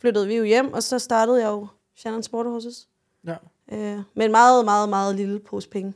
[0.00, 2.76] flyttede vi jo hjem, og så startede jeg jo Shannon Sport Horses.
[3.26, 3.34] Ja.
[3.72, 5.94] Øh, med en meget, meget, meget lille pose penge.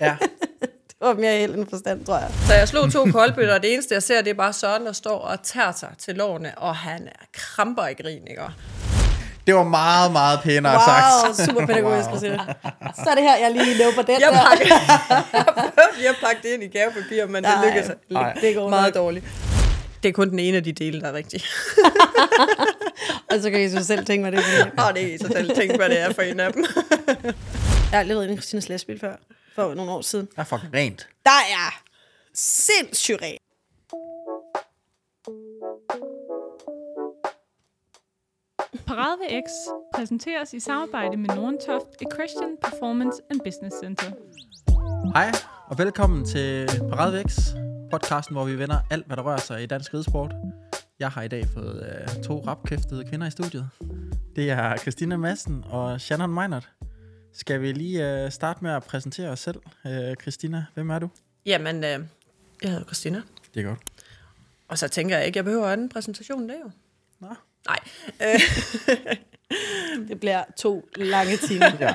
[0.00, 0.16] Ja.
[1.00, 2.30] Det var mere held end forstand, tror jeg.
[2.46, 4.92] Så jeg slog to koldbøtter, og det eneste, jeg ser, det er bare Søren, der
[4.92, 8.42] står og tager sig til lårene, og han er kramper i grin, ikke?
[9.46, 10.80] Det var meget, meget pænere Wow,
[11.34, 11.46] sagt.
[11.48, 12.38] super pædagogisk, Christina.
[13.04, 14.38] Så er det her, jeg lige løber den Jeg der.
[14.48, 14.64] pakker,
[15.38, 17.66] jeg prøvede lige at pakke det ind i gavepapir, men det Nej.
[17.66, 18.32] lykkedes Nej.
[18.40, 19.02] Det går meget nok.
[19.04, 19.24] dårligt.
[20.02, 21.42] Det er kun den ene af de dele, der er rigtig.
[23.30, 24.62] Og så kan I så selv tænke, hvad det er.
[24.64, 24.78] for en.
[24.78, 26.64] Og det er i sig selv tænke, hvad det er for en af dem.
[27.24, 27.34] Jeg
[27.92, 29.16] har aldrig været inde i Christinas lastbil før,
[29.54, 30.26] for nogle år siden.
[30.26, 31.08] Det er fucking rent.
[31.24, 31.82] Der er
[32.34, 33.42] sindssygt rent.
[38.86, 39.48] Parade ved X
[39.94, 44.10] præsenteres i samarbejde med Nordentoft Equestrian Performance and Business Center.
[45.14, 45.32] Hej,
[45.66, 47.38] og velkommen til Parade Væks,
[47.90, 50.34] podcasten, hvor vi vender alt, hvad der rører sig i dansk ridesport.
[50.98, 53.68] Jeg har i dag fået øh, to rapkæftede kvinder i studiet.
[54.36, 56.68] Det er Christina Madsen og Shannon Meinert.
[57.32, 59.60] Skal vi lige øh, starte med at præsentere os selv?
[59.86, 61.08] Øh, Christina, hvem er du?
[61.46, 62.00] Jamen, øh,
[62.62, 63.22] jeg hedder Christina.
[63.54, 63.78] Det er godt.
[64.68, 66.70] Og så tænker jeg ikke, jeg behøver anden præsentation, det er jo.
[67.20, 67.34] Nå.
[67.66, 67.78] Nej.
[68.22, 68.40] Øh,
[70.08, 71.72] Det bliver to lange timer.
[71.80, 71.94] Ja.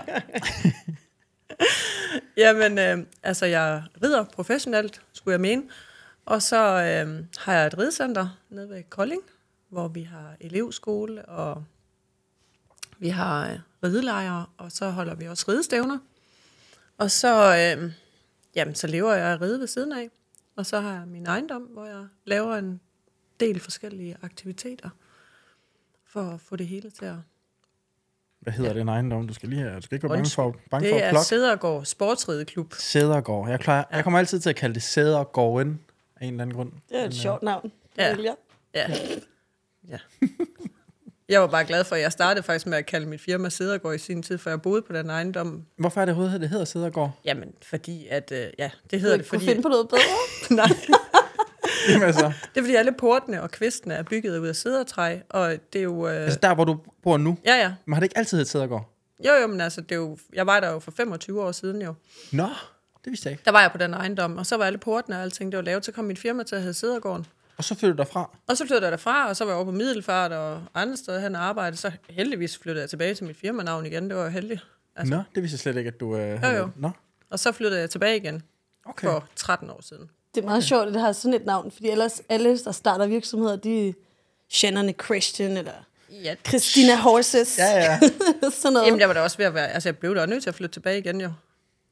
[2.44, 5.64] Jamen, øh, altså jeg rider professionelt, skulle jeg mene.
[6.26, 9.22] Og så øh, har jeg et ridecenter nede ved Kolding,
[9.70, 11.64] hvor vi har elevskole, og
[13.00, 16.00] vi har øh, ridelejre, og så holder vi også ridestævner.
[16.98, 17.92] Og så, øh,
[18.56, 20.10] jamen, så lever jeg at ride ved siden af.
[20.56, 22.82] Og så har jeg min ejendom, hvor jeg laver en
[23.40, 24.90] del forskellige aktiviteter,
[26.08, 27.16] for at få det hele til at...
[28.40, 29.28] Hvad hedder den ejendom?
[29.28, 31.12] Du skal lige have, du skal ikke være bange for, bange for Det at er
[31.12, 31.26] plukke.
[31.26, 32.74] Sædergård Sportsrideklub.
[32.74, 33.50] Sædergård.
[33.50, 35.80] Jeg, klarer, jeg kommer altid til at kalde det Sædergården
[36.24, 36.72] af en eller anden grund.
[36.90, 37.72] Det er et Men, øh, sjovt navn.
[37.98, 38.16] Ja.
[38.16, 38.34] Vælger.
[38.76, 38.86] Ja.
[39.90, 39.98] ja.
[41.30, 43.96] Jeg var bare glad for, at jeg startede faktisk med at kalde mit firma Sædergård
[43.96, 45.66] i sin tid, for jeg boede på den ejendom.
[45.78, 47.12] Hvorfor er det overhovedet, det hedder Sædergård?
[47.26, 49.46] Jamen, fordi at, øh, ja, det Du hedder det, fordi...
[49.46, 50.02] finde på noget bedre.
[50.56, 50.68] Nej,
[51.90, 55.56] Jamen altså, det er fordi alle portene og kvistene er bygget ud af sædertræ, og
[55.74, 56.08] det er jo...
[56.08, 57.38] Øh, altså der, hvor du bor nu.
[57.46, 57.74] ja, ja.
[57.86, 58.90] Men har det ikke altid heddet Sædergård?
[59.26, 61.82] Jo, jo, men altså, det er jo, jeg var der jo for 25 år siden
[61.82, 61.94] jo.
[62.32, 62.48] Nå,
[63.04, 63.42] det vidste jeg ikke.
[63.46, 65.64] Der var jeg på den ejendom, og så var alle portene og alting, det var
[65.64, 65.86] lavet.
[65.86, 67.26] Så kom mit firma til at hedde Sædergården.
[67.58, 68.30] Og så flyttede du derfra.
[68.48, 71.20] Og så flyttede jeg derfra, og så var jeg over på Middelfart og andre steder
[71.20, 71.78] hen og arbejde.
[71.78, 74.10] Så heldigvis flyttede jeg tilbage til mit firmanavn igen.
[74.10, 74.62] Det var jo heldigt.
[74.96, 75.16] Altså.
[75.16, 76.58] Nå, det vidste jeg slet ikke, at du øh, havde.
[76.58, 76.70] jo.
[76.76, 76.92] Nå,
[77.30, 78.44] Og så flyttede jeg tilbage igen
[78.86, 79.08] okay.
[79.08, 80.10] for 13 år siden.
[80.36, 83.08] Det er meget sjovt, at det har sådan et navn, fordi ellers alle, der starter
[83.08, 83.94] virksomheder, de
[84.50, 85.74] Shannon Christian, eller
[86.24, 87.58] Ja, Christina Horses.
[87.58, 88.00] Ja, ja.
[88.52, 88.86] sådan noget.
[88.86, 89.72] Jamen, der var da også ved at være...
[89.72, 91.32] Altså, jeg blev da nødt til at flytte tilbage igen, jo.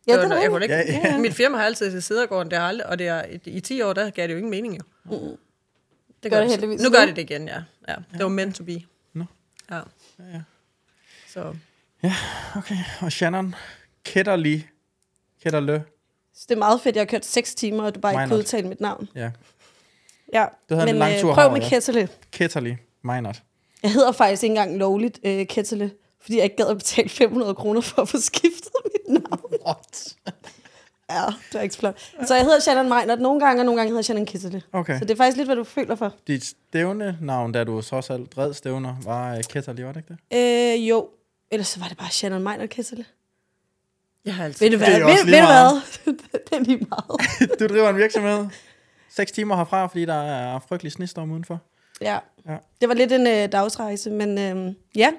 [0.08, 1.18] Ja, Det det var, er jeg kunne ikke, Ja, ja, ja.
[1.18, 3.82] Mit firma har altid til Sædergården, det har aldrig, og det er, i, i 10
[3.82, 4.84] år, der gav det jo ingen mening, jo.
[5.06, 5.38] Mm.
[6.24, 7.62] Det Gør det heldigvis Nu gør det det igen, ja.
[7.88, 7.96] ja.
[8.12, 8.82] Det var meant to be.
[9.14, 9.26] Nå.
[9.72, 9.76] Ja.
[9.76, 10.42] Ja, ja.
[11.28, 11.56] Så
[12.56, 13.56] Okay, og Shannon,
[14.04, 14.68] Ketterli,
[15.44, 15.80] Ketterlø.
[16.34, 18.40] Så det er meget fedt, jeg har kørt 6 timer, og du bare ikke kunne
[18.40, 19.10] udtale mit navn.
[19.16, 19.32] Ja,
[20.34, 21.70] Ja, Du havde en men lang øh, tur prøv herover, med ja.
[21.70, 22.10] Kettele.
[22.32, 23.44] Ketterli, Meinert.
[23.84, 27.56] Jeg hedder faktisk ikke engang lovligt øh, Kettele, fordi jeg ikke gad at betale 500
[27.56, 29.54] kroner for at få skiftet mit navn.
[29.66, 30.16] What?
[31.10, 32.12] Ja, det er ikke så flot.
[32.26, 34.62] Så jeg hedder Shannon Meinert nogle gange, og nogle gange hedder Shannon Kettele.
[34.74, 35.00] Okay.
[35.00, 36.14] Så det er faktisk lidt, hvad du føler for.
[36.28, 40.74] Dit stævne-navn, da du trods alt dred stævner, var uh, Ketterli, var det ikke det?
[40.80, 41.10] Øh, jo.
[41.52, 43.06] Ellers så var det bare Shannon Meinert Kettele.
[44.26, 44.66] jeg har altid...
[44.66, 44.88] Ved du hvad?
[44.88, 45.84] er Ved, ved du meget.
[46.04, 46.14] hvad?
[46.50, 47.60] det er lige meget.
[47.60, 48.46] du driver en virksomhed.
[49.10, 51.62] Seks timer herfra, fordi der er frygtelig snestorm udenfor.
[52.02, 52.20] Ja.
[52.48, 52.58] Ja.
[52.82, 55.12] Det var lidt en øh, dagsrejse, men øh, ja.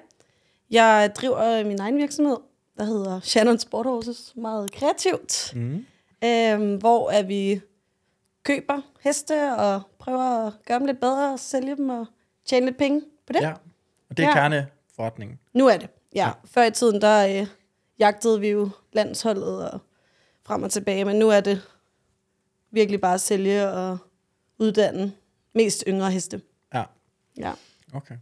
[0.72, 2.36] Jeg driver øh, min egen virksomhed,
[2.78, 4.32] der hedder Shannon Sport Horses.
[4.36, 5.52] Meget kreativt.
[5.56, 5.86] Mm.
[6.24, 7.60] Øh, hvor at vi
[8.42, 12.06] køber heste og prøver at gøre dem lidt bedre og sælge dem og
[12.46, 13.40] tjene lidt penge på det.
[13.40, 13.52] Ja,
[14.10, 14.34] og det er Ja.
[14.34, 15.38] kerneforretningen.
[15.54, 15.88] Nu er det.
[16.14, 16.20] Ja.
[16.20, 16.26] Ja.
[16.26, 16.32] ja.
[16.44, 17.46] Før i tiden, der øh,
[17.98, 19.80] jagtede vi jo landsholdet og
[20.44, 21.62] frem og tilbage, men nu er det
[22.70, 23.98] virkelig bare at sælge og
[24.58, 25.12] uddanne
[25.54, 26.40] mest yngre heste.
[26.74, 26.84] Ja,
[27.38, 27.52] Ja.
[27.94, 28.14] okay.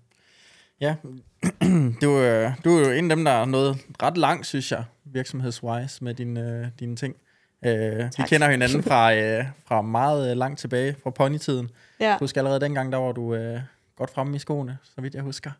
[0.80, 0.94] Ja,
[2.02, 4.84] du, øh, du er jo en af dem, der er nået ret langt, synes jeg,
[5.04, 7.16] virksomhedswise med dine, øh, dine ting.
[7.64, 11.70] Øh, vi kender hinanden fra, øh, fra meget øh, langt tilbage, fra ponytiden.
[12.00, 12.08] Ja.
[12.08, 13.60] Jeg husker allerede dengang, der var du øh,
[13.96, 15.50] godt fremme i skoene, så vidt jeg husker.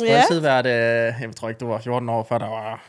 [0.00, 0.20] Du har ja.
[0.20, 2.84] altid været, øh, jeg tror ikke, du var 14 år, før der var...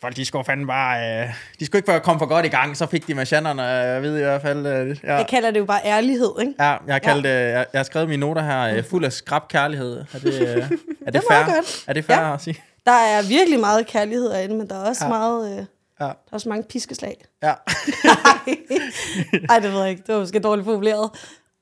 [0.00, 1.22] Folk, de skulle fandme bare...
[1.22, 1.28] Øh,
[1.60, 4.02] de skulle ikke komme for godt i gang, så fik de med Shannon, øh, jeg
[4.02, 4.66] ved i hvert fald...
[4.66, 5.14] Øh, ja.
[5.14, 6.54] Jeg kalder det jo bare ærlighed, ikke?
[6.58, 7.30] Ja, jeg har, kaldt, ja.
[7.32, 9.96] jeg, jeg har skrevet mine noter her, øh, fuld af skrab kærlighed.
[10.14, 10.48] Er det, øh,
[11.06, 11.54] er det, meget fair?
[11.54, 11.84] godt.
[11.86, 12.34] Er det fair Ja.
[12.34, 12.62] at sige?
[12.86, 15.08] Der er virkelig meget kærlighed derinde, men der er også Ja.
[15.08, 15.58] meget...
[15.58, 15.64] Øh,
[16.00, 16.04] Ja.
[16.04, 17.24] der er også mange piskeslag.
[17.42, 17.52] Ja.
[19.50, 20.02] Ej, det ved jeg ikke.
[20.06, 21.10] Det var måske dårligt formuleret.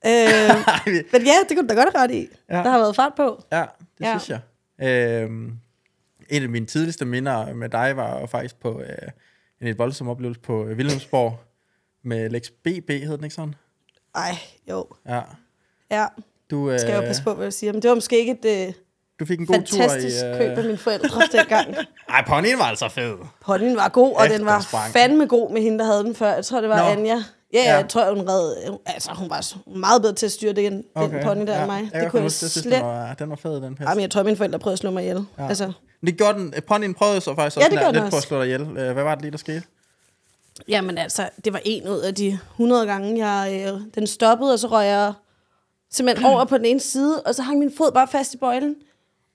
[0.05, 0.11] Øh,
[1.13, 2.27] men ja, det kunne du da godt have ret i.
[2.49, 2.55] Ja.
[2.57, 3.43] Der har været fart på.
[3.51, 3.63] ja,
[3.97, 4.17] det Ja.
[4.19, 4.29] synes
[4.79, 4.87] jeg.
[4.89, 5.51] Øhm,
[6.29, 8.87] en af mine tidligste minder med dig var faktisk på øh,
[9.61, 11.39] en lidt voldsom oplevelse på øh, Wilhelmsborg
[12.03, 13.55] med Lex BB, hed den ikke sådan?
[14.15, 14.31] Ej,
[14.69, 14.85] jo.
[15.09, 15.21] Ja.
[15.91, 16.05] Ja,
[16.51, 17.73] Du, øh, skal jeg jo passe på, hvad jeg siger.
[17.73, 18.73] Men det var måske ikke et øh,
[19.19, 20.27] du fik en god tur fantastisk i...
[20.27, 20.37] Øh...
[20.37, 21.75] køb af mine forældre dengang.
[22.09, 23.15] Ej, ponyen var altså fed.
[23.41, 24.93] Ponyen var god, og Efter den var sprang.
[24.93, 26.33] fandme god med hende, der havde den før.
[26.33, 26.77] Jeg tror, det var.
[26.77, 26.99] Nå.
[26.99, 27.23] Anja.
[27.55, 27.75] Ja, Ja.
[27.75, 28.77] jeg tror, hun red...
[28.85, 31.15] Altså, hun var meget bedre til at styre det, end okay.
[31.17, 31.59] den pony der ja.
[31.59, 31.89] end mig.
[31.93, 32.73] Jeg det kunne jeg jeg synes, slet...
[32.73, 33.89] den var, den var fed, den pest.
[33.89, 35.25] Jamen, jeg tror, mine forældre prøvede at slå mig ihjel.
[35.37, 35.47] Ja.
[35.47, 35.65] Altså,
[36.01, 36.53] Men det gjorde den.
[36.67, 38.61] Ponyen prøvede så faktisk Ja, også det gjorde lidt på at slå dig ihjel.
[38.61, 39.63] Øh, Hvad var det lige, der skete?
[40.67, 44.59] jamen altså, det var en ud af de 100 gange, jeg, øh, den stoppede, og
[44.59, 45.13] så røg jeg
[45.91, 48.75] simpelthen over på den ene side, og så hang min fod bare fast i bøjlen.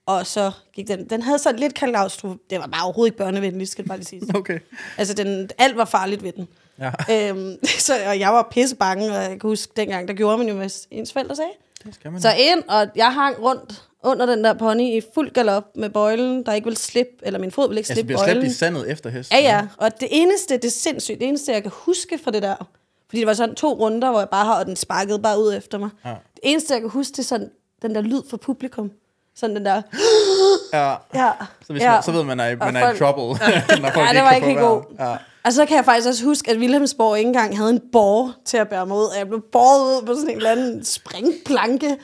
[0.05, 1.09] Og så gik den...
[1.09, 2.39] Den havde så lidt klaustrofobi.
[2.49, 4.21] Det var bare overhovedet ikke børnevenligt, skal det bare lige sige.
[4.39, 4.59] Okay.
[4.97, 6.47] Altså, den, alt var farligt ved den.
[6.81, 7.57] Ja, Øhm,
[7.87, 10.55] så, og jeg var pisse bange, og jeg kan huske, dengang, der gjorde man jo,
[10.55, 11.51] hvad ens forældre sagde.
[11.85, 12.21] det skal man.
[12.21, 16.45] Så ind, og jeg hang rundt under den der pony i fuld galop med bøjlen,
[16.45, 18.51] der ikke ville slippe, eller min fod ville ikke altså, slippe bliver slæbt bøjlen.
[18.51, 19.37] i sandet efter hesten.
[19.37, 19.67] Ja, ja.
[19.77, 22.55] Og det eneste, det er sindssygt, det eneste, jeg kan huske fra det der,
[23.09, 25.53] fordi det var sådan to runder, hvor jeg bare har, og den sparkede bare ud
[25.53, 25.89] efter mig.
[26.05, 26.09] Ja.
[26.09, 27.49] Det eneste, jeg kan huske, det er sådan
[27.81, 28.91] den der lyd fra publikum.
[29.35, 29.81] Sådan den der,
[30.73, 30.95] Ja.
[31.13, 31.31] ja.
[31.65, 31.91] Så, hvis ja.
[31.91, 33.39] man, så ved man, at man er i trouble.
[33.93, 34.83] folk Ja, det var ikke helt god.
[34.99, 35.15] Ja.
[35.45, 38.57] Og så kan jeg faktisk også huske, at Wilhelmsborg ikke engang havde en borg til
[38.57, 39.03] at bære mig ud.
[39.03, 41.85] Og jeg blev båret ud på sådan en eller anden springplanke.
[41.87, 41.99] Altså,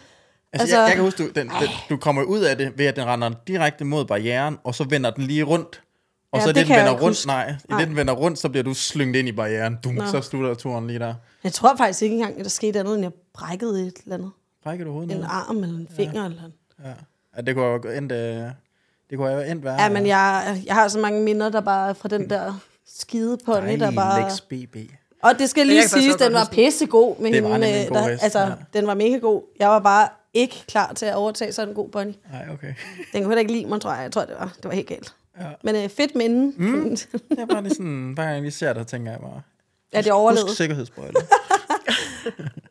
[0.53, 2.95] Altså- jeg, jeg kan huske, du, den, den, du kommer ud af det ved, at
[2.95, 5.81] den render direkte mod barrieren, og så vender den lige rundt.
[6.31, 7.27] Og Ja, så det det, den vender rundt, huske.
[7.27, 7.79] nej, i Nej.
[7.79, 9.77] det, den vender rundt, så bliver du slynget ind i barrieren.
[9.83, 11.13] Dum, så slutter turen lige der.
[11.43, 14.31] Jeg tror faktisk ikke engang, at der skete andet, end jeg brækkede et eller andet.
[14.63, 16.21] Brækker du hovedet En arm eller en finger.
[16.21, 16.29] Ja.
[16.29, 16.53] Eller en.
[16.83, 16.89] Ja.
[17.37, 17.41] ja.
[17.41, 18.17] det kunne jo endt, øh,
[19.09, 19.81] det kunne jo endt værre.
[19.81, 22.53] Ja, men jeg, jeg har så mange minder, der bare fra den der
[22.99, 24.21] skide pony, der bare...
[24.29, 24.75] Lex BB.
[25.23, 27.85] Og det skal jeg lige siges, den var pissegod med Det var hende.
[27.87, 28.51] god der, altså, ja.
[28.73, 29.41] den var mega god.
[29.59, 32.11] Jeg var bare ikke klar til at overtage sådan en god pony.
[32.31, 32.67] Nej, okay.
[33.13, 34.03] Den kunne heller ikke lide mig, tror jeg.
[34.03, 35.13] Jeg tror, det var, det var helt galt.
[35.39, 35.45] Ja.
[35.63, 36.53] Men øh, fedt minde.
[36.57, 36.89] Mm.
[37.29, 39.41] Det er bare lige sådan, hver gang jeg lige ser det, tænker jeg bare,
[39.93, 40.45] ja, det overlevede.
[40.47, 41.13] husk sikkerhedsbrøjle.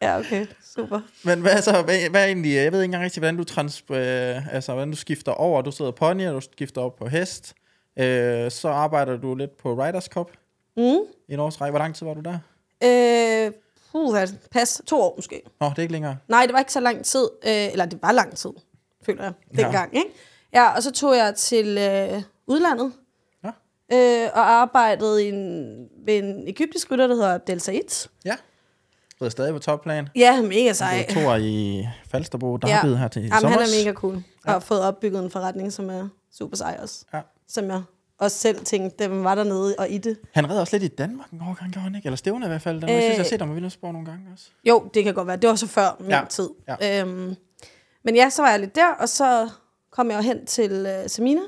[0.02, 0.46] Ja, okay.
[0.76, 1.00] Super.
[1.22, 3.84] Men hvad, så, hvad, hvad er egentlig, jeg ved ikke engang rigtig, hvordan du, trans,
[3.90, 5.62] øh, altså, hvordan du skifter over.
[5.62, 7.54] Du sidder pony, og du skifter op på hest.
[7.96, 10.30] Øh, så arbejder du lidt på Riders Cup
[10.76, 10.82] Mm.
[11.28, 11.70] i en års række.
[11.70, 12.38] Hvor lang tid var du der?
[12.84, 13.52] Øh,
[13.92, 14.18] puh,
[14.50, 14.82] pas.
[14.86, 15.42] To år måske.
[15.60, 16.16] Nå, det er ikke længere.
[16.28, 17.28] Nej, det var ikke så lang tid.
[17.46, 18.50] Øh, eller det var lang tid,
[19.06, 19.62] føler jeg, Ja.
[19.62, 19.96] dengang.
[19.96, 20.08] Ikke?
[20.52, 22.92] Ja, og så tog jeg til øh, udlandet.
[23.44, 23.50] Ja.
[23.92, 28.08] Øh, og arbejdede i en, ved en egyptisk rytter, der hedder Abdel Said.
[28.24, 28.36] Ja.
[29.20, 30.08] Du er stadig på topplan.
[30.16, 31.06] Ja, mega sej.
[31.14, 32.96] Du er i Falsterbo, der ja.
[32.96, 33.74] her til Jamen, han sommers.
[33.78, 34.14] er mega cool.
[34.14, 34.52] Og Ja.
[34.52, 37.04] har fået opbygget en forretning, som er super sej også.
[37.14, 37.20] Ja.
[37.48, 37.82] Som jeg
[38.18, 40.18] også selv tænkte, dem var dernede og i det.
[40.32, 42.06] Han redder også lidt i Danmark en overgang, gjorde han ikke?
[42.06, 42.80] Eller Stævne i hvert fald.
[42.80, 44.44] Den, øh, jeg synes, jeg har set ham i Vildsborg nogle gange også.
[44.64, 45.36] Jo, det kan godt være.
[45.36, 46.50] Det var så før min Ja, tid.
[46.80, 47.00] ja.
[47.02, 47.36] Øhm,
[48.04, 49.50] men ja, så var jeg lidt der, og så
[49.90, 51.40] kom jeg hen til uh, Samina,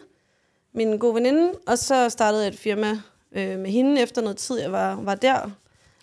[0.75, 2.91] min gode veninde, og så startede jeg et firma
[3.33, 5.51] øh, med hende efter noget tid, jeg var, var der.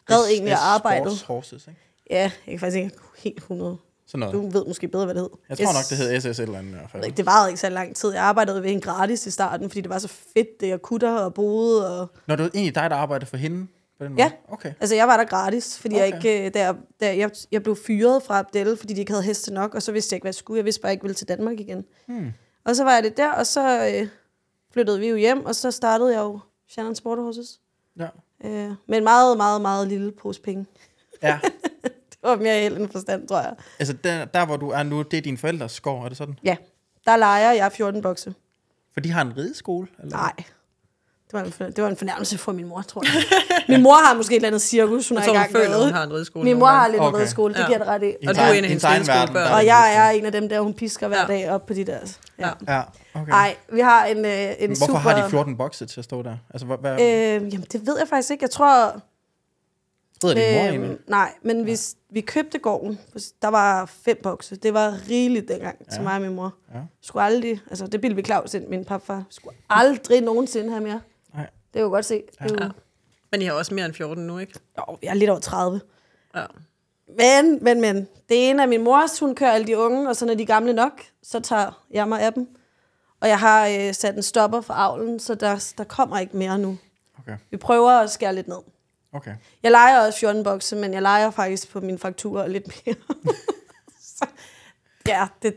[0.09, 0.57] Red egentlig.
[0.79, 1.79] Sports Horses, ikke?
[2.09, 3.77] Ja, jeg kan faktisk ikke helt 100.
[4.07, 4.33] Sådan noget.
[4.33, 5.29] Du ved måske bedre, hvad det hed.
[5.49, 5.73] Jeg tror Yes.
[5.73, 7.11] nok, det hed SS eller andet i hvert fald.
[7.11, 8.13] Det varede ikke så lang tid.
[8.13, 10.99] Jeg arbejdede ved hende gratis i starten, fordi det var så fedt, det jeg kunne
[10.99, 11.99] der og boede.
[12.01, 12.07] Og...
[12.27, 13.67] Når det var egentlig dig, der arbejdede for hende
[13.97, 14.23] på den måde?
[14.23, 14.31] Ja.
[14.49, 14.73] Okay.
[14.79, 16.07] Altså, jeg var der gratis, fordi okay.
[16.07, 19.23] jeg ikke, øh, der, der, jeg, jeg blev fyret fra Abdel, fordi de ikke havde
[19.23, 20.57] heste nok, og så vidste jeg ikke, hvad jeg skulle.
[20.57, 21.85] Jeg vidste bare, jeg ikke ville til Danmark igen.
[22.07, 22.33] Hmm.
[22.65, 24.07] Og så var jeg lidt der, og så øh,
[24.73, 27.59] flyttede vi jo hjem, og så startede jeg jo Shannon Sport Horses.
[27.99, 28.07] Ja.
[28.45, 30.65] Øh, med en meget, meget, meget lille pose penge.
[31.23, 31.39] ja.
[32.25, 33.53] Det var mere held end forstand, tror jeg.
[33.79, 36.39] Altså, der, der, hvor du er nu, det er dine forældres gård, er det sådan?
[36.43, 36.55] Ja,
[37.05, 38.33] der leger jeg 14 bokse.
[38.93, 39.87] For de har en rideskole?
[40.03, 40.17] Eller?
[40.17, 40.33] Nej.
[41.31, 43.23] Det var, en, det var en fornærmelse for min mor, tror jeg.
[43.75, 45.61] min mor har måske et eller andet cirkus, hun Jeg er i gang med.
[45.61, 46.43] føler, hun har en rideskole.
[46.45, 47.19] Min mor har lidt en Okay.
[47.19, 47.65] redskole, det Ja.
[47.65, 48.27] giver det ret i.
[48.27, 49.51] Og du er en af i hendes rideskolebørn.
[49.51, 51.27] Og jeg er en af dem der, hun pisker hver Ja.
[51.27, 51.97] dag op på de der.
[52.39, 52.47] Ja.
[52.67, 52.73] Ja.
[52.73, 52.81] Ja,
[53.13, 53.29] okay.
[53.31, 54.99] Nej, vi har en, øh, en Men Hvorfor super...
[54.99, 56.37] har de 14 bokse til at stå der?
[56.53, 58.43] Altså, hvad, hvad Øh, jamen, det ved jeg faktisk ikke.
[58.43, 59.01] Jeg tror...
[60.23, 60.91] ved din mor egentlig?
[60.91, 62.99] Øh, nej, men hvis vi købte gården,
[63.41, 64.55] der var fem bokse.
[64.55, 65.91] Det var rigeligt dengang ja.
[65.91, 66.03] til Ja.
[66.03, 66.53] mig og min mor.
[66.73, 66.79] Ja.
[67.01, 67.59] Skulle aldrig...
[67.69, 69.23] Altså, det ville vi Claus ind, min papfar.
[69.29, 71.01] Skulle aldrig nogensinde have mere.
[71.33, 71.47] Nej.
[71.73, 72.15] Det jo godt se.
[72.31, 72.69] Det er jo, Ja.
[73.31, 74.53] Men I har også mere end 14 nu, ikke?
[74.77, 75.81] jo, jeg er lidt over 30.
[76.35, 76.45] Ja.
[77.17, 77.95] Men, men, men.
[78.29, 80.47] Det ene er min mors, hun kører alle de unge, og så når de er
[80.47, 82.47] gamle nok, så tager jeg mig af dem.
[83.21, 86.59] Og jeg har øh, sat en stopper for avlen, så der, der kommer ikke mere
[86.59, 86.77] nu.
[87.19, 88.57] Okay, Vi prøver at skære lidt ned.
[89.15, 89.31] Okay.
[89.63, 92.95] Jeg leger også 14 bokse, men jeg leger faktisk på min faktur lidt mere.
[94.17, 94.25] så,
[95.07, 95.55] ja, det,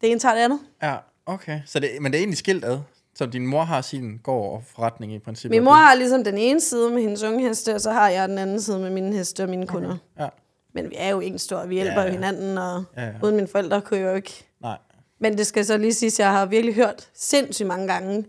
[0.00, 0.60] det ene tager det andet.
[0.82, 0.96] Ja,
[1.26, 1.60] okay.
[1.66, 2.78] Så det, men det er egentlig skilt ad?
[3.14, 5.50] Så din mor har sin gård og forretning i princippet?
[5.56, 8.28] Min mor har ligesom den ene side med hendes unge heste, og så har jeg
[8.28, 9.96] den anden side med mine heste og mine kunder.
[10.18, 10.28] Ja,
[10.74, 13.12] Men vi er jo ikke stor, vi hjælper Ja, ja, hinanden, og Ja, ja.
[13.22, 14.78] uden mine forældre kunne jeg jo ikke nej.
[15.20, 18.24] Men det skal så lige sige, at jeg har virkelig hørt sindssygt mange gange,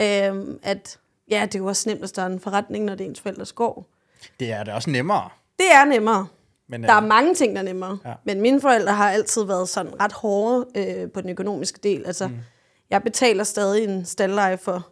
[0.00, 0.98] øhm, at
[1.30, 3.52] ja, det er jo også nemt at starte en forretning, når det er ens forældres
[3.52, 3.86] gård.
[4.40, 5.28] Det er da også nemmere.
[5.58, 6.26] Det er nemmere.
[6.68, 7.98] Men, Der er øh, mange ting, der er nemmere.
[8.04, 8.08] Ja.
[8.08, 8.14] Ja.
[8.24, 12.06] Men mine forældre har altid været sådan ret hårde øh, på den økonomiske del.
[12.06, 12.36] Altså, mm.
[12.90, 14.88] jeg betaler stadig en staldleje for...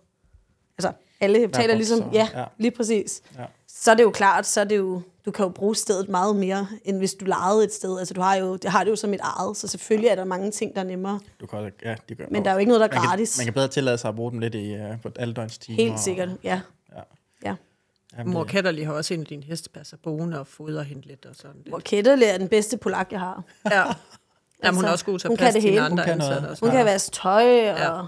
[0.79, 2.03] Altså, alle betaler boks ligesom...
[2.09, 2.39] og- Ja, ja.
[2.41, 3.23] ja, lige præcis.
[3.39, 3.45] Ja.
[3.69, 5.03] Så er det jo klart, så er det jo...
[5.27, 7.99] Du kan jo bruge stedet meget mere, end hvis du lejede et sted.
[7.99, 10.25] Altså, du har jo, det har det jo som et eget, så selvfølgelig er der
[10.25, 11.21] mange ting, der er nemmere.
[11.41, 13.09] du kan, ja, de gør, Men der er jo ikke noget, der er man kan,
[13.11, 13.39] gratis.
[13.39, 15.77] man kan bedre tillade sig at bruge dem lidt i, uh, på alle døgns timer.
[15.77, 16.35] Helt sikkert, ja.
[16.45, 16.55] Ja.
[16.55, 16.61] ja.
[18.19, 21.35] Jamen, Mor Katterli har også en af dine hestepasser boende og fodrer hende lidt og
[21.37, 21.85] sådan lidt.
[21.85, 23.43] Kettle er den bedste polak, jeg har.
[23.71, 23.83] Ja.
[24.65, 25.81] Jamen, hun er Altså, også god til at passe hele.
[25.81, 26.47] andre Hun ansatte.
[26.49, 26.65] Også.
[26.65, 28.03] Hun kan vaske tøj og Ja.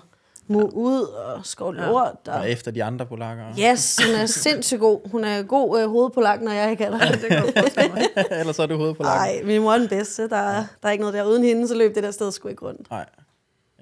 [0.46, 1.88] mu ud og skovle Ja.
[1.88, 2.28] lort.
[2.28, 2.34] Og...
[2.34, 3.44] Og efter de andre polakker.
[3.72, 5.10] Yes, hun er sindssygt god.
[5.10, 6.98] Hun er god øh, hovedpolak, når jeg ikke er der.
[7.12, 8.02] Det kan forestille mig.
[8.40, 9.04] Ellers er du lakken.
[9.04, 10.28] Nej, min mor er den bedste.
[10.28, 11.24] Der, er- der er ikke noget der.
[11.24, 12.90] Uden hende, så løb det der sted sgu ikke rundt.
[12.90, 13.06] Nej.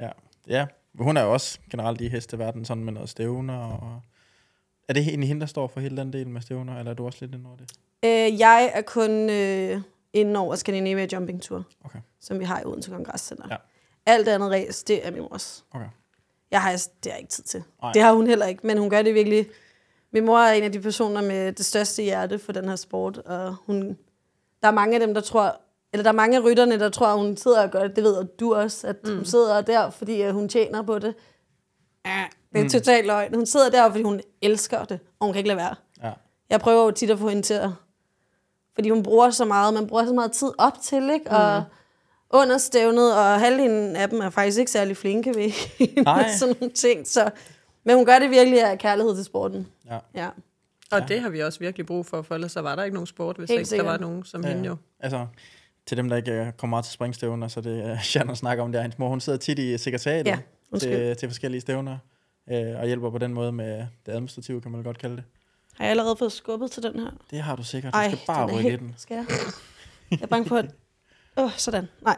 [0.01, 0.09] Ja.
[0.49, 0.67] ja.
[0.99, 3.59] Hun er jo også generelt i hesteverdenen sådan med noget stævner.
[3.59, 4.01] Og...
[4.89, 7.07] Er det egentlig hende, der står for hele den del med stævner, eller er du
[7.07, 7.73] også lidt inde over det?
[8.05, 9.81] Øh, jeg er kun øh,
[10.13, 11.99] inde over Scandinavia Jumping Tour, Okay.
[12.21, 13.47] som vi har i Odense Kongresscenter.
[13.51, 13.57] Ja.
[14.07, 15.65] Alt andet race, det er min mors.
[15.71, 15.87] Okay.
[16.51, 17.63] Jeg har, det har jeg ikke tid til.
[17.83, 17.93] Nej.
[17.93, 19.47] Det har hun heller ikke, men hun gør det virkelig.
[20.13, 23.19] Min mor er en af de personer med det største hjerte for den her sport,
[23.19, 23.99] og hun,
[24.63, 25.61] der er mange af dem, der tror,
[25.93, 27.97] eller der er mange af rytterne, der tror, at hun sidder og gør det.
[27.97, 29.17] Det ved du også, at mm.
[29.17, 31.15] hun sidder der, fordi øh, hun tjener på det.
[32.07, 32.25] Ja,
[32.57, 32.85] det er mm.
[32.85, 33.35] totalt løgn.
[33.35, 35.75] Hun sidder der, fordi hun elsker det, og hun kan ikke lade være.
[36.03, 36.13] Ja.
[36.51, 37.71] Jeg prøver jo tit at få hende til at...
[38.75, 41.31] Fordi hun bruger så meget, man bruger så meget tid op til, ikke?
[41.31, 41.65] Og
[42.31, 45.51] under stævnet, og halvdelen af dem er faktisk ikke særlig flinke ved
[46.39, 47.07] sådan nogle ting.
[47.07, 47.31] Så,
[47.85, 49.67] men hun gør det virkelig af kærlighed til sporten.
[49.91, 49.99] Ja.
[50.15, 50.29] Ja.
[50.91, 53.07] Og det har vi også virkelig brug for, for ellers så var der ikke nogen
[53.07, 53.85] sport, hvis Helt ikke sikkert.
[53.85, 54.77] der var nogen som Ja, hende jo.
[55.01, 55.27] Altså,
[55.87, 58.73] til dem, der ikke øh, kommer meget til springstævner, så det er Shannon snakker om
[58.73, 58.83] det.
[58.83, 60.39] Hendes mor, hun sidder tit i sekretariatet Ja,
[60.73, 60.93] undskyld.
[60.93, 61.99] til, til forskellige stævner,
[62.51, 65.25] øh, og hjælper på den måde med det administrative, kan man godt kalde det.
[65.77, 67.11] Har jeg allerede fået skubbet til den her?
[67.31, 67.93] Det har du sikkert.
[67.93, 68.95] Du Ej, skal bare rykke i den.
[68.99, 69.27] Skal jeg?
[70.11, 70.65] Jeg er bange på, at...
[71.39, 71.89] Åh, oh, sådan.
[72.03, 72.17] Nej.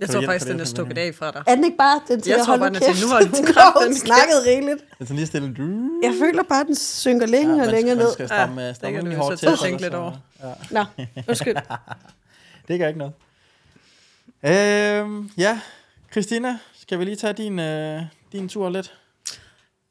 [0.00, 1.42] Jeg tror faktisk, det, den er stukket af fra dig.
[1.46, 3.02] Er den ikke bare den til Jeg at tror holde bare, er kæft?
[3.02, 4.84] nu har den Den har snakket rigeligt.
[5.00, 5.54] Altså lige stille.
[5.54, 5.90] Du.
[6.02, 8.12] Jeg føler bare, at den synker længere Ja, og man, længere man ned.
[8.12, 9.56] skal stramme, Ja, det stramme kan du rimelig jo hårdt til.
[9.68, 10.12] tænke lidt over.
[10.42, 10.84] Ja, Nå,
[11.28, 11.56] undskyld.
[12.68, 13.12] det gør ikke noget.
[14.42, 15.60] Øhm, ja,
[16.12, 18.94] Christina, skal vi lige tage din, øh, din tur lidt?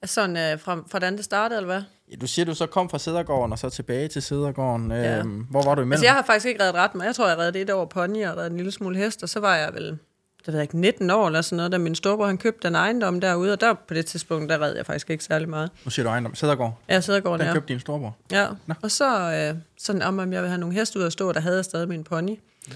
[0.05, 1.81] Sådan øh, fra, hvordan det startede, eller hvad?
[2.11, 4.91] Ja, du siger, du så kom fra Sædergården og så tilbage til Sædergården.
[4.91, 5.17] Ja.
[5.19, 5.91] Øhm, hvor var du imellem?
[5.91, 8.25] Altså, jeg har faktisk ikke reddet ret, men jeg tror, jeg reddede et over pony
[8.25, 10.79] og reddet en lille smule hest, og så var jeg vel, det ved jeg ikke,
[10.79, 13.73] 19 år eller sådan noget, da min storebror han købte den ejendom derude, og der
[13.73, 15.69] på det tidspunkt, der redde jeg faktisk ikke særlig meget.
[15.85, 16.35] Nu siger du ejendom.
[16.35, 16.79] Sædergård.
[17.01, 17.53] Sidder går Den der.
[17.53, 18.17] købte din storbror.
[18.31, 18.73] Ja, Nå.
[18.81, 21.39] og så øh, sådan om, om jeg vil have nogle heste ud at stå, der
[21.39, 22.29] havde jeg stadig min pony.
[22.67, 22.73] Mm.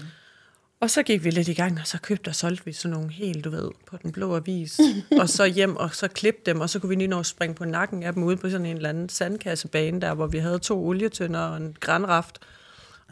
[0.84, 3.12] Og så gik vi lidt i gang, og så købte og solgte vi sådan nogle
[3.12, 4.80] helt, du ved, på den blå avis.
[5.20, 7.54] og så hjem, og så klippe dem, og så kunne vi lige nå at springe
[7.54, 10.58] på nakken af dem ude på sådan en eller anden sandkassebane der, hvor vi havde
[10.58, 12.38] to olietønder og en granraft.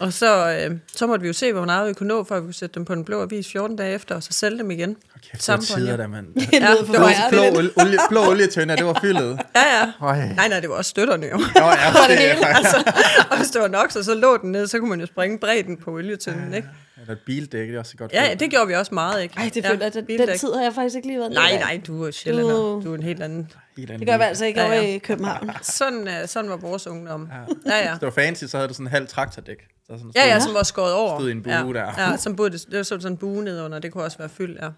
[0.01, 2.43] Og så, øh, så måtte vi jo se, hvor meget vi kunne nå, for at
[2.43, 4.71] vi kunne sætte dem på den blå avis 14 dage efter, og så sælge dem
[4.71, 4.91] igen.
[4.91, 6.27] Okay, det var Samme tider, da man...
[6.35, 7.75] Det Ja, det Blå, var forfærdeligt.
[7.75, 9.39] blå, olie, blå olietønder, det var fyldet.
[9.57, 9.93] Ja, ja.
[10.01, 10.17] Øj.
[10.37, 11.37] Nej, nej, det var også støtterne jo.
[11.37, 12.93] Nå, ja, det er altså,
[13.31, 15.39] og hvis det var nok, så, så lå den ned, så kunne man jo springe
[15.39, 16.69] bredden på olietønden, ikke?
[17.03, 18.13] Eller et bildæk, det er også godt.
[18.13, 19.35] Ja, ja, det gjorde vi også meget, ikke?
[19.39, 21.59] Ej, det ja, føler jeg, den, den tid har jeg faktisk ikke lige været Nej,
[21.59, 22.49] nej, du er sjældent.
[22.49, 23.51] Du- Du er en helt anden.
[23.77, 24.95] Helt anden Det gør vi altså ikke Ja, over ja.
[24.95, 25.51] i København.
[25.63, 27.29] Sådan, uh, sådan var vores ungdom.
[27.67, 27.89] Ja, ja.
[27.91, 29.57] Hvis det var fancy, så havde du sådan en halv traktordæk.
[29.87, 31.19] Så sådan Ja, ja, som var skåret over.
[31.19, 31.63] Stod i en bue ja.
[31.73, 32.11] der.
[32.11, 34.69] Ja, som burde, det var sådan en bue nedenunder, det kunne også være fyldt, ja.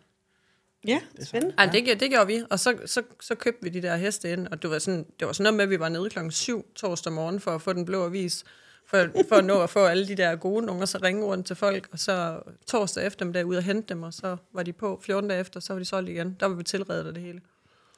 [0.86, 1.54] Ja, spændende.
[1.58, 4.46] Ej, det, det gjorde vi, og så, så, så købte vi de der heste ind,
[4.48, 6.64] og det var sådan, det var sådan noget med, at vi var nede klokken 7
[6.76, 8.44] torsdag morgen for at få den blå avis,
[8.94, 11.46] for, for at nå at få alle de der gode nogen, og så ringe rundt
[11.46, 15.00] til folk, og så torsdag eftermiddag ud og hente dem, og så var de på
[15.04, 16.36] 14 dage efter, så var de solgt igen.
[16.40, 17.40] Der var vi tilredet af det hele.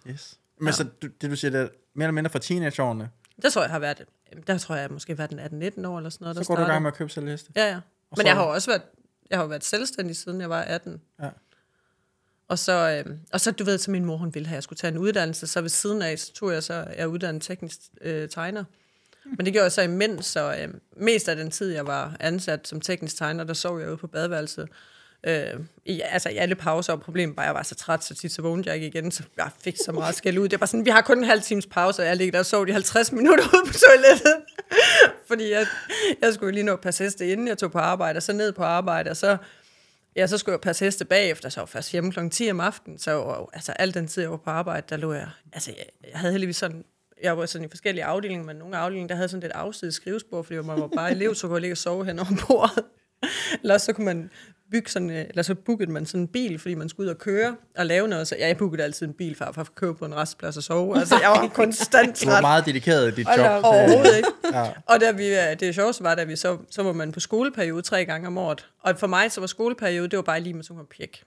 [0.08, 0.38] Yes.
[0.60, 3.10] Men så du, det, du siger, det er mere eller mindre fra teenageårene,
[3.42, 4.04] Der tror jeg, har været,
[4.46, 6.62] der tror jeg måske været den 18-19 år eller sådan noget, så der går du
[6.62, 7.52] i gang med at købe selv heste.
[7.56, 7.76] Ja, ja.
[7.76, 8.82] Og Men så- jeg har også været,
[9.30, 11.00] jeg har været selvstændig, siden jeg var 18.
[11.22, 11.28] Ja.
[12.48, 14.62] Og så, øh, og så, du ved, så min mor, hun ville have, at jeg
[14.62, 17.42] skulle tage en uddannelse, så ved siden af, så tog jeg så, jeg er uddannet
[17.42, 18.64] teknisk øh, tegner.
[19.36, 22.68] Men det gjorde jeg så imens, så øh, mest af den tid, jeg var ansat
[22.68, 24.68] som teknisk tegner, der sov jeg ude på badeværelset.
[25.26, 28.14] Øh, i, altså i alle pauser, og problemet var, at jeg var så træt, så
[28.14, 30.48] tit så vågnede jeg ikke igen, så jeg fik så meget skæld ud.
[30.48, 32.46] Det var sådan, vi har kun en halv times pause, og jeg ligger der og
[32.46, 34.36] sov de 50 minutter ude på toilettet.
[35.28, 35.66] Fordi jeg,
[36.20, 38.52] jeg skulle lige nå at passe heste, inden jeg tog på arbejde, og så ned
[38.52, 39.36] på arbejde, og så,
[40.16, 42.28] ja, så skulle jeg passe heste bagefter, så var jeg først hjemme kl.
[42.30, 45.12] 10 om aftenen, så og, altså al den tid, jeg var på arbejde, der lå
[45.12, 46.84] jeg, altså jeg, jeg havde heldigvis sådan,
[47.22, 50.44] jeg var sådan i forskellige afdelinger, men nogle afdelinger, der havde sådan lidt afsides skrivesbord,
[50.44, 52.84] fordi man var bare elev, så kunne jeg ligge og sove hen over bordet.
[53.62, 54.30] Eller så kunne man
[54.72, 57.18] bygge sådan, øh, eller så bookede man sådan en bil, fordi man skulle ud og
[57.18, 58.28] køre og lave noget.
[58.28, 60.62] Så ja, jeg bookede altid en bil for, for at køre på en restplads og
[60.62, 60.98] sove.
[60.98, 62.42] Altså, jeg var konstant Du var træt.
[62.42, 63.38] meget dedikeret i dit job.
[63.46, 64.28] op, Overhovedet ikke.
[64.52, 64.70] Ja.
[64.86, 67.82] Og der vi, øh, det sjoveste var, da vi så, så var man på skoleperiode
[67.82, 68.66] tre gange om året.
[68.80, 71.22] Og for mig så var skoleperiode, det var bare lige med sådan en pjek.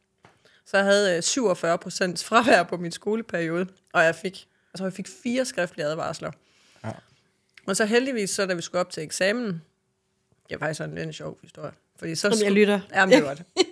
[0.66, 4.48] Så jeg havde øh, 47 procent fravær på min skoleperiode, og jeg fik,
[4.86, 6.32] altså jeg fik fire skriftlige advarsler.
[6.84, 6.92] Ja.
[7.68, 9.46] Og så heldigvis, så da vi skulle op til eksamen,
[10.50, 11.72] det var faktisk sådan lidt en sjov historie.
[12.00, 12.80] Fordi så Som jeg skulle, lytter.
[12.94, 13.46] Jamen, det var det.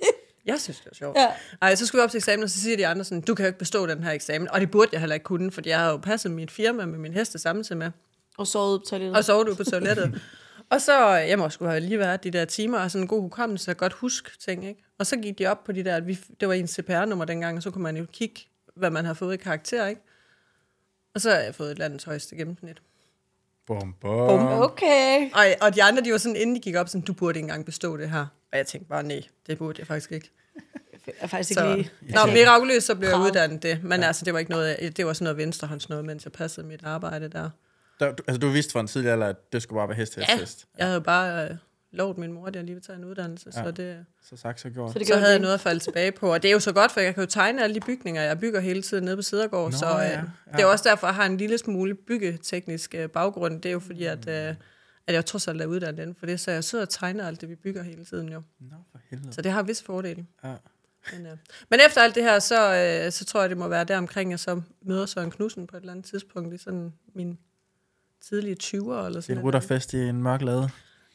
[0.45, 1.17] Jeg synes, det var sjovt.
[1.17, 1.27] Ja.
[1.61, 3.45] Ej, så skulle vi op til eksamen, og så siger de andre sådan, du kan
[3.45, 4.51] jo ikke bestå den her eksamen.
[4.51, 6.99] Og det burde jeg heller ikke kunne, fordi jeg har jo passet mit firma med
[6.99, 7.91] min heste samtidig med
[8.37, 9.17] Og sovet på toilettet.
[9.17, 10.21] og sove du på toilettet.
[10.71, 13.21] og så, jeg må sgu have lige været de der timer, og sådan en god
[13.21, 14.83] hukommelse, og godt huske ting, ikke?
[14.99, 17.57] Og så gik de op på de der, at vi, det var en CPR-nummer dengang,
[17.57, 18.41] og så kunne man jo kigge,
[18.75, 20.01] hvad man har fået i karakter, ikke?
[21.17, 22.77] Og så har jeg fået et landets højeste gennemsnit.
[23.67, 24.47] Bum, bum.
[24.47, 25.29] Okay.
[25.33, 27.45] Og, og de andre, de var sådan, inden de gik op, sådan, du burde ikke
[27.45, 28.25] engang bestå det her.
[28.51, 30.31] Og jeg tænkte bare, nej, det burde jeg faktisk ikke.
[31.07, 32.15] Jeg er faktisk Så, ikke lige...
[32.15, 33.83] Nå, mirakuløst, så blev jeg uddannet det.
[33.83, 34.07] Men ja.
[34.07, 36.83] altså, det var ikke noget, det var sådan noget venstrehånds noget, mens jeg passede mit
[36.83, 37.49] arbejde der.
[37.99, 40.15] Der, du, altså, du vidste fra en tidlig alder, at det skulle bare være hest,
[40.15, 40.67] hest, Ja, hest.
[40.77, 41.55] jeg havde jo bare øh,
[41.91, 43.63] lovet min mor, at jeg lige ville tage en uddannelse, ja.
[43.63, 44.05] Så det...
[44.23, 44.93] Så sagt, så gjort.
[44.93, 46.33] Så det så havde jeg det noget at falde tilbage på.
[46.33, 48.39] Og det er jo så godt, for jeg kan jo tegne alle de bygninger, jeg
[48.39, 49.71] bygger hele tiden nede på Sidergård.
[49.71, 52.95] Nå, så øh, ja, ja, det er også derfor, jeg har en lille smule byggeteknisk
[52.95, 53.61] øh, baggrund.
[53.61, 54.55] Det er jo fordi, at, øh,
[55.07, 57.41] at jeg trods alt er uddannet inden for det, så jeg sidder og tegner alt
[57.41, 58.41] det, vi bygger hele tiden jo.
[58.59, 59.33] Nå, for helvede.
[59.33, 60.25] Så det har visse fordele.
[60.43, 60.53] Ja.
[61.13, 61.37] Men, øh.
[61.69, 64.31] Men efter alt det her, så, øh, så tror jeg, det må være der omkring,
[64.31, 67.37] jeg så møder Søren Knudsen på et eller andet tidspunkt i sådan min
[68.21, 70.69] tidlige 20'er eller En sådan rutterfest i en mørk lade.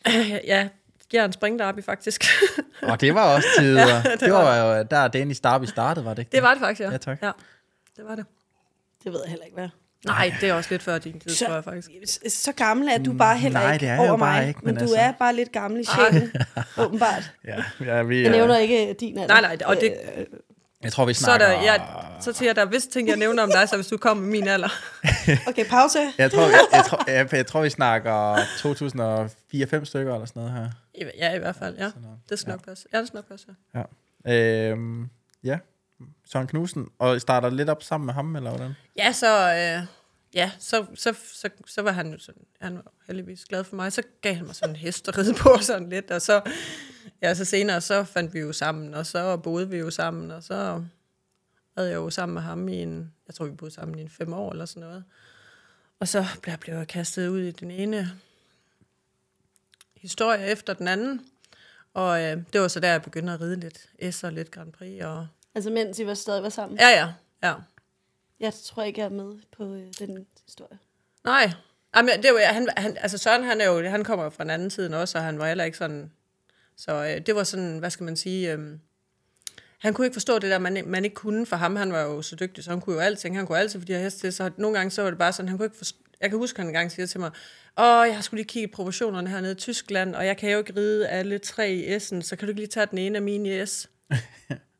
[0.52, 0.68] Ja,
[1.10, 2.24] giver en springderby faktisk.
[2.82, 3.86] Og det var også tider.
[3.88, 6.50] Ja, det det, var var jo der Danish Derby startede, var det ikke det var
[6.50, 6.90] det faktisk, ja.
[6.90, 7.22] Ja, tak.
[7.22, 7.30] Ja,
[7.96, 8.24] det var det.
[9.04, 9.68] Det ved jeg heller ikke, hvad.
[10.06, 11.90] Nej, det er også lidt før din tid, Så- tror jeg faktisk.
[12.28, 14.48] Så gammel er du bare heller Nej, ikke det er jeg over jo bare mig.
[14.48, 16.32] ikke, men, men du altså- er bare lidt gammel i sjælen,
[16.84, 17.32] åbenbart.
[17.44, 19.40] Ja, ja vi, Jeg nævner ikke din alder.
[19.40, 20.26] Nej, nej, og det- Øh,
[20.82, 21.46] jeg tror, vi Så, er snakker...
[21.56, 21.78] der, ja,
[22.20, 24.22] så siger jeg, der er vist ting, jeg nævner om dig, så hvis du kommer
[24.22, 24.68] med min alder.
[25.48, 25.98] okay, pause.
[26.18, 30.52] Jeg tror, jeg, jeg, tror, jeg, jeg tror, vi snakker 2004-5 stykker eller sådan noget
[30.52, 30.70] her.
[31.18, 31.90] Ja, i hvert fald, ja.
[32.28, 32.88] Det skal nok passe.
[32.92, 33.46] Ja, det skal nok passe.
[33.74, 33.82] Ja.
[34.26, 34.70] Ja.
[34.70, 35.08] Øhm,
[35.44, 35.58] ja.
[36.32, 36.88] Søren Knudsen.
[36.98, 38.72] Og starter lidt op sammen med ham, eller hvordan?
[38.98, 39.86] Ja, så, øh,
[40.34, 43.92] ja, så, så, så, så var han jo sådan, han var heldigvis glad for mig.
[43.92, 46.50] Så gav han mig sådan en hest at ride på sådan lidt, og så,
[47.22, 50.42] ja, så senere, så fandt vi jo sammen, og så boede vi jo sammen, og
[50.42, 50.84] så
[51.76, 54.10] havde jeg jo sammen med ham i en, jeg tror, vi boede sammen i en
[54.10, 55.04] fem år eller sådan noget.
[56.00, 56.26] Og så
[56.60, 58.10] blev jeg kastet ud i den ene
[59.96, 61.26] historie efter den anden.
[61.94, 64.72] Og øh, det var så der, jeg begyndte at ride lidt S og lidt Grand
[64.72, 65.02] Prix.
[65.02, 65.26] Og...
[65.54, 66.78] Altså, mens I var stadig var sammen.
[66.78, 67.54] Ja, ja, ja.
[68.42, 70.78] Jeg tror ikke, jeg er med på øh, den historie.
[71.24, 71.50] Nej.
[71.96, 74.50] Jamen, det var, han, han, altså Søren, han, er jo, han kommer jo fra en
[74.50, 76.12] anden tid også, og han var heller ikke sådan...
[76.76, 78.52] Så øh, det var sådan, hvad skal man sige...
[78.52, 78.78] Øh,
[79.78, 81.76] han kunne ikke forstå det der, man, man ikke kunne for ham.
[81.76, 83.36] Han var jo så dygtig, så han kunne jo alting.
[83.36, 84.32] Han kunne altid få de her heste til.
[84.32, 85.98] Så nogle gange så var det bare sådan, han kunne ikke forstå...
[86.20, 87.30] Jeg kan huske, han en gang siger til mig,
[87.78, 90.76] Åh, jeg har skulle lige kigge proportionerne hernede i Tyskland, og jeg kan jo ikke
[90.76, 93.62] ride alle tre i S'en, så kan du ikke lige tage den ene af mine
[93.62, 93.90] i S?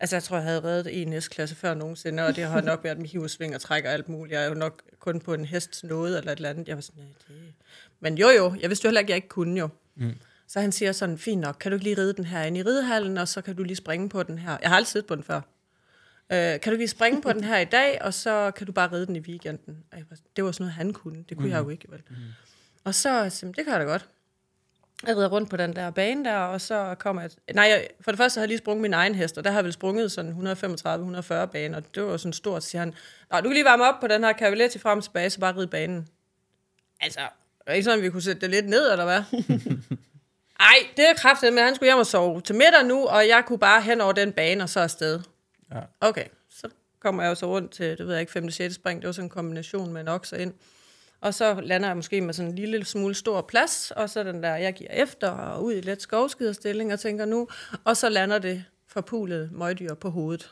[0.00, 2.98] altså, jeg tror, jeg havde reddet en S-klasse før nogensinde, og det har nok været
[2.98, 4.34] med hivsving og træk og alt muligt.
[4.34, 6.68] Jeg er jo nok kun på en hest noget eller et eller andet.
[6.68, 7.54] Jeg var sådan, ja, det...
[8.00, 9.68] Men jo, jo, jeg vidste jo heller ikke, at jeg ikke kunne jo.
[9.96, 10.14] Mm.
[10.46, 12.62] Så han siger sådan, fint nok, kan du ikke lige ride den her ind i
[12.62, 14.58] ridehallen, og så kan du lige springe på den her.
[14.62, 15.40] Jeg har aldrig siddet på den før.
[16.32, 18.92] Øh, kan du lige springe på den her i dag, og så kan du bare
[18.92, 19.84] ride den i weekenden.
[19.92, 21.24] Og jeg var, det var sådan noget, han kunne.
[21.28, 21.52] Det kunne mm.
[21.52, 22.02] jeg jo ikke, vel.
[22.10, 22.16] Mm.
[22.84, 24.08] Og så, så det kan jeg da godt.
[25.06, 27.30] Jeg rider rundt på den der bane der, og så kommer jeg...
[27.54, 29.50] Nej, jeg, for det første så havde jeg lige sprunget min egen hest, og der
[29.50, 32.94] har jeg vel sprunget sådan 135-140 baner, og det var sådan stort, så siger han,
[33.30, 35.56] Nå, du kan lige varme op på den her cavaletti frem og tilbage, så bare
[35.56, 36.08] ride banen.
[37.00, 37.20] Altså,
[37.66, 39.22] er ikke sådan, vi kunne sætte det lidt ned, eller hvad?
[40.60, 43.42] Ej, det er kraftigt, men han skulle hjem og sove til middag nu, og jeg
[43.46, 45.20] kunne bare hen over den bane, og så afsted.
[45.74, 45.80] Ja.
[46.00, 46.68] Okay, så
[47.00, 48.50] kommer jeg jo så rundt til, det ved jeg ikke, 5.
[48.50, 48.74] 6.
[48.74, 50.54] spring, det var sådan en kombination med en okser ind.
[51.20, 54.42] Og så lander jeg måske med sådan en lille smule stor plads, og så den
[54.42, 57.48] der, jeg giver efter og ud i let skovskiderstilling og tænker nu,
[57.84, 60.50] og så lander det forpulet møgdyr på hovedet.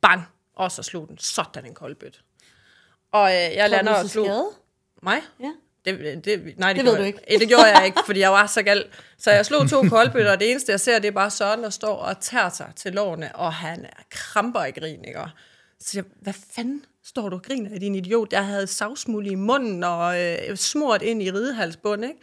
[0.00, 0.22] Bang!
[0.54, 2.20] Og så slog den sådan en koldbøt.
[3.12, 4.26] Og øh, jeg lander og slog...
[4.26, 4.44] skade?
[5.02, 5.20] Mig?
[5.40, 5.52] Ja.
[5.84, 7.38] Det, det, nej, det, Det ved gjorde du jeg- ikke.
[7.38, 8.84] Det gjorde jeg ikke, fordi jeg var så gal.
[9.18, 11.70] Så jeg slog to koldbøtter, og det eneste, jeg ser, det er bare Søren, der
[11.70, 15.20] står og tager sig til lårene, og han er kramper i grin, ikke?
[15.80, 18.32] Så jeg, hvad fanden står du og griner af, din idiot?
[18.32, 22.20] Jeg havde savsmuld i munden og øh, smurt ind i ridehalsbund, ikke?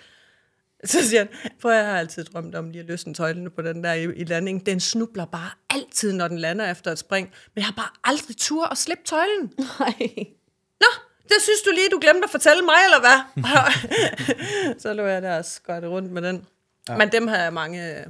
[0.85, 3.83] Så siger han, for jeg har altid drømt om lige at løsne tøjlene på den
[3.83, 4.65] der i, i landingen.
[4.65, 7.27] Den snubler bare altid, når den lander efter et spring.
[7.27, 9.53] Men jeg har bare aldrig tur at slippe tøjlen.
[9.79, 10.09] Nej.
[10.81, 10.87] Nå,
[11.23, 13.19] det synes du lige, du glemte at fortælle mig, eller hvad?
[14.81, 16.45] så lå jeg der og skøjte rundt med den.
[16.89, 16.97] Ja.
[16.97, 17.89] Men dem har jeg mange...
[17.89, 18.05] øh, Der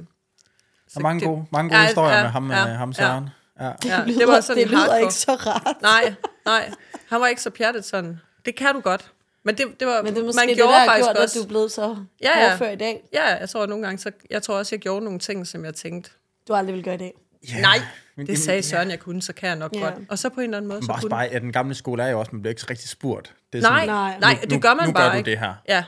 [0.96, 2.92] er mange gode, mange gode Ja, historier ja, med ham, ja, ja, ham.
[2.92, 3.24] Søren.
[3.24, 3.30] Ja.
[3.60, 3.72] Ja,
[4.06, 5.00] det, det var sådan det lyder hardcore.
[5.00, 5.76] ikke så rart.
[5.82, 6.14] Nej,
[6.44, 6.70] nej.
[7.08, 8.20] Han var ikke så pjattet sådan.
[8.44, 9.10] Det kan du godt.
[9.44, 11.38] Men det, det var, Men det er måske man det, gjorde der faktisk gjort, også,
[11.38, 12.70] at du er blevet så Ja, ja.
[12.70, 13.02] i dag.
[13.12, 15.74] Ja, jeg tror nogle gange, så, jeg tror også, jeg gjorde nogle ting, som jeg
[15.74, 16.10] tænkte,
[16.48, 17.12] Du aldrig vil gøre i dag.
[17.48, 17.60] Ja.
[17.60, 17.78] nej,
[18.16, 19.80] Men- det sagde Søren, jeg kunne, så kan jeg nok Ja.
[19.80, 19.94] godt.
[20.08, 22.02] Og så på en eller anden måde, så også kunne bare, at den gamle skole
[22.02, 23.32] er jo også, man bliver ikke rigtig spurgt.
[23.52, 24.18] Det er Nej, sådan, Nej.
[24.20, 25.26] nej, nu, det gør man nu, bare nu gør ikke.
[25.26, 25.54] du det her.
[25.68, 25.84] Ja.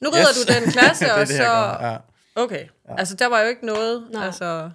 [0.00, 0.44] Nu rider Yes.
[0.46, 1.42] du den klasse, det og så...
[1.42, 1.96] Ja.
[2.34, 4.26] Okay, altså der var jo ikke noget, Nej.
[4.26, 4.70] altså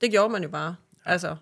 [0.00, 0.76] det gjorde man jo bare.
[1.06, 1.36] Altså,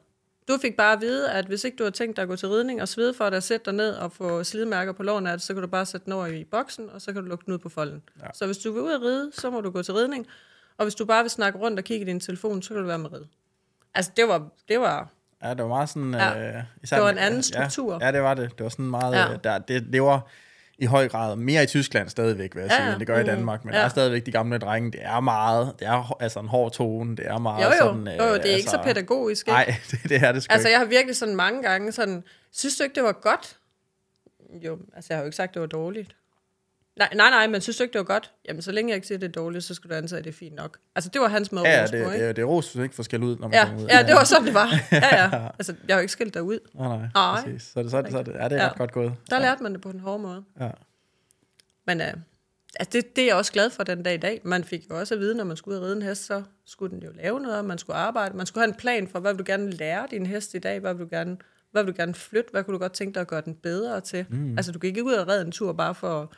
[0.51, 2.49] du fik bare at vide, at hvis ikke du har tænkt dig at gå til
[2.49, 5.55] ridning og svede for dig at sætte dig ned og få slidmærker på lårene så
[5.55, 7.59] kan du bare sætte den over i boksen, og så kan du lukke den ud
[7.59, 8.03] på folden.
[8.23, 8.27] Ja.
[8.35, 10.27] Så hvis du vil ud at ride, så må du gå til ridning,
[10.79, 12.87] og hvis du bare vil snakke rundt og kigge i din telefon, så kan du
[12.87, 13.25] være med rid.
[13.95, 15.09] Altså det var, det var,
[15.43, 16.15] Ja, det var meget sådan...
[16.15, 16.59] Ja.
[16.59, 17.99] Øh, især, Det var en anden struktur.
[18.01, 18.51] Ja, ja, det var det.
[18.59, 19.15] Det var sådan meget...
[19.15, 19.31] Ja.
[19.31, 19.37] Ja.
[19.45, 20.29] Der, det, det var
[20.81, 22.91] i høj grad mere i Tyskland stadigvæk, vil jeg sige, ja.
[22.93, 23.65] end det gør i Danmark.
[23.65, 23.79] Men Ja.
[23.79, 24.91] der er stadigvæk de gamle drenge.
[24.93, 25.75] Det er meget...
[25.79, 27.17] Det er altså en hård tone.
[27.17, 28.07] Det er meget jo jo, sådan...
[28.19, 29.53] jo, jo det er ikke så pædagogisk, ikke?
[29.53, 30.73] Nej, det, det er det sgu Altså, ikke.
[30.73, 33.57] jeg har virkelig sådan mange gange sådan, synes du ikke, det var godt?
[34.63, 36.17] Jo, altså, jeg har jo ikke sagt, det var dårligt.
[36.99, 38.33] Nej, nej, nej, men synes du ikke, det var godt?
[38.49, 40.31] Jamen, så længe jeg ikke siger, det er dårligt, så skal du antage, at det
[40.31, 40.79] er fint nok.
[40.95, 42.29] Altså, det var hans måde Ja, at ja, det, på, ikke?
[42.29, 43.89] det, det er ros, ikke får skæld ud, når man Ja, kommer ud.
[43.89, 44.69] ja, det var sådan, det var.
[44.93, 45.49] Ja, ja.
[45.59, 46.59] Altså, jeg har jo ikke skilt dig ud.
[46.75, 47.43] Nej, nej, Nej.
[47.43, 47.63] præcis.
[47.63, 48.77] Så, det, så, det, så det, ja, det er Ja.
[48.77, 49.13] godt gået.
[49.31, 49.43] Der ja.
[49.43, 50.43] lærte man det på den hårde måde.
[50.61, 50.71] Ja.
[51.87, 52.07] Men uh,
[52.77, 54.41] altså det, det er jeg også glad for den dag i dag.
[54.45, 56.43] Man fik jo også at vide, når man skulle ud og ride en hest, så
[56.67, 58.37] skulle den jo lave noget, og man skulle arbejde.
[58.37, 60.81] Man skulle have en plan for, hvad vil du gerne lære din hest i dag?
[60.81, 61.37] Hvad vil du gerne,
[61.73, 62.51] hvad vil du gerne flytte?
[62.51, 64.27] Hvad kunne du godt tænke dig at gøre den bedre til?
[64.31, 64.57] Mm.
[64.59, 66.33] Altså, du kan ikke ud og redde en tur bare for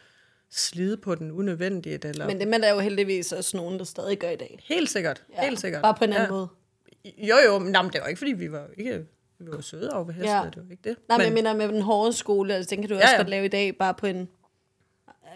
[0.52, 2.04] slide på den unødvendigt.
[2.04, 2.26] Eller...
[2.26, 4.58] Men det man er jo heldigvis også nogen, der stadig gør i dag.
[4.64, 5.22] Helt sikkert.
[5.36, 5.44] Ja.
[5.44, 5.82] Helt sikkert.
[5.82, 6.30] Bare på en anden ja.
[6.30, 6.48] måde.
[7.18, 9.06] Jo, jo, men, nej, men det var ikke, fordi vi var jo ikke...
[9.38, 10.44] Vi var jo søde over ved hestene, Ja.
[10.44, 10.96] det var ikke det.
[11.08, 13.16] Nej, men jeg mener med den hårde skole, altså, den kan du også Ja, ja.
[13.16, 14.28] godt lave i dag, bare på en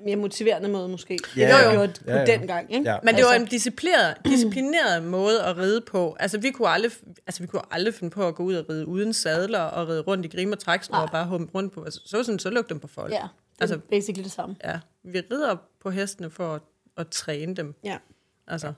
[0.05, 1.19] mere motiverende måde måske.
[1.37, 1.73] Ja, det ja.
[1.73, 2.25] gjorde på Ja, ja.
[2.27, 2.91] den gang, ikke?
[2.91, 2.97] Ja.
[3.03, 6.17] Men det var Altså- en disciplineret, disciplineret måde at ride på.
[6.21, 6.93] Altså, vi kunne aldrig,
[7.27, 10.01] altså, vi kunne aldrig finde på at gå ud og ride uden sadler og ride
[10.01, 11.85] rundt i grim og træksnor og bare humpe rundt på.
[11.85, 13.13] Altså, så sådan, så luk dem på folk.
[13.13, 13.23] Ja,
[13.61, 14.57] Altså- basically det samme.
[14.65, 14.81] ja.
[15.03, 16.63] Vi rider på hestene for at,
[16.97, 17.75] at træne dem.
[17.85, 17.99] Ja.
[18.47, 18.73] Altså,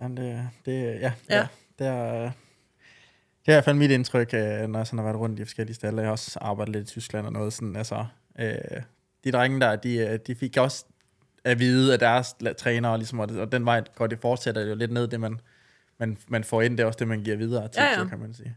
[0.00, 1.36] Jamen, det, det, ja, Ja.
[1.36, 1.46] ja.
[1.78, 2.30] det er...
[3.46, 5.44] Det er i hvert fald mit indtryk, øh, når jeg sådan har været rundt i
[5.44, 5.96] forskellige steder.
[5.96, 7.76] Jeg har også arbejdet lidt i Tyskland og noget sådan.
[7.76, 8.06] Altså,
[8.38, 8.54] øh,
[9.24, 10.84] de drenge der, de, øh, de fik også
[11.44, 14.74] at vide af deres trænere, ligesom, og, det, og den vej går det fortsætter jo
[14.74, 15.40] lidt ned, det man,
[15.98, 17.98] man, man får ind, det er også det, man giver videre til, Ja, ja.
[17.98, 18.56] Så kan man sige.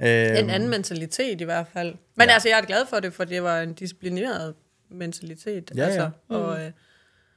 [0.00, 1.94] Øh, en anden mentalitet i hvert fald.
[2.14, 2.32] Men Ja.
[2.34, 4.54] altså, jeg er glad for det, for det var en disciplineret
[4.88, 5.70] mentalitet.
[5.76, 5.86] Ja, ja.
[5.86, 6.70] altså, Og, øh,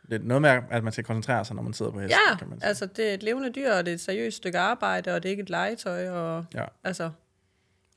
[0.09, 2.37] Det er noget med, at man skal koncentrere sig, når man sidder på hesten, ja,
[2.37, 2.67] kan man sige.
[2.67, 5.29] altså, det er et levende dyr, og det er et seriøst stykke arbejde, og det
[5.29, 6.63] er ikke et legetøj, og Ja.
[6.83, 7.11] Altså,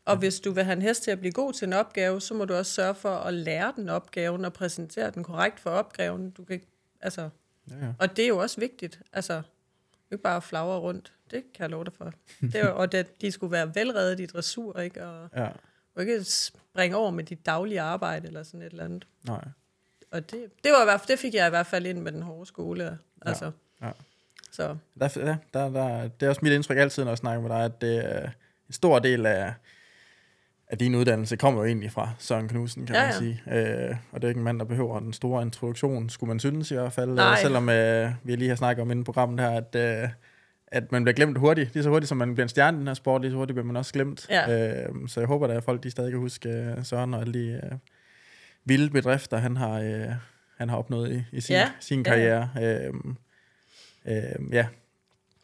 [0.04, 2.34] og hvis du vil have en hest til at blive god til en opgave, så
[2.34, 6.30] må du også sørge for at lære den opgaven og præsentere den korrekt for opgaven.
[6.30, 6.66] Du kan ikke,
[7.00, 7.28] altså,
[7.70, 7.92] Ja, ja.
[7.98, 9.00] og det er jo også vigtigt.
[9.12, 9.42] Altså,
[10.12, 11.12] ikke bare flagre rundt.
[11.30, 12.12] Det kan jeg love dig for.
[12.40, 15.06] Det jo- og det, de skulle være velreddet i dressur, ikke?
[15.06, 15.48] Og, ja.
[15.94, 19.06] og ikke springe over med dit daglige arbejde eller sådan et eller andet.
[19.26, 19.44] Nej.
[20.10, 22.12] Og det, det, var i hvert fald, det fik jeg i hvert fald ind med
[22.12, 22.98] den hårde skole.
[23.22, 23.50] Altså,
[23.82, 23.90] ja.
[24.52, 27.50] Så Der, ja, der, der, det er også mit indtryk altid, når jeg snakker med
[27.56, 28.22] dig, at det er
[28.68, 29.54] en stor del af,
[30.70, 33.18] af din uddannelse kommer jo egentlig fra Søren Knudsen, kan Ja, man ja.
[33.18, 33.42] sige.
[33.88, 36.70] Øh, og det er ikke en mand, der behøver den store introduktion, skulle man synes
[36.70, 37.10] i hvert fald.
[37.10, 37.32] Nej.
[37.32, 40.08] Øh, selvom øh, vi lige har snakket om inden programmet her, at, øh,
[40.66, 41.74] at man bliver glemt hurtigt.
[41.74, 43.54] Lige så hurtigt, som man bliver en stjerne i den her sport, lige så hurtigt
[43.54, 44.26] bliver man også glemt.
[44.30, 44.72] Ja.
[44.84, 47.32] Øh, så jeg håber da, at folk de stadig kan huske øh, Søren og alle
[47.34, 47.78] de øh,
[48.64, 50.06] vilde bedrifter, han har, øh,
[50.58, 52.46] han har opnået i, i sin, Ja, sin ja, ja.
[52.56, 52.90] karriere.
[54.06, 54.66] Øh, øh, ja,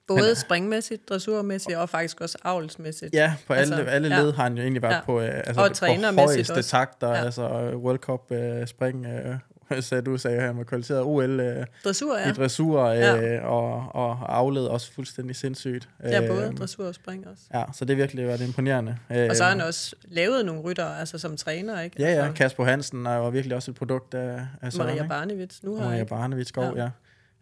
[0.08, 3.14] både springmæssigt, dressurmæssigt og faktisk også avlsmæssigt.
[3.14, 4.22] Ja, på Altså, alle, alle ja.
[4.22, 5.00] led har han jo egentlig været Ja.
[5.06, 6.70] på, øh, altså, Og på trænermæssigt højeste også.
[6.70, 7.24] takter, Ja.
[7.24, 9.36] altså øh, World Cup øh, spring, øh,
[9.82, 12.28] så du sagde, at han var kvalificeret OL øh, Dressur, ja.
[12.30, 13.40] i dressur, øh, Ja.
[13.46, 15.88] og, og afled også fuldstændig sindssygt.
[16.04, 17.42] Ja, både Øhm, dressur og spring også.
[17.54, 18.96] Ja, så det har virkelig været imponerende.
[19.30, 21.96] Og så har han Øhm, også lavet nogle rytter, altså som træner, ikke?
[22.02, 25.08] Ja, ja, Altså, Kasper Hansen er jo virkelig også et produkt af, af Søren, Maria?
[25.08, 26.04] Barnevits nu her, Maria?
[26.04, 26.88] Barnevits ja.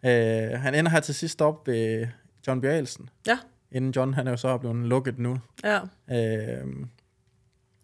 [0.03, 0.51] ja.
[0.53, 2.07] Øh, han ender her til sidst op ved
[2.47, 3.09] John Bjørelsen.
[3.27, 3.37] Ja.
[3.71, 5.37] Inden John, han er jo så blevet lukket nu.
[5.63, 5.79] Ja.
[6.11, 6.67] Øh,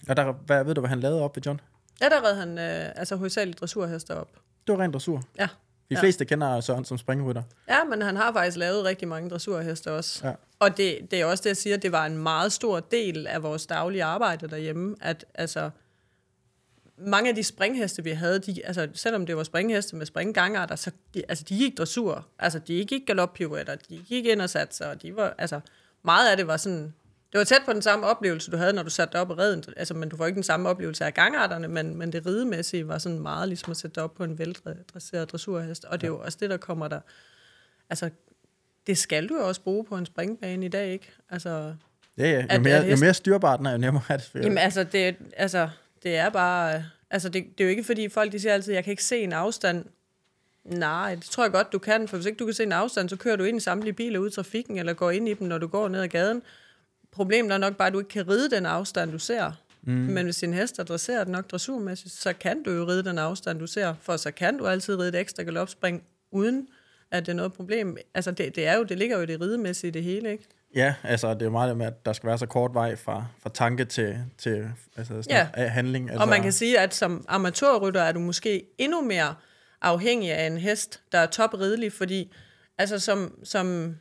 [0.10, 1.62] og der, hvad, ved du, hvad han lavede op ved John?
[2.02, 4.30] Ja, der red han øh, altså hovedsageligt dressurhester op.
[4.67, 5.21] Det var rent dressur.
[5.39, 5.43] Ja.
[5.89, 6.00] De Ja.
[6.00, 7.43] fleste kender Søren som springrytter.
[7.69, 10.28] Ja, men han har faktisk lavet rigtig mange dressurheste også.
[10.28, 10.34] Ja.
[10.60, 13.43] Og det, det er også det, jeg siger, det var en meget stor del af
[13.43, 15.69] vores daglige arbejde derhjemme, at altså,
[17.06, 20.92] mange af de springheste, vi havde, de, altså, selvom det var springheste med springgangarter, så
[21.14, 22.28] de, altså, de gik dressur.
[22.40, 25.60] Altså, de gik ikke galoppirouetter, de gik ind og satte sig, og de var, altså,
[26.04, 26.94] meget af det var sådan,
[27.32, 29.38] det var tæt på den samme oplevelse, du havde, når du satte dig op og
[29.38, 32.26] red, en- altså, men du får ikke den samme oplevelse af gangarterne, men, men det
[32.26, 36.08] ridemæssige var sådan meget ligesom at sætte dig op på en veldresseret dressurhest, og det
[36.08, 37.00] er jo også det, der kommer der,
[37.90, 38.10] altså,
[38.88, 41.12] det skal du jo også bruge på en springbane i dag, ikke?
[41.30, 41.74] Altså,
[42.18, 42.56] Ja, ja.
[42.56, 44.46] Jo, mere, at jo mere styrbar den er, jo nemmere er det selvfølgelig.
[44.50, 45.70] Jamen altså, det, altså,
[46.04, 46.84] det er bare...
[47.10, 49.20] Altså, det, det er jo ikke fordi folk de siger altid, jeg kan ikke se
[49.20, 49.86] en afstand.
[50.64, 53.10] Nej, det tror jeg godt, du kan, for hvis ikke du kan se en afstand,
[53.10, 55.48] så kører du ind i samtlige biler ud i trafikken, eller går ind i dem,
[55.48, 56.42] når du går ned ad gaden.
[57.12, 59.52] Problemet er nok bare, at du ikke kan ride den afstand, du ser.
[59.82, 59.92] Mm.
[59.94, 63.60] Men hvis din hest er dresseret nok dressurmæssigt, så kan du jo ride den afstand,
[63.60, 66.68] du ser, for så kan du altid ride et ekstra galopspring, uden
[67.12, 67.98] at det er noget problem.
[68.14, 70.48] Altså, det, det, er jo, det ligger jo i det ridemæssige i det hele, ikke?
[70.76, 73.26] Ja, altså det er meget det med, at der skal være så kort vej fra,
[73.44, 75.62] fra tanke til, til altså, sådan Ja.
[75.64, 75.68] ja.
[75.68, 76.10] handling.
[76.10, 79.36] Altså, Og man kan sige, at som amatørrytter er du måske endnu mere
[79.82, 82.34] afhængig af en hest, der er topridelig, fordi
[82.78, 83.98] altså som, som,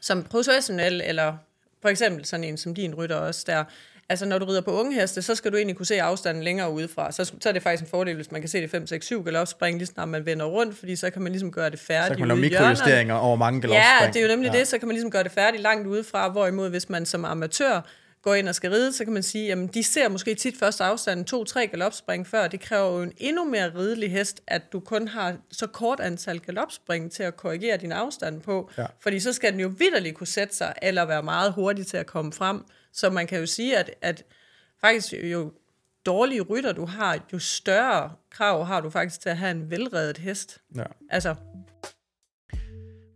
[0.00, 1.36] som professionel, eller
[1.82, 3.64] for eksempel sådan en som din rytter også, der,
[4.08, 6.70] altså når du rider på unge heste, så skal du egentlig kunne se afstanden længere
[6.70, 7.12] udefra.
[7.12, 9.24] Så, så er det faktisk en fordel, hvis man kan se det 5, 6, 7
[9.24, 12.18] galopspring, lige snart man vender rundt, fordi så kan man ligesom gøre det færdigt så
[12.18, 14.00] kan man lave mikrojusteringer over mange galopspring.
[14.00, 14.58] Ja, det er jo nemlig ja.
[14.58, 17.80] det, så kan man ligesom gøre det færdigt langt udefra, hvorimod hvis man som amatør
[18.24, 20.80] går ind og skal ride, så kan man sige, jamen de ser måske tit først
[20.80, 22.48] afstanden to-tre galopspring før.
[22.48, 26.40] Det kræver jo en endnu mere ridelig hest, at du kun har så kort antal
[26.40, 28.70] galopspring til at korrigere din afstand på.
[28.78, 28.86] Ja.
[29.00, 32.06] Fordi så skal den jo vidderligt kunne sætte sig, eller være meget hurtig til at
[32.06, 32.64] komme frem.
[32.94, 34.24] Så man kan jo sige, at, at
[34.80, 35.52] faktisk jo
[36.06, 40.18] dårlige rytter du har, jo større krav har du faktisk til at have en velredet
[40.18, 40.60] hest.
[40.76, 40.84] Ja.
[41.10, 41.34] Altså,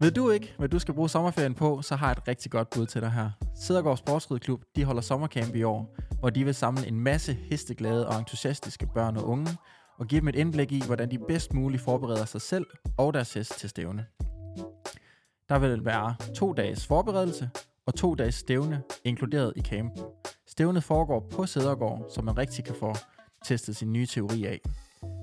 [0.00, 2.70] Ved du ikke, hvad du skal bruge sommerferien på, så har jeg et rigtig godt
[2.70, 3.30] bud til dig her.
[3.54, 8.18] Sædergaard Sportsrideklub, de holder sommercamp i år, hvor de vil samle en masse hesteglade og
[8.18, 9.48] entusiastiske børn og unge,
[9.98, 12.66] og give dem et indblik i, hvordan de bedst muligt forbereder sig selv
[12.98, 14.06] og deres hest til stævne.
[15.48, 17.50] Der vil være to dages forberedelse
[17.88, 20.02] og to dages stævne inkluderet i campen.
[20.46, 22.94] Stævnet foregår på Sædergård, så man rigtig kan få
[23.44, 24.60] testet sin nye teori af.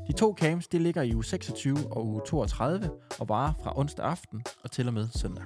[0.07, 4.05] De to camps de ligger i uge 26 og uge 32 og varer fra onsdag
[4.05, 5.43] aften og til og med søndag.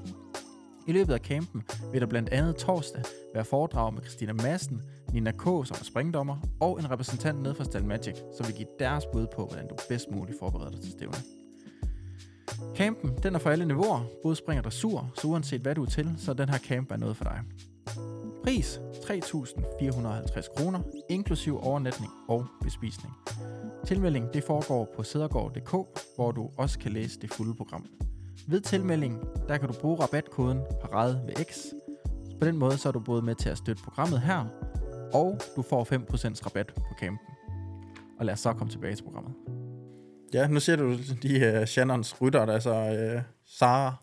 [0.87, 3.03] I løbet af campen vil der blandt andet torsdag
[3.33, 4.81] være foredrag med Christina Madsen,
[5.13, 5.43] Nina K.
[5.43, 9.27] som er springdommer, og en repræsentant ned fra Stal Magic, som vil give deres bud
[9.35, 11.38] på, hvordan du bedst muligt forbereder dig til stævnet.
[12.75, 15.89] Campen den er for alle niveauer, både springer der sur, så uanset hvad du er
[15.89, 17.41] til, så den her camp er noget for dig.
[18.43, 23.13] Pris 3.450 kroner, inklusiv overnatning og bespisning.
[23.85, 25.71] Tilmelding det foregår på sædergård.dk,
[26.15, 27.85] hvor du også kan læse det fulde program.
[28.47, 31.57] Ved tilmelding, der kan du bruge rabatkoden parade ved X.
[32.39, 34.45] På den måde så er du både med til at støtte programmet her,
[35.13, 37.27] og du får 5% rabat på campen.
[38.19, 39.33] Og lad os så komme tilbage til programmet.
[40.33, 43.95] Ja, nu ser du de uh, Shannons rytter, der altså uh, Sara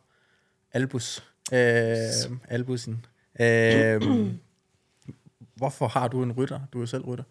[0.72, 1.24] Albus.
[1.52, 1.58] Uh,
[2.48, 3.06] Albusen.
[3.40, 4.28] Uh,
[5.54, 6.60] hvorfor har du en rytter?
[6.72, 7.24] Du er selv rytter.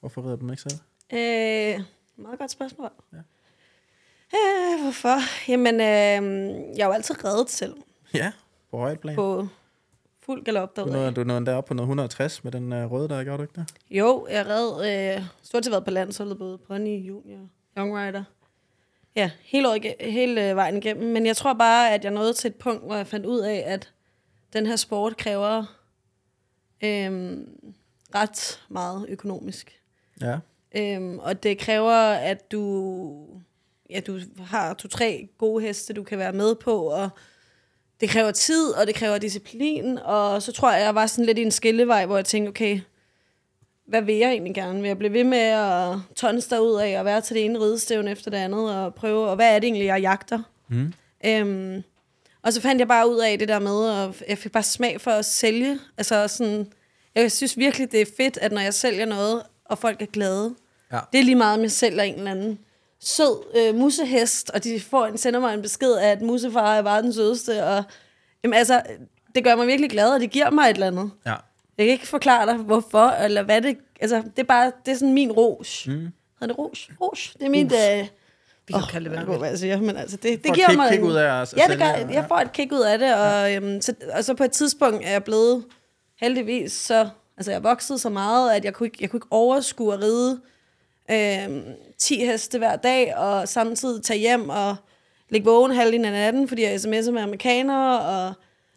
[0.00, 0.78] Hvorfor rider du den ikke selv?
[1.12, 1.80] Øh,
[2.16, 2.90] meget godt spørgsmål.
[3.12, 3.18] Ja.
[4.38, 5.48] Øh, hvorfor?
[5.50, 7.74] Jamen, øh, jeg er jo altid reddet selv
[8.14, 8.32] Ja,
[8.70, 9.14] på højt plan.
[9.16, 9.46] på
[10.26, 10.92] fuld galop Du derude.
[10.94, 13.54] nåede, du nåede derop på noget 160 med den uh, røde, der gjorde du ikke
[13.60, 13.74] det?
[13.90, 17.48] Jo, jeg red øh, stort set været på landsholdet, både pony, junior,
[17.78, 18.24] young rider.
[19.16, 21.12] Ja, hele, året, hele øh, vejen igennem.
[21.12, 23.64] Men jeg tror bare, at jeg nåede til et punkt, hvor jeg fandt ud af,
[23.66, 23.92] at
[24.52, 25.64] den her sport kræver
[26.84, 27.38] øh,
[28.14, 29.80] ret meget økonomisk.
[30.20, 30.38] Ja.
[30.76, 33.26] Øhm, og det kræver, at du,
[33.90, 37.08] ja, du har to-tre gode heste, du kan være med på, og
[38.00, 41.38] det kræver tid, og det kræver disciplin, og så tror jeg, jeg var sådan lidt
[41.38, 42.80] i en skillevej, hvor jeg tænkte, okay,
[43.86, 44.80] hvad vil jeg egentlig gerne?
[44.80, 48.10] Vil jeg blive ved med at tonse derud af og være til det ene ridestævne
[48.10, 50.38] efter det andet, og prøve, og hvad er det egentlig, jeg jagter?
[50.68, 50.92] Mm.
[51.26, 51.82] Øhm,
[52.42, 55.00] og så fandt jeg bare ud af det der med, og jeg fik bare smag
[55.00, 55.78] for at sælge.
[55.98, 56.66] Altså sådan,
[57.14, 60.54] jeg synes virkelig, det er fedt, at når jeg sælger noget, og folk er glade,
[60.92, 60.98] Ja.
[61.12, 62.58] det er lige meget, om jeg sælger en eller anden
[63.00, 66.82] sød øh, musehest, og de får en, sender mig en besked af, at musefar er
[66.82, 67.84] bare den sødeste, og
[68.44, 68.82] jamen, altså,
[69.34, 71.10] det gør mig virkelig glad, og det giver mig et eller andet.
[71.26, 71.34] Ja.
[71.78, 73.78] Jeg kan ikke forklare dig, hvorfor, eller hvad det...
[74.00, 75.84] Altså, det er bare, det er sådan min ros.
[75.86, 75.92] Mm.
[76.40, 76.90] Hedder det ros?
[77.00, 77.36] Ros.
[77.38, 77.72] Det er mit...
[77.72, 78.08] Øh,
[78.66, 80.90] vi kan Åh, kalde det, hvad jeg siger, men altså, det, det giver mig...
[80.90, 83.54] kick ud af at Ja, det gør, jeg får et kick ud af det, og,
[83.54, 85.64] øhm, så, og så på et tidspunkt er jeg blevet,
[86.20, 87.08] heldigvis, så...
[87.36, 90.40] Altså, jeg voksede så meget, at jeg kunne ikke, jeg kunne ikke overskue at ride
[91.10, 91.62] øhm,
[91.98, 94.76] 10 heste hver dag, og samtidig tage hjem og
[95.30, 98.34] ligge vågen halvdelen af natten, fordi jeg sms'ede med amerikanere, og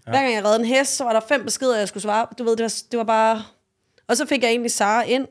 [0.10, 0.19] ja.
[0.19, 2.28] hver gang jeg redde en hest, så var der fem beskeder, jeg skulle svare.
[2.38, 3.43] Du ved, det var, det var bare...
[4.08, 5.28] Og så fik jeg egentlig Sara ind.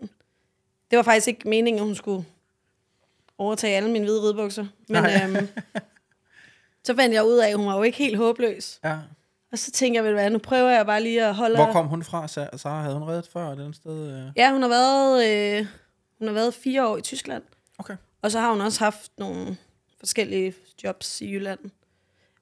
[0.90, 2.24] Det var faktisk ikke meningen, at hun skulle
[3.38, 4.66] overtage alle mine hvide ridebukser.
[4.88, 5.20] Men Nej.
[5.24, 5.48] øhm,
[6.86, 8.80] så fandt jeg ud af, at hun var jo ikke helt håbløs.
[8.84, 8.96] ja.
[9.52, 11.56] Og så tænker jeg, ved du hvad, nu prøver jeg bare lige at holde...
[11.56, 12.24] Hvor kom hun fra?
[12.26, 14.12] Sa- Sara havde hun reddet før den sted?
[14.12, 14.32] Øh?
[14.36, 15.28] Ja, hun har været,
[15.60, 15.66] øh,
[16.18, 17.42] hun har været fire år i Tyskland.
[17.78, 17.96] Okay.
[18.22, 19.56] Og så har hun også haft nogle
[19.98, 21.58] forskellige jobs i Jylland.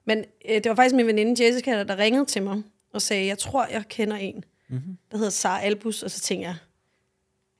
[0.07, 0.17] Men
[0.49, 2.61] øh, det var faktisk min veninde Jessica, der ringede til mig
[2.93, 4.35] og sagde, jeg tror, jeg kender en,
[4.69, 4.75] Mhm.
[4.79, 4.97] mm-hmm.
[5.11, 6.03] der hedder Sara Albus.
[6.03, 6.55] Og så tænker jeg,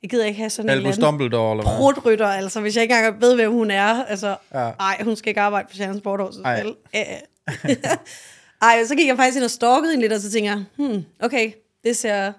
[0.02, 1.78] jeg gider ikke have sådan en Albus eller anden Dumbledore, eller hvad?
[1.78, 4.04] prutrytter, altså hvis jeg ikke engang ved, hvem hun er.
[4.06, 4.60] Altså, Ja.
[4.80, 6.36] ej, hun skal ikke arbejde for Sjællands Sporthus.
[6.38, 6.64] Ej.
[8.62, 11.04] Ej, så gik jeg faktisk ind og stalkede hende lidt, og så tænker jeg, hmm,
[11.20, 11.52] okay,
[11.84, 12.34] det ser,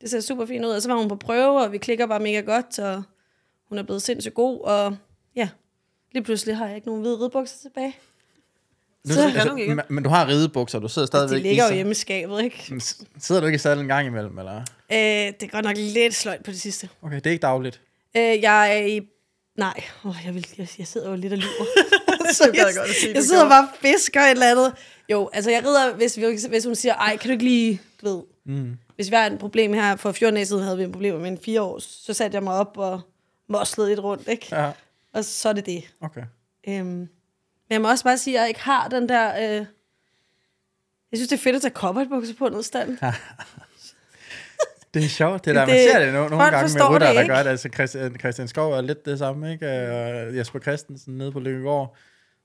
[0.00, 0.70] det ser super fint ud.
[0.70, 3.02] Og så var hun på prøve, og vi klikker bare mega godt, og
[3.68, 4.96] hun er blevet sindssygt god, og
[5.36, 5.48] ja,
[6.12, 7.96] lige pludselig har jeg ikke nogen hvide ridebukser tilbage.
[9.06, 9.74] Nu, Så- altså, ikke?
[9.74, 12.42] men- men du har ridebukser, du sidder De stadigvæk ligger i jo hjemme i skabet,
[12.44, 12.80] ikke?
[13.20, 14.54] Sidder du ikke i sadlen en gang imellem, eller?
[14.92, 16.88] Øh, det er godt nok lidt sløjt på det sidste.
[17.02, 17.80] Okay, det er ikke dagligt.
[18.16, 19.00] Øh, jeg er i...
[19.58, 21.66] Nej, oh, jeg, vil, jeg, jeg sidder jo lidt og lyver.
[22.32, 23.50] så jeg, jeg godt sige, jeg sidder gjorde.
[23.50, 24.72] bare og fisker et eller andet.
[25.10, 28.08] Jo, altså jeg rider, hvis, vi, hvis hun siger, ej, kan du ikke lige, du
[28.14, 28.76] ved, Mm.
[28.94, 31.30] hvis vi har et problem her, for 14 dage siden havde vi et problem med
[31.30, 33.00] en fire år, så satte jeg mig op og
[33.48, 34.46] moslede lidt rundt, ikke?
[34.52, 34.70] Ja,
[35.12, 35.84] Og så er det det.
[36.00, 36.22] okay.
[36.68, 37.08] Øhm,
[37.68, 39.36] men jeg må også bare sige, at jeg ikke har den der...
[39.36, 39.66] Øh,
[41.12, 42.98] jeg synes, det er fedt at tage cowboybukser på noget stand.
[44.94, 45.60] Det er sjovt, det der.
[45.66, 47.50] Det- Man ser det no- nogle gange med rytter, det der gør det.
[47.50, 49.66] Altså Christian, Christian Skov er lidt det samme, ikke?
[49.90, 51.96] Og Jesper Christensen nede på Lykkegård.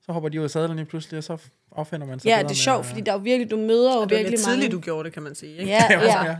[0.05, 1.37] Så hopper de ud af sadlen lige pludselig, og så
[1.71, 3.93] opfinder man sig Ja, det er med- sjovt, fordi der er jo virkelig, du møder
[3.93, 4.55] jo Og det var virkelig lidt mange.
[4.55, 5.57] tidligt, du gjorde det, kan man sige.
[5.57, 5.71] Ikke?
[5.71, 6.35] Ja, Ja, ja.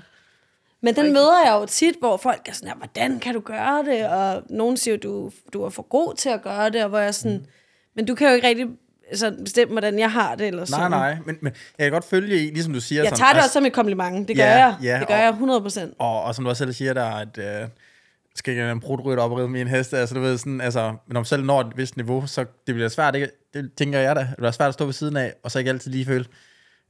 [0.82, 3.84] Men den møder jeg jo tit, hvor folk er sådan her, hvordan kan du gøre
[3.86, 4.08] det?
[4.10, 7.08] Og nogen siger, du, du er for god til at gøre det, og hvor jeg
[7.08, 7.46] er sådan, mm.
[7.95, 8.67] Men du kan jo ikke rigtig
[9.10, 10.91] altså, bestemme, hvordan jeg har det, eller Nej, sådan.
[10.91, 13.01] nej, men, men jeg kan godt følge i, ligesom du siger.
[13.01, 14.75] Jeg sådan, tager det altså- også som et kompliment, det gør Ja, jeg.
[14.84, 15.93] ja, det gør og- jeg 100 procent.
[15.99, 17.67] Og, og som du også selv siger der, at øh,
[18.36, 20.95] skal ikke en brudrytter op og ride med en hest, altså du ved sådan, altså,
[21.08, 23.30] men om selv når et vist niveau, så det bliver svært, ikke?
[23.54, 25.71] det tænker jeg da, det bliver svært at stå ved siden af, og så ikke
[25.71, 26.25] altid lige føle,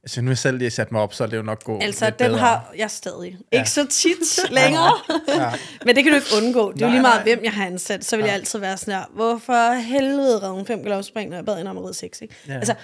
[0.02, 1.78] altså nu er jeg selv lige sat mig op, så er det jo nok gå
[1.82, 2.38] Altså, lidt den bedre.
[2.38, 3.36] har jeg stadig.
[3.52, 3.58] Ja.
[3.58, 4.92] Ikke så tit længere.
[5.28, 5.52] Ja.
[5.86, 6.72] Men det kan du ikke undgå.
[6.72, 7.34] Det er jo lige meget, nej.
[7.34, 8.04] hvem jeg har ansat.
[8.04, 11.56] Så vil jeg altid være sådan her, hvorfor helvede redde fem galopspring, når jeg bad
[11.56, 12.34] hende om at ride seks, ikke?
[12.48, 12.54] Ja.
[12.54, 12.74] Altså,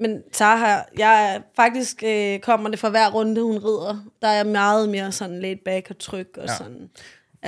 [0.00, 4.04] men Sara har, jeg er- faktisk øh, kommer det fra hver runde, hun rider.
[4.22, 6.52] Der er jeg meget mere sådan laid back og tryg og Ja.
[6.52, 6.56] ja.
[6.58, 6.90] sådan.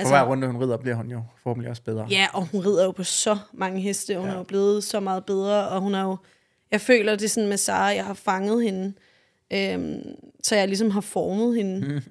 [0.01, 2.07] For hver runde hun rider, bliver hun jo forhåbentlig også bedre.
[2.09, 4.15] Ja, og hun rider jo på så mange heste.
[4.15, 4.29] Hun Ja.
[4.29, 4.33] ja.
[4.33, 6.17] er jo blevet så meget bedre, og hun er jo...
[6.73, 8.93] Jeg føler, det sådan med Sara, jeg har fanget hende,
[9.53, 10.01] øhm,
[10.43, 11.87] så jeg ligesom har formet hende.
[11.87, 12.01] Mm.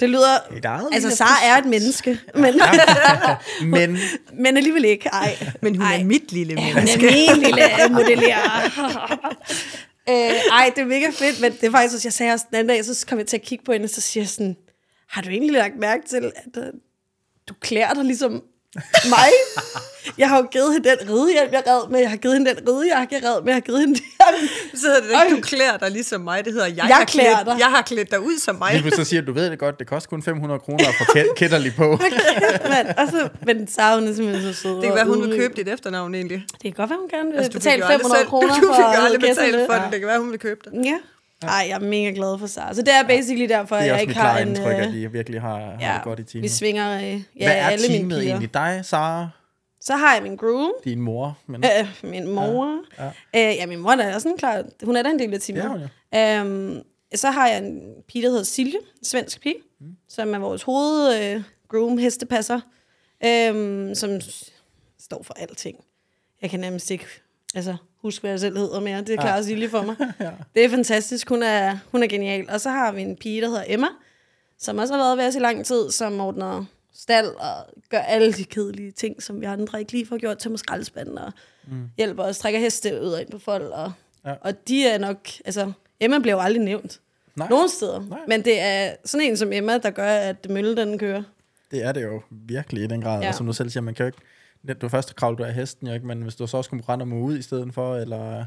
[0.00, 0.38] Det lyder...
[0.56, 2.60] Et eget Altså, Sara er et menneske, men,
[3.78, 3.98] Men
[4.32, 5.08] men alligevel ikke.
[5.08, 6.00] Ej, Men hun ej.
[6.00, 7.06] er mit lille Ja, hun menneske.
[7.08, 7.62] er min lille
[7.98, 8.64] modellerer.
[10.08, 12.56] øh, ej, det er mega fedt, men det er faktisk også, jeg sagde også den
[12.58, 14.56] anden dag, så kom jeg til at kigge på hende, og så siger jeg sådan,
[15.08, 16.72] har du egentlig lagt mærke til, at øh,
[17.48, 18.32] du klæder dig ligesom
[19.08, 19.28] mig?
[20.18, 22.68] Jeg har jo givet hende den ridehjelm, jeg red med, jeg har givet hende den
[22.68, 24.02] ridejakke, jeg red med, jeg har givet hende det.
[24.80, 26.44] Så hedder det ikke, du klæder dig ligesom mig.
[26.44, 27.56] Det hedder, jeg, Jeg har klæder klædt, dig.
[27.58, 28.72] jeg har klædt dig ud som mig.
[28.72, 31.04] lige pludselig siger du, du ved det godt, det koster kun 500 kroner at få
[31.04, 31.88] kæ- kætterlig på.
[32.72, 34.74] men, og så, men Sara, hun er simpelthen så sød.
[34.74, 36.44] Det kan være, hun vil købe dit efternavn egentlig.
[36.52, 38.28] Det kan godt være, hun gerne vil Altså, du betale fik jo aldrig 500 selv-
[38.28, 39.82] kroner Du fik for aldrig betalt for det.
[39.82, 39.92] den.
[39.92, 40.84] Det kan være, hun vil købe den.
[40.84, 40.96] Ja.
[41.42, 42.74] Ej, jeg er mega glad for Sara.
[42.74, 44.48] Så det er basically derfor, Det at er jeg også ikke mit har klare en...
[44.48, 46.42] indtryk, at øh, de virkelig har, har Ja, det godt i teamet.
[46.42, 48.30] vi svinger øh, ja, Hvad er alle teamet piger.
[48.30, 48.54] egentlig?
[48.54, 49.28] Dig, Sara,
[49.80, 52.84] Så har jeg min groom, din mor, men øh, min mor.
[52.98, 55.34] Ja, Ja, øh, ja min mor er også en klar, hun er da en del
[55.34, 55.88] af er hun jo.
[56.18, 56.82] Øhm,
[57.14, 59.96] så har jeg en pige, der hedder Silje, en svensk pige, mm.
[60.08, 62.60] som er vores hoved øh, groom hestepasser,
[63.24, 64.20] øhm, som
[65.00, 65.84] står for alting.
[66.42, 67.06] Jeg kan nærmest ikke
[67.54, 69.02] altså, huske, hvad jeg selv hedder mere.
[69.02, 69.96] Det klarer Silje for mig.
[70.20, 70.30] Ja.
[70.54, 71.28] Det er fantastisk.
[71.28, 72.50] Hun er, hun er genial.
[72.50, 73.86] Og så har vi en pige, der hedder Emma,
[74.58, 76.64] som også har været ved os i lang tid, som ordner
[76.94, 77.54] stald og
[77.90, 81.18] gør alle de kedelige ting, som vi andre ikke lige får gjort til med skraldespanden
[81.18, 81.32] og
[81.68, 81.90] mm.
[81.96, 83.64] hjælper os, trækker heste ud og ind på folk.
[83.72, 83.92] Og,
[84.24, 84.34] Ja.
[84.40, 87.00] og de er nok, altså Emma bliver jo aldrig nævnt.
[87.36, 87.48] Nej.
[87.48, 88.00] Nogen steder.
[88.00, 88.18] Nej.
[88.28, 91.22] Men det er sådan en som Emma, der gør, at møllen den kører.
[91.70, 93.22] Det er det jo virkelig i den grad.
[93.22, 93.28] Ja.
[93.28, 94.74] Og som du selv siger, man kan jo ikke...
[94.74, 96.06] Du først kravle du af hesten, jo ikke?
[96.06, 98.44] Men hvis du så også kunne rende dem ud i stedet for, eller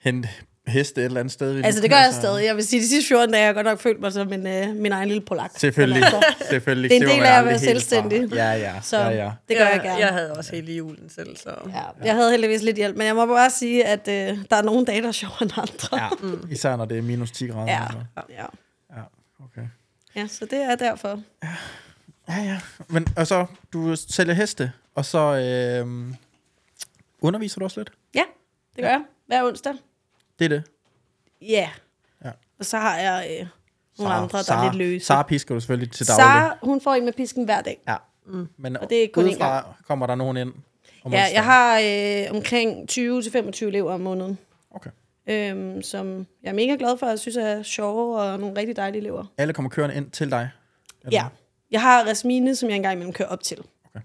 [0.00, 0.28] hente
[0.66, 1.64] heste et eller andet sted.
[1.64, 2.44] Altså det gør jeg stadig.
[2.46, 4.46] Jeg vil sige, de sidste 14 dage har jeg godt nok følt mig som min,
[4.46, 5.50] øh, min egen lille polak.
[5.56, 6.04] Selvfølgelig.
[6.04, 6.90] Altså, Selvfølgelig.
[6.90, 7.66] Det er en del af at være helt fra.
[7.66, 8.32] selvstændig.
[8.34, 8.80] Ja, ja.
[8.82, 9.32] Så ja, ja.
[9.48, 9.98] det gør jeg, jeg gerne.
[10.00, 11.50] Jeg havde også hele julen selv, så...
[11.68, 14.62] Ja, jeg havde heldigvis lidt hjælp, men jeg må bare sige, at øh, der er
[14.62, 15.98] nogle dage, der er sjovere end andre.
[16.02, 16.08] ja.
[16.50, 17.72] Især når det er minus 10 grader.
[17.72, 17.98] Ja, altså.
[18.30, 18.44] ja.
[18.96, 19.02] ja.
[19.44, 19.66] Okay.
[20.16, 21.20] ja, så det er derfor.
[22.28, 22.60] Ja, ja.
[22.88, 26.14] Men, og så, du sælger heste, og så øh,
[27.20, 27.92] underviser du også lidt?
[28.14, 28.22] Ja,
[28.76, 29.02] det gør jeg.
[29.26, 29.72] Hver onsdag.
[30.38, 30.62] Det er det.
[31.42, 31.70] Ja.
[32.24, 32.30] Ja.
[32.58, 33.46] Og så har jeg øh,
[33.98, 35.06] nogle andre, der er lidt løse.
[35.06, 36.22] Sara pisker du selvfølgelig til daglig.
[36.24, 37.80] Sara, hun får en med pisken hver dag.
[37.88, 37.96] Ja.
[38.26, 38.48] Mm.
[38.56, 40.52] Men Og det er ikke kun udefra kommer der nogen ind
[41.04, 44.38] om Ja, jeg har øh, omkring 20-25 elever om måneden,
[44.70, 44.90] Okay.
[45.26, 47.06] øhm, som jeg er mega glad for.
[47.06, 49.24] Jeg synes er sjove og nogle rigtig dejlige elever.
[49.38, 50.50] Alle kommer kørende ind til dig?
[51.04, 51.18] Eller?
[51.22, 51.26] Ja.
[51.70, 53.58] Jeg har Rasmine, som jeg engang imellem kører op til.
[53.84, 54.00] Okay.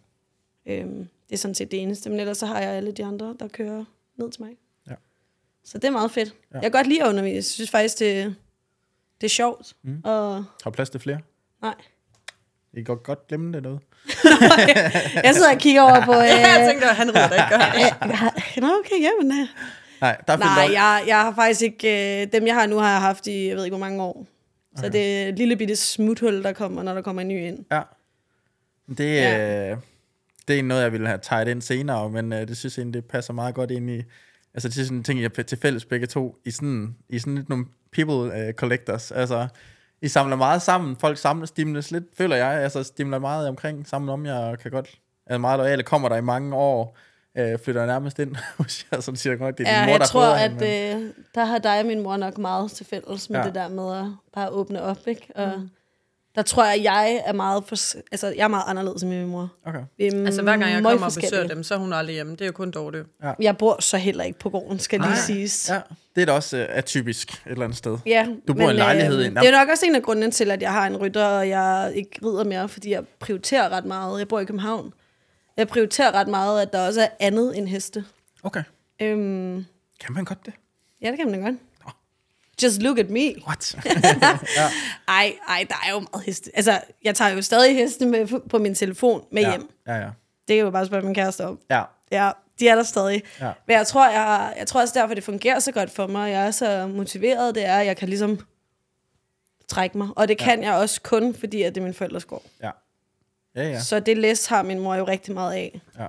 [0.66, 3.36] Øhm, det er sådan set det eneste, men ellers så har jeg alle de andre,
[3.40, 3.86] der kører
[4.18, 4.52] ned til mig.
[5.72, 6.28] Så det er meget fedt.
[6.30, 6.56] Ja.
[6.56, 7.36] Jeg kan godt lide at undervise.
[7.36, 8.36] Jeg synes faktisk, det,
[9.22, 9.74] det er sjovt.
[9.84, 10.02] Mm.
[10.04, 11.20] Og, Har plads til flere?
[11.62, 11.74] nej.
[12.74, 13.80] I kan godt, godt glemme det derude.
[15.24, 16.12] Jeg sidder og kigger over på...
[16.22, 17.36] Øh, jeg tænkte, at han rider det
[17.86, 18.62] ikke.
[18.62, 19.40] Nå, okay, jamen...
[19.42, 19.48] Øh.
[20.02, 22.22] Nej, der er Nej, jeg, jeg har faktisk ikke...
[22.22, 24.28] Øh, dem, jeg har nu, har jeg haft i, jeg ved ikke, hvor mange år.
[24.78, 24.92] Så Okay.
[24.92, 27.66] det er et lille bitte smuthul, der kommer, når der kommer en ny ind.
[27.72, 27.82] Ja.
[28.98, 29.72] Det, Ja.
[29.72, 29.78] øh,
[30.48, 33.02] det er noget, jeg ville have taget ind senere, men øh, det synes jeg egentlig,
[33.04, 34.02] det passer meget godt ind i...
[34.54, 37.36] Altså, det er sådan en ting, jeg til fælles begge to, i sådan, i sådan
[37.36, 39.12] lidt nogle people øh, collectors.
[39.12, 39.48] Altså,
[40.02, 40.96] I samler meget sammen.
[40.96, 42.48] Folk samler, stimles lidt, føler jeg.
[42.52, 44.90] Altså, stimler meget omkring sammen om jer, og kan godt...
[45.26, 46.98] Er meget lojale, kommer der i mange år,
[47.38, 49.92] øh, flytter nærmest ind hos jer, så siger jeg godt, det er Ja, din mor,
[49.92, 52.72] jeg der tror, at hende, men- øh, der har dig og min mor nok meget
[52.72, 53.46] til fælles med Ja.
[53.46, 55.28] det der med at bare åbne op, ikke?
[55.36, 55.52] Og
[56.36, 57.76] der tror jeg, at jeg er meget, for,
[58.12, 59.50] altså, jeg er meget anderledes end min mor.
[59.66, 59.80] Okay.
[59.80, 59.86] Er
[60.26, 62.32] Altså, hver gang jeg kommer og besøger dem, så er hun aldrig hjemme.
[62.32, 63.08] Det er jo kun dårligt.
[63.40, 65.70] Jeg bor så heller ikke på gården, skal lige siges.
[65.70, 65.80] Ja,
[66.16, 67.98] det er da også øh, atypisk et eller andet sted.
[68.06, 70.32] Ja, Du bor i en lejlighed i- Øh, det er nok også en af grundene
[70.32, 73.86] til, at jeg har en rytter, og jeg ikke rider mere, fordi jeg prioriterer ret
[73.86, 74.20] meget.
[74.20, 74.94] Jeg bor i København.
[75.58, 78.06] Jeg prioriterer ret meget, at der også er andet end heste.
[78.44, 78.64] Okay.
[79.02, 79.66] Øhm,
[80.00, 80.54] Kan man godt det?
[81.02, 81.56] ja, det kan man godt.
[82.64, 83.34] Just look at me.
[83.48, 83.76] What?
[85.08, 86.52] Ej, ej, der er jo meget heste.
[86.54, 89.50] Altså, jeg tager jo stadig heste med på- min telefon med ja.
[89.50, 89.70] hjem.
[89.88, 90.10] Ja, ja.
[90.48, 91.60] Det kan jo bare spørge min kæreste om.
[91.70, 93.24] Ja, Ja, de er der stadig.
[93.42, 93.52] Ja.
[93.68, 96.22] Men jeg tror, jeg, jeg tror også derfor, det fungerer så godt for mig.
[96.24, 98.40] og Jeg er så motiveret, det er, at jeg kan ligesom
[99.68, 100.08] trække mig.
[100.16, 102.44] Og det kan jeg også kun, fordi at det er min forældres gård.
[102.62, 102.72] ja.
[103.56, 103.70] Ja, ja.
[103.70, 103.80] Ja.
[103.80, 105.82] Så det læs har min mor jo rigtig meget af.
[106.00, 106.08] ja.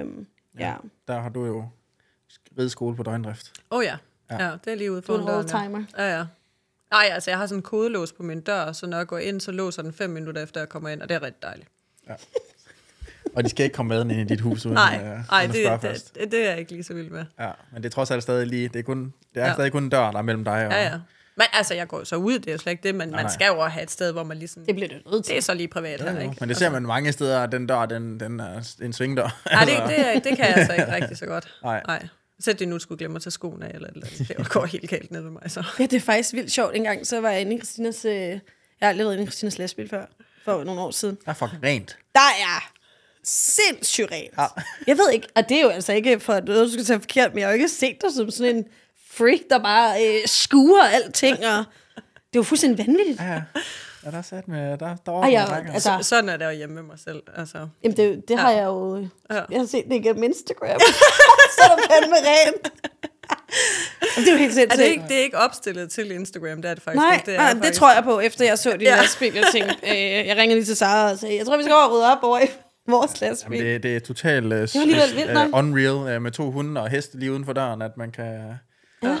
[0.00, 0.26] Øhm,
[0.58, 0.74] ja.
[1.08, 1.64] Der har du jo
[2.58, 3.52] rideskole på døgndrift.
[3.70, 3.96] Åh oh, ja.
[4.30, 4.36] Ja.
[4.44, 4.46] ja.
[4.50, 4.56] ja.
[4.64, 5.82] det er lige ude Du er for en oldtimer.
[5.98, 6.24] Ja, ja.
[6.90, 9.40] Nej, altså jeg har sådan en kodelås på min dør, så når jeg går ind,
[9.40, 11.68] så låser den fem minutter efter jeg kommer ind, og det er rigtig dejligt.
[13.34, 15.50] Og de skal ikke komme med ind i dit hus, uden, Nej, øh, nej uden
[15.50, 16.14] at spørge det, først.
[16.14, 17.24] det, det, er jeg ikke lige så vild med.
[17.40, 19.52] Ja, men det er trods alt stadig lige, det er, kun, det er Ja.
[19.54, 20.72] stadig kun en dør, der er mellem dig og...
[20.72, 20.98] Ja, ja.
[21.36, 23.24] Men altså, jeg går så ud, det er jo slet ikke det, men Nej, man
[23.24, 23.32] nej.
[23.32, 25.32] skal jo have et sted, hvor man lige sådan, Det bliver du nødt til.
[25.32, 26.36] det er så lige privat her, Jo, ikke?
[26.40, 29.40] men det ser man mange steder, at den dør, den, den er en svingdør.
[29.52, 31.54] Nej, det, det, det kan jeg altså ikke rigtig så godt.
[31.62, 31.82] Nej.
[31.86, 32.08] Nej.
[32.40, 35.10] Sæt det nu skulle glemme at tage skoene af, eller, eller det går helt galt
[35.10, 35.64] ned ved mig, så.
[35.78, 36.76] Ja, det er faktisk vildt sjovt.
[36.76, 38.04] En gang så var jeg inde i Christinas...
[38.04, 38.40] Øh, jeg
[38.82, 40.04] har aldrig været inde i Christinas lastbil før,
[40.44, 41.18] for nogle år siden.
[41.24, 41.98] Der er fucking rent.
[42.14, 42.72] Der er
[43.24, 44.34] sindssygt rent.
[44.38, 44.46] Ja.
[44.86, 47.34] Jeg ved ikke, og det er jo altså ikke for, at du skal tage forkert,
[47.34, 48.64] men jeg har jo ikke set dig som sådan en
[49.10, 51.64] freak, der bare øh, skuer alting, og
[51.96, 53.20] det er jo fuldstændig vanvittigt.
[53.20, 53.42] Ja, ja.
[54.04, 56.50] Ja, der er sat med, der, der Ej, jeg, altså, altså, Sådan er det jo
[56.50, 57.22] hjemme med mig selv.
[57.36, 57.68] Altså.
[57.84, 58.96] jamen det, det har jeg jo...
[59.30, 59.42] Ja.
[59.50, 60.80] Jeg har set det igennem Instagram.
[61.56, 62.72] så er der fandme rent.
[64.16, 64.78] Jamen, det er jo helt Er sindssygt.
[64.84, 67.26] det, ikke, det er ikke opstillet til Instagram, det er det faktisk Nej, ikke.
[67.26, 68.96] det, er nej, det faktisk- tror jeg på, efter jeg så din Ja.
[68.96, 69.34] lastbil.
[69.34, 71.84] Jeg tænkte, øh, jeg ringede lige til Sara og sagde, jeg tror, vi skal over
[71.84, 72.46] og rydde op over i
[72.88, 73.58] vores lastbil.
[73.58, 74.58] Jamen, det, det er totalt uh,
[75.52, 78.24] uh, unreal uh, med to hunde og heste lige uden for døren, at man kan...
[79.02, 79.16] Ja,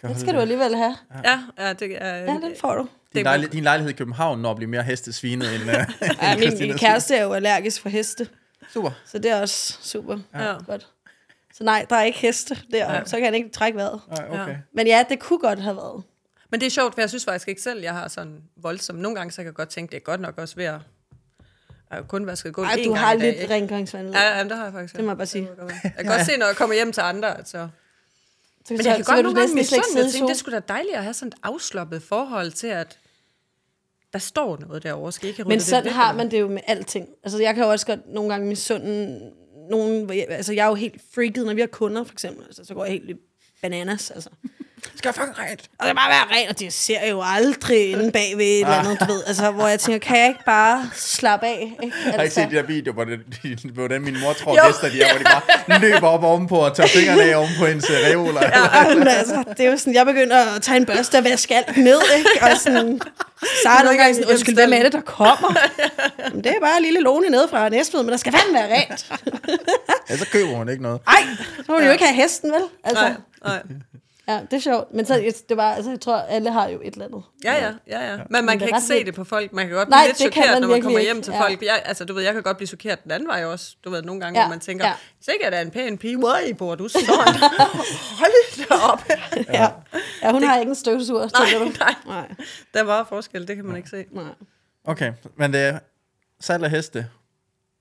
[0.00, 0.96] kan det skal du alligevel have.
[1.24, 2.16] Ja, ja, det er...
[2.16, 2.88] Ja, den får du.
[3.14, 5.68] Din, lejli- din lejlighed i København når at blive mere hestesvinet end, uh,
[6.22, 8.28] Ja, end min, min kæreste er jo allergisk for heste,
[8.72, 8.90] Super.
[9.06, 10.52] så det er også super Ja.
[10.66, 10.86] godt.
[11.54, 13.04] Så nej, der er ikke heste der, Ja.
[13.04, 14.00] så kan han ikke trække vejret.
[14.16, 14.56] Ja, okay.
[14.74, 16.02] Men ja, det kunne godt have været.
[16.50, 18.98] Men det er sjovt, for jeg synes faktisk ikke selv, jeg har sådan voldsomt.
[18.98, 20.74] Nogle gange så kan jeg godt tænke, det er godt nok også ved at...
[21.90, 23.54] Jeg har kun vasket gulv Ej, du gang har dag, lidt ikke?
[23.54, 24.14] rengøringsvand.
[24.14, 24.96] Ja, ja, det har jeg faktisk.
[24.96, 25.48] Det må jeg bare sige.
[25.84, 27.68] Jeg kan godt se, når jeg kommer hjem til andre, så...
[28.64, 31.14] Så, Men jeg kan godt nogle gange misunde, tænke, det skulle da dejligt at have
[31.14, 32.98] sådan et afslappet forhold til, at
[34.12, 35.12] der står noget derovre.
[35.12, 37.08] Skal ikke Men det sådan væk, har man det jo med alting.
[37.22, 39.30] Altså, jeg kan jo også godt nogle gange misunde
[39.70, 40.10] nogen...
[40.10, 42.44] Altså, jeg er jo helt freaket, når vi har kunder, for eksempel.
[42.44, 43.20] Altså, så går jeg helt
[43.62, 44.30] bananas, altså.
[44.96, 45.60] Skal jeg fucking rent?
[45.78, 49.00] Og det bare være rent, og det ser jo aldrig inde bagved et eller andet,
[49.00, 49.22] du ved.
[49.26, 51.72] Altså, hvor jeg tænker, kan jeg ikke bare slappe af?
[51.82, 51.96] Ikke?
[52.04, 54.56] Jeg har ikke Altså, set de der videoer, hvor det, de, hvordan min mor tror,
[54.56, 54.62] Jo.
[54.68, 57.90] hester de er, hvor de bare løber op ovenpå og tager fingrene af ovenpå hendes
[57.90, 58.40] reoler.
[58.42, 61.56] Ja, men altså, det er jo sådan, jeg begynder at tage en børste og vaske
[61.56, 62.30] alt ned, ikke?
[62.42, 63.00] Og sådan,
[63.62, 65.56] så er nogle gange sådan, undskyld, hvem er det, der kommer?
[66.24, 68.74] Jamen, det er bare en lille Lone nede fra Næstved, men der skal fandme være
[68.76, 69.06] rent.
[70.10, 71.00] Ja, så køber hun ikke noget.
[71.06, 71.22] Ej,
[71.66, 72.62] så må vi jo ikke have hesten, vel?
[72.84, 73.12] Altså, Nej,
[73.44, 73.58] nej.
[74.28, 74.94] Ja, det er sjovt.
[74.94, 77.22] Men så, det var, altså, jeg tror, alle har jo et eller andet.
[77.44, 78.16] Ja, ja, ja, ja.
[78.16, 79.06] Men man Men det kan ikke se vildt.
[79.06, 79.52] det på folk.
[79.52, 81.12] Man kan godt Nej, blive lidt det kan chokeret, man når man virkelig kommer ikke.
[81.12, 81.42] hjem til Ja.
[81.42, 81.62] folk.
[81.62, 83.76] Jeg, altså, du ved, jeg kan godt blive chokeret den anden vej også.
[83.84, 84.92] Du ved, nogle gange, Ja, hvor man tænker, ja.
[85.20, 86.16] sikkert er en pæn pige.
[86.18, 87.06] Hvor bor du sådan?
[88.20, 89.04] Hold da op.
[89.52, 89.68] Ja,
[90.22, 91.64] ja hun har ikke en støvsuger, tænker du?
[91.84, 91.94] nej.
[92.06, 92.28] Nej.
[92.74, 94.04] Der var forskel, det kan man ikke se.
[94.12, 94.24] Nej.
[94.84, 95.78] Okay, men det er
[96.40, 97.06] salg af heste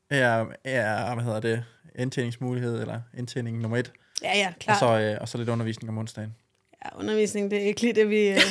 [0.10, 1.64] er, er, hvad hedder det,
[1.96, 3.92] indtjeningsmulighed, eller indtjening nummer et.
[4.24, 4.80] Ja, ja, Og klart.
[4.80, 6.36] så, øh, og så lidt undervisning om onsdagen.
[6.86, 8.28] Ja, undervisning, det er ikke lige det, vi...
[8.28, 8.36] øh,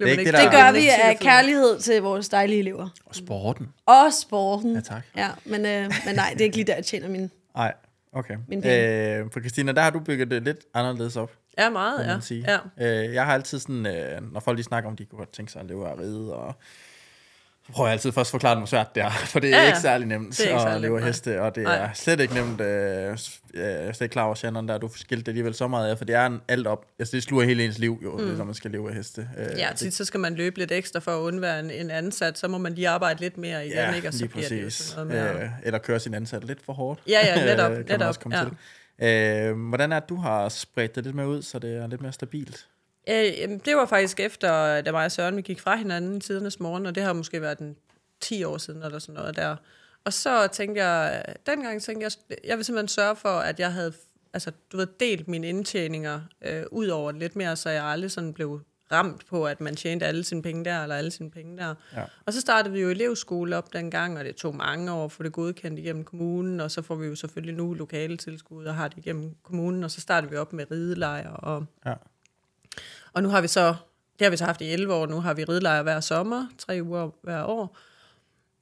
[0.00, 2.88] Det, ikke det, Det der- gør vi af kærlighed til vores dejlige elever.
[3.06, 3.68] Og sporten.
[3.86, 4.74] Og sporten.
[4.74, 5.02] Ja, tak.
[5.16, 7.30] Ja, men, øh, men nej, det er ikke lige der, jeg tjener min...
[7.56, 7.74] Nej,
[8.12, 8.36] okay.
[8.48, 9.16] Min penge.
[9.16, 11.30] Øh, for Christina, der har du bygget det lidt anderledes op.
[11.58, 12.20] Ja, meget, ja.
[12.20, 12.58] sige.
[12.78, 13.04] ja.
[13.06, 15.52] Øh, jeg har altid sådan, øh, når folk lige snakker om, de kunne godt tænke
[15.52, 16.54] sig at leve af at ride, og
[17.72, 19.66] prøver jeg altid først at forklare dem, hvor svært det er, for det er Ja,
[19.66, 21.08] ikke særlig nemt Det ikke at særlig leve nemt, nej.
[21.08, 21.76] heste, og det Nej.
[21.76, 22.66] er slet ikke nemt, øh,
[23.54, 25.98] jeg er slet ikke klar over, Shannon, der du skilte det alligevel så meget af,
[25.98, 28.24] for det er en alt op, altså det sluger hele ens liv jo, mm.
[28.24, 29.28] når man skal leve af heste.
[29.38, 31.90] Øh, Ja, det, tit så skal man løbe lidt ekstra for at undvære en, en
[31.90, 34.08] ansat, så må man lige arbejde lidt mere igen, ja, ikke?
[34.08, 34.84] Og så lige bliver det præcis.
[34.86, 35.42] sådan noget med...
[35.42, 37.00] Øh, eller køre sin ansatte lidt for hårdt.
[37.08, 38.44] Ja, ja, netop, kan man netop, også komme ja.
[38.44, 38.52] til.
[38.98, 42.00] Øh, hvordan er det, du har spredt det lidt mere ud, så det er lidt
[42.00, 42.66] mere stabilt?
[43.08, 46.60] Øh, det var faktisk efter, da mig og Søren vi gik fra hinanden i tidernes
[46.60, 47.76] morgen, og det har måske været en
[48.20, 49.56] 10 år siden, eller sådan noget der.
[50.04, 53.92] Og så tænkte jeg, dengang tænkte jeg, jeg vil simpelthen sørge for, at jeg havde
[54.36, 58.32] altså, du ved, delt mine indtjeninger øh, ud over lidt mere, så jeg aldrig sådan
[58.32, 58.60] blev
[58.92, 61.74] ramt på, at man tjente alle sine penge der, eller alle sine penge der.
[61.96, 62.02] Ja.
[62.26, 65.32] Og så startede vi jo elevskole op dengang, og det tog mange år få det
[65.32, 68.98] godkendt igennem kommunen, og så får vi jo selvfølgelig nu lokale tilskud og har det
[68.98, 71.94] igennem kommunen, og så startede vi op med ridelejr og Ja.
[73.12, 73.74] Og nu har vi så,
[74.18, 76.80] det har vi så haft i 11 år, nu har vi ridlejr hver sommer, tre
[76.82, 77.76] uger hver år.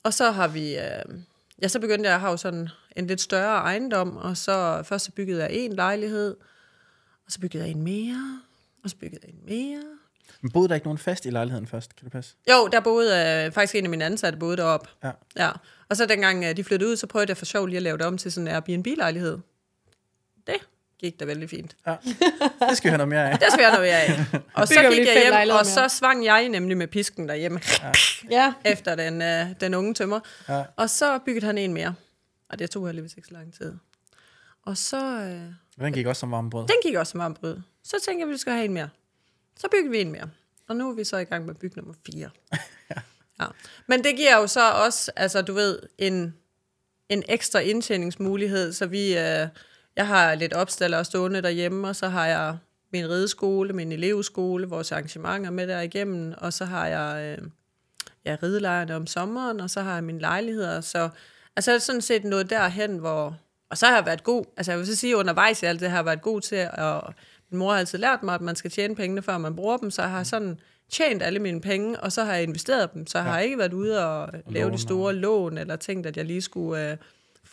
[0.03, 1.19] Og så har vi, øh,
[1.63, 5.13] ja, så begyndte jeg at have sådan en lidt større ejendom, og så først så
[5.13, 6.37] byggede jeg en lejlighed,
[7.27, 8.41] og så byggede jeg en mere,
[8.85, 9.83] og så byggede jeg en mere.
[10.41, 12.37] Men boede der ikke nogen fast i lejligheden først, kan det passe?
[12.51, 14.89] Jo, der boede øh, faktisk en af mine ansatte boede deroppe.
[15.05, 15.11] Ja.
[15.37, 15.51] ja.
[15.89, 17.99] Og så dengang øh, de flyttede ud, så prøvede jeg for sjov lige at lave
[17.99, 19.39] det om til sådan en Airbnb-lejlighed.
[20.47, 20.57] Det
[21.05, 21.77] gik da vældig fint.
[21.87, 21.97] Ja.
[22.69, 23.39] Det skal vi have noget mere af.
[23.39, 24.25] Det skal jeg noget af.
[24.61, 25.89] Og så vi gik jeg hjem, og så mere.
[25.89, 27.61] svang jeg nemlig med pisken derhjemme.
[28.31, 28.53] Ja.
[28.65, 30.21] efter den, øh, den unge tømmer.
[30.49, 30.63] Ja.
[30.77, 31.95] Og så byggede han en mere.
[32.49, 33.75] Og det tog heldigvis ikke så lang tid.
[34.67, 34.97] Og så...
[35.21, 36.67] Øh, Den gik også som varmebrød.
[36.67, 37.61] den gik også som varmbrød.
[37.85, 38.89] Så tænkte jeg, at vi skal have en mere.
[39.57, 40.31] Så byggede vi en mere.
[40.69, 42.31] Og nu er vi så i gang med at bygge nummer 4.
[43.41, 43.47] ja.
[43.87, 46.35] Men det giver jo så også, altså du ved, en,
[47.09, 48.73] en ekstra indtjeningsmulighed.
[48.73, 49.49] Så vi, øh,
[49.97, 52.57] jeg har lidt opstillere stående derhjemme, og så har jeg
[52.93, 57.49] min rideskole, min elevskole, vores arrangementer med der igennem, og så har jeg øh,
[58.25, 60.81] ja, ridelejrene om sommeren, og så har jeg mine lejligheder.
[60.81, 61.09] Så
[61.57, 63.39] altså, jeg er sådan set noget derhen, hvor...
[63.71, 65.91] Og så har jeg været god, altså jeg vil så sige, undervejs i alt det
[65.91, 67.03] har jeg været god til, at
[67.51, 69.91] min mor har altid lært mig, at man skal tjene pengene, før man bruger dem,
[69.91, 73.19] så jeg har sådan tjent alle mine penge, og så har jeg investeret dem, så
[73.19, 76.25] jeg har ikke været ude og lave låne de store lån, eller tænkt, at jeg
[76.25, 76.97] lige skulle øh,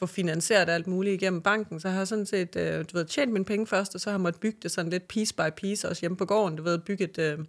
[0.01, 3.31] få finansieret alt muligt igennem banken, så har jeg sådan set, øh, du ved, tjent
[3.33, 5.89] mine penge først, og så har jeg måttet bygge det sådan lidt piece by piece,
[5.89, 7.39] også hjemme på gården, du ved, bygge et, øh,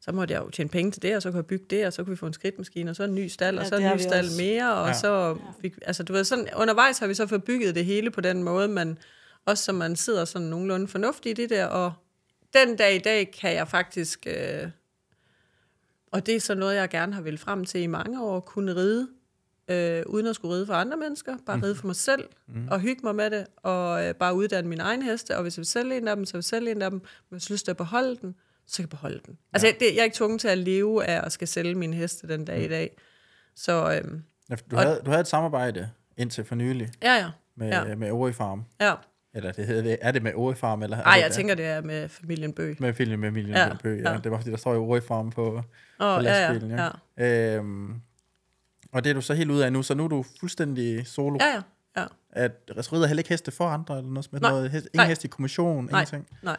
[0.00, 1.92] så måtte jeg jo tjene penge til det, og så kunne jeg bygge det, og
[1.92, 3.94] så kunne vi få en skridtmaskine, og så en ny stald, og Ja, så en
[3.96, 4.42] ny stald også.
[4.42, 4.92] mere, og Ja.
[4.94, 8.20] så fik, altså du ved, sådan, undervejs har vi så fået bygget det hele på
[8.20, 8.98] den måde, men
[9.46, 11.92] også så man sidder sådan nogenlunde fornuftigt i det der, og
[12.54, 14.68] den dag i dag kan jeg faktisk, øh,
[16.12, 18.76] og det er så noget, jeg gerne har vil frem til i mange år, kunne
[18.76, 19.08] ride,
[19.68, 22.68] øh, uden at skulle ride for andre mennesker, bare ride for mig selv, mm.
[22.70, 25.60] og hygge mig med det, og øh, bare uddanne mine egne heste, og hvis jeg
[25.60, 27.64] vil sælge en af dem, så vil jeg sælge en af dem, hvis jeg lyst
[27.64, 28.34] til at beholde den,
[28.66, 29.38] så kan jeg beholde den.
[29.52, 31.96] Altså, jeg, det, jeg er ikke tvunget til at leve af at skal sælge mine
[31.96, 32.96] heste den dag i dag.
[33.56, 33.72] Så
[34.04, 34.10] øh,
[34.50, 37.30] Ja, Du Og- havde, du havde et samarbejde indtil for nylig ja, ja.
[37.56, 37.88] med, Ja.
[37.88, 37.94] ja.
[37.96, 38.64] med Orifarm.
[38.80, 38.94] ja.
[39.34, 40.82] Eller det hedder det, er det med Orifarm?
[40.82, 42.76] Eller er Ej, det jeg der- tænker, det er med familien Bøg.
[42.80, 44.12] Med filmen med Emilie Ja, ja, Bøg, ja.
[44.12, 44.18] ja.
[44.18, 45.62] Det var fordi, der står jo Orifarm på, Åh,
[45.98, 46.78] på ja, ja, lastbilen.
[46.78, 46.88] ja.
[47.18, 47.56] ja.
[47.56, 47.94] Øhm,
[48.92, 51.38] og det er du så helt ud af nu, så nu er du fuldstændig solo.
[51.40, 51.62] Ja, ja,
[51.96, 52.06] ja.
[52.30, 54.70] At rider heller ikke heste for andre, eller noget med Nej, noget.
[54.70, 55.06] Hest, ingen nej.
[55.08, 56.28] hest i kommission, Nej, ingenting.
[56.42, 56.56] nej.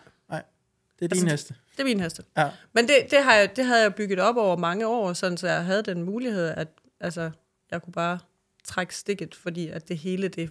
[1.00, 1.56] Det er Altså, din heste.
[1.72, 2.24] Det er min heste.
[2.38, 2.50] Ja.
[2.74, 5.48] Men det, det, har jeg, det havde jeg bygget op over mange år, sådan så
[5.48, 6.68] jeg havde den mulighed, at
[7.00, 7.32] altså,
[7.72, 8.20] jeg kunne bare
[8.64, 10.50] trække stikket, fordi at det hele, det,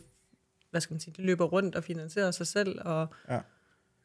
[0.70, 2.78] hvad skal man sige, det løber rundt og finansierer sig selv.
[2.84, 3.40] Og, Ja.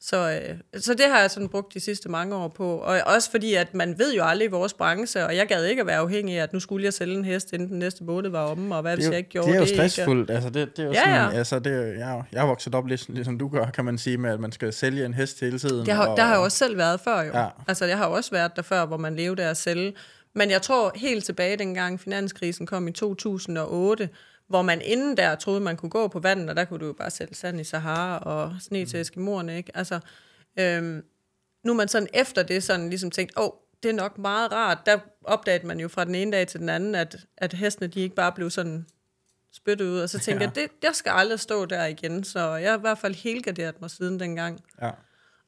[0.00, 0.16] Så,
[0.48, 2.76] øh, så det har jeg sådan brugt de sidste mange år på.
[2.78, 5.80] Og også fordi, at man ved jo aldrig i vores branche, og jeg gad ikke
[5.80, 8.30] at være afhængig af, at nu skulle jeg sælge en hest, inden den næste måned
[8.30, 9.74] var omme, og hvad hvis er, jeg jo, ikke gjorde det er jo det?
[9.74, 10.30] stressfuldt.
[10.30, 11.38] Altså, det, det er jo Ja, sådan, ja.
[11.38, 13.64] Altså, det er, jo- jeg, er jo- jeg har vokset op lidt, ligesom du gør,
[13.66, 15.86] kan man sige, med at man skal sælge en hest hele tiden.
[15.86, 17.30] Det har, og, der har jeg også selv været før jo.
[17.38, 17.46] Ja.
[17.68, 19.94] Altså, jeg har jo også været der før, hvor man levede af at sælge.
[20.34, 24.08] Men jeg tror helt tilbage dengang finanskrisen kom i 2008,
[24.48, 26.92] hvor man inden der troede, man kunne gå på vandet, og der kunne du jo
[26.92, 29.76] bare sælge sand i Sahara og sne til Eskimoerne, ikke?
[29.76, 30.00] Altså,
[30.58, 31.04] øhm,
[31.64, 33.50] nu er man sådan efter det sådan ligesom tænkt, åh, oh,
[33.82, 34.78] det er nok meget rart.
[34.86, 38.00] Der opdagede man jo fra den ene dag til den anden, at, at hestene de
[38.00, 38.86] ikke bare blev sådan
[39.52, 40.50] spyttet ud, og så tænkte ja.
[40.50, 43.80] jeg, det, jeg skal aldrig stå der igen, så jeg har i hvert fald helgarderet
[43.80, 44.90] mig siden dengang Ja.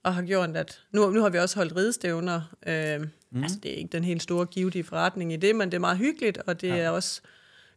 [0.05, 2.43] og har gjort, at nu, nu har vi også holdt ridestævner.
[2.67, 3.43] Øh, mm.
[3.43, 5.99] Altså, det er ikke den helt store givetige forretning i det, men det er meget
[5.99, 6.77] hyggeligt, og det ja.
[6.77, 7.21] er også,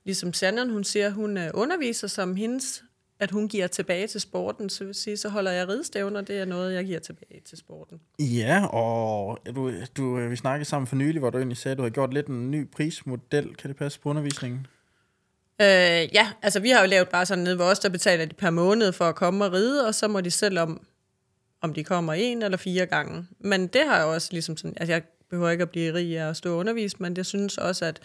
[0.06, 2.84] ligesom Shannon, hun siger, hun øh, underviser som hendes,
[3.20, 6.46] at hun giver tilbage til sporten, så vil sige, så holder jeg ridestævner, det er
[6.46, 8.00] noget, jeg giver tilbage til sporten.
[8.20, 11.84] Ja, og du, du, vi snakkede sammen for nylig, hvor du egentlig sagde, at du
[11.84, 13.56] har gjort lidt en ny prismodel.
[13.56, 14.68] Kan det passe på undervisningen?
[15.62, 15.68] Øh,
[16.14, 18.50] ja, altså vi har jo lavet bare sådan nede ved os, der betaler de per
[18.50, 20.86] måned for at komme og ride, og så må de selv om,
[21.62, 23.28] om de kommer en eller fire gange.
[23.40, 26.30] Men det har jeg også ligesom sådan, altså jeg behøver ikke at blive rig af
[26.30, 28.00] at stå og undervise, men jeg synes også, at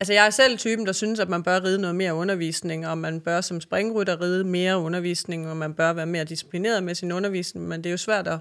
[0.00, 2.98] Altså jeg er selv typen, der synes, at man bør ride noget mere undervisning, og
[2.98, 7.12] man bør som springrytter ride mere undervisning, og man bør være mere disciplineret med sin
[7.12, 8.38] undervisning, men det er jo svært at,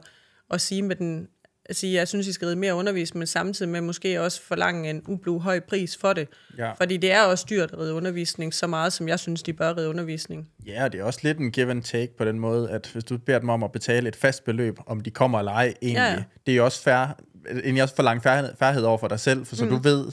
[0.51, 1.27] at sige med den,
[1.65, 4.89] at sige, jeg synes, I skal ride mere undervisning, men samtidig med måske også forlange
[4.89, 6.27] en ublu høj pris for det.
[6.57, 6.71] Ja.
[6.71, 9.77] Fordi det er også dyrt at ride undervisning, så meget som jeg synes, de bør
[9.77, 10.49] ride undervisning.
[10.65, 13.17] Ja, det er også lidt en give and take på den måde, at hvis du
[13.17, 16.23] beder dem om at betale et fast beløb, om de kommer eller ej, egentlig, Ja,
[16.45, 17.17] det er jo også fair,
[17.49, 19.71] egentlig også for lang færdighed, færdighed over for dig selv, for så mm.
[19.71, 20.11] du ved,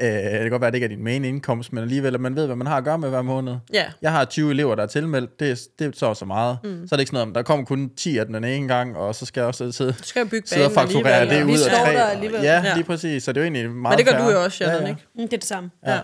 [0.00, 2.20] øh, det kan godt være, at det ikke er din main indkomst, men alligevel, at
[2.20, 3.56] man ved, hvad man har at gøre med hver måned.
[3.72, 3.84] Ja.
[4.02, 6.58] Jeg har 20 elever, der er tilmeldt, det er, det er så og så meget.
[6.64, 6.70] Mm.
[6.88, 9.14] Så er det ikke sådan noget, der kommer kun 10 af den ene gang, og
[9.14, 11.84] så skal jeg også sidde, Du skal bygge sidde og fakturere det og- ud af
[11.84, 11.92] tre.
[11.92, 12.40] der alligevel.
[12.42, 12.74] Ja, Ja.
[12.74, 14.30] lige præcis, så det er jo egentlig meget Men det gør fair.
[14.30, 14.88] du jo også, Shannon, ja, ja.
[14.88, 15.02] ikke?
[15.14, 15.70] Mm, Det er det samme.
[15.86, 15.92] Ja.
[15.92, 15.98] Ja.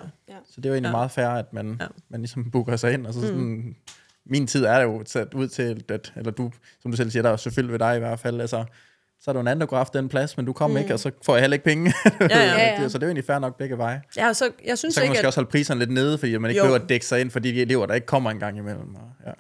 [0.47, 0.93] Så det er jo egentlig ja.
[0.93, 1.85] meget fair, at man, Ja.
[1.85, 1.89] ja.
[2.11, 3.07] man ligesom booker sig ind.
[3.07, 3.75] Og så sådan, mm.
[4.31, 6.51] Min tid er jo sat ud til, at, eller du,
[6.83, 8.65] som du selv siger, der er selvfølgelig ved dig i hvert fald, altså,
[9.21, 10.83] så er du en anden, der går efter den plads, men du kommer mm.
[10.83, 11.95] ikke, og så får jeg heller ikke penge.
[12.21, 12.45] Ja, ja.
[12.45, 12.89] Ja, ja.
[12.89, 14.03] så det er jo egentlig fair nok begge veje.
[14.17, 16.19] Ja, så jeg synes Så kan man ikke, måske at, også holde priserne lidt nede,
[16.19, 16.65] fordi man ikke Jo.
[16.65, 18.95] behøver at dække sig ind for de elever, der ikke kommer en gang imellem.
[18.95, 19.33] Og, ja.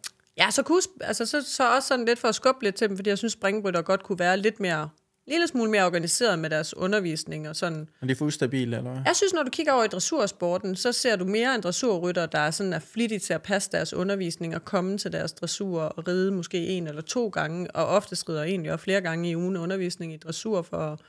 [0.44, 2.96] ja, så, kunne, altså, så, så også sådan lidt for at skubbe lidt til dem,
[2.96, 4.88] fordi jeg synes, springbrytter godt kunne være lidt mere,
[5.28, 7.88] lille smule mere organiseret med deres undervisning og sådan.
[8.00, 9.02] Men de er for ustabile, eller hvad?
[9.06, 12.38] Jeg synes, når du kigger over i dressursporten, så ser du mere en dressurrytter, der
[12.38, 16.08] er sådan er flittige til at passe deres undervisning og komme til deres dressur og
[16.08, 19.56] ride måske en eller to gange, og oftest rider egentlig også flere gange i ugen
[19.56, 21.00] undervisning i dressur for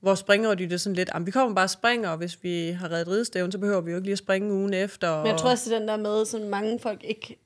[0.00, 2.38] hvor springer de det er sådan lidt, "Jamen, vi kommer bare og springer, og hvis
[2.42, 5.08] vi har reddet ridestævn, så behøver vi jo ikke lige at springe ugen efter.
[5.08, 5.22] Og...
[5.22, 7.38] Men jeg tror også, det er den der med, som mange folk ikke,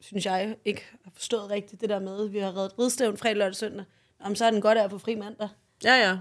[0.00, 3.36] synes jeg, ikke har forstået rigtigt, det der med, at vi har reddet ridstævn fredag,
[3.36, 3.84] lørdag, søndag.
[4.24, 5.48] Om så er den godt af at få fri mandag.
[5.84, 6.16] Ja, ja.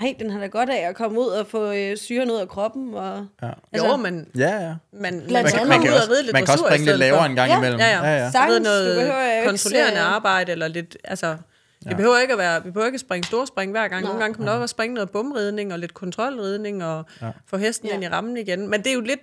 [0.00, 2.48] Nej, den har da godt af at komme ud og få øh, syren ud af
[2.48, 2.94] kroppen.
[2.94, 3.50] Og, Ja.
[3.72, 4.74] Altså, jo, men, Ja, ja.
[4.92, 6.64] men man, man kan Man komme kan, ud og også, ride lidt man kan også
[6.66, 7.80] springe lidt lavere en gang Ja, imellem.
[7.80, 8.04] Ja, ja.
[8.04, 8.24] ja, ja.
[8.24, 11.36] ved Sagtens, du noget behøver ikke kontrollerende se- arbejde, eller lidt, altså,
[11.80, 11.96] vi ja.
[11.96, 14.02] behøver ikke at være, vi behøver ikke at springe storspring hver gang.
[14.02, 14.08] Nej.
[14.08, 17.30] Nogle gange kan man også springe noget bumridning og lidt kontrolridning og ja.
[17.46, 17.94] få hesten Ja.
[17.94, 18.68] ind i rammen igen.
[18.68, 19.20] Men det er jo lidt,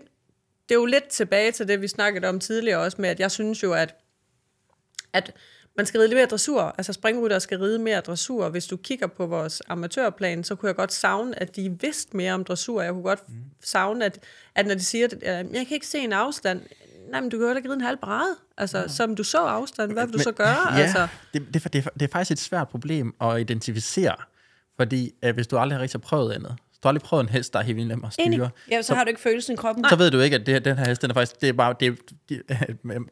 [0.69, 3.31] det er jo lidt tilbage til det, vi snakkede om tidligere også med, at jeg
[3.31, 3.95] synes jo, at,
[5.13, 5.31] at
[5.79, 6.61] man skal ride lidt mere dressur.
[6.77, 8.49] Altså springrytter skal ride mere dressur.
[8.49, 12.33] Hvis du kigger på vores amatørplan, så kunne jeg godt savne, at de vidste mere
[12.33, 12.81] om dressur.
[12.81, 13.35] Jeg kunne godt mm.
[13.63, 14.19] savne, at,
[14.55, 16.61] at når de siger, at øh, jeg kan ikke se en afstand,
[17.11, 18.35] nej, men du kan jo ikke ride en halv brade.
[18.57, 20.73] Altså, som du så afstand, hvad vil du så gøre?
[20.73, 24.15] Ja, Altså, det, det, det, er- det er faktisk et svært problem at identificere,
[24.75, 27.59] fordi øh, hvis du aldrig har rigtig prøvet andet, du aldrig prøvet en hest, der
[27.59, 29.85] er helt vildt nem at styre, ja, så har du ikke følelsen i kroppen.
[29.89, 31.75] så ved du ikke, at det, den her hest, den er faktisk, det er bare,
[31.79, 31.91] det, er-
[32.29, 32.41] det,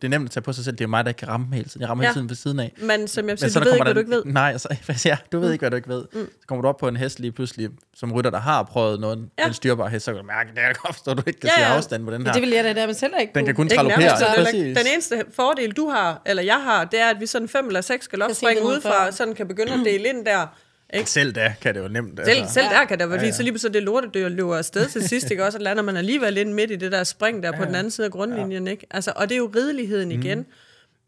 [0.02, 1.70] det er nemt at tage på sig selv, det er mig, der kan ramme hele
[1.70, 2.10] tiden, jeg rammer Ja.
[2.10, 2.74] hele tiden ved siden af.
[2.82, 4.24] men som jeg Men siger, så du ved ikke, hvad du ikke ved.
[4.26, 4.70] Nej, altså,
[5.10, 6.06] ja, du ved ikke, hvad du ikke ved.
[6.14, 6.30] Mm.
[6.42, 9.30] Så kommer du op på en hest lige pludselig, som rytter, der har prøvet noget,
[9.40, 9.48] Ja.
[9.48, 11.50] en styrbar hest, så kan du mærke, det er godt forstå, at du ikke kan
[11.58, 11.76] Ja, se ja.
[11.76, 12.28] afstand på den her.
[12.30, 14.76] Ja, det vil jeg da der, men selv ikke Den kan kun nærmest, er ikke-
[14.76, 17.82] Den eneste fordel, du har, eller jeg har, det er, at vi sådan fem eller
[17.82, 20.48] seks skal se springe ud fra, sådan kan begynde at dele ind der.
[20.94, 21.10] Ikke?
[21.10, 22.20] Selv da kan det jo nemt.
[22.26, 22.54] Selv, altså.
[22.54, 23.34] selv der kan der være, Ja, fordi ja.
[23.34, 25.46] så lige så det lortedyr løber afsted til sidst, ikke?
[25.46, 27.92] også, og lander man alligevel ind midt i det der spring der på den anden
[27.92, 28.88] side af grundlinjen, ikke?
[28.92, 30.22] Altså, og det er jo rideligheden Mhm.
[30.22, 30.46] igen.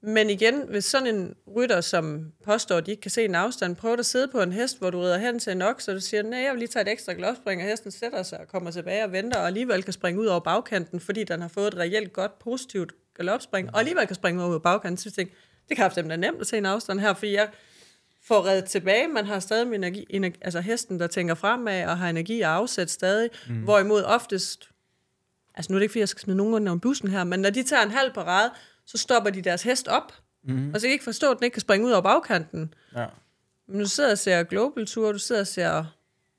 [0.02, 3.76] Men igen, hvis sådan en rytter, som påstår, at de ikke kan se en afstand,
[3.76, 6.24] prøver at sidde på en hest, hvor du rider hen til nok, så du siger,
[6.24, 9.04] nej, jeg vil lige tage et ekstra glopspring, og hesten sætter sig og kommer tilbage
[9.04, 12.14] og venter, og alligevel kan springe ud over bagkanten, fordi den har fået et reelt
[12.14, 16.06] godt, positivt galopspring, og alligevel kan springe ud over bagkanten, så tænker jeg, det kan
[16.10, 17.48] have nemt at se en afstand her, fordi jeg
[18.28, 19.08] får reddet tilbage.
[19.08, 22.50] Man har stadig med energi, energi, altså hesten, der tænker fremad og har energi og
[22.50, 23.30] afsæt stadig.
[23.48, 23.56] Mm.
[23.56, 24.70] Hvorimod oftest,
[25.56, 27.50] altså nu er det ikke, fordi jeg skal smide nogen under bussen her, men når
[27.50, 28.52] de tager en halv parade,
[28.86, 30.14] så stopper de deres hest op.
[30.44, 30.72] Mm.
[30.74, 32.74] Og så kan ikke forstå, at den ikke kan springe ud over bagkanten.
[32.96, 33.06] Ja.
[33.68, 35.86] Men du sidder og ser Global Tour, du sidder og ser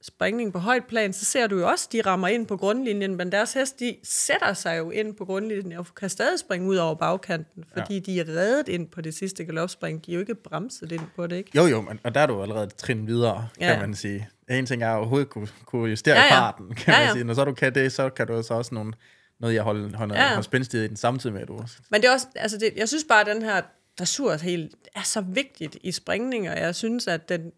[0.02, 3.32] springning på højt plan, så ser du jo også, de rammer ind på grundlinjen, men
[3.32, 6.94] deres hest, de sætter sig jo ind på grundlinjen og kan stadig springe ud over
[6.94, 8.00] bagkanten, fordi ja.
[8.00, 10.06] de er reddet ind på det sidste galopspring.
[10.06, 11.50] De er jo ikke bremset ind på det, ikke?
[11.56, 13.80] Jo, jo, men, og der er du allerede trin videre, kan Ja.
[13.80, 14.28] man sige.
[14.50, 17.12] En ting er at overhovedet kunne, kunne justere Ja, ja, farten, kan Ja, man ja.
[17.12, 17.24] sige.
[17.24, 18.92] Når så du kan det, så kan du så også nogle,
[19.40, 22.08] noget, jeg holder, holder, Ja, holder spændstighed i den samtidig med, at du Men det
[22.08, 23.60] er også, altså det, jeg synes bare, at den her
[23.98, 27.52] dressur er, helt, er så vigtigt i springning, og jeg synes, at den,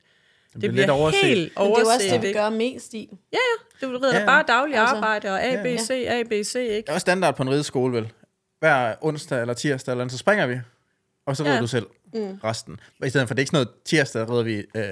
[0.52, 1.20] det, bliver bliver lidt overset.
[1.20, 2.10] helt Men det er jo også overset.
[2.12, 3.18] det, vi gør mest i.
[3.32, 3.38] Ja,
[3.82, 3.86] ja.
[3.86, 5.76] Du rider Ja, ja, bare daglig Altså, arbejde, og A, B, ja.
[5.76, 6.76] C, A, B, C, ikke?
[6.76, 8.12] Det er også standard på en rideskole, vel?
[8.60, 10.58] Hver onsdag eller tirsdag eller andet, så springer vi.
[11.26, 11.60] Og så rider Ja.
[11.60, 12.38] du selv mm.
[12.44, 12.80] resten.
[13.06, 14.84] I stedet for, det er ikke sådan noget tirsdag, rider vi, øh,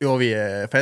[0.00, 0.34] øver vi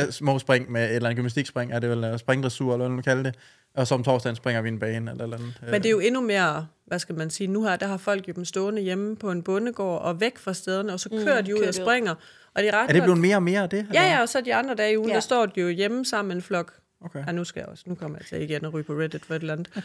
[0.05, 2.95] øh, små spring med et eller andet gymnastikspring, er det vel øh, springdressur, eller hvad
[2.95, 3.35] man kalder det.
[3.79, 5.53] Og så om torsdagen springer vi en bane, eller eller andet.
[5.61, 8.27] Men det er jo endnu mere, hvad skal man sige, nu her, der har folk
[8.27, 11.45] jo dem stående hjemme på en bondegård og væk fra stederne, og så kører mm,
[11.45, 12.15] de ud kører og springer.
[12.55, 13.79] Og det er ret er det blevet mere og mere af det?
[13.79, 15.13] eller Ja, ja, og så de andre dage i ugen, Ja.
[15.13, 15.15] ja.
[15.15, 16.73] der står de jo hjemme sammen med en flok.
[17.05, 17.23] Okay.
[17.27, 19.35] Ja, nu skal jeg også, nu kommer jeg til igen at ryge på Reddit for
[19.35, 19.69] et eller andet.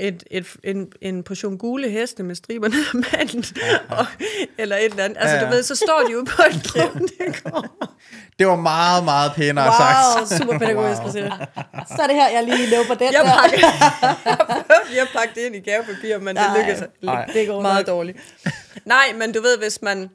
[0.00, 3.44] et, et, en, en portion gule heste med striber ned ad manden,
[3.90, 4.06] og,
[4.58, 5.18] eller et eller andet.
[5.20, 7.12] Altså, Ja, du ved, så står de ude på en krevende
[8.38, 10.42] Det var meget, meget pænere Wow, sagt.
[10.42, 11.30] super pædagogisk, Christina.
[11.96, 13.32] Så er det her, jeg lige løber den Jeg der.
[13.40, 13.58] pakker,
[14.30, 16.58] jeg prøvede lige at pakke det ind i gavepapir, men det Nej.
[16.58, 17.24] lykkedes Nej.
[17.24, 17.94] Det går meget nok.
[17.94, 18.18] dårligt.
[18.84, 20.10] Nej, men du ved, hvis man,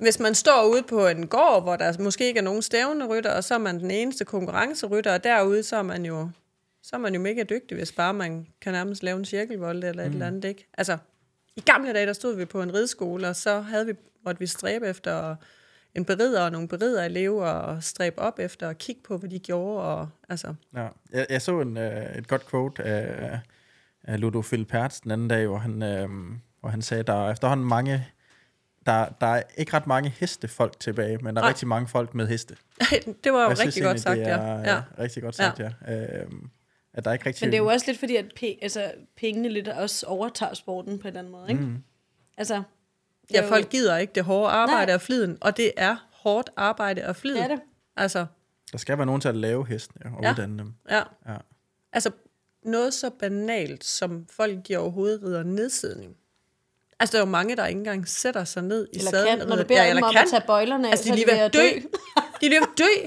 [0.00, 3.30] hvis man står ude på en gård, hvor der måske ikke er nogen stævne rytter,
[3.30, 6.28] og så er man den eneste konkurrencerytter, og derude, så er man jo,
[6.82, 10.02] så er man jo mega dygtig, hvis bare man kan nærmest lave en cirkelvold eller
[10.02, 10.12] et Mm.
[10.14, 10.68] eller andet, ikke?
[10.78, 10.98] Altså,
[11.56, 13.92] i gamle dage, der stod vi på en rideskole, og så havde vi,
[14.24, 15.36] måtte vi stræbe efter
[15.94, 19.38] en berider og nogle berider elever og stræbe op efter og kigge på, hvad de
[19.38, 19.82] gjorde.
[19.84, 20.88] Og, altså, Ja.
[21.12, 23.38] Jeg, jeg så en, øh, et godt quote af,
[24.04, 26.08] af Ludo Philpertz den anden dag, hvor han, øh,
[26.60, 28.06] hvor han sagde, der er efterhånden mange,
[28.86, 31.48] der, der er ikke ret mange hestefolk tilbage, men der er Nej.
[31.48, 32.56] rigtig mange folk med heste.
[33.24, 34.82] det var jo Jeg synes rigtig godt sagt, det er, ja.
[34.98, 35.70] Rigtig godt sagt, ja.
[35.88, 36.16] ja.
[36.22, 36.26] Øh,
[36.94, 37.46] at der er ikke rigtig...
[37.46, 40.98] Men det er jo også lidt fordi, at pe- altså, pengene lidt også overtager sporten
[40.98, 41.62] på en eller anden måde, ikke?
[41.62, 41.76] Mm.
[42.36, 42.62] Altså,
[43.32, 44.94] Ja, jo- folk gider ikke det hårde arbejde Nej.
[44.94, 47.34] og fliden, og det er hårdt arbejde og flid.
[47.34, 47.60] Det er det.
[47.96, 48.26] Altså,
[48.72, 50.30] Der skal være nogen til at lave hestene og Ja.
[50.30, 50.74] uddanne dem.
[50.90, 51.02] ja.
[51.28, 51.36] Ja.
[51.92, 52.10] Altså,
[52.64, 56.16] noget så banalt, som folk giver overhovedet rider nedsidning.
[57.00, 59.38] Altså, der er jo mange, der ikke engang sætter sig ned i Eller sadlen.
[59.38, 60.22] kan, når du beder ja, dem eller om kan.
[60.22, 61.58] at tage bøjlerne af, Altså, de så er lige ved at dø.
[62.40, 63.06] De er lige ved at dø.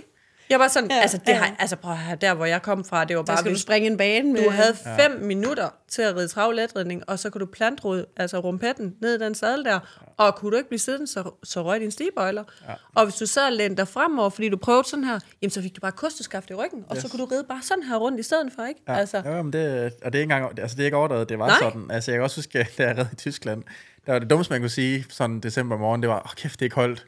[0.49, 1.35] Jeg var sådan, Ja, ja, altså, det ja.
[1.37, 3.51] har, altså prøv at høre, der hvor jeg kom fra, det var Der bare, skal
[3.53, 4.43] du springe en bane med...
[4.43, 8.95] du havde fem minutter til at ride travletridning, og så kunne du plantrode, altså rumpetten,
[9.01, 9.79] ned i den sadel der,
[10.17, 12.43] og kunne du ikke blive siddende, så, så røg din stigebøjler.
[12.69, 12.73] Ja.
[12.95, 15.75] Og hvis du så lænede dig fremover, fordi du prøvede sådan her, jamen så fik
[15.75, 17.01] du bare kosteskaft i ryggen, og yes.
[17.03, 18.81] så kunne du ride bare sådan her rundt i stedet for, ikke?
[18.87, 21.29] Ja, Altså, ja men det, og det er ikke engang, altså det er ikke overdrevet,
[21.29, 21.57] det var Nej.
[21.61, 21.91] sådan.
[21.91, 23.63] Altså jeg kan også huske, da jeg red i Tyskland,
[24.05, 26.61] der var det dummeste, man kunne sige sådan december morgen, det var, åh kæft, det
[26.61, 27.05] er ikke holdt.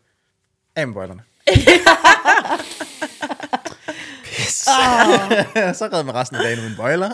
[0.75, 1.21] Af med bøjlerne.
[4.67, 5.75] Ah.
[5.79, 7.09] så red man resten af dagen uden bøjler.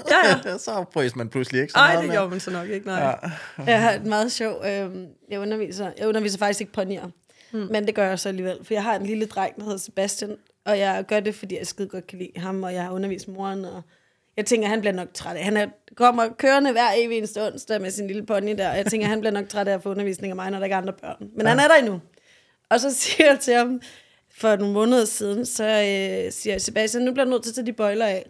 [0.45, 2.87] Ja, så frøs man pludselig ikke så Nej, meget det gjorde man så nok ikke,
[2.87, 2.99] nej.
[2.99, 3.09] Ja.
[3.57, 3.71] Ja.
[3.71, 4.65] Jeg har et meget sjov...
[4.65, 4.89] Øh,
[5.29, 7.07] jeg, underviser, jeg underviser faktisk ikke ponyer.
[7.51, 7.67] Mm.
[7.71, 8.57] Men det gør jeg så alligevel.
[8.63, 10.35] For jeg har en lille dreng, der hedder Sebastian.
[10.65, 12.63] Og jeg gør det, fordi jeg skide godt kan lide ham.
[12.63, 13.65] Og jeg har undervist moren.
[13.65, 13.81] Og
[14.37, 15.43] jeg tænker, han bliver nok træt af.
[15.43, 18.69] Han er, kommer kørende hver evig eneste onsdag med sin lille pony der.
[18.69, 20.65] Og jeg tænker, han bliver nok træt af at få undervisning af mig, når der
[20.65, 21.29] ikke er andre børn.
[21.35, 21.47] Men ja.
[21.49, 22.01] han er der endnu.
[22.69, 23.81] Og så siger jeg til ham,
[24.37, 27.65] for nogle måneder siden, så øh, siger Sebastian, nu bliver du nødt til at tage
[27.65, 28.25] de bøjler af.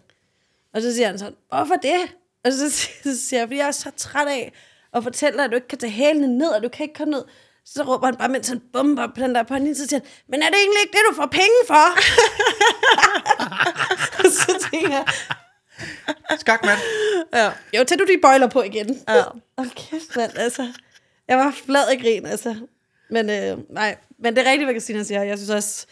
[0.74, 2.14] Og så siger han sådan, hvorfor det?
[2.44, 4.52] Og så siger, så siger jeg, fordi jeg er så træt af
[4.94, 7.10] at fortælle dig, at du ikke kan tage hælene ned, og du kan ikke komme
[7.10, 7.24] ned.
[7.64, 10.42] Så råber han bare, mens han bomber på den der pony, så siger han, men
[10.42, 11.86] er det egentlig ikke det, du får penge for?
[14.24, 15.04] og så tænker jeg,
[16.38, 16.78] Skak, mand.
[17.34, 17.50] Ja.
[17.78, 19.02] jo, tag du de bøjler på igen.
[19.08, 19.22] Ja.
[19.76, 20.72] Kæft, mand, altså.
[21.28, 22.56] Jeg var flad af grin, altså.
[23.14, 25.22] Men øh, nej, men det er rigtigt, hvad Christina siger.
[25.22, 25.86] Jeg synes også,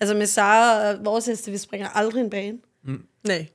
[0.00, 2.58] altså med Sara og vores heste, vi springer aldrig en bane.
[3.24, 3.46] Nej.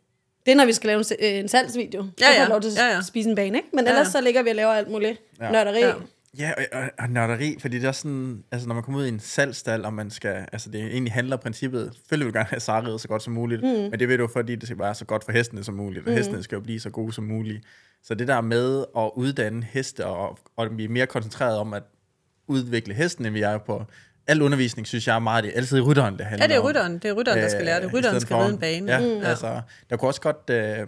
[0.46, 2.04] Det er, når vi skal lave en, øh, en salgsvideo.
[2.04, 2.46] Så Ja, får ja.
[2.46, 3.02] vi lov til at Ja, ja.
[3.02, 3.70] spise en bane, ikke?
[3.74, 4.12] Men Ja, ellers ja.
[4.12, 5.22] så ligger vi og laver alt muligt.
[5.40, 5.46] Ja.
[5.46, 5.52] Ja.
[5.52, 5.80] Nørderi.
[5.80, 5.94] Ja.
[6.40, 6.52] Ja.
[6.58, 9.20] Og, og, og nørderi, fordi det er sådan, altså når man kommer ud i en
[9.20, 13.02] salgstal, og man skal, altså det egentlig handler princippet, selvfølgelig vil du gerne have sarriet
[13.02, 13.68] så godt som muligt, mm.
[13.68, 16.12] men det vil du, fordi det skal være så godt for hestene som muligt, og
[16.12, 16.18] mm.
[16.18, 17.64] hestene skal jo blive så gode som muligt.
[18.04, 21.84] Så det der med at uddanne heste, og, og vi er mere koncentreret om at
[22.48, 23.86] udvikle hesten, end vi er på
[24.28, 26.60] al undervisning, synes jeg er meget, det er altid rytteren, det handler Ja, det er
[26.60, 26.66] om.
[26.66, 26.94] rytteren.
[26.94, 27.86] Det er rytteren, der skal lære det.
[27.88, 28.92] Øh, Rytteren skal ride en bane.
[28.92, 29.06] Ja, Mm.
[29.20, 29.22] mm.
[29.26, 30.88] altså, der kunne også godt, øh,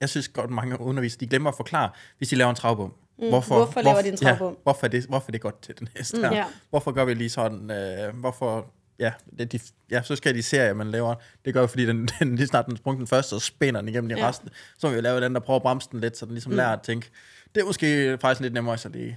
[0.00, 2.92] jeg synes godt, mange undervisere, de glemmer at forklare, hvis de laver en travbom.
[3.18, 3.28] Mm.
[3.28, 4.52] Hvorfor, Hvorfor laver de en travbom?
[4.52, 6.34] Ja, hvorfor, er det, hvorfor er det godt til den hest her?
[6.34, 6.44] Ja.
[6.70, 8.66] Hvorfor gør vi lige sådan, øh, hvorfor,
[8.98, 9.60] ja, det, de,
[9.90, 11.14] ja, så skal de serier, man laver,
[11.44, 13.88] det gør vi, fordi den, den, lige snart den sprung den første, så spænder den
[13.88, 14.28] igennem de Ja.
[14.28, 14.48] resten.
[14.78, 16.52] Så må vi jo lave den, der prøver at bremse den lidt, så den ligesom
[16.52, 16.56] mm.
[16.56, 17.10] lærer at tænke,
[17.54, 19.16] det er måske faktisk lidt nemmere, så de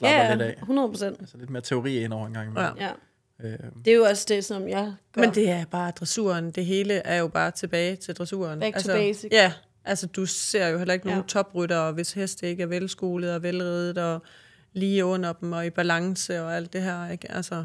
[0.00, 0.54] slapper Ja, lidt af.
[0.62, 1.16] 100 procent.
[1.20, 2.50] Altså lidt mere teori ind over en gang.
[2.50, 2.76] imellem.
[2.80, 2.90] Ja.
[3.44, 5.20] Øh, Det er jo også det, som jeg gør.
[5.22, 6.50] Men det er bare dressuren.
[6.50, 8.60] Det hele er jo bare tilbage til dressuren.
[8.60, 9.28] Back to altså, basic.
[9.32, 9.52] Ja,
[9.84, 11.22] altså du ser jo heller ikke nogen Ja.
[11.22, 11.42] ja.
[11.42, 14.22] topryttere, hvis heste ikke er velskolet og velredet og
[14.72, 17.10] lige under dem og i balance og alt det her.
[17.10, 17.32] Ikke?
[17.32, 17.64] Altså,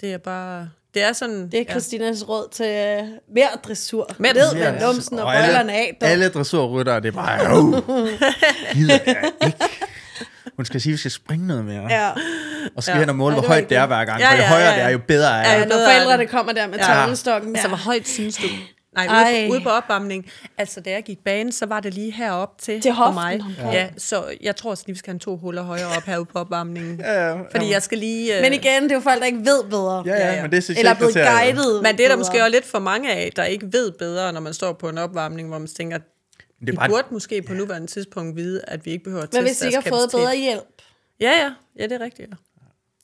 [0.00, 0.70] det er bare...
[0.94, 1.48] Det er sådan...
[1.50, 4.10] det er Christinas råd til øh, mere dressur.
[4.18, 5.96] Mere Ned med numsen og, Og bøjlerne af.
[6.00, 6.08] dog.
[6.08, 7.72] Alle dressurryttere, det er bare, oh,
[8.74, 9.58] gider jeg ikke.
[10.60, 11.82] Hun skal sige, at vi skal springe noget mere.
[11.90, 12.04] Ja.
[12.06, 12.10] Ja.
[12.76, 12.98] Og skal Ja.
[13.00, 14.20] hen og måle, Ja, hvor højt det er hver gang.
[14.20, 14.92] Ja, For jo ja, højere ja, det er, ja.
[14.92, 15.64] jo bedre er Ja, det.
[15.64, 16.30] jo Når forældrene det.
[16.30, 16.84] kommer der med Ja.
[16.84, 17.50] tavlestokken.
[17.50, 17.68] Altså, der.
[17.68, 18.46] hvor højt synes du?
[18.96, 19.42] Nej, Ej.
[19.44, 20.26] ude, ude på opvarmning.
[20.58, 23.40] Altså, da jeg gik banen, så var det lige herop til, Til for hoften, mig.
[23.42, 23.72] hun prøver.
[23.74, 27.00] Ja, så jeg tror også vi skal have to huller højere op herude på opvarmningen.
[27.00, 28.36] Ja, ja, Fordi jeg skal lige...
[28.36, 30.02] øh, Men igen, det er jo folk, der ikke ved bedre.
[30.06, 30.42] Ja, ja, Ja, ja.
[30.42, 31.14] men det synes Eller er jeg blevet
[31.54, 32.16] guidet Men det er der bedre.
[32.16, 34.98] måske også lidt for mange af, der ikke ved bedre, når man står på en
[34.98, 35.98] opvarmning, hvor man tænker,
[36.60, 39.42] Det vi bare, burde måske på nuværende tidspunkt vide, at vi ikke behøver at Men
[39.42, 40.82] hvis teste de ikke har fået bedre hjælp.
[41.20, 41.52] Ja, ja.
[41.78, 42.30] Ja, det er rigtigt,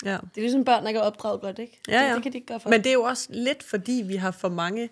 [0.05, 0.11] ja.
[0.11, 0.17] ja.
[0.17, 1.81] Det er ligesom børn, der ikke er opdraget godt, ikke?
[1.89, 2.15] Ja, Det, ja.
[2.15, 2.71] det kan de ikke gøre for.
[2.71, 4.89] Men det er jo også lidt fordi, vi har for mange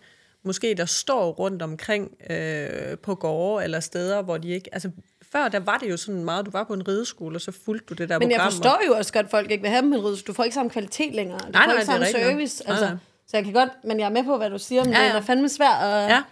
[0.46, 4.70] måske der står rundt omkring øh, på gårde eller steder, hvor de ikke...
[4.72, 4.90] Altså,
[5.32, 7.86] før der var det jo sådan meget, du var på en rideskole, og så fulgte
[7.86, 8.52] du det der Men jeg program.
[8.52, 10.26] forstår jo også godt, at folk ikke vil have dem på en ridestue.
[10.26, 11.38] Du får ikke samme kvalitet længere.
[11.38, 12.64] Du Nej, får nej, ikke det er samme service.
[12.64, 12.96] Nej, Altså, nej.
[13.26, 15.08] så jeg kan godt, men jeg er med på, hvad du siger, men ja, ja.
[15.08, 16.10] det er fandme svært at...
[16.10, 16.22] Ja.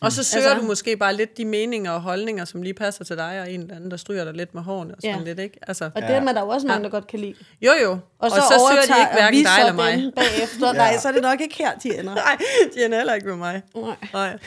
[0.00, 3.04] Og så søger Altså- du måske bare lidt de meninger og holdninger, som lige passer
[3.04, 5.24] til dig, og en eller anden, der stryger dig lidt med hårene og sådan Ja.
[5.24, 5.58] lidt, ikke?
[5.62, 7.34] Altså, Og det er man der jo også mange, der godt kan lide.
[7.62, 10.12] jo jo, Og så, og så søger de overtager ikke hverken vi dig eller mig.
[10.16, 10.72] bagefter.
[10.72, 12.14] Nej, så er det nok ikke her, de ender.
[12.14, 12.36] Nej,
[12.74, 13.62] de er heller ikke med mig.
[13.74, 13.96] Nej.
[14.12, 14.38] Nej.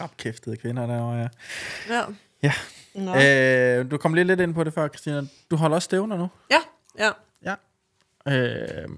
[0.00, 1.28] Rapkæftede kvinder derovre, ja.
[1.94, 2.02] Ja.
[2.42, 2.52] Ja.
[2.94, 3.14] Nå.
[3.84, 5.22] Øh, du kom lige lidt ind på det før, Christina.
[5.50, 6.28] Du holder også stævner nu.
[6.50, 6.58] ja,
[6.98, 7.10] ja.
[7.44, 7.54] Ja.
[8.36, 8.88] Øh,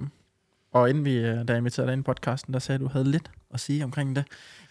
[0.73, 2.89] og inden vi, øh, da jeg inviterede dig ind i podcasten, der sagde du, du
[2.89, 4.25] havde lidt at sige omkring det.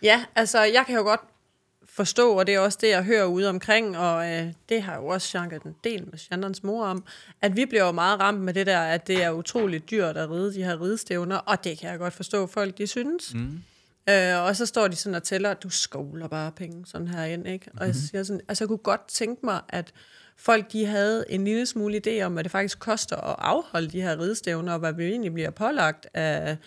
[0.05, 1.21] Ja, altså jeg kan jo godt
[1.85, 5.07] forstå, og det er også det, jeg hører ude omkring, og øh, det har jo
[5.07, 7.03] også Shanka en del med Shandons mor om,
[7.41, 10.29] at vi bliver jo meget ramt med det der, at det er utroligt dyrt at
[10.29, 13.33] ride de her ridestævner, og det kan jeg godt forstå, folk de synes.
[13.33, 13.61] Mm.
[14.09, 17.47] Øh, og så står de sådan og tæller, du skovler bare penge sådan her ind,
[17.47, 17.71] ikke?
[17.77, 19.93] Og jeg siger sådan, altså jeg kunne godt tænke mig, at
[20.37, 24.01] folk de havde en lille smule idé om, hvad det faktisk koster at afholde de
[24.01, 26.57] her ridestævner, og hvad vi egentlig bliver pålagt af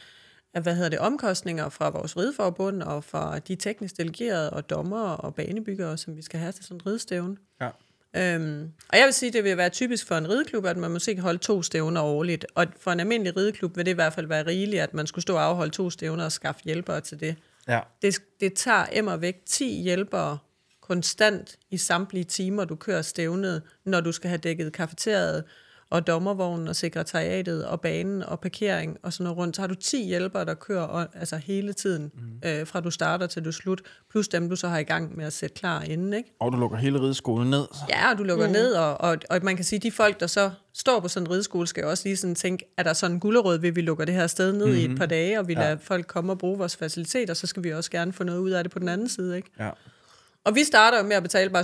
[0.60, 5.34] hvad hedder det, omkostninger fra vores rideforbund, og fra de teknisk delegerede, og dommere og
[5.34, 7.36] banebyggere, som vi skal have til sådan en ridestævne.
[7.60, 7.68] Ja.
[8.16, 11.14] Øhm, og jeg vil sige, det vil være typisk for en rideklub, at man måske
[11.14, 12.46] kan holde to stævner årligt.
[12.54, 15.22] Og for en almindelig rideklub vil det i hvert fald være rigeligt, at man skulle
[15.22, 17.36] stå og afholde to stævner og skaffe hjælpere til det.
[17.68, 17.80] Ja.
[18.02, 20.38] Det, det tager emmer væk 10 hjælpere
[20.80, 25.44] konstant i samtlige timer, du kører stævnet, når du skal have dækket kafeteriet
[25.90, 29.56] og dommervognen og sekretariatet og banen og parkering og sådan noget rundt.
[29.56, 32.48] Så har du 10 hjælpere, der kører og- altså hele tiden, mm.
[32.48, 35.24] øh, fra du starter til du slut, plus dem, du så har i gang med
[35.24, 36.34] at sætte klar inden, ikke?
[36.40, 37.64] Og du lukker hele rideskolen ned.
[37.88, 38.52] Ja, og du lukker mm.
[38.52, 41.26] ned, og, og, og man kan sige, at de folk, der så står på sådan
[41.26, 43.80] en rideskole, skal jo også lige sådan tænke, er der sådan en gullerød, vil vi
[43.80, 44.80] lukker det her sted ned mm-hmm.
[44.80, 47.64] i et par dage, og vi lader folk komme og bruge vores faciliteter, så skal
[47.64, 49.50] vi også gerne få noget ud af det på den anden side, ikke?
[49.58, 49.70] Ja.
[50.44, 51.62] Og vi starter jo med at betale bare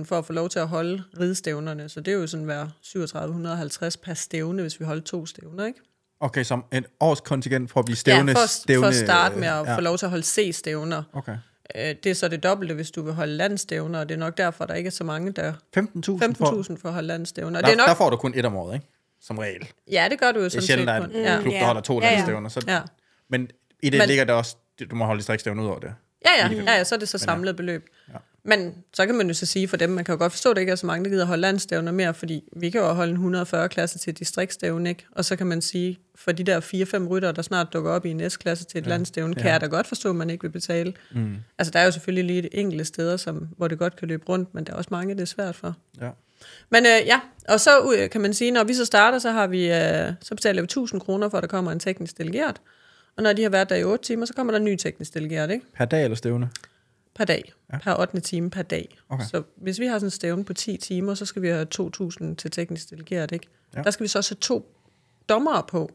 [0.00, 2.68] 7.500 for at få lov til at holde ridestævnerne, så det er jo sådan hver
[2.82, 5.80] 3750 per stævne, hvis vi holder to stævner, ikke?
[6.20, 8.32] Okay, som en års kontingent for at blive stævne.
[8.32, 9.76] ja, for, stævne, for at starte med at ja.
[9.76, 11.02] få lov til at holde C-stævner.
[11.12, 11.36] Okay.
[11.76, 14.36] Øh, Det er så det dobbelte, hvis du vil holde landstævner, og det er nok
[14.36, 16.62] derfor, der ikke er så mange, der 15.000 for...
[16.72, 17.60] 15.000 for at holde landstævner.
[17.60, 18.86] Der, det er nok, der får du kun et om året, ikke?
[19.20, 19.68] Som regel.
[19.90, 21.10] ja, det gør du jo Det er sådan set sjældent, at kun.
[21.10, 22.12] en klub, der holder to Ja, ja.
[22.14, 22.48] landstævner.
[22.48, 22.64] Så...
[22.68, 22.80] Ja.
[23.30, 23.48] Men
[23.82, 24.56] i det Men- ligger der også,
[24.90, 25.94] du må holde distriktstævner ud over det.
[26.26, 27.88] Ja, ja, ja, ja, så er det så samlet beløb.
[28.08, 28.18] Ja.
[28.48, 30.56] Men så kan man jo så sige for dem, man kan jo godt forstå, at
[30.56, 33.10] der ikke er så mange, der gider holde landstævner mere, fordi vi kan jo holde
[33.10, 35.06] en 140 klasse til et distriktstævne, ikke?
[35.12, 36.60] Og så kan man sige, for de der
[37.04, 38.90] 4-5 rytter, der snart dukker op i en S-klasse til et ja.
[38.90, 39.52] landstævne, kan Ja.
[39.52, 40.92] jeg da godt forstå, at man ikke vil betale.
[41.12, 41.36] Mm.
[41.58, 44.24] Altså, der er jo selvfølgelig lige et enkelte steder, som, hvor det godt kan løbe
[44.28, 45.74] rundt, men der er også mange, det er svært for.
[46.00, 46.10] Ja.
[46.70, 49.46] Men øh, ja, og så øh, kan man sige, når vi så starter, så har
[49.46, 52.60] vi øh, så betaler vi 1000 kroner for, at der kommer en teknisk delegeret.
[53.16, 55.14] Og når de har været der i 8 timer, så kommer der en ny teknisk
[55.14, 55.66] delegeret, ikke?
[55.74, 56.50] Per dag eller stævne?
[57.14, 57.52] Per dag.
[57.72, 57.78] Ja.
[57.78, 58.20] Per 8.
[58.20, 58.98] time per dag.
[59.08, 59.24] Okay.
[59.24, 62.34] Så hvis vi har sådan en stævne på 10 timer, så skal vi have 2.000
[62.34, 63.48] til teknisk delegeret, ikke?
[63.76, 63.82] Ja.
[63.82, 64.72] Der skal vi så også have to
[65.28, 65.90] dommere på.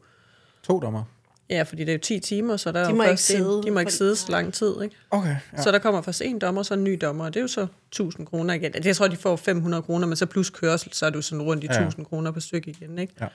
[0.63, 1.03] To dommer.
[1.49, 3.37] Ja, fordi det er jo 10 timer, så der er De må ikke først en,
[3.37, 4.95] sidde de må ikke sidde så lang tid, ikke?
[5.11, 5.61] Okay, ja.
[5.61, 7.67] Så der kommer først en dommer, så en ny dommer, og det er jo så
[7.87, 8.73] 1000 kroner igen.
[8.73, 11.41] Det, jeg tror, de får 500 kroner, men så plus kørsel, så er du sådan
[11.41, 11.79] rundt i Ja, ja.
[11.79, 13.13] 1000 kroner per stykke igen, ikke?
[13.21, 13.27] Ja.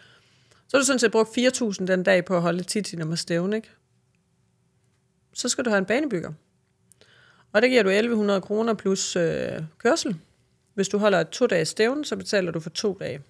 [0.68, 3.56] Så har du sådan set brugt 4000 den dag på at holde 10 timer stævne,
[3.56, 3.70] ikke?
[5.34, 6.32] Så skal du have en banebygger.
[7.52, 10.16] Og der giver du 1100 kroner plus øh, kørsel.
[10.74, 13.22] Hvis du holder et to dages stævne, så betaler du for to dage.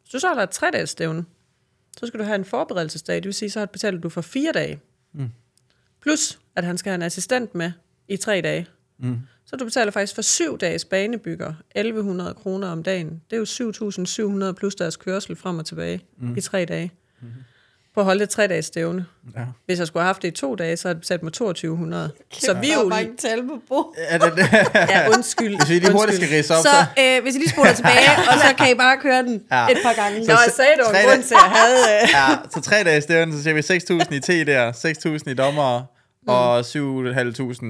[0.00, 1.24] Hvis du så holder et tre dages stævne,
[1.96, 4.80] så skal du have en forberedelsesdag, det vil sige, så betaler du for fire dage.
[5.12, 5.28] Mm.
[6.00, 7.72] Plus, at han skal have en assistent med
[8.08, 8.66] i tre dage.
[8.98, 9.18] Mm.
[9.46, 13.20] Så du betaler faktisk for syv dages banebygger 1100 kroner om dagen.
[13.30, 16.36] Det er jo 7.700 plus deres kørsel frem og tilbage mm.
[16.36, 16.92] i tre dage.
[17.22, 17.28] Mm.
[17.94, 19.06] På at holde et tre dages stævne.
[19.36, 19.44] ja.
[19.66, 22.10] Hvis jeg skulle have haft det i to dage, så havde jeg betalt mig 2200.
[22.32, 22.88] Så vi er jo lige...
[22.88, 23.94] mange tal på bord.
[23.98, 24.48] Er det, det?
[24.74, 25.56] Ja, undskyld.
[25.58, 26.68] Hvis vi lige hurtigt skal ridse op, så...
[26.96, 29.66] Så øh, hvis I lige spoler tilbage, og så kan I bare køre den Ja.
[29.68, 30.18] et par gange.
[30.18, 31.78] Nå, jeg sagde, det var en grund til, at jeg havde...
[32.02, 33.60] Øh, Ja, så tre dage stævne, så siger vi
[34.04, 34.72] 6.000 i T der,
[35.26, 35.82] 6.000 i dommer,
[36.26, 36.74] og 7.500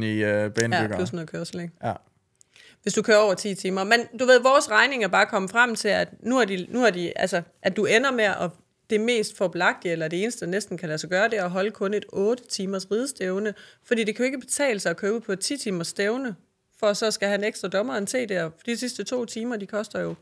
[0.05, 0.97] i uh, ja, banebygger.
[0.97, 1.73] plus noget kørsel, ikke?
[1.85, 1.93] Ja.
[2.83, 3.85] hvis du kører over 10 timer.
[3.85, 6.85] Men du ved, vores regning er bare kommet frem til, at nu er de, nu
[6.85, 8.51] er de altså, at du ender med at
[8.91, 11.51] det mest forblagtige, eller det eneste, der næsten kan lade sig gøre, det er at
[11.51, 13.55] holde kun et 8 timers ridestævne.
[13.85, 16.35] Fordi det kan jo ikke betale sig at køre ud på et 10 timers stævne,
[16.81, 18.45] for så skal have en ekstra dommer en til der.
[18.51, 20.15] For de sidste to timer, de koster jo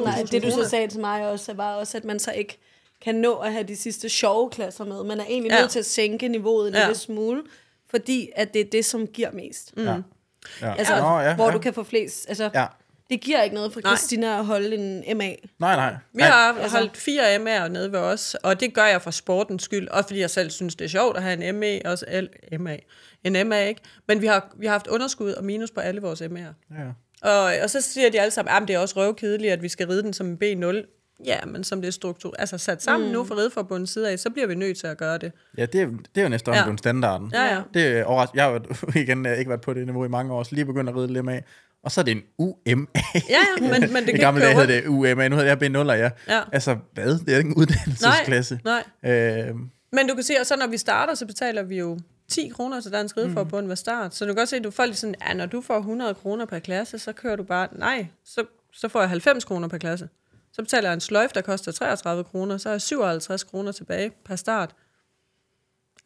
[0.00, 2.58] 2.000 Nej, det du så sagde til mig også, var også, at man så ikke
[3.00, 5.04] kan nå at have de sidste sjove klasser med.
[5.04, 5.60] Man er egentlig Ja.
[5.60, 6.80] nødt til at sænke niveauet en Ja.
[6.86, 7.42] lille smule,
[7.90, 9.76] fordi at det er det, som giver mest.
[9.76, 9.82] Mm.
[9.84, 9.96] Ja.
[10.62, 10.74] Ja.
[10.78, 11.52] Altså, Nå, ja, hvor ja.
[11.52, 12.28] du kan få flest.
[12.28, 12.66] Altså, Ja.
[13.10, 13.96] Det giver ikke noget for Nej.
[13.96, 15.24] Christina at holde en MA.
[15.24, 15.94] Nej, nej.
[16.14, 19.62] Vi har altså- holdt fire MA'er nede ved os, og det gør jeg for sportens
[19.62, 22.58] skyld, også fordi jeg selv synes, det er sjovt at have en MA, også L,
[22.58, 22.76] MA,
[23.24, 23.80] en MA, ikke?
[24.08, 26.74] Men vi har, vi har haft underskud og minus på alle vores MA'er.
[26.78, 27.30] Ja.
[27.30, 29.86] Og, og så siger de alle sammen, at det er også røvkedeligt, at vi skal
[29.86, 30.99] ride den som en B0.
[31.24, 33.12] Ja, men som det er struktur, altså sat sammen mm.
[33.14, 35.32] nu fra Rideforbundets side af, så bliver vi nødt til at gøre det.
[35.58, 36.62] Ja, det er, det er jo næsten Ja.
[36.64, 37.30] blevet standarden.
[37.34, 37.60] Ja, ja.
[37.74, 38.60] Det er overras- Jeg har jo
[39.00, 41.12] igen øh, ikke været på det niveau i mange år, så lige begyndt at ride
[41.12, 41.40] lidt med.
[41.84, 42.86] Og så er det en UMA.
[43.14, 45.54] Ja, ja, men, men det kan I gamle ikke dage hed det UMA, nu hedder
[45.54, 46.10] det B0, ja.
[46.28, 46.40] Ja.
[46.52, 47.18] Altså, hvad?
[47.18, 48.60] Det er ikke en uddannelsesklasse.
[48.64, 49.12] Nej, nej.
[49.48, 49.54] Øh,
[49.92, 51.98] Men du kan se, at så når vi starter, så betaler vi jo
[52.30, 54.14] 10 kroner til Dansk Rideforbund ved start.
[54.14, 56.14] Så du kan godt se, at du får lidt sådan, ja, når du får 100
[56.14, 59.78] kroner per klasse, så kører du bare, nej, så, så får jeg 90 kroner per
[59.78, 60.08] klasse.
[60.60, 64.10] Så betaler jeg en sløjf, der koster 33 kroner, så har jeg 57 kroner tilbage
[64.24, 64.74] per start.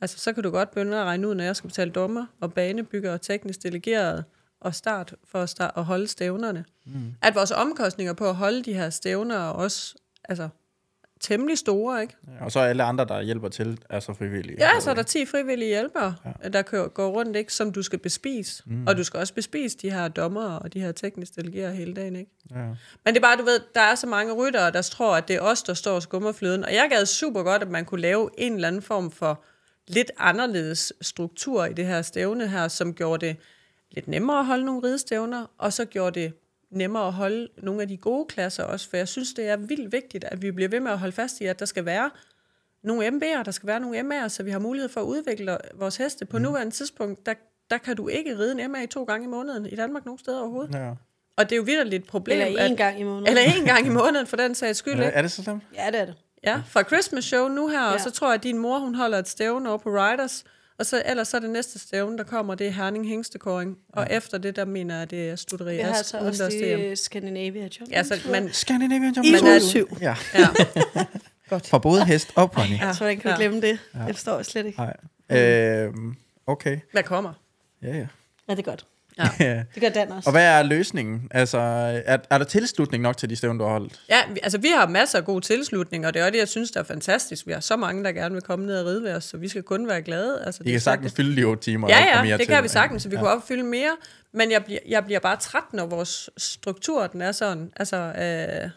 [0.00, 2.54] Altså, så kan du godt begynde at regne ud, når jeg skal betale dommer og
[2.54, 4.24] banebygger og teknisk delegeret
[4.60, 6.64] og start for at, start, at holde stævnerne.
[6.86, 7.14] Mm.
[7.22, 9.94] At vores omkostninger på at holde de her stævner er også
[10.24, 10.48] altså,
[11.24, 12.16] temmelig store, ikke?
[12.40, 14.56] og så alle andre, der hjælper til, er så frivillige.
[14.60, 16.48] Ja, så er der 10 frivillige hjælpere, ja.
[16.48, 18.62] der kører, går rundt, ikke, som du skal bespise.
[18.66, 18.86] Mm.
[18.86, 22.16] Og du skal også bespise de her dommer og de her teknisk delegerede hele dagen.
[22.16, 22.30] Ikke?
[22.50, 22.56] Ja.
[23.04, 25.36] Men det er bare, du ved, der er så mange ryttere, der tror, at det
[25.36, 26.64] er os, der står og skummer fløden.
[26.64, 29.44] Og jeg gad super godt, at man kunne lave en eller anden form for
[29.88, 33.36] lidt anderledes struktur i det her stævne her, som gjorde det
[33.90, 36.32] lidt nemmere at holde nogle ridestævner, og så gjorde det
[36.76, 39.92] nemmere at holde nogle af de gode klasser også, for jeg synes, det er vildt
[39.92, 42.10] vigtigt, at vi bliver ved med at holde fast i, at der skal være
[42.82, 45.96] nogle MB'er, der skal være nogle MA'er, så vi har mulighed for at udvikle vores
[45.96, 46.24] heste.
[46.24, 46.42] På mm.
[46.42, 47.34] nuværende tidspunkt, der,
[47.70, 50.40] der kan du ikke ride en MA to gange i måneden i Danmark nogen steder
[50.40, 50.74] overhovedet.
[50.74, 50.90] Ja.
[51.36, 52.40] Og det er jo virkelig et problem.
[52.40, 53.26] Eller en gang i måneden.
[53.26, 55.00] Eller en gang i måneden, for den sags skyld.
[55.00, 55.16] Er, Ikke?
[55.16, 55.62] er det så slemt?
[55.74, 56.14] Ja, det er det.
[56.44, 57.92] Ja, fra Christmas show nu her, ja.
[57.92, 60.44] og så tror jeg, at din mor, hun holder et stævne over på Riders,
[60.78, 63.76] og så ellers så er det næste stævne, der kommer, det er Herning Hængstekåring.
[63.92, 66.78] Og efter det, der mener jeg, det er Studeri Vi har Ask så også udendørs
[66.78, 66.88] DM.
[66.90, 68.10] de Scandinavia Champions.
[68.10, 69.60] Ja, så man, Scandinavian I Champions uge League.
[69.60, 69.96] syv.
[70.00, 70.46] Ja, ja.
[71.70, 72.78] for både hest og pony.
[72.80, 72.92] Ja.
[72.92, 73.36] Så hvordan kan Ja.
[73.36, 73.78] glemme det?
[74.06, 74.78] Det forstår jeg slet ikke.
[75.28, 75.40] Nej.
[75.40, 75.92] Øh,
[76.46, 76.78] okay.
[76.92, 77.32] Hvad kommer?
[77.82, 78.06] Ja, ja.
[78.48, 78.86] Ja, det er godt.
[79.18, 79.62] Ja.
[79.74, 80.28] Det gør Dan også.
[80.28, 81.28] Og hvad er løsningen?
[81.30, 81.58] Altså,
[82.06, 84.00] er, er der tilslutning nok til de stævner, du har holdt?
[84.10, 86.48] Ja, vi- altså vi har masser af god tilslutning, og det er også det, jeg
[86.48, 87.46] synes, der er fantastisk.
[87.46, 89.48] Vi har så mange, der gerne vil komme ned og ride ved os, så vi
[89.48, 90.42] skal kun være glade.
[90.46, 91.88] Altså, I det er kan sagtens fylde de otte timer.
[91.88, 92.54] Ja, ja, mere det til.
[92.54, 93.20] kan vi sagtens, så vi ja.
[93.20, 93.24] ja.
[93.24, 93.96] kunne opfylde mere.
[94.32, 97.70] Men jeg bliver, jeg bliver bare træt, når vores struktur den er sådan.
[97.76, 98.70] Altså, øh,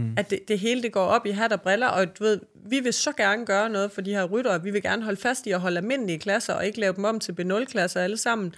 [0.00, 0.14] mm.
[0.18, 2.80] at det, det hele det går op i hat og briller, og du ved, vi
[2.80, 4.62] vil så gerne gøre noget for de her ryttere.
[4.62, 7.20] Vi vil gerne holde fast i at holde almindelige klasser, og ikke lave dem om
[7.20, 8.54] til B0-klasser alle sammen.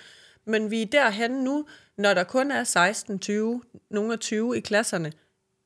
[0.48, 1.66] Men vi er derhen nu,
[1.98, 5.12] når der kun er 16, 20, nogle af 20 i klasserne.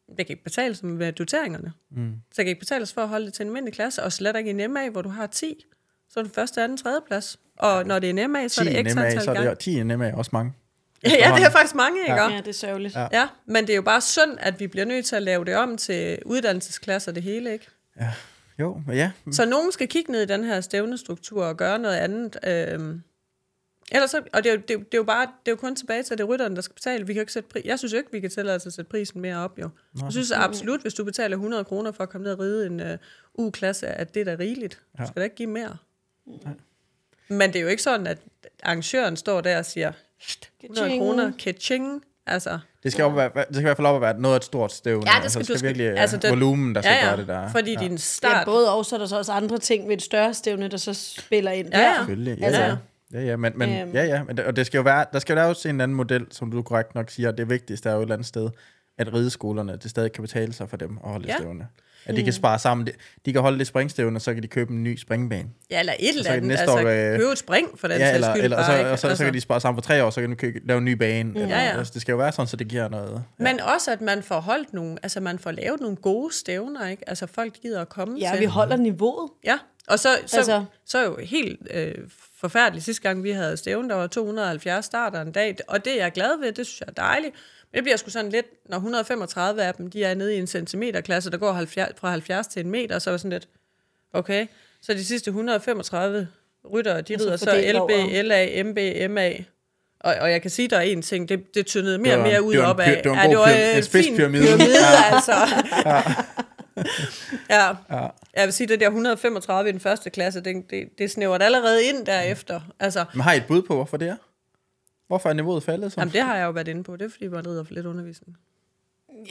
[0.08, 1.72] Det kan ikke betales med doteringerne.
[1.90, 2.12] Mm.
[2.30, 4.36] Så det kan ikke betales for at holde det til en almindelig klasse, og slet
[4.36, 5.64] ikke i en MA, hvor du har 10.
[6.10, 7.38] Så er det første, anden, tredje plads.
[7.58, 9.50] Og når det er en MA, så er 10 det NMA, antal så er gange.
[9.50, 10.52] det 10 NMA også mange.
[11.04, 12.12] Ja, det er faktisk mange, ikke?
[12.12, 12.28] Ja.
[12.28, 12.30] Ja.
[12.34, 12.94] Ja, det er sørgeligt.
[12.94, 13.00] Ja.
[13.00, 13.08] Ja.
[13.12, 15.56] ja, men det er jo bare synd, at vi bliver nødt til at lave det
[15.56, 17.66] om til uddannelsesklasser det hele, ikke?
[18.58, 19.10] Jo, men ja.
[19.32, 22.36] Så nogen skal kigge ned i den her stævnestruktur og gøre noget andet.
[22.46, 23.02] Øhm.
[23.94, 25.52] Ellers så, og det er, jo, det, er, jo- det er jo bare, det er
[25.52, 27.06] jo kun tilbage til, at det er rytteren, der skal betale.
[27.06, 28.72] Vi kan jo ikke sætte pri- jeg synes jo ikke, vi kan tillade os at
[28.72, 29.68] sætte prisen mere op, jo.
[30.02, 32.80] Jeg synes absolut, hvis du betaler 100 kroner for at komme ned og ride en
[32.80, 32.86] uh,
[33.46, 34.80] U-klasse, at det er da rigeligt.
[34.98, 35.76] Du skal da ikke give mere.
[37.28, 38.18] Men det er jo ikke sådan, at
[38.62, 39.92] arrangøren står der og siger,
[40.62, 40.98] 100 Ka-ching.
[41.00, 42.02] kroner, ka-ching.
[42.26, 44.38] Altså, Det skal, op, være, det skal i hvert fald op at være noget af
[44.40, 45.10] et stort stævne.
[45.10, 46.90] Ja, det altså, skal det du skal skal- virkelig altså, altså, det- volumen, der skal
[46.92, 47.50] ja, ja, gøre det der.
[47.50, 47.80] fordi ja.
[47.80, 48.44] din Ja, start...
[48.46, 50.94] både og, så er der så også andre ting ved et større stævne, der så
[50.94, 51.84] spiller ind Ja, der.
[51.88, 51.94] ja.
[51.96, 52.76] Selvfølgelig, ja, Altså- ja.
[53.12, 53.94] Ja, ja, men, men, Øhm.
[53.94, 55.96] ja, ja, men og det skal jo være, der skal jo laves en eller anden
[55.96, 58.50] model, som du korrekt nok siger, det vigtigste er jo et eller andet sted,
[58.98, 61.36] at rideskolerne, det stadig kan betale sig for dem at holde ja.
[61.36, 61.66] stævne.
[62.06, 62.86] At de kan spare sammen.
[62.86, 62.92] De,
[63.26, 65.48] de kan holde det springstævne, og så kan de købe en ny springbane.
[65.70, 66.48] Ja, eller et eller så andet.
[66.48, 68.44] næste Altså, år, øh, købe et spring for den ja, eller, skyld.
[68.44, 68.90] eller, og, bare, så, ikke?
[68.90, 70.78] og så, så kan de spare sammen for tre år, så kan de købe, lave
[70.78, 71.32] en ny bane.
[71.40, 71.78] Eller, Ja, ja.
[71.78, 73.12] Altså, det skal jo være sådan, så det giver noget.
[73.38, 73.44] Ja.
[73.44, 77.08] Men også, at man får holdt nogle, altså man får lavet nogle gode stævner, ikke?
[77.08, 78.40] Altså folk gider at komme Ja, til.
[78.40, 79.30] vi holder niveauet.
[79.44, 80.64] Ja, og så, så, Altså- altså.
[80.86, 81.94] så er jo helt øh,
[82.40, 82.84] forfærdeligt.
[82.84, 86.12] Sidste gang, vi havde stævn, der var 270 starter en dag, og det er jeg
[86.12, 87.34] glad ved, det synes jeg er dejligt.
[87.74, 91.30] Det bliver sgu sådan lidt, når 135 af dem, de er nede i en centimeterklasse,
[91.30, 93.48] der går 70, fra 70 til en meter, så er det sådan lidt,
[94.12, 94.46] okay,
[94.82, 96.28] så de sidste 135
[96.72, 98.22] ryttere, de Altså rider så LB, over.
[98.22, 99.30] LA, MB, MA,
[100.00, 102.24] og, og jeg kan sige, der er en ting, det, det tyndede mere Det og
[102.24, 103.02] var- mere ud det var en op pyr- af.
[103.02, 104.44] det var en god pyra- øh, en spids fin pyramide.
[104.46, 105.14] pyramide Ja.
[105.14, 105.32] altså.
[105.86, 106.02] ja.
[107.50, 108.06] Ja.
[108.36, 111.84] Jeg vil sige, det der 135 i den første klasse, det, det, det snævrer allerede
[111.84, 112.60] ind derefter.
[112.80, 114.16] Altså, Men har I et bud på, hvorfor det er?
[115.12, 115.92] Hvorfor er niveauet faldet?
[115.92, 116.00] Så?
[116.00, 116.96] jamen, det har jeg jo været inde på.
[116.96, 118.36] Det er, fordi man rider for lidt undervisning.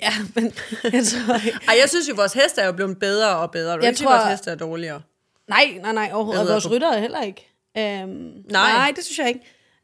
[0.02, 0.44] Ja, men
[0.96, 1.60] jeg tror ikke.
[1.68, 3.74] Ej, jeg synes jo, vores heste er jo blevet bedre og bedre.
[3.74, 5.02] Du Jeg jeg tror, vores heste er dårligere.
[5.48, 6.42] Nej, nej, nej, overhovedet.
[6.44, 7.48] Og vores på- rytter heller ikke.
[7.78, 8.42] Øhm, nej.
[8.50, 8.72] Nej.
[8.72, 9.40] nej, det synes jeg ikke.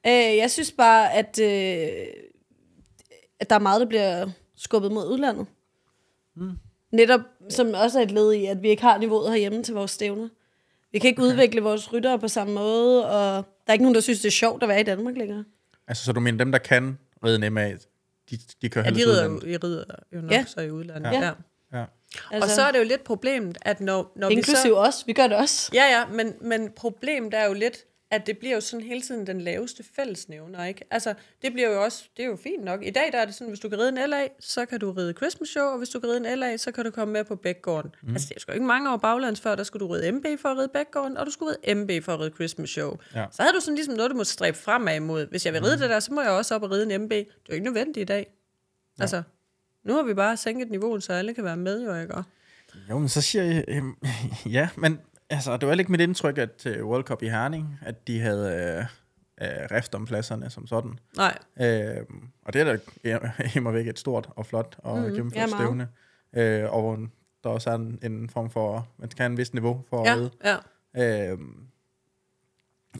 [0.07, 1.87] Øh, jeg synes bare, at øh,
[3.39, 4.27] at der er meget, der bliver
[4.57, 5.45] skubbet mod udlandet.
[6.35, 6.51] Mm.
[6.91, 9.91] Netop, som også er et led i, at vi ikke har niveauet herhjemme til vores
[9.91, 10.29] stævner.
[10.91, 11.31] Vi kan ikke okay.
[11.31, 14.31] udvikle vores ryttere på samme måde, og der er ikke nogen, der synes, det er
[14.31, 15.43] sjovt at være i Danmark længere.
[15.87, 17.69] Altså, så du mener, dem, der kan ride en MA,
[18.29, 19.83] de, de kører Ja, de rider, jo, de rider
[20.13, 20.45] jo nok Ja.
[20.47, 21.11] så i udlandet.
[21.11, 21.19] Ja.
[21.21, 21.31] Ja.
[21.79, 21.85] ja.
[22.31, 24.75] Altså, og så er det jo lidt problemet, at når, når Inklusiv vi så...
[24.75, 25.03] os.
[25.07, 25.71] Vi gør det også.
[25.73, 27.77] Ja, ja, men, men problemet er jo lidt,
[28.11, 30.85] at det bliver jo sådan hele tiden den laveste fællesnævner, ikke?
[30.91, 32.85] Altså, det bliver jo også, det er jo fint nok.
[32.85, 34.91] I dag der er det sådan, hvis du kan ride en LA, så kan du
[34.91, 37.23] ride Christmas Show, og hvis du kan ride en LA, så kan du komme med
[37.23, 37.91] på Bækgården.
[38.01, 38.13] Mm.
[38.13, 40.49] Altså, det er sgu ikke mange år baglands før, der skulle du ride MB for
[40.49, 42.97] at ride Bækgården, og du skulle ride MB for at ride Christmas Show.
[43.15, 43.25] Ja.
[43.31, 45.27] Så havde du sådan ligesom noget, du måtte stræbe fremad imod.
[45.27, 45.81] Hvis jeg vil ride mm.
[45.81, 47.11] det der, så må jeg også op og ride en MB.
[47.11, 48.27] Det er jo ikke nødvendigt i dag.
[48.97, 49.03] Ja.
[49.03, 49.23] Altså,
[49.83, 52.13] nu har vi bare sænket niveauet, så alle kan være med, jo ikke?
[52.89, 53.95] Jo, men så siger jeg, øhm,
[54.57, 54.99] ja, men
[55.29, 58.53] altså, det var ikke mit indtryk, at til World Cup i Herning, at de havde
[59.41, 60.99] øh, øh, rift om pladserne som sådan.
[61.17, 62.05] Nej, Øh,
[62.45, 65.51] og det er da immer væk et stort og flot og mm, ja, gennemført meget.
[65.51, 65.87] stævne.
[66.35, 66.99] Øh, og
[67.43, 70.07] der også er en, en form for, man skal have en vis niveau for at
[70.07, 70.31] ja, ride.
[70.95, 71.31] ja.
[71.31, 71.37] Øh,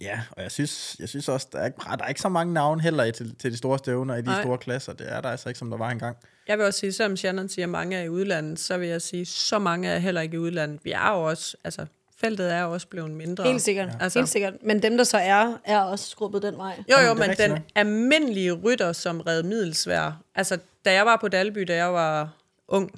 [0.02, 2.54] ja, og jeg synes, jeg synes også, der er, ikke, der er ikke så mange
[2.54, 4.42] navne heller i til, til de store stævner i de Nej.
[4.42, 4.94] store klasser.
[4.94, 6.18] Det er der altså ikke, som der var engang.
[6.48, 9.02] Jeg vil også sige, selvom Shannon siger, at mange er i udlandet, så vil jeg
[9.02, 10.80] sige, så mange er heller ikke i udlandet.
[10.86, 11.86] Vi er jo også, altså,
[12.20, 13.44] feltet er også blevet mindre.
[13.44, 13.88] Helt sikkert.
[13.88, 13.94] Ja.
[14.04, 14.20] Altså.
[14.20, 14.54] Helt sikkert.
[14.64, 16.84] Men dem, der så er, er også skrubbet den vej.
[16.92, 17.60] Jo, jo, men den nok.
[17.76, 22.30] almindelige rytter, som red middelsvær, altså, da jeg var på Dalby, da jeg var
[22.68, 22.92] ung,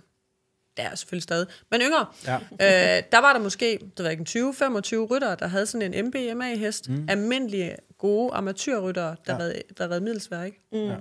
[0.78, 2.36] det er jeg selvfølgelig stadig, men yngre, Ja.
[2.98, 6.90] øh, der var der måske, det var ikke 20-25 ryttere, der havde sådan en MBMA-hest.
[6.90, 7.06] Mm.
[7.10, 9.40] Almindelige, gode amatørryttere, der, Ja.
[9.40, 10.62] red, der red middelsvær, ikke?
[10.72, 10.78] Mm.
[10.80, 10.96] Ja.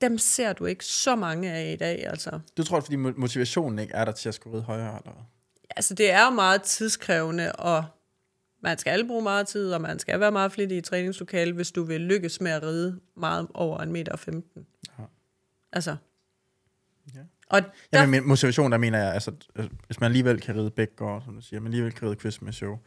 [0.00, 2.40] Dem ser du ikke så mange af i dag, altså.
[2.56, 5.22] Du tror, fordi mo- motivationen ikke er der til at skulle ride højere, eller hvad?
[5.76, 7.84] Altså, det er jo meget tidskrævende, og
[8.62, 11.82] man skal bruge meget tid, og man skal være meget flittig i træningslokale, hvis du
[11.82, 14.66] vil lykkes med at ride meget over en meter og 15.
[14.98, 15.04] Ja.
[15.72, 15.96] Altså.
[17.14, 17.20] Ja.
[17.46, 17.62] Og
[17.92, 21.22] Ja, der, men motivation, der mener jeg, altså, øh, hvis man alligevel kan ride Bækgaard,
[21.24, 22.78] som du siger, man alligevel kan ride Christmas Show.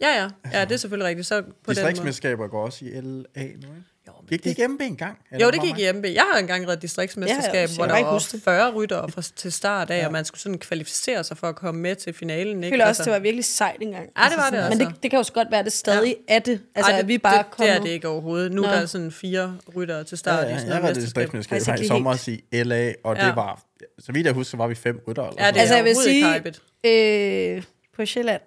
[0.00, 1.26] ja, ja, ja, det er selvfølgelig rigtigt.
[1.26, 2.48] Så på den måde.
[2.48, 3.84] Går også i LA nu, ikke?
[4.08, 5.18] Jo, Gik det ikke MB engang?
[5.40, 6.04] Jo, det gik i MB.
[6.04, 8.42] Jeg har engang reddet distriktsmesterskab, Ja, ja, ja, hvor jeg der var huske det.
[8.44, 10.00] 40 ryttere fra, til start af, Ja.
[10.00, 10.06] ja.
[10.06, 12.56] og man skulle sådan kvalificere sig for at komme med til finalen.
[12.56, 12.74] Jeg Ikke?
[12.74, 14.08] føler også, det var virkelig sejt engang.
[14.18, 14.78] Ja, det var det sådan- altså.
[14.78, 16.34] Men det, det kan jo så godt være, at det stadig ja.
[16.34, 16.60] er det.
[16.74, 17.72] Altså, Ej, at vi bare det, kommer...
[17.72, 18.52] det er det ikke overhovedet.
[18.52, 18.68] Nu Nå.
[18.68, 21.02] er der sådan fire ryttere til Ja, start ja, i sådan jeg mesterskab.
[21.04, 23.26] distriktsmesterskab Altså, her i sommer i LA, og Ja.
[23.26, 23.62] det var,
[23.98, 25.22] så vidt jeg husker, så var vi fem rytter.
[25.28, 27.56] Eller Ja, det er Altså, jeg vil sige-.
[27.56, 27.62] Øh,
[27.96, 28.40] på Sjælland.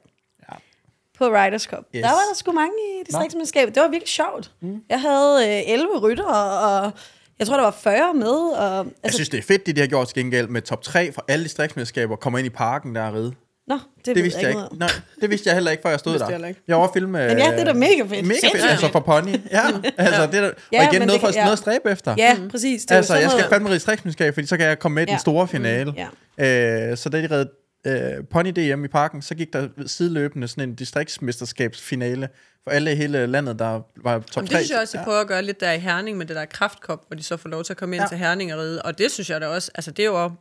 [1.26, 1.30] Ja.
[1.30, 1.80] På Riders Cup.
[1.96, 2.02] Yes.
[2.04, 3.76] Der var der sgu mange i distriktsmesterskabet.
[3.76, 4.52] Det var virkelig sjovt.
[4.62, 4.76] Mm.
[4.90, 6.92] Jeg havde øh, 11 rytter, og
[7.40, 8.28] jeg tror, der var 40 med.
[8.30, 10.82] Og, altså, Jeg synes, det er fedt, det de har gjort til gengæld med top
[10.84, 13.34] 3 for alle distriktsmesterskaber, kommer ind i parken der og ride.
[13.68, 14.62] Nå, det, Det vidste jeg ikke.
[14.72, 14.90] Nej,
[15.22, 16.30] det vidste jeg heller ikke, før jeg stod der.
[16.30, 16.56] jeg.
[16.68, 17.12] Jeg var filme...
[17.28, 18.28] Men ja, det er da mega fedt.
[18.28, 19.36] Mega fedt, altså for pony.
[19.52, 19.62] Ja,
[19.98, 21.42] altså det er, Ja, og igen men noget, det for, kan- ja.
[21.42, 22.16] noget at stræbe efter.
[22.18, 22.82] Ja, præcis.
[22.82, 25.06] Det er Altså, jeg skal fandme ride distriktsmesterskab, fordi så kan jeg komme med i
[25.06, 25.18] den Ja.
[25.18, 25.92] store finale.
[25.92, 25.98] Mm,
[26.46, 27.50] Øh, så da de redde
[27.88, 32.30] øh, Pony DM i parken, så gik der sideløbende sådan en distriktsmesterskabsfinale
[32.64, 34.58] for alle i hele landet, der var top Jamen, 3.
[34.58, 36.46] det synes jeg også, de prøver at gøre lidt der i Herning med det der
[36.46, 38.04] kraftkop, hvor de så får lov til at komme ind Ja.
[38.06, 38.10] ja.
[38.10, 38.82] til Herning og ride.
[38.82, 40.32] Og det synes jeg da også, altså det er jo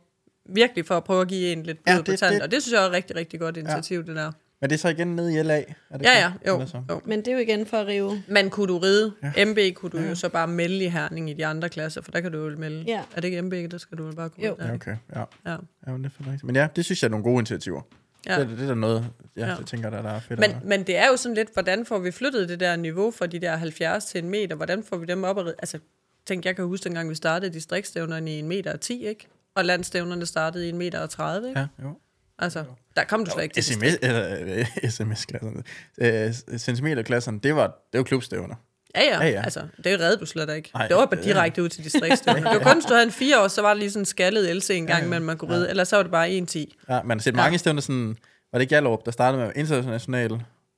[0.49, 2.41] virkelig for at prøve at give en lidt Ja, blod det- på tanden.
[2.41, 4.05] Og det synes jeg er et rigtig, rigtig godt initiativ, ja.
[4.05, 4.31] det der.
[4.61, 5.57] Men det er så igen nede i LA?
[5.57, 5.63] Er
[5.97, 6.65] det Ja, ja, jo.
[6.67, 6.81] Så?
[6.89, 7.01] jo.
[7.05, 8.23] Men det er jo igen for at rive.
[8.27, 9.45] Men kunne du ride Ja.
[9.45, 12.21] MB, kunne du jo så bare melde i Herning i de andre klasser, for der
[12.21, 12.83] kan du jo melde.
[12.87, 13.01] Ja.
[13.15, 14.55] Er det ikke MB, der skal du vel bare kunne Jo.
[14.59, 14.67] Ja.
[14.67, 14.95] Ja, okay.
[15.15, 15.19] Ja.
[15.45, 15.55] Ja.
[15.87, 16.43] Ja, men det er rigtigt.
[16.43, 17.81] Men ja, det synes jeg er nogle gode initiativer.
[18.27, 18.35] Ja.
[18.39, 19.05] Det, er- det er da noget,
[19.37, 19.55] ja, Ja.
[19.55, 20.39] jeg tænker, der, der er fedt.
[20.39, 23.27] Men, men det er jo sådan lidt, hvordan får vi flyttet det der niveau fra
[23.27, 24.55] de der 70 til en meter?
[24.55, 25.55] Hvordan får vi dem op at ride?
[25.59, 25.79] Altså,
[26.27, 29.27] tænk, jeg kan huske, dengang vi startede distriktstævnerne i en meter og 10, ikke?
[29.55, 31.59] Og landstævnerne startede i en meter og 30, ikke?
[31.59, 31.97] Ja, jo.
[32.39, 32.63] Altså,
[32.97, 35.63] der kom du slet ikke til SMS, eller, øh, SMS-klasserne.
[36.01, 38.55] Øh, centimeterklasserne, det var, det var klubstævner.
[38.95, 39.31] Ja, ja, Ja, ja.
[39.31, 39.41] ja.
[39.43, 40.71] Altså, det redde du slet ikke.
[40.73, 42.41] Nej, det var bare direkte ud til distriktstævner.
[42.53, 44.05] Det var kun, hvis du havde en fire år, så var det lige sådan en
[44.05, 45.69] skaldet LC en gang, men man kunne ride.
[45.69, 46.85] Ellers så var det bare 1-10.
[46.89, 48.17] Ja, man har set mange stævner sådan,
[48.51, 50.31] var det ikke Hjallerup, der startede med international,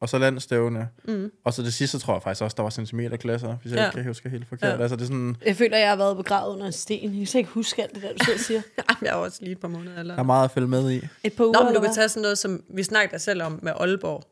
[0.03, 1.31] og så landstævne, mm.
[1.45, 3.85] og så det sidste tror jeg faktisk også, der var centimeterklasser, hvis jeg Ja.
[3.85, 4.69] ikke kan huske helt forkert.
[4.77, 4.81] Ja.
[4.81, 7.19] Altså det er sådan, Jeg føler, jeg har været begravet under en sten.
[7.19, 8.61] Jeg kan ikke huske alt det der, du og siger.
[8.77, 10.13] Jamen, jeg var også lige et par måneder eller.
[10.13, 11.07] der er meget at følge med i.
[11.23, 13.59] Et par uger, Nå, men du kan tage sådan noget, som vi snakkede selv om
[13.61, 14.23] med Aalborg.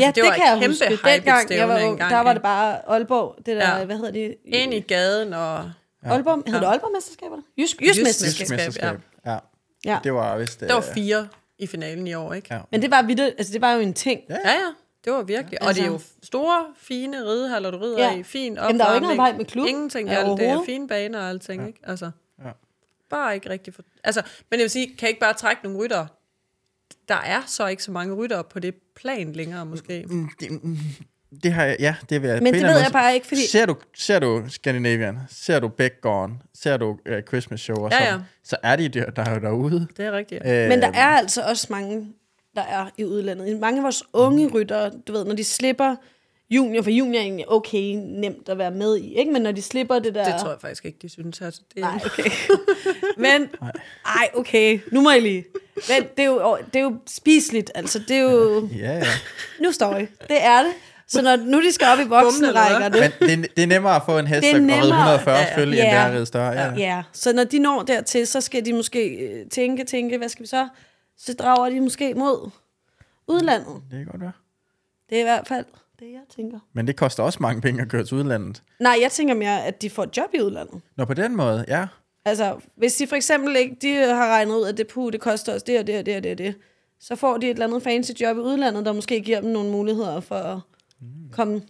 [0.00, 1.08] ja, det, det var kan et jeg kæmpe huske.
[1.10, 3.36] Dengang jeg var ung, der var det bare Aalborg.
[3.46, 3.84] Det der, Ja.
[3.84, 4.34] hvad hedder det?
[4.44, 5.70] Ind i gaden og...
[6.02, 7.36] Aalborg, hedder det Aalborg-mesterskaber?
[7.58, 8.50] Jysk, Jysk Jysk mesterskab.
[8.50, 9.00] mesterskab.
[9.26, 9.38] Ja.
[9.84, 9.98] Ja.
[10.04, 10.60] Det var vist...
[10.60, 11.28] Der var øh, fire
[11.58, 12.54] i finalen i år, ikke?
[12.54, 12.60] Ja.
[12.70, 14.20] Men det var, vidt, altså, det var jo en ting.
[14.28, 14.34] Ja.
[14.44, 14.58] Ja, ja.
[15.04, 15.58] Det var virkelig.
[15.62, 18.16] Ja, og det er jo store, fine ridehaller, du rider Ja.
[18.18, 18.22] i.
[18.22, 19.18] Fin Jamen, der er jo ikke noget opvarmning.
[19.18, 19.66] vej med klub.
[19.68, 20.08] Ingenting.
[20.08, 21.66] Ja, det er fine baner og alting, ja.
[21.66, 21.80] ikke?
[21.82, 22.10] Altså,
[22.44, 22.50] Ja.
[23.10, 23.82] bare ikke rigtig for...
[24.04, 26.06] Altså, men jeg vil sige, kan I ikke bare trække nogle rytter?
[27.08, 30.04] Der er så ikke så mange rytter på det plan længere, måske.
[30.08, 30.78] Mm, det- mm,
[31.42, 32.38] det har jeg, ja, det vil jeg.
[32.38, 33.46] Men en det ved jeg måde- bare ikke, fordi...
[33.46, 37.98] Ser du, ser du Scandinavian, ser du Bækgården, ser du uh, Christmas Show og Ja,
[37.98, 38.20] sådan, ja.
[38.44, 39.86] så er de der, der er jo derude.
[39.96, 40.44] Det er rigtigt.
[40.44, 40.62] Ja.
[40.62, 42.12] Øh, Men der er altså også mange,
[42.56, 43.58] der er i udlandet.
[43.60, 45.96] Mange af vores unge ryttere, du ved, når de slipper
[46.50, 49.32] junior, for junior er egentlig okay nemt at være med i, ikke?
[49.32, 50.24] Men når de slipper det der...
[50.24, 51.40] Det tror jeg faktisk ikke, de synes.
[51.40, 52.30] Altså, det er, Nej, okay.
[53.16, 53.48] Men,
[54.06, 55.44] ej, okay, nu må jeg lige.
[55.74, 57.98] Men det er jo, det er jo spiseligt, altså.
[58.08, 58.68] Det er jo...
[58.78, 59.02] Ja, ja.
[59.64, 60.08] Nu står jeg.
[60.28, 60.72] Det er det.
[61.08, 64.02] Så når nu de skal op i voksenrækkerne, Men det, er- det er nemmere at
[64.06, 64.78] få en hest, er der nemmere.
[64.86, 65.56] 140 Ja, ja.
[65.56, 66.50] følge, end det er at ride større.
[66.52, 66.72] Ja.
[66.76, 70.42] Ja, så når de når dertil, så skal de måske øh, tænke, tænke, hvad skal
[70.42, 70.68] vi så?
[71.16, 72.50] Så drager de måske mod
[73.28, 73.82] udlandet.
[73.90, 74.32] Det kan godt være.
[75.10, 75.66] Det er i hvert fald
[75.98, 76.58] det, jeg tænker.
[76.72, 78.62] Men det koster også mange penge at køre til udlandet.
[78.80, 80.80] Nej, jeg tænker mere, at de får et job i udlandet.
[80.96, 81.86] Nå, på den måde, ja.
[82.24, 85.54] Altså, hvis de for eksempel ikke de har regnet ud, at det, puh, det koster
[85.54, 86.54] os det og det og det og det og det,
[87.00, 89.70] så får de et eller andet fancy job i udlandet, der måske giver dem nogle
[89.70, 90.60] muligheder for at
[91.32, 91.62] komme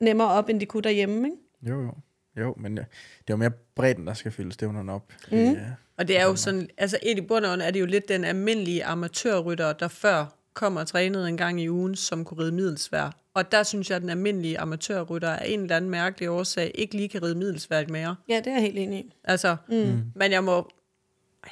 [0.00, 1.36] nemmere op, end de kunne derhjemme, ikke?
[1.62, 1.92] Jo, jo.
[2.36, 2.84] Jo, men ja,
[3.18, 5.12] det er jo mere bredden, der skal fylde stævnerne op.
[5.30, 5.38] Mm.
[5.38, 5.60] Ja.
[5.98, 8.24] Og det er jo sådan, altså et i bund og er det jo lidt den
[8.24, 13.10] almindelige amatørrytter, der før kom og trænede en gang i ugen, som kunne ride middelsvær.
[13.34, 16.96] Og der synes jeg, at den almindelige amatørrytter af en eller anden mærkelig årsag ikke
[16.96, 18.16] lige kan ride middelsvær mere.
[18.28, 19.14] Ja, det er jeg helt enig i.
[19.24, 20.02] Altså, mm.
[20.14, 20.56] men jeg må...
[21.44, 21.50] Ej,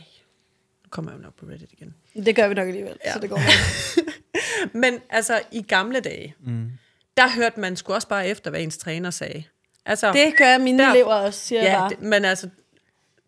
[0.85, 1.95] nu kommer jeg jo nok på Reddit igen.
[2.27, 3.13] Det gør vi nok alligevel, ja.
[3.13, 4.05] så det går nok.
[4.83, 6.71] Men altså, i gamle dage, mm.
[7.17, 9.43] der hørte man sgu også bare efter, hvad ens træner sagde.
[9.87, 11.89] Altså, Det gør mine Der- elever også, siger jeg ja, bare.
[11.91, 12.49] det, men altså,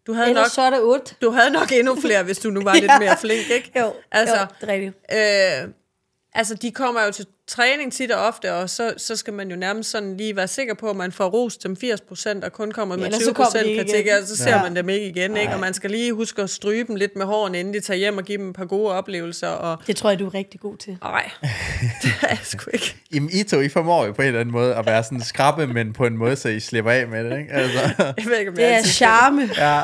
[0.06, 1.14] du havde, Ellers nok, så er der otte.
[1.22, 2.98] du havde nok endnu flere, hvis du nu var lidt Ja.
[2.98, 3.72] mere flink, ikke?
[3.80, 4.94] Jo, Altså, jo, det er rigtigt.
[5.64, 5.74] Øh,
[6.34, 9.56] altså, de kommer jo til træning tit og ofte, og så, så skal man jo
[9.56, 12.96] nærmest sådan lige være sikker på, at man får rost dem 80% og kun kommer
[12.96, 14.62] med de 20% ikke kritik, og så ser Ja.
[14.62, 15.52] man dem ikke igen, ikke?
[15.52, 18.18] Og man skal lige huske at stryge dem lidt med hårene, inden de tager hjem
[18.18, 20.76] og give dem et par gode oplevelser, og Det tror jeg, du er rigtig god
[20.76, 20.98] til.
[21.02, 21.30] nej,
[22.02, 22.96] det er jeg sgu ikke.
[23.14, 25.66] Jamen, I to, I formår jo på en eller anden måde at være sådan skrappe,
[25.66, 27.52] men på en måde, så I slipper af med det, ikke?
[27.52, 27.78] Altså,
[28.18, 29.50] Jeg ved ikke, om Det jeg er altid- charme.
[29.56, 29.82] ja.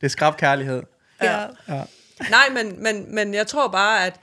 [0.00, 0.82] Det er skrab kærlighed.
[1.22, 1.38] Ja.
[2.30, 4.14] Nej, men, men, men jeg tror bare, at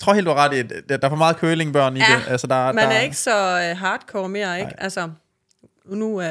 [0.00, 2.30] tror helt, du har ret i, der der er for meget curlingbørn i Ja, det.
[2.32, 4.72] Altså, der, man der, er ikke så uh, hardcore mere, ikke?
[4.78, 5.10] Altså,
[5.84, 6.24] nu uh,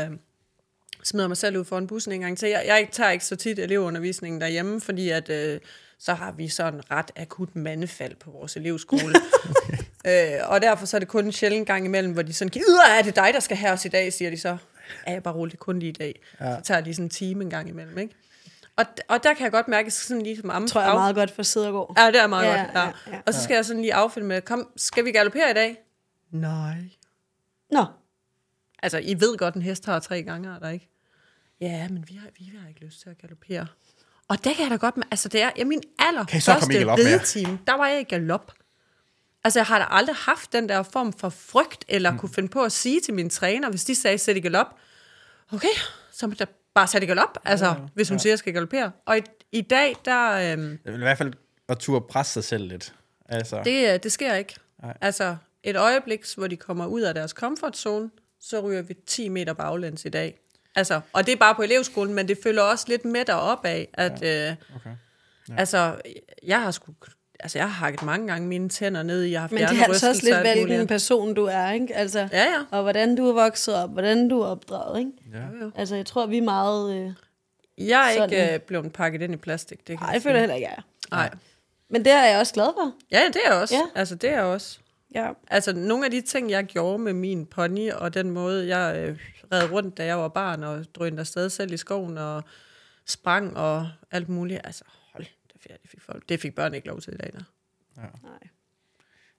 [1.04, 2.50] smider mig selv ud foran bussen en gang til.
[2.50, 5.62] Jeg, jeg tager ikke så tit elevundervisningen derhjemme, fordi at, uh,
[6.00, 9.16] så har vi sådan ret akut mandefald på vores elevskole.
[9.50, 10.40] okay.
[10.44, 12.98] uh, og derfor så er det kun en sjældent gang imellem, hvor de sådan, "Øh,
[13.00, 14.58] er det dig, der skal have os i dag, siger de så.
[15.08, 16.20] Ja, jeg bare roligt kun lige i dag.
[16.42, 16.56] Ja.
[16.56, 18.16] Så tager lige sådan en time en gang imellem, ikke?
[18.78, 20.82] Og, og der kan jeg godt mærke, at jeg skal sådan lige som Det tror
[20.82, 21.94] jeg er meget godt for Sædergaard.
[21.98, 22.76] Ja, det er meget Ja, godt.
[22.76, 22.82] Ja.
[22.82, 23.22] ja, ja.
[23.26, 25.78] Og så skal jeg sådan lige affinde med, kom, skal vi galopere i dag?
[26.32, 26.78] Nej.
[27.72, 27.86] Nå,
[28.86, 30.90] Altså, I ved godt, en hest har tre gange, er der ikke?
[31.62, 33.68] Ja, men vi har, vi har ikke lyst til at galopere.
[34.28, 35.82] Og der kan jeg da godt altså det er, jeg min
[36.28, 38.54] Kan I så komme i allerførste ridetime, der var jeg i galop.
[39.44, 42.18] Altså, jeg har da aldrig haft den der form for frygt, eller mm.
[42.18, 44.68] kunne finde på at sige til min træner, hvis de sagde, sæt i galop.
[45.54, 45.68] Okay,
[46.12, 46.46] så må der
[46.76, 48.22] bare sætte i galop, altså, ja, hvis hun ja.
[48.22, 48.92] siger, at jeg skal galopere.
[49.06, 49.22] Og i,
[49.52, 51.34] i dag, der, øhm, Det vil i hvert fald
[51.70, 52.94] at turde presse sig selv lidt.
[53.30, 54.56] Altså, det, øh, det sker ikke.
[54.84, 54.98] Nej.
[55.02, 59.30] Altså, et øjeblik, hvor de kommer ud af deres comfort zone, så ryger vi 10
[59.30, 60.40] meter baglæns i dag.
[60.76, 63.88] Altså, og det er bare på elevskolen, men det følger også lidt med derop af,
[63.94, 64.50] at ja.
[64.50, 64.90] øh, okay.
[65.50, 65.56] ja.
[65.58, 66.02] altså,
[66.44, 66.94] jeg har sgu,
[67.40, 69.80] altså, jeg har hakket mange gange mine tænder ned i, jeg har haft men det
[69.80, 70.38] er altså også lidt,
[70.68, 71.96] hvilken person du er, ikke?
[71.96, 72.62] Altså, Ja, ja.
[72.72, 75.12] Og hvordan du er vokset op, hvordan du er opdraget, ikke?
[75.34, 75.70] Ja.
[75.76, 76.96] Altså, jeg tror, vi er meget...
[76.96, 77.12] Øh...
[77.88, 78.54] Jeg er ikke Sådan.
[78.54, 79.78] øh, blevet pakket ind i plastik.
[79.78, 80.82] Det kan Nej, jeg jeg føler heller ikke, jeg er.
[81.12, 81.30] Nej.
[81.90, 82.92] Men det er jeg også glad for.
[83.12, 83.76] Ja, det er jeg også.
[83.76, 83.80] Ja.
[83.80, 84.00] Ja.
[84.00, 84.80] Altså, det er jeg også.
[85.16, 85.30] Ja.
[85.48, 89.18] Altså, nogle af de ting, jeg gjorde med min pony, og den måde, jeg øh,
[89.54, 92.44] red rundt, da jeg var barn, og drønte afsted selv i skoven, og
[93.08, 94.62] sprang, og alt muligt.
[94.64, 94.84] Altså,
[95.68, 96.30] ferie, det fik, folk.
[96.30, 97.32] det fik børn ikke lov til i dag.
[97.34, 97.40] Da.
[97.96, 98.40] Nej.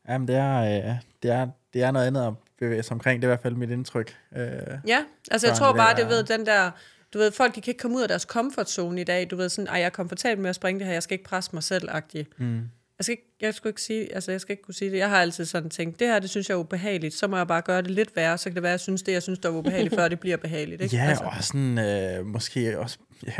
[0.08, 3.22] Jamen, det er, øh, det, er, det er noget andet at bevæge sig omkring.
[3.22, 4.16] Det er i hvert fald mit indtryk.
[4.36, 4.50] Øh,
[4.86, 6.70] Ja, altså, jeg tror bare, det ved den der...
[7.14, 9.30] Du ved, folk de kan ikke komme ud af deres comfort zone i dag.
[9.30, 11.24] Du ved sådan, ej, jeg er komfortabel med at springe det her, jeg skal ikke
[11.24, 12.24] presse mig selv -agtig.
[12.36, 12.68] mm.
[12.98, 14.98] Jeg skal, ikke, jeg skal ikke sige, altså jeg skal ikke kunne sige det.
[14.98, 17.14] Jeg har altid sådan tænkt, det her, det synes jeg er ubehageligt.
[17.14, 19.02] Så må jeg bare gøre det lidt værre, så kan det være, at jeg synes,
[19.02, 20.82] det, jeg synes, der er ubehageligt, før det bliver behageligt.
[20.82, 20.96] Ikke?
[21.02, 23.32] Ja, altså, og sådan øh, måske også ja,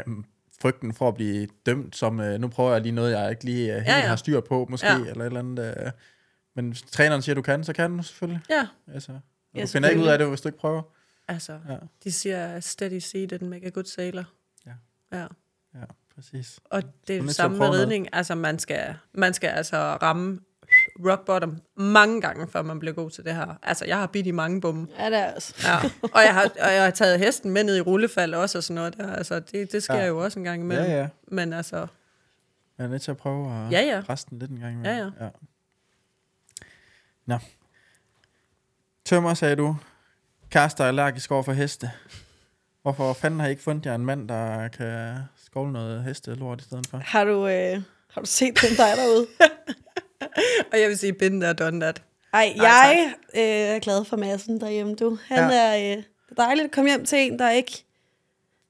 [0.61, 3.69] frygten for at blive dømt, som øh, nu prøver jeg lige noget, jeg ikke lige
[3.71, 4.07] øh, helt Ja, ja.
[4.07, 4.95] har styr på, måske, Ja.
[4.99, 5.75] eller et eller andet.
[5.87, 5.91] Øh,
[6.57, 8.41] men træneren siger, du kan, så kan du selvfølgelig.
[8.51, 9.21] ja, Altså, og
[9.55, 10.83] Ja, du finder ikke ud af det, hvis du ikke prøver.
[11.29, 11.77] altså, Ja.
[12.05, 14.25] de siger, steady sea didn't make a good sailor.
[14.67, 14.73] Ja.
[15.13, 15.27] ja.
[15.75, 15.85] Ja,
[16.15, 16.61] præcis.
[16.65, 18.09] Og det er det samme med ridning.
[18.13, 20.41] Altså, man skal, man skal altså ramme
[21.07, 23.59] rock bottom mange gange, før man bliver god til det her.
[23.63, 24.89] Altså, jeg har bidt i mange bumme.
[24.99, 25.55] Ja, det er også.
[25.65, 25.77] Ja.
[26.03, 28.75] og, jeg har, og jeg har taget hesten med ned i rullefald også og sådan
[28.75, 29.13] noget der.
[29.13, 30.01] Altså, det, det sker Ja.
[30.01, 30.07] ja.
[30.07, 30.87] jo også en gang imellem.
[30.87, 31.09] Ja, ja.
[31.29, 31.77] Men altså,
[32.79, 34.03] Jeg er nødt til at prøve at Ja, ja.
[34.07, 35.13] presse den lidt en gang imellem.
[35.21, 35.31] Ja, ja.
[37.27, 37.39] Nå.
[39.05, 39.77] Tømmer, sagde du.
[40.51, 41.91] Kærester er allergisk over for heste.
[42.83, 46.65] Hvorfor fanden har I ikke fundet jer en mand, der kan skovle noget hestelort i
[46.65, 46.99] stedet for?
[46.99, 49.27] Har du, øh, har du set den dig derude?
[50.73, 52.03] Og jeg vil sige, been there, done that.
[52.33, 55.19] Ej, Ej, jeg øh, er glad for massen derhjemme, du.
[55.27, 55.57] Han Ja.
[55.57, 57.85] er, øh, det dejligt at komme hjem til en, der ikke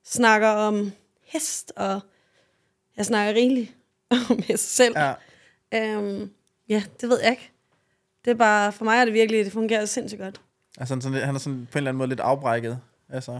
[0.06, 0.92] snakker om
[1.24, 2.00] hest, og
[2.96, 3.72] jeg snakker rigeligt
[4.30, 4.94] om hest selv.
[4.98, 5.12] Ja.
[5.74, 6.30] Øhm,
[6.68, 7.50] ja, det ved jeg ikke.
[8.24, 10.40] Det er bare, for mig er det virkelig, det fungerer sindssygt godt.
[10.78, 12.78] Altså, sådan, lidt- han er sådan på en eller anden måde lidt afbrækket.
[13.12, 13.32] Altså,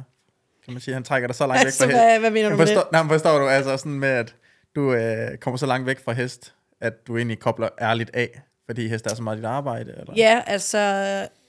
[0.65, 1.99] kan man sige, han trækker dig så langt væk Altså, fra hest.
[2.01, 2.75] hvad, hvad mener du med det?
[2.75, 4.35] forstår, nej, men forstår du, altså sådan med, at
[4.75, 8.89] du øh, kommer så langt væk fra hest, at du egentlig kobler ærligt af, fordi
[8.89, 9.95] hest er så meget dit arbejde?
[10.01, 10.13] Eller?
[10.17, 10.79] Ja, altså,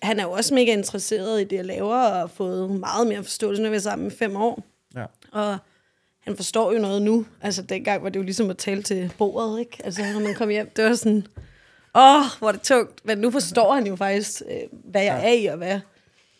[0.02, 3.24] han er jo også mega interesseret i det, jeg laver, og har fået meget mere
[3.24, 4.64] forståelse, når vi er sammen i fem år.
[4.95, 5.06] Ja.
[5.32, 5.58] Og
[6.24, 7.26] han forstår jo noget nu.
[7.41, 9.78] Altså, dengang var det jo ligesom at tale til bordet, ikke?
[9.84, 11.28] Altså, når man kom hjem, det var sådan,
[11.95, 13.06] åh, hvor er det tungt.
[13.06, 15.30] Men nu forstår han jo faktisk, øh, hvad jeg Ja.
[15.30, 15.80] er i, og hvad,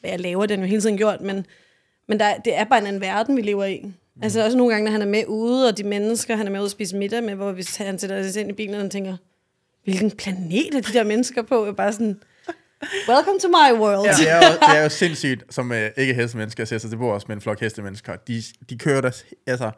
[0.02, 0.42] hvad jeg laver.
[0.42, 1.22] Det har han jo hele tiden gjort.
[1.22, 1.46] Men,
[2.08, 3.92] men der, det er bare en anden verden, vi lever i.
[4.18, 4.24] Mm.
[4.24, 6.60] Altså, også nogle gange, når han er med ude, og de mennesker, han er med
[6.60, 9.18] ude at spise middag med, hvor hvis han sætter sig ind i bilen, og tænker,
[9.84, 11.64] hvilken planet er de der mennesker på?
[11.64, 12.20] Jeg er bare sådan,
[13.10, 14.06] welcome to my world.
[14.06, 14.12] Ja.
[14.12, 17.28] Det, er jo, det er jo sindssygt, som øh, ikke hestemennesker ser sig til bords
[17.28, 18.16] med en flok hestemennesker.
[18.16, 19.72] De, de kører der, altså,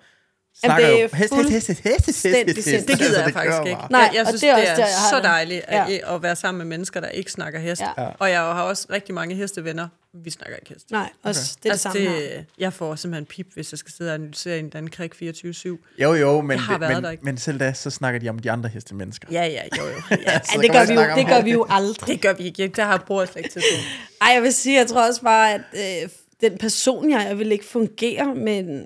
[0.65, 2.23] snakker det er jo hest, hest, hest, hest, hest,
[2.56, 2.88] hest, hest.
[2.88, 3.81] Det gider Altså, jeg det faktisk ikke.
[3.91, 5.23] Nej, jeg, jeg synes, det er det er, jeg så det.
[5.23, 6.15] dejligt at, Ja.
[6.15, 7.81] at være sammen med mennesker, der ikke snakker hest.
[7.81, 8.06] Ja.
[8.19, 9.88] Og jeg har også rigtig mange hestevenner.
[10.23, 10.91] Vi snakker ikke hest.
[10.91, 12.15] Nej, også, det er det altså, samme her.
[12.15, 15.68] det, jeg får simpelthen pip, hvis jeg skal sidde og analysere en Dan Krig 24-7.
[15.98, 17.26] Jo, jo, men, Jeg har det, været men, der, ikke?
[17.26, 19.27] men selv da, så snakker de om de andre hestemennesker.
[19.31, 19.91] Ja, ja, jo, jo.
[20.11, 20.15] Ja.
[20.34, 22.07] Ja, kan det gør, vi jo, det gør vi jo aldrig.
[22.07, 22.68] Det gør vi ikke.
[22.68, 23.80] Der har bruger slet ikke til det.
[24.22, 26.10] Ej, jeg vil sige, jeg tror også bare, at øh,
[26.41, 28.84] den person, jeg er, vil ikke fungere med en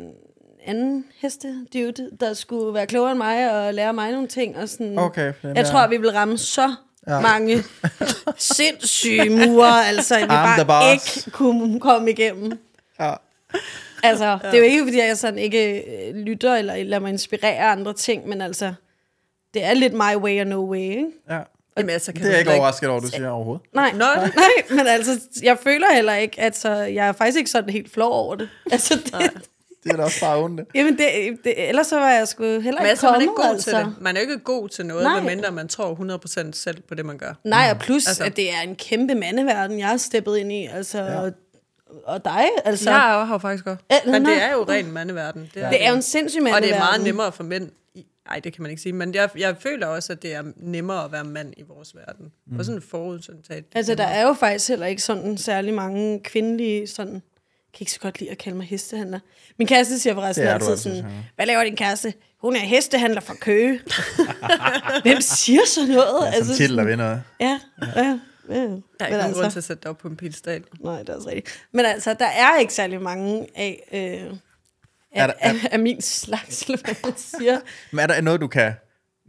[0.68, 4.57] anden hestedude, der skulle være klogere end mig og lære mig nogle ting.
[4.57, 4.99] Og sådan.
[4.99, 5.34] Okay.
[5.44, 6.76] Jeg der- tror, at vi vil ramme så
[7.07, 7.19] Ja.
[7.19, 7.64] mange
[8.38, 11.18] sindssyge murer, altså, at vi I'm the bare boss.
[11.18, 12.60] ikke kunne komme igennem.
[12.99, 13.14] Ja.
[14.03, 14.38] Altså, ja.
[14.44, 17.72] det er jo ikke, fordi jeg sådan ikke øh, lytter eller lader mig inspirere af
[17.72, 18.73] andre ting, men altså,
[19.53, 21.06] det er lidt my way or no way, ikke?
[21.30, 21.40] ja.
[21.77, 23.65] Jamen, altså, kan Det er jeg ikke overrasket over, du siger overhovedet.
[23.73, 24.31] Nej, Nå, nej,
[24.69, 28.11] men altså, jeg føler heller ikke, at så, jeg er faktisk ikke sådan helt flov
[28.14, 28.49] over det.
[28.72, 29.31] Altså, det,
[29.84, 30.61] Det er da også bare ondt.
[30.76, 31.07] jamen, det,
[31.43, 33.45] det, ellers så var jeg sgu heller Men ikke altså, man er kommet, ikke god
[33.53, 33.69] altså.
[33.72, 33.95] til det.
[34.01, 35.19] Man er jo ikke god til noget, Nej.
[35.19, 37.34] medmindre man tror 100% selv på det, man gør.
[37.43, 38.23] Nej, og plus, Altså.
[38.23, 41.22] at det er en kæmpe mandeverden, jeg har steppet ind i, altså, Ja.
[41.23, 41.30] ja.
[42.05, 42.84] og, dig, altså.
[42.84, 42.89] Så.
[42.91, 43.84] Jeg har jo faktisk også.
[43.91, 45.49] Ja, Men det er jo ren mandeverden.
[45.53, 46.64] Det er, Det er jo en sindssyg mandeverden.
[46.64, 47.69] Og det er meget nemmere for mænd.
[48.30, 48.93] Nej, det kan man ikke sige.
[48.93, 52.31] Men jeg, jeg føler også, at det er nemmere at være mand i vores verden.
[52.47, 52.60] Mm.
[52.60, 53.45] Og sådan forudsendt.
[53.76, 57.22] Altså, der er jo faktisk heller ikke sådan særlig mange kvindelige sådan...
[57.74, 59.20] Jeg kan ikke så godt lide at kalde mig hestehandler.
[59.60, 61.18] Min kæreste siger forresten er du altid altid, sådan, ja.
[61.36, 62.14] hvad laver din kæreste?
[62.41, 63.80] Hun er hestehandler fra Køge.
[65.04, 66.34] Hvem siger så noget?
[66.34, 67.20] Ja, som titel der vinder.
[67.40, 67.60] Ja,
[67.95, 68.20] ja.
[68.50, 68.56] ja.
[68.56, 70.64] Der er ikke nogen altså- grund til at sætte det op på en piedestal.
[70.80, 71.66] Nej, det er også rigtigt.
[71.72, 75.80] Men altså, der er ikke særlig mange af, øh, Er af, der- er- af, af
[75.80, 77.60] min slags, eller hvad man siger.
[77.91, 78.74] Men er der noget, du kan...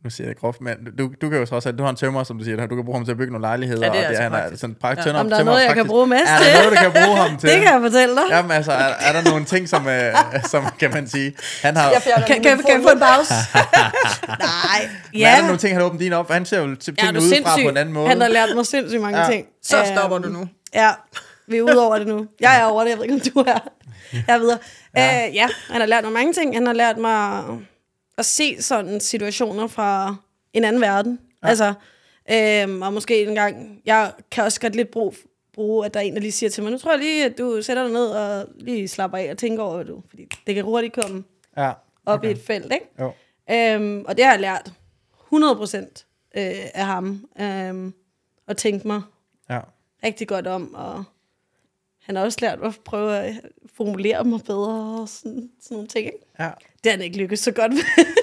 [0.04, 1.96] Nu siger jeg groft, men du, du kan jo så også, at du har en
[1.96, 3.86] tømmer, som du siger, du kan bruge ham til at bygge nogle lejligheder.
[3.86, 4.60] Ja, det er og altså han er praktisk.
[4.60, 5.02] sådan prakt, Ja.
[5.04, 5.90] tømmer, Om der er noget, jeg kan praktisk.
[5.90, 6.46] bruge mest Er til?
[6.46, 7.48] der noget, du kan bruge ham til?
[7.50, 8.22] Det kan jeg fortælle dig.
[8.30, 10.14] Jamen altså, er, er der nogle ting, som, øh,
[10.50, 11.32] som kan man sige,
[11.62, 11.90] han har...
[11.92, 13.34] Kan, kan, kan, kan jeg få en pause?
[14.28, 15.30] Nej, Men ja.
[15.32, 16.30] er der nogle ting, han har åbnet din op?
[16.30, 18.08] Han ser jo til Ja, tingene er udefra på en anden måde.
[18.08, 19.30] Han har lært mig sindssygt mange Ja.
[19.30, 19.46] ting.
[19.62, 20.48] Så Øhm, stopper du nu.
[20.74, 20.90] Ja,
[21.48, 22.26] vi er ude over det nu.
[22.40, 23.58] Jeg er over det, jeg ved ikke, om du er.
[24.12, 24.58] Jeg er videre.
[24.96, 25.04] Ja.
[25.20, 25.28] Ja.
[25.28, 26.56] Øh, ja, han har lært mig mange ting.
[26.56, 27.42] Han har lært mig
[28.18, 30.16] at se sådan situationer fra
[30.52, 31.20] en anden verden.
[31.42, 31.48] Ja.
[31.48, 31.74] Altså,
[32.30, 35.12] øhm, og måske en gang, jeg kan også godt lidt bruge,
[35.52, 37.38] bruge, at der er en, der lige siger til mig, nu tror jeg lige, at
[37.38, 40.64] du sætter dig ned og lige slapper af og tænker over, du, fordi det kan
[40.64, 41.24] hurtigt komme
[41.56, 41.70] Ja,
[42.06, 42.28] op okay.
[42.28, 42.86] i et felt, ikke?
[43.00, 43.12] jo.
[43.50, 44.72] Øhm, og det har jeg lært
[45.34, 45.76] 100%
[46.36, 47.28] øh, af ham.
[47.40, 47.94] Øhm,
[48.48, 49.02] at tænke mig
[49.50, 49.60] Ja.
[50.04, 51.04] rigtig godt om, og
[52.06, 53.34] han har også lært at prøve at
[53.76, 56.06] formulere mig bedre og sådan, sådan nogle ting.
[56.06, 56.18] Ikke?
[56.38, 56.50] ja.
[56.84, 57.82] Det har han ikke lykkes så godt med.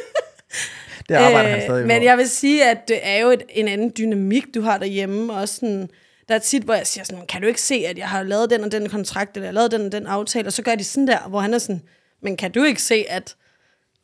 [1.09, 2.03] Det arbejder han stadig Øh, Men på.
[2.03, 5.33] jeg vil sige, at det er jo et, en anden dynamik, du har derhjemme.
[5.33, 5.89] Og sådan,
[6.29, 8.49] der er tit, hvor jeg siger sådan, kan du ikke se, at jeg har lavet
[8.49, 10.75] den og den kontrakt, eller jeg har lavet den og den aftale, og så gør
[10.75, 11.81] de sådan der, hvor han er sådan,
[12.21, 13.35] men kan du ikke se, at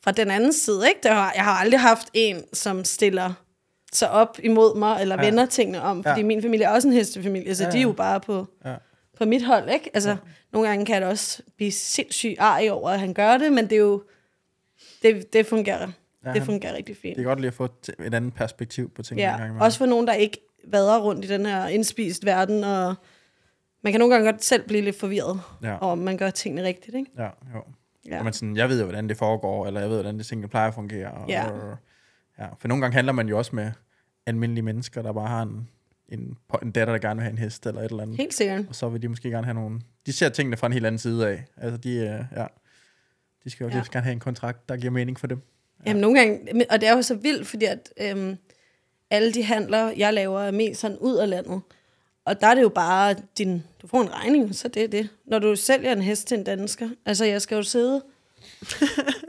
[0.04, 1.00] fra den anden side, ikke?
[1.04, 3.34] Der har, jeg har aldrig haft en, som stiller
[3.94, 5.26] sig op imod mig, eller Ja.
[5.30, 6.26] vender tingene om, fordi Ja.
[6.26, 8.74] min familie er også en hestefamilie, så Ja, de er jo bare på, Ja.
[9.18, 9.90] På mit hold, ikke?
[9.94, 10.18] Altså, ja.
[10.54, 13.64] nogle gange kan jeg da også blive sindssygt arg over, at han gør det, men
[13.66, 14.04] det er jo,
[15.02, 15.80] det, det fungerer,
[16.26, 17.16] Ja, det han- fungerer rigtig fint.
[17.16, 19.46] Det er godt lige at få et, et andet perspektiv på tingene en gang Ja,
[19.46, 19.62] imellem.
[19.62, 20.38] også for nogen, der ikke
[20.68, 22.96] vader rundt i den her indspist verden, og
[23.84, 25.78] man kan nogle gange godt selv blive lidt forvirret, Ja.
[25.78, 27.12] om man gør tingene rigtigt, ikke?
[27.18, 27.24] Ja,
[27.56, 27.64] jo.
[28.08, 28.24] Ja.
[28.24, 30.68] Men sådan, jeg ved jo, hvordan det foregår, eller jeg ved, hvordan det tingene plejer
[30.68, 31.12] at fungere.
[31.12, 31.50] Og, Ja.
[31.52, 31.76] og,
[32.40, 32.48] ja.
[32.60, 33.72] For nogle gange handler man jo også med
[34.26, 35.70] almindelige mennesker, der bare har en
[36.10, 38.18] en, en datter, der gerne vil have en hest eller et eller andet.
[38.18, 38.66] Helt sikkert.
[38.70, 39.80] Og så vil de måske gerne have nogle...
[40.06, 41.46] De ser tingene fra en helt anden side af.
[41.58, 42.46] Altså, de, øh, ja,
[43.44, 43.84] de skal jo Ja.
[43.92, 45.42] gerne have en kontrakt, der giver mening for dem.
[45.86, 45.90] Ja.
[45.90, 48.38] Jamen nogle gange, og det er jo så vildt, fordi at øhm,
[49.10, 51.62] alle de handler, jeg laver, er mest sådan ud af landet.
[52.26, 55.10] Og der er det jo bare, din, du får en regning, så det er det.
[55.26, 58.02] Når du sælger en hest til en dansker, altså jeg skal jo sidde,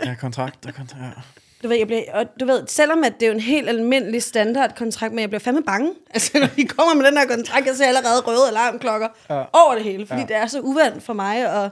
[0.04, 1.18] Ja, kontrakt og kontrakt.
[1.62, 4.22] Du ved, jeg bliver, og du ved, selvom at det er jo en helt almindelig
[4.22, 5.92] standardkontrakt, men jeg bliver fandme bange.
[6.14, 9.44] Altså når de kommer med den her kontrakt, jeg ser allerede røde alarmklokker ja.
[9.52, 10.26] Over det hele, fordi ja.
[10.26, 11.62] Det er så uvandt for mig.
[11.62, 11.70] Og,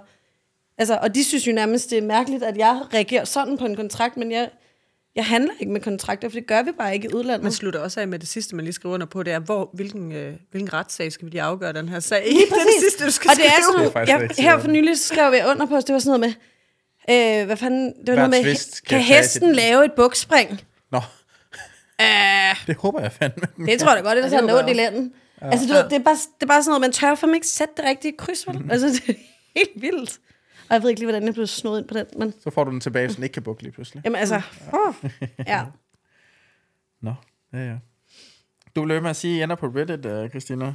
[0.79, 3.77] altså, og de synes jo nærmest, det er mærkeligt, at jeg reagerer sådan på en
[3.77, 4.51] kontrakt, men jeg,
[5.17, 7.43] jeg handler ikke med kontrakter, for det gør vi bare ikke i udlandet.
[7.43, 9.71] Man slutter også af med det sidste, man lige skriver under på, det er, hvor,
[9.73, 12.25] hvilken, øh, hvilken retssag skal vi lige afgøre den her sag?
[12.29, 13.87] Lige det er det sidste, du skal og det er skrive.
[13.87, 16.21] sådan, er jeg, her for nylig skrev jeg under på, at det var sådan noget
[16.21, 16.43] med,
[17.11, 20.61] øh, hvad fanden, det var noget med, tvist kan kan hesten sit- lave et bukspring?
[20.93, 21.01] Nå,
[22.03, 23.67] Uh, det håber jeg fandme.
[23.67, 25.13] det tror jeg da godt, det er sådan må noget i lænden.
[25.43, 25.51] Ja.
[25.51, 27.35] Altså, du ved, det er, bare, det er bare sådan noget, man tør for mig
[27.35, 28.71] ikke sætte det rigtige kryds, vel?
[28.71, 29.15] Altså, det er
[29.57, 30.19] helt vildt.
[30.69, 32.65] Og jeg ved ikke lige, hvordan jeg blev snået ind på den, men Så får
[32.65, 34.03] du den tilbage, så den ikke kan bukke lige pludselig.
[34.05, 34.41] jamen altså,
[34.73, 34.95] oh,
[35.47, 35.63] ja.
[37.03, 37.15] Nå,
[37.53, 37.75] ja, ja.
[38.77, 40.75] Du blev med at sige, at I ender på Reddit, uh, Christina.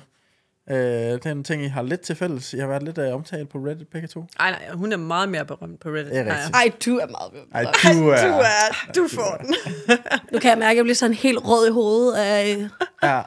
[0.71, 2.53] Uh, det er en ting, I har lidt til fælles.
[2.53, 4.25] I har været lidt uh, omtalt på Reddit, begge to.
[4.39, 6.05] Nej, nej, hun er meget mere berømt på Reddit.
[6.05, 6.55] Det er jeg rigtigt.
[6.55, 7.41] Ej, du er meget ved.
[7.53, 8.27] Ej, du er...
[8.27, 9.55] Du er, du får den.
[10.31, 12.69] Nu kan jeg mærke, at jeg bliver sådan helt rød i hovedet af øh,
[13.03, 13.21] Ja,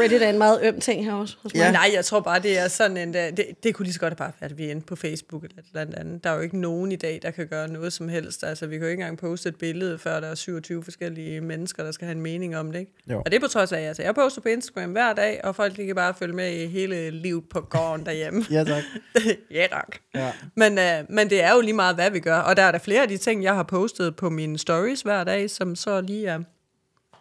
[0.00, 1.36] Reddit er en meget øm ting her også.
[1.42, 1.60] Hos mig.
[1.60, 1.70] Ja.
[1.72, 3.08] Nej, jeg tror bare, det er sådan en...
[3.16, 5.44] øh, Det, det kunne lige så godt have bare været, at vi endte på Facebook
[5.44, 6.24] eller et eller andet andet.
[6.24, 8.44] Der er jo ikke nogen i dag, der kan gøre noget som helst.
[8.44, 11.84] Altså, vi kan jo ikke engang poste et billede, før der er 27 forskellige mennesker,
[11.84, 12.92] der skal have en mening om det, ikke?
[13.10, 13.18] Jo.
[13.18, 15.56] Og det er på trods af, at altså, jeg poster på Instagram hver dag, og
[15.56, 18.44] folk de kan bare følge med i hele livet på gården derhjemme.
[18.50, 18.82] ja tak.
[19.50, 19.96] ja, tak.
[20.14, 20.32] Ja.
[20.56, 22.38] Men, øh, men det er jo lige meget, hvad vi gør.
[22.38, 25.24] Og der er der flere af de ting, jeg har postet på mine stories hver
[25.24, 26.38] dag, som så lige er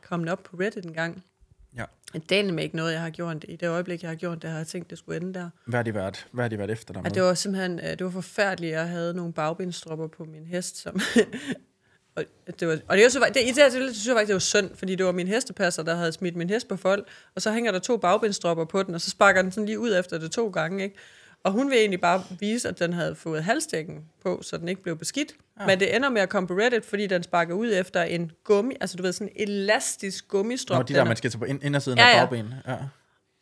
[0.10, 1.23] kommet op på Reddit en gang.
[2.14, 3.45] Det er ikke noget, jeg har gjort.
[3.48, 5.49] I det øjeblik, jeg har gjort det, har jeg tænkt, det skulle ende der.
[5.65, 7.11] Hvad har de været, hvad har de været efter dig med?
[7.11, 8.72] Ja, det var simpelthen øh, det var forfærdeligt.
[8.72, 10.99] Jeg havde nogle bagbindstropper på min hest, som...
[12.15, 12.23] og
[12.60, 14.40] det var, og det var så, det, det, det, det, synes jeg faktisk, det var
[14.40, 17.52] synd, fordi det var min hestepasser, der havde smidt min hest på fold, og så
[17.52, 20.31] hænger der to bagbindstropper på den, og så sparker den sådan lige ud efter det
[20.31, 20.95] to gange, ikke?
[21.44, 24.84] Og hun vil egentlig bare vise, at den havde fået halsdækken på, så den ikke
[24.84, 25.32] blev beskidt.
[25.60, 25.65] Ja.
[25.65, 28.76] Men det ender med at komme på Reddit, fordi den sparker ud efter en gummi,
[28.82, 30.78] altså du ved, sådan en elastisk gummistrop.
[30.78, 32.26] Nå, de der, er- man skal tage på ind, indersiden Ja, af ja.
[32.26, 32.61] bagbenene.
[32.68, 32.76] Ja.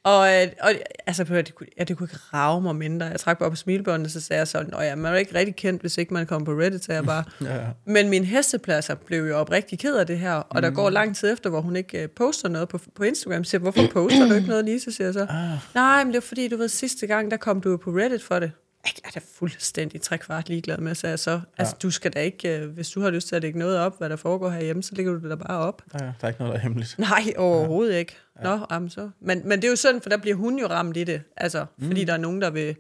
[0.04, 0.72] Og, øh, og
[1.08, 3.06] altså, at- det kunne, ja, det kunne ikke rave mig mindre.
[3.06, 5.56] Jeg trak bare på smilebåndet, så sagde jeg sådan, Nå ja, man er ikke rigtig
[5.56, 7.24] kendt, hvis ikke man kommer på Reddit, så jeg bare.
[7.42, 7.66] Ja, ja.
[7.86, 10.62] Men mine hestepladser blev jo oprigtig ked af det her, og mm.
[10.62, 13.44] der går lang tid efter, hvor hun ikke øh, poster noget på, på Instagram.
[13.44, 14.92] Så siger, hvorfor poster du ikke noget, Lise?
[14.92, 15.26] Siger jeg så.
[15.30, 15.58] Ah.
[15.76, 18.40] Nej, men det er fordi, du ved, sidste gang, der kom du på Reddit for
[18.40, 18.52] det.
[18.86, 21.42] Jeg er da fuldstændig trekvart ligeglad med, sagde jeg så.
[21.58, 23.98] Altså, du skal da ikke, øh, hvis du har lyst til at lægge noget op,
[23.98, 25.82] hvad der foregår herhjemme, så lægger du det da bare op.
[25.94, 26.12] Ja, ja.
[26.22, 27.00] Der er ikke noget, der er hemmeligt.
[27.00, 27.98] Nej, overhovedet ja.
[27.98, 28.18] ikke.
[28.44, 29.10] Nå, jamen så.
[29.20, 31.22] Men, men det er jo synd, for der bliver hun jo ramt i det.
[31.38, 31.88] Altså, mm.
[31.88, 32.76] fordi der er nogen, der vil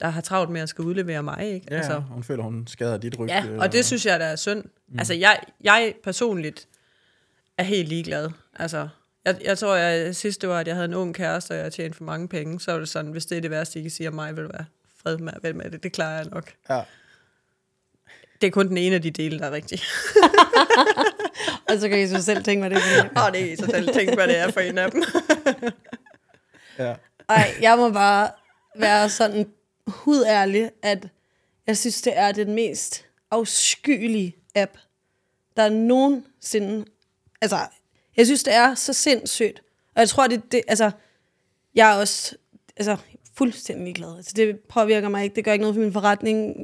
[0.00, 1.66] der har travlt med at skal udlevere mig, ikke?
[1.70, 3.34] Ja, altså, hun føler, hun skader dit rygte.
[3.34, 4.64] ja, og det synes jeg, der er synd.
[4.64, 4.98] Mm.
[4.98, 6.68] Altså, jeg, jeg personligt
[7.58, 8.30] er helt ligeglad.
[8.56, 8.88] Altså,
[9.24, 11.72] jeg, jeg tror, jeg sidst det var, at jeg havde en ung kæreste, og jeg
[11.72, 13.90] tjente for mange penge, så var det sådan, hvis det er det værste, I kan
[13.90, 14.64] sige om mig, vil du være
[15.02, 15.82] fred med, vel med det.
[15.82, 16.54] Det klarer jeg nok.
[16.70, 16.82] Ja.
[18.40, 19.80] Det er kun den ene af de dele, der er rigtig.
[21.68, 23.22] Og så kan I så selv tænke, hvad det er.
[23.22, 25.02] Og det er I så selv tænke, hvad det er for en af dem.
[26.78, 26.94] ja.
[27.28, 28.30] Ej, jeg må bare
[28.76, 29.50] være sådan
[29.86, 31.08] hudærlig, at
[31.66, 34.76] jeg synes, det er den mest afskyelige app,
[35.56, 36.84] der nogensinde...
[37.40, 37.58] Altså,
[38.16, 39.62] jeg synes, det er så sindssygt.
[39.94, 40.90] Og jeg tror, det, det altså,
[41.74, 42.36] jeg er også
[42.76, 42.96] altså,
[43.40, 44.16] fuldstændig ligeglad.
[44.16, 45.36] Altså, det påvirker mig ikke.
[45.36, 46.54] Det gør ikke noget for min forretning.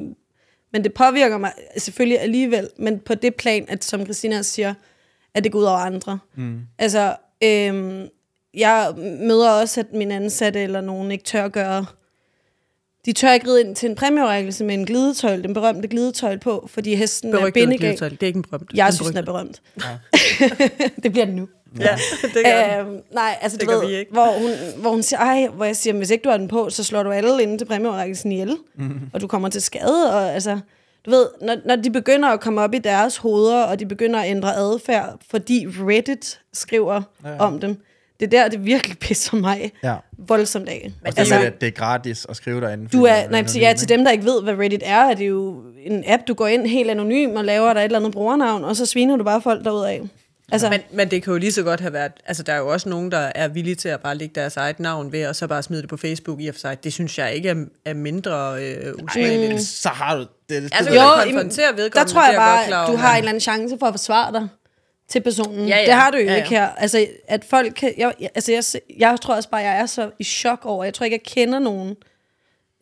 [0.72, 2.68] Men det påvirker mig selvfølgelig alligevel.
[2.78, 4.74] Men på det plan, at som Christina siger,
[5.34, 6.18] at det går ud over andre.
[6.36, 6.60] Mm.
[6.78, 8.06] Altså, øhm,
[8.54, 11.86] jeg møder også, at min ansatte eller nogen ikke tør gøre...
[13.06, 16.66] De tør ikke ride ind til en præmieorækkelse med en glidetøjl, den berømte glidetøjl på,
[16.70, 17.78] fordi hesten er Berygtet bindegal.
[17.78, 18.08] glidetøj.
[18.08, 18.70] Det er ikke en berømt.
[18.74, 19.62] Jeg Den synes, den er berygtet.
[19.76, 20.96] berømt.
[21.02, 21.48] det bliver den nu.
[21.80, 21.96] Ja,
[22.34, 22.80] det gør.
[22.80, 24.12] Øhm, nej, altså Det du ved, vi ikke.
[24.12, 24.50] Hvor, hun,
[24.80, 27.02] hvor hun siger, ej, hvor jeg siger, hvis ikke du har den på, så slår
[27.02, 29.00] du alle inde til præmieoverrækkelsen ihjel, mm.
[29.12, 30.58] og du kommer til skade, og altså,
[31.06, 34.20] du ved, når, når de begynder at komme op i deres hoveder, og de begynder
[34.20, 37.38] at ændre adfærd, fordi Reddit skriver ja, ja.
[37.38, 37.80] om dem,
[38.20, 39.94] det er der, det virkelig pisser mig ja.
[40.18, 40.92] voldsomt af.
[41.06, 42.88] Det altså, er, det er gratis at skrive derinde.
[42.92, 45.00] du er, det nej, til, ja, anonym, til dem, der ikke ved, hvad Reddit er,
[45.00, 47.98] er det jo en app, du går ind helt anonym og laver der et eller
[47.98, 50.08] andet brugernavn, og så sviner du bare folk derudad.
[50.52, 52.68] Altså, Men, men det kan jo lige så godt have været, altså der er jo
[52.68, 55.46] også nogen, der er villige til at bare lægge deres eget navn ved, og så
[55.46, 56.84] bare smide det på Facebook i og for sig.
[56.84, 59.50] Det synes jeg ikke er, er mindre øh, usmageligt.
[59.50, 59.62] ikke?
[59.62, 60.20] Så har du...
[60.20, 63.18] Det, det, Altså, jo, konfrontere der tror jeg jeg bare, klar at du har en
[63.18, 64.48] eller anden chance for at forsvare dig.
[65.08, 65.68] til personen.
[65.68, 65.84] Ja, ja.
[65.86, 66.36] Det har du jo Ja, ja.
[66.36, 66.68] ikke her.
[66.68, 67.94] Altså, at folk kan...
[67.98, 68.64] Jeg, altså, jeg,
[68.98, 70.84] jeg tror også bare, jeg er så i chok over...
[70.84, 71.94] Jeg tror ikke, jeg kender nogen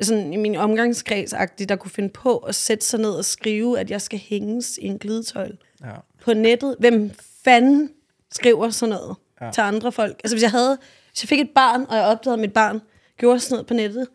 [0.01, 1.35] sådan i min omgangskreds
[1.69, 4.87] der kunne finde på at sætte sig ned og skrive, at jeg skal hænges i
[4.87, 5.91] en glidetøjl Ja.
[6.25, 6.77] på nettet.
[6.79, 7.11] Hvem
[7.45, 7.91] fanden
[8.33, 9.47] skriver sådan noget Ja.
[9.47, 9.53] ja.
[9.53, 10.21] til andre folk?
[10.25, 10.79] Altså, hvis jeg havde...
[11.11, 12.81] Hvis jeg fik et barn, og jeg opdagede, at mit barn
[13.19, 14.07] gjorde sådan noget på nettet,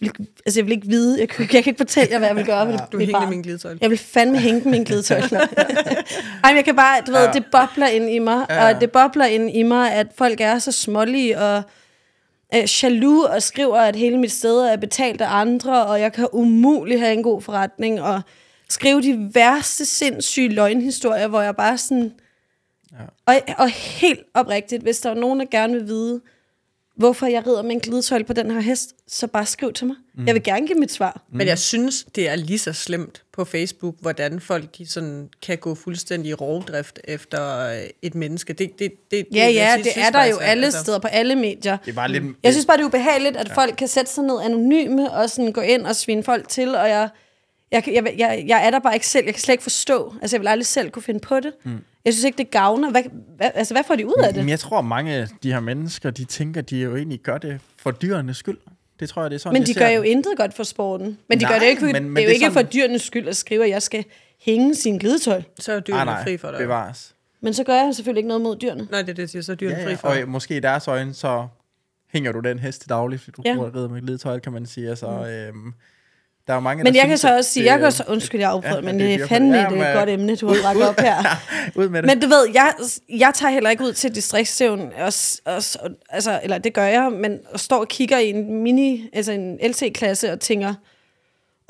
[0.00, 0.14] ville,
[0.46, 1.20] altså, jeg vil ikke vide...
[1.20, 3.20] Jeg, kan- jeg kan ikke fortælle jer, hvad jeg vil gøre med Du mit hænger
[3.20, 3.30] barn.
[3.30, 3.76] min glidetøj.
[3.80, 5.18] Jeg vil fandme hænge den med en glidetøj.
[6.44, 7.32] Ej, men jeg kan bare, du ved, Ja.
[7.32, 8.68] det bobler ind i mig, Ja.
[8.74, 11.62] og det bobler ind i mig, at folk er så smålige og
[12.54, 16.28] øh, jaloux og skriver, at hele mit sted er betalt af andre, og jeg kan
[16.32, 18.20] umuligt have en god forretning, og
[18.68, 22.12] skrive de værste sindssyge løgnhistorier, hvor jeg bare sådan...
[22.92, 23.04] Ja.
[23.26, 26.20] Og, og helt oprigtigt, hvis der er nogen, der gerne vil vide,
[26.98, 29.96] hvorfor jeg rider med en glidetøj på den her hest, så bare skriv til mig.
[30.14, 30.26] Mm.
[30.26, 31.22] Jeg vil gerne give mit svar.
[31.32, 35.58] Men jeg synes, det er lige så slemt på Facebook, hvordan folk de sådan kan
[35.58, 38.52] gå fuldstændig i rovdrift efter øh, et menneske.
[38.52, 40.98] Det, det, det, Ja, det, ja, jeg det synes er der jo alle altså, steder,
[40.98, 41.76] på alle medier.
[41.76, 42.24] Det er bare lidt...
[42.42, 43.54] Jeg synes bare, det er ubehageligt, at ja.
[43.54, 46.88] folk kan sætte sig ned anonyme og sådan gå ind og svine folk til, og
[46.88, 47.08] jeg,
[47.72, 49.24] jeg, jeg, jeg, jeg er der bare ikke selv.
[49.24, 50.14] Jeg kan slet ikke forstå.
[50.22, 51.52] Altså, jeg vil aldrig selv kunne finde på det.
[51.64, 51.78] Mm.
[52.04, 52.90] Jeg synes ikke, det gavner.
[52.90, 53.02] Hvad,
[53.36, 54.42] hvad, altså, hvad får de ud af det?
[54.42, 57.60] Men jeg tror, mange af de her mennesker, de tænker, de jo egentlig gør det
[57.78, 58.58] for dyrenes skyld.
[59.00, 60.08] Det tror jeg, det er sådan, Men de gør jo det.
[60.08, 61.18] intet godt for sporten.
[61.28, 62.66] Men de Nej, gør det ikke, men- men, det er jo det er ikke sådan-
[62.66, 64.04] for dyrenes skyld at skrive, at jeg skal
[64.40, 65.42] hænge sin glidetøj.
[65.58, 66.58] Så er Ah, dyrene nej, fri for dig.
[66.58, 67.14] bevares.
[67.40, 68.88] Men så gør jeg selvfølgelig ikke noget mod dyrene.
[68.90, 69.42] Nej, det er det, jeg siger.
[69.42, 70.22] Så er dyrene Ja, fri for Og dig.
[70.22, 71.46] øh, måske i deres øjne, så
[72.12, 73.54] hænger du den hest til daglig, fordi du Ja.
[73.74, 74.88] rider med glidetøj, kan man sige.
[74.90, 75.72] Altså, øhm,
[76.48, 78.04] der er mange, Men der jeg kan synes, så at også sige, jeg kan så,
[78.08, 80.36] undskyld, jeg afbryder, Ja, men det er det er fandme ja, et øh, godt emne,
[80.36, 81.16] du har bragt op her.
[81.80, 82.06] Ud med det.
[82.06, 82.74] Men du ved, jeg,
[83.08, 85.12] jeg tager heller ikke ud til distriktsstævn, og,
[85.44, 85.62] og,
[86.10, 89.58] altså, eller det gør jeg, men og står og kigger i en mini, altså en
[89.62, 90.74] LT-klasse og tænker,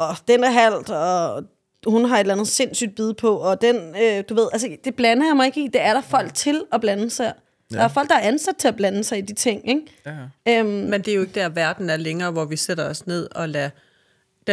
[0.00, 1.44] åh, den er halvt, og
[1.86, 4.94] hun har et eller andet sindssygt bid på, og den, øh, du ved, altså det
[4.94, 5.68] blander jeg mig ikke i.
[5.72, 7.32] Det er der folk til at blande sig.
[7.72, 9.82] Der er folk, der er ansat til at blande sig i de ting, ikke?
[10.06, 10.10] Ja,
[10.46, 10.60] ja.
[10.60, 13.28] Øhm, Men det er jo ikke der, verden er længere, hvor vi sætter os ned
[13.34, 13.70] og lader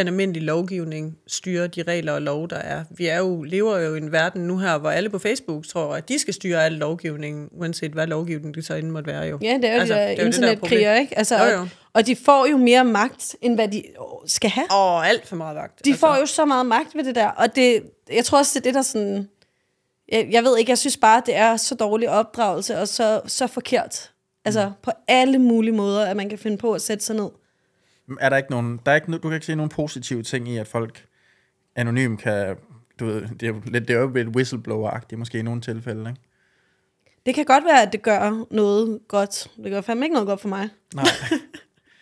[0.00, 2.84] den almindelige lovgivning styre de regler og lov, der er.
[2.90, 5.94] Vi er jo, lever jo i en verden nu her, hvor alle på Facebook tror,
[5.94, 9.38] at de skal styre al lovgivningen, uanset hvad lovgivning det så end måtte være jo.
[9.42, 11.18] Ja, det er jo altså, de der er er internetkriger, ikke?
[11.18, 11.60] Altså, Jo, jo.
[11.60, 13.92] Og, og de får jo mere magt, end hvad de øh,
[14.26, 14.70] skal have.
[14.70, 15.84] Og alt for meget vagt.
[15.84, 16.00] De altså.
[16.00, 17.82] får jo så meget magt ved det der, og det,
[18.12, 19.28] jeg tror også, det er det, der sådan...
[20.12, 23.46] Jeg, jeg ved ikke, jeg synes bare, det er så dårlig opdragelse, og så, så
[23.46, 24.10] forkert.
[24.44, 27.28] Altså, på alle mulige måder, at man kan finde på at sætte sig ned.
[28.20, 30.56] Er der ikke nogen, der er ikke, du kan ikke se nogen positive ting i,
[30.56, 31.04] at folk
[31.76, 32.56] anonym kan,
[33.00, 36.00] du ved, det er jo lidt, det er jo lidt whistleblower-agtigt måske i nogle tilfælde,
[36.10, 36.20] ikke?
[37.26, 39.48] Det kan godt være, at det gør noget godt.
[39.64, 40.68] Det gør fandme ikke noget godt for mig.
[40.94, 41.04] Nej.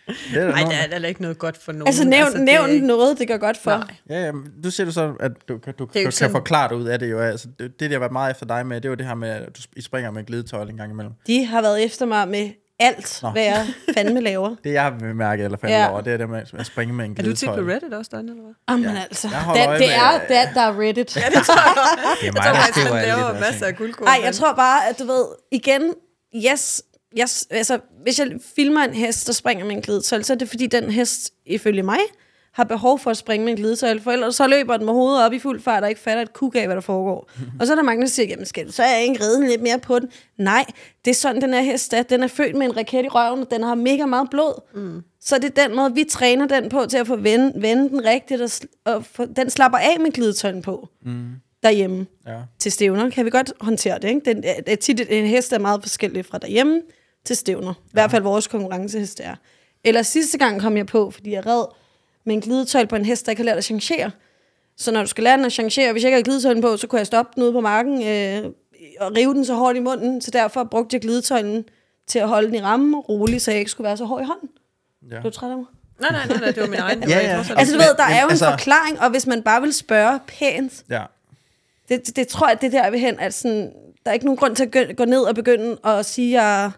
[0.07, 1.87] det er der Nej, nogen, der er heller ikke noget godt for nogen.
[1.87, 3.71] Altså, nævn, altså, det nævn ikke- noget, det gør godt for.
[3.71, 3.95] Nej.
[4.09, 6.69] Ja, ja, men du siger du så, at du, kan- du, du kan sådan- forklare
[6.69, 7.19] dig ud af det jo.
[7.19, 9.29] Altså, det, det, der har været meget efter dig med, det var det her med,
[9.29, 11.13] at du I springer med glidetøj en gang imellem.
[11.27, 12.49] De har været efter mig med
[12.79, 13.29] alt, Nå.
[13.29, 14.55] hvad jeg fandme laver.
[14.63, 15.91] Det, jeg har bemærket eller faldet Ja.
[15.91, 17.55] over, det er det med at springe med en Er du glidetøj.
[17.55, 18.53] på Reddit også, derinde, eller hvad?
[18.69, 19.01] Jamen Ja.
[19.01, 21.15] altså, holder det, med- er, det er, der er Reddit.
[21.23, 21.73] Ja, det tror jeg.
[22.21, 24.05] Det er Jeg mig, tror der faktisk, skriver alle laver masser af guldkorn.
[24.07, 25.93] Nej, jeg tror bare, at du ved, igen,
[26.35, 26.81] yes,
[27.21, 30.49] yes, altså, hvis jeg filmer en hest, der springer med en glidetøj, så er det
[30.49, 31.99] fordi, den hest, ifølge mig,
[32.55, 35.25] har behov for at springe med en glidetøj, for ellers så løber den med hovedet
[35.25, 37.29] op i fuld fart og ikke fatter et kuk af, hvad der foregår.
[37.59, 39.79] og så er der mange, der siger, jamen skal du så ikke ride lidt mere
[39.79, 40.09] på den?
[40.37, 40.65] Nej,
[41.05, 42.03] det er sådan, den her hest er.
[42.03, 44.61] Den er født med en raket i røven, og den har mega meget blod.
[44.75, 45.01] Mm.
[45.21, 48.05] Så det er den måde, vi træner den på til at få vende, vende den
[48.05, 48.49] rigtigt, og,
[48.93, 51.25] og få, den slapper af med glidetøjen på mm.
[51.63, 52.37] derhjemme Ja.
[52.59, 54.07] til stævner, kan vi godt håndtere det.
[54.07, 54.21] Ikke?
[54.25, 56.81] Den, det er tit, en hest er meget forskellig fra derhjemme
[57.25, 57.73] til stævner.
[57.85, 59.35] I hvert fald vores konkurrencehest er.
[59.83, 61.65] Eller sidste gang kom jeg på, fordi jeg red
[62.25, 64.11] med en glidetøj på en hest, der ikke har lært at changere.
[64.77, 66.87] Så når du skal lære den at changere, hvis jeg ikke havde glidetøjlen på, så
[66.87, 68.51] kunne jeg stoppe den ude på marken øh,
[68.99, 70.21] og rive den så hårdt i munden.
[70.21, 71.65] Så derfor brugte jeg glidetøjlen
[72.07, 74.25] til at holde den i rammen roligt, så jeg ikke skulle være så hård i
[74.25, 74.49] hånden.
[75.11, 75.15] Ja.
[75.15, 75.65] Er du træt af mig?
[75.99, 77.01] Nej, nej, nej, nej, det var min egen.
[77.01, 77.37] Det Ja, var ja.
[77.57, 80.19] Altså du ved, der er jo en altså- forklaring, og hvis man bare vil spørge
[80.27, 81.03] pænt, ja.
[81.89, 83.71] det, det, det tror jeg, det er der vi hen, at sådan,
[84.05, 86.69] der er ikke nogen grund til at gå, gå ned og begynde at sige, at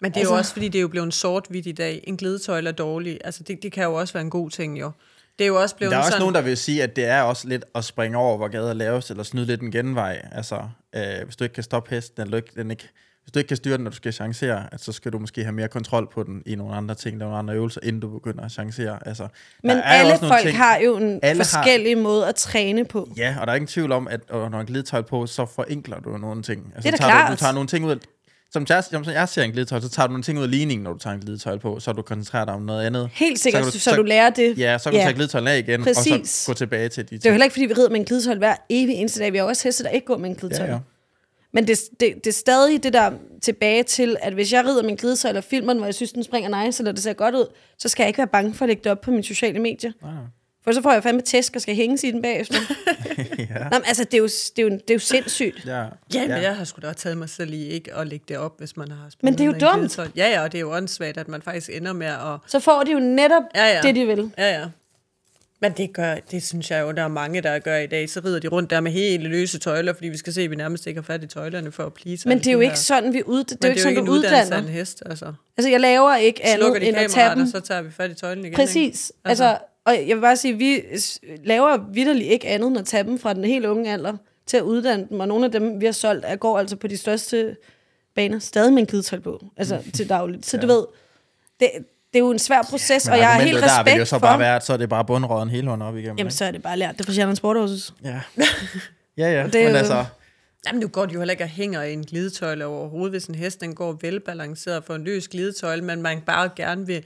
[0.00, 2.04] Men det er Altså- jo også, fordi det er jo blevet sort-hvidt i dag.
[2.06, 3.18] En glidetøjle er dårlig.
[3.24, 4.90] Altså, det, det kan jo også være en god ting, jo.
[5.38, 6.20] Det er jo også blevet Der er også sådan...
[6.22, 9.10] nogen, der vil sige, at det er også lidt at springe over, hvor gader laves,
[9.10, 10.28] eller snyde lidt en genvej.
[10.32, 10.56] Altså,
[10.96, 12.88] øh, hvis du ikke kan stoppe hesten, eller du ikke, den ikke,
[13.22, 15.42] hvis du ikke kan styre den, når du skal chancere, at så skal du måske
[15.44, 18.00] have mere kontrol på den i nogle andre ting, der er nogle andre øvelser, inden
[18.00, 19.08] du begynder at chancere.
[19.08, 19.28] Altså,
[19.62, 23.08] men er alle folk ting- har jo en Alle har- forskellig måde at træne på.
[23.16, 26.18] Ja, og der er ingen tvivl om, at når en glidetøj på, så forenkler du
[26.18, 26.72] nogle ting.
[26.74, 27.32] Altså, Det er da tager Du, klart.
[27.32, 27.96] du tager nogle ting ud
[28.54, 30.84] som jeg, som jeg ser en glidetøj, så tager du nogle ting ud af ligningen,
[30.84, 33.10] når du tager en glidetøj på, så du koncentrerer dig om noget andet.
[33.12, 34.58] Helt sikkert, så, så, så du lærer det.
[34.58, 36.30] Ja, så kan du tage glidetøjen af igen, og Præcis.
[36.30, 37.32] så gå tilbage til de Det er jo ting.
[37.32, 39.32] heller ikke, fordi vi rider med en glidetøj hver evig eneste dag.
[39.32, 40.66] Vi har også heste, der ikke går med en glidetøj.
[40.66, 40.78] Ja, ja.
[41.52, 43.10] Men det, det, det er stadig det der
[43.42, 46.24] tilbage til, at hvis jeg rider min glidesøjle og filmer den, hvor jeg synes, den
[46.24, 47.46] springer nice, eller det ser godt ud,
[47.78, 49.92] så skal jeg ikke være bange for at lægge det op på mine sociale medier.
[50.02, 50.12] Nej.
[50.64, 52.54] For så får jeg fandme tæsk og skal hænges i den bagefter.
[53.38, 53.44] ja.
[53.58, 55.66] Nå, men altså, det er, jo, det, er jo, det er jo sindssygt.
[55.66, 55.84] Ja.
[56.14, 58.36] Ja, men jeg har sgu da også taget mig selv i ikke at lægge det
[58.38, 59.74] op, hvis man har Men det er jo dumt.
[59.74, 60.08] glidetøj.
[60.16, 62.38] Ja, ja, og det er jo åndssvagt, at man faktisk ender med at...
[62.46, 63.80] Så får de jo netop Ja, ja.
[63.82, 64.30] det, de vil.
[64.38, 64.64] Ja, ja.
[65.60, 68.10] Men det, gør, det synes jeg jo, der er mange, der gør i dag.
[68.10, 70.56] Så rider de rundt der med hele løse tøjler, fordi vi skal se, at vi
[70.56, 72.28] nærmest ikke har fat i tøjlerne for at please.
[72.28, 74.12] Men det er jo ikke her- sådan, vi ud, det er jo ikke sådan, du
[74.12, 74.58] uddanner.
[74.58, 75.32] en hest, altså.
[75.56, 77.42] Altså, jeg laver ikke andet de end at tage kameraet, dem.
[77.42, 78.54] og så tager vi fat i tøjlen igen.
[78.56, 79.10] Præcis.
[79.10, 79.28] Ikke?
[79.28, 80.82] Altså, og jeg vil bare sige, vi
[81.44, 84.16] laver vidderligt ikke andet end at tage dem fra den helt unge alder
[84.46, 86.86] til at uddanne dem, og nogle af dem, vi har solgt, er, går altså på
[86.86, 87.56] de største
[88.14, 90.46] baner, stadig med en glidetøj på, altså til dagligt.
[90.46, 90.60] Så ja.
[90.62, 90.86] du ved,
[91.60, 91.70] det,
[92.12, 94.04] det er jo en svær proces, og jeg har helt argumentet der vil respekt jo
[94.04, 94.18] så for...
[94.18, 96.18] bare være, at så er det bare bundråden hele hånden op igennem.
[96.18, 97.94] Jamen, så er det bare lært det fra Sjælland Sporthorses.
[98.04, 98.10] ikke?
[99.18, 99.26] Ja.
[99.28, 99.46] ja, ja.
[99.46, 100.04] Det er men jo- altså,
[100.66, 103.60] Jamen, du går jo heller ikke og hænger i en glidetøjle overhovedet, hvis en hest
[103.60, 107.04] den går velbalanceret for en løs glidetøjle, men man bare gerne vil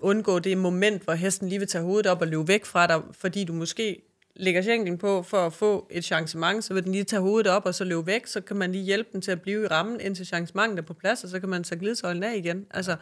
[0.00, 3.00] undgå det moment, hvor hesten lige vil tage hovedet op og løbe væk fra dig,
[3.12, 4.02] fordi du måske
[4.36, 7.66] lægger skænken på for at få et chancement, så vil den lige tage hovedet op
[7.66, 10.00] og så løbe væk, så kan man lige hjælpe den til at blive i rammen,
[10.00, 12.66] indtil chancementet er på plads, og så kan man tage glidetøjlen af igen.
[12.70, 12.96] Altså,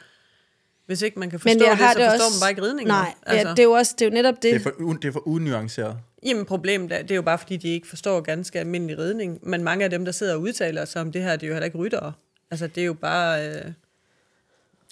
[0.86, 2.36] hvis ikke man kan forstå Men det, så det forstår også...
[2.36, 2.88] man bare ikke ridningen.
[2.88, 3.48] Nej, altså.
[3.48, 4.42] ja, det er jo også det er jo netop det.
[4.42, 5.96] det er for, det er for unuanceret.
[6.26, 9.38] Jamen problemet er, det er jo bare fordi, de ikke forstår ganske almindelig ridning.
[9.42, 11.54] Men mange af dem, der sidder og udtaler sig om det her, det er jo
[11.54, 12.12] heller ikke ryttere.
[12.50, 13.48] Altså det er jo bare...
[13.48, 13.64] Øh,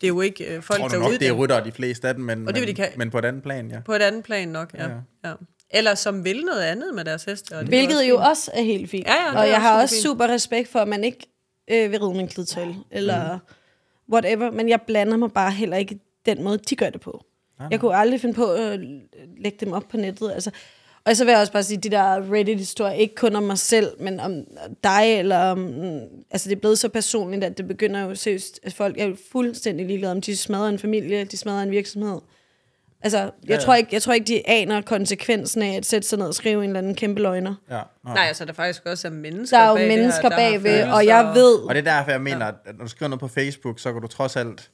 [0.01, 1.65] det er jo ikke øh, folk, Tror der du er nok, det er uddannet rytter,
[1.65, 3.71] de fleste af dem, men, Og det men, de kan- men på et andet plan,
[3.71, 3.81] ja.
[3.81, 4.75] på et andet plan nok.
[4.75, 4.89] Ja.
[4.89, 4.95] Ja.
[5.25, 5.33] Ja.
[5.71, 7.53] Eller som vil noget andet med deres heste.
[7.53, 8.29] Og det Hvilket også jo fint.
[8.29, 9.07] også er helt fint.
[9.07, 10.03] Ja, ja, og jeg også har også fint.
[10.03, 11.27] super respekt for, at man ikke
[11.71, 14.13] øh, vil ride med en glidetøjle, eller Mm.
[14.13, 14.51] whatever.
[14.51, 17.25] Men jeg blander mig bare heller ikke den måde, de gør det på.
[17.71, 18.81] Jeg kunne aldrig finde på at
[19.39, 20.31] lægge dem op på nettet.
[20.33, 20.51] Altså.
[21.07, 23.91] Og så vil jeg også bare sige, de der Reddit-historier, ikke kun om mig selv,
[24.01, 24.33] men om
[24.85, 25.75] dig, eller om,
[26.31, 29.17] altså det er blevet så personligt, at det begynder jo seriøst, at folk er jo
[29.33, 32.21] fuldstændig ligeglade, om de smadrer en familie, de smadrer en virksomhed.
[33.03, 33.61] Altså, jeg, Ja, ja.
[33.61, 36.65] Tror ikke, jeg tror ikke, de aner konsekvensen af at sætte sig ned og skrive
[36.65, 37.55] en eller anden kæmpe løgner.
[37.71, 37.81] ja.
[38.05, 40.35] Nej, altså der faktisk også er mennesker Der er jo bag det her, mennesker der
[40.35, 42.91] har bagved, følelser, og jeg ved, Og det er derfor, jeg mener, at når du
[42.91, 44.71] skriver noget på Facebook, så kan du trods alt...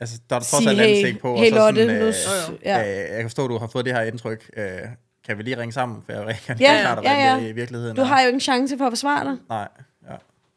[0.00, 1.36] Altså, der er der trods alt hey, ansigt på.
[1.36, 2.78] hey og så Lotte, sådan, nu øh, ja.
[2.78, 2.90] ja.
[2.90, 4.50] øh, jeg kan forstå, at du har fået det her indtryk.
[4.56, 4.64] Øh,
[5.26, 6.02] kan vi lige ringe sammen?
[6.02, 7.38] For jeg gerne Ja, dig, ja, ja.
[7.46, 9.36] i virkeligheden du har jo ingen chance for at forsvare dig.
[9.48, 9.68] Nej,
[10.10, 10.16] ja.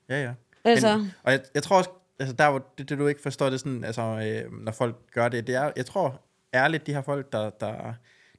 [0.09, 0.31] Ja, ja.
[0.65, 0.97] Altså.
[0.97, 1.89] Men, og jeg, jeg tror også,
[2.19, 4.95] altså der hvor det, det, du ikke forstår, det er sådan, altså, øh, når folk
[5.13, 6.21] gør det, det er, jeg tror
[6.53, 7.93] ærligt, de her folk, der, der,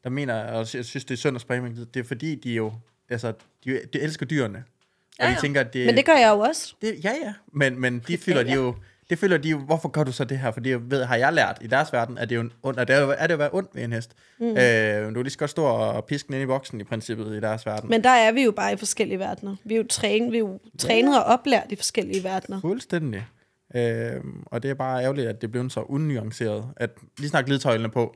[0.05, 2.73] der mener, og jeg synes, det er synd at springe det er fordi, de jo,
[3.11, 3.33] altså,
[3.65, 4.59] de, de elsker dyrene.
[4.59, 5.39] Og Ja, de ja.
[5.41, 6.75] tænker, at det, Men det gør jeg jo også.
[6.81, 7.35] det, ja, ja.
[7.53, 8.75] Men, men de føler de jo,
[9.11, 10.51] det føler de jo, hvorfor gør du så det her?
[10.51, 12.79] For det ved, har jeg lært i deres verden, at det er jo en ond,
[12.79, 14.11] at det er, jo- er det at være ond ved en hest.
[14.41, 14.47] Mm.
[14.47, 17.37] Øh, du kan lige så godt stå og piske den ind i voksen i princippet
[17.37, 17.91] i deres verden.
[17.91, 19.57] Men der er vi jo bare i forskellige verdener.
[19.65, 22.61] Vi er jo, træn, vi er jo trænet og oplært i forskellige verdener.
[22.61, 23.27] Fuldstændig.
[23.75, 27.89] Øh, og det er bare ærgerligt, at det blev så unuanceret, at lige snart glidetøjlene
[27.91, 28.15] på,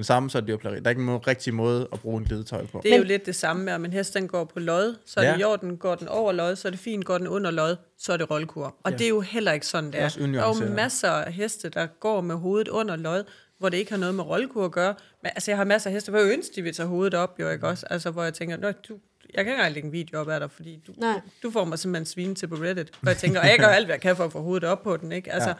[0.00, 0.78] men samme så er det jo plageri.
[0.80, 2.80] Der er ikke en rigtig måde at bruge en glidetøj på.
[2.84, 5.20] Det er jo lidt det samme med, om en hest den går på lod, så
[5.20, 5.38] er det Ja.
[5.38, 8.12] i orden, går den over lod, så er det fint, går den under lod, så
[8.12, 8.76] er det rollkur.
[8.84, 8.96] Og Ja.
[8.96, 10.08] det er jo heller ikke sådan, det er er.
[10.08, 13.24] Der er jo masser af heste, der går med hovedet under lod,
[13.58, 14.94] hvor det ikke har noget med rollkur at gøre.
[15.22, 17.40] Men altså, jeg har masser af heste, hvor jeg ønsker, de vil tage hovedet op,
[17.40, 17.86] jo ikke også?
[17.90, 18.98] Altså, hvor jeg tænker, Nå, du,
[19.34, 21.20] jeg kan ikke engang lægge en video op af dig, fordi du, Nej.
[21.42, 22.90] du får mig simpelthen svine til på Reddit.
[23.00, 24.82] Hvor jeg tænker, og jeg gør alt, hvad jeg kan for at få hovedet op
[24.82, 25.32] på den, ikke?
[25.32, 25.54] Altså, ja.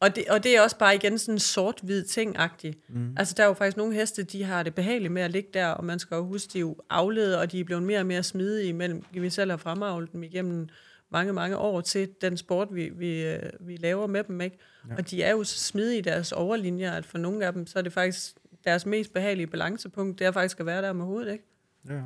[0.00, 2.74] Og det, og det er også bare igen sådan en sort-hvid ting-agtig.
[2.88, 3.14] Mm.
[3.16, 5.66] Altså, der er jo faktisk nogle heste, de har det behageligt med at ligge der,
[5.66, 8.06] og man skal jo huske, de er jo aflede, og de er blevet mere og
[8.06, 9.04] mere smidige imellem.
[9.12, 10.68] Vi selv har fremavlet dem igennem
[11.10, 14.58] mange, mange år til den sport, vi, vi, øh, vi laver med dem, ikke?
[14.88, 14.94] Ja.
[14.96, 17.78] Og de er jo så smidige i deres overlinjer, at for nogle af dem, så
[17.78, 21.32] er det faktisk deres mest behagelige balancepunkt, det er faktisk at være der med hovedet,
[21.32, 21.44] ikke?
[21.88, 22.02] Ja.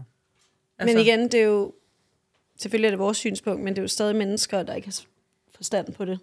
[0.79, 0.97] Altså.
[0.97, 1.75] Men igen, det er jo...
[2.57, 5.03] Selvfølgelig er det vores synspunkt, men det er jo stadig mennesker, der ikke har
[5.55, 6.19] forstand på det,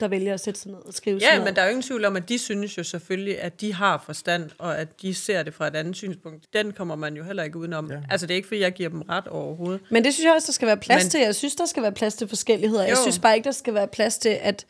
[0.00, 1.48] der vælger at sætte sig ned og skrive sådan Ja, noget.
[1.50, 4.02] men der er jo ingen tvivl om, at de synes jo selvfølgelig, at de har
[4.06, 6.44] forstand, og at de ser det fra et andet synspunkt.
[6.52, 7.90] Den kommer man jo heller ikke udenom.
[7.90, 7.96] Ja.
[8.10, 9.80] Altså, det er ikke, fordi jeg giver dem ret overhovedet.
[9.90, 11.20] Men det synes jeg også, der skal være plads Men- til.
[11.20, 12.82] Jeg synes, der skal være plads til forskelligheder.
[12.82, 13.02] Jeg Jo.
[13.02, 14.66] synes bare ikke, der skal være plads til, at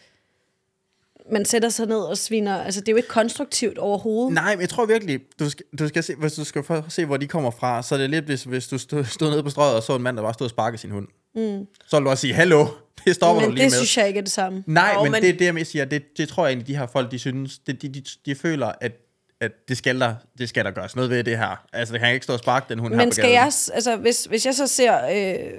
[1.32, 2.56] man sætter sig ned og sviner.
[2.62, 4.34] Altså, det er jo ikke konstruktivt overhovedet.
[4.34, 7.16] Nej, men jeg tror virkelig, du skal, du skal se, hvis du skal se, hvor
[7.16, 9.76] de kommer fra, så er det lidt, hvis, hvis du stod, stod nede på strøget
[9.76, 11.08] og så en mand, der bare stod og sparkede sin hund.
[11.36, 11.66] Mm.
[11.86, 12.66] Så vil du også sige, hallo,
[13.04, 13.76] det stopper du men lige det med.
[13.78, 14.64] synes jeg ikke er det samme.
[14.66, 15.84] Nej, Jo, men, men- det er det, jeg siger.
[15.84, 18.72] Det, det tror jeg egentlig, de her folk, de synes, det, de, de, de føler,
[18.80, 18.92] at,
[19.40, 21.64] at det, skal der, det skal der gøres noget ved det her.
[21.72, 23.34] Altså, det kan ikke stå og sparke den hund her Men på skal gaden.
[23.34, 23.44] jeg,
[23.74, 25.50] altså, hvis, hvis jeg så ser, øh,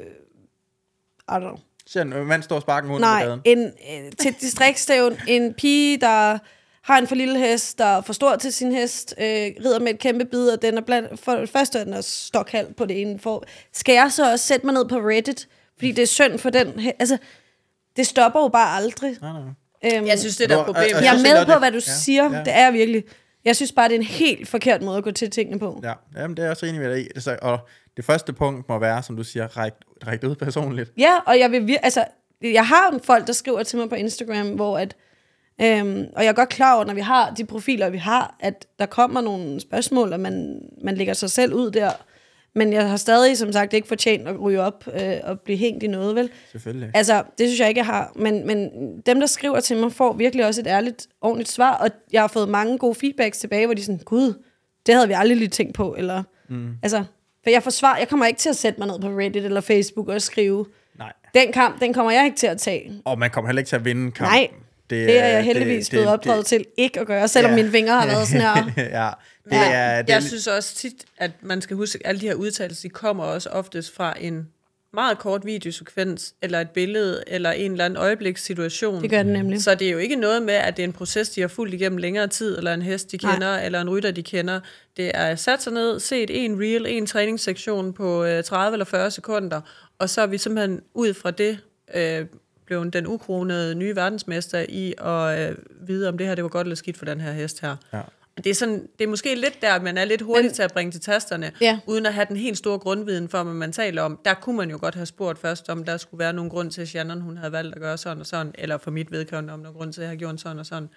[1.29, 1.55] I don't know,
[1.87, 3.41] Ser en mand stå og sparke en hund på nej, gaden?
[3.45, 6.37] en, øh, til et distriktstævn, en pige, der
[6.81, 9.93] har en for lille hest, der er for stor til sin hest, øh, rider med
[9.93, 12.85] et kæmpe bid, og den er blandt, for det første er den er stokhalv på
[12.85, 13.43] det ene for.
[13.73, 15.47] Skal jeg så også sætte mig ned på Reddit,
[15.77, 16.81] Fordi det er synd for den...
[16.99, 17.17] Altså,
[17.97, 19.15] det stopper jo bare aldrig.
[19.21, 19.97] Nej, nej.
[19.97, 20.91] Øhm, Jeg synes, det der er problemet.
[20.93, 21.59] og- og- jeg så er med jeg på, det.
[21.61, 22.23] hvad du Ja, siger.
[22.23, 22.39] ja.
[22.43, 23.03] Det er jeg virkelig.
[23.45, 25.79] Jeg synes bare, det er en helt forkert måde at gå til tingene på.
[25.83, 27.19] Ja, jamen, det er jeg også enig med dig i.
[27.19, 27.59] Så, og
[27.97, 29.77] det første punkt må være, som du siger, række
[30.07, 30.91] ræk ud personligt.
[30.97, 32.05] Ja, og jeg vil vir- altså,
[32.41, 34.95] jeg har jo folk, der skriver til mig på Instagram, hvor at,
[35.61, 38.67] øhm, og jeg er godt klar over, når vi har de profiler, vi har, at
[38.79, 41.91] der kommer nogle spørgsmål, og man, man lægger sig selv ud der.
[42.57, 45.83] Men jeg har stadig, som sagt, ikke fortjent at ryge op øh, og blive hængt
[45.83, 46.29] i noget, vel?
[46.51, 46.91] Selvfølgelig.
[46.93, 48.11] Altså, det synes jeg ikke, jeg har.
[48.15, 48.69] Men, men
[49.05, 51.73] dem, der skriver til mig, får virkelig også et ærligt, ordentligt svar.
[51.73, 54.43] Og jeg har fået mange gode feedbacks tilbage, hvor de er sådan, gud,
[54.85, 55.95] det havde vi aldrig lige tænkt på.
[55.97, 56.69] Eller, mm.
[56.83, 57.03] altså,
[57.43, 59.61] for jeg får svar, jeg kommer ikke til at sætte mig ned på Reddit eller
[59.61, 60.65] Facebook og skrive,
[60.97, 61.13] Nej.
[61.33, 63.01] den kamp, den kommer jeg ikke til at tage.
[63.05, 64.39] Og man kommer heller ikke til at vinde kampen.
[64.39, 64.49] Nej,
[64.89, 67.55] Det er jeg heldigvis det- blevet det- opdraget til ikke at gøre, selvom Ja.
[67.55, 68.55] mine fingre har været sådan her.
[69.03, 69.09] ja,
[69.45, 69.71] det Ja.
[69.73, 70.01] er...
[70.01, 72.81] Det jeg er synes også tit, at man skal huske, at alle de her udtalelser,
[72.81, 74.47] de kommer også oftest fra en
[74.93, 79.01] meget kort videosekvens, eller et billede, eller en eller anden øjeblikssituation.
[79.01, 79.63] Det gør det nemlig.
[79.63, 81.73] Så det er jo ikke noget med, at det er en proces, de har fulgt
[81.73, 83.65] igennem længere tid, eller en hest, de kender, Nej.
[83.65, 84.59] eller en rytter, de kender.
[84.97, 89.11] Det er sat sig ned, set en reel, en træningssektion på øh, 30 eller 40
[89.11, 89.61] sekunder,
[89.99, 91.59] og så er vi simpelthen ud fra det
[91.95, 92.25] øh,
[92.67, 95.55] blevet den ukronede nye verdensmester i at øh,
[95.87, 97.75] vide, om det her det var godt eller skidt for den her hest her.
[97.93, 98.01] Ja.
[98.37, 100.63] Det er, sådan, det er måske lidt der, at man er lidt hurtig Men, til
[100.63, 101.79] at bringe til tasterne, Ja.
[101.87, 104.19] uden at have den helt store grundviden for, hvad man taler om.
[104.25, 106.81] Der kunne man jo godt have spurgt først, om der skulle være nogen grund til,
[106.81, 109.63] at Shannon hun havde valgt at gøre sådan og sådan, eller for mit vedkommende, om
[109.63, 110.89] der grund til, at jeg har gjort sådan og sådan.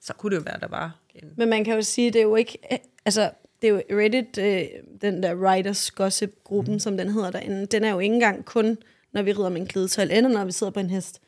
[0.00, 1.32] Så kunne det jo være, der var en...
[1.36, 2.58] Men man kan jo sige, det er jo ikke...
[3.04, 3.30] Altså,
[3.62, 4.62] det er jo Reddit, øh,
[5.00, 6.78] den der Writers Gossip-gruppen, mm.
[6.78, 8.78] som den hedder derinde, den er jo ikke engang kun,
[9.16, 11.20] når vi rider med en glidetøj, eller når vi sidder på en hest.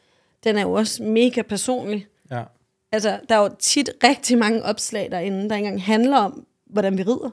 [0.44, 2.06] Den er jo også mega personlig.
[2.30, 2.42] Ja.
[2.92, 6.98] Altså, der er jo tit rigtig mange opslag derinde, der ikke engang handler om, hvordan
[6.98, 7.30] vi rider,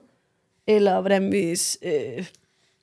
[0.68, 1.58] eller hvordan vi...
[1.82, 2.26] Øh,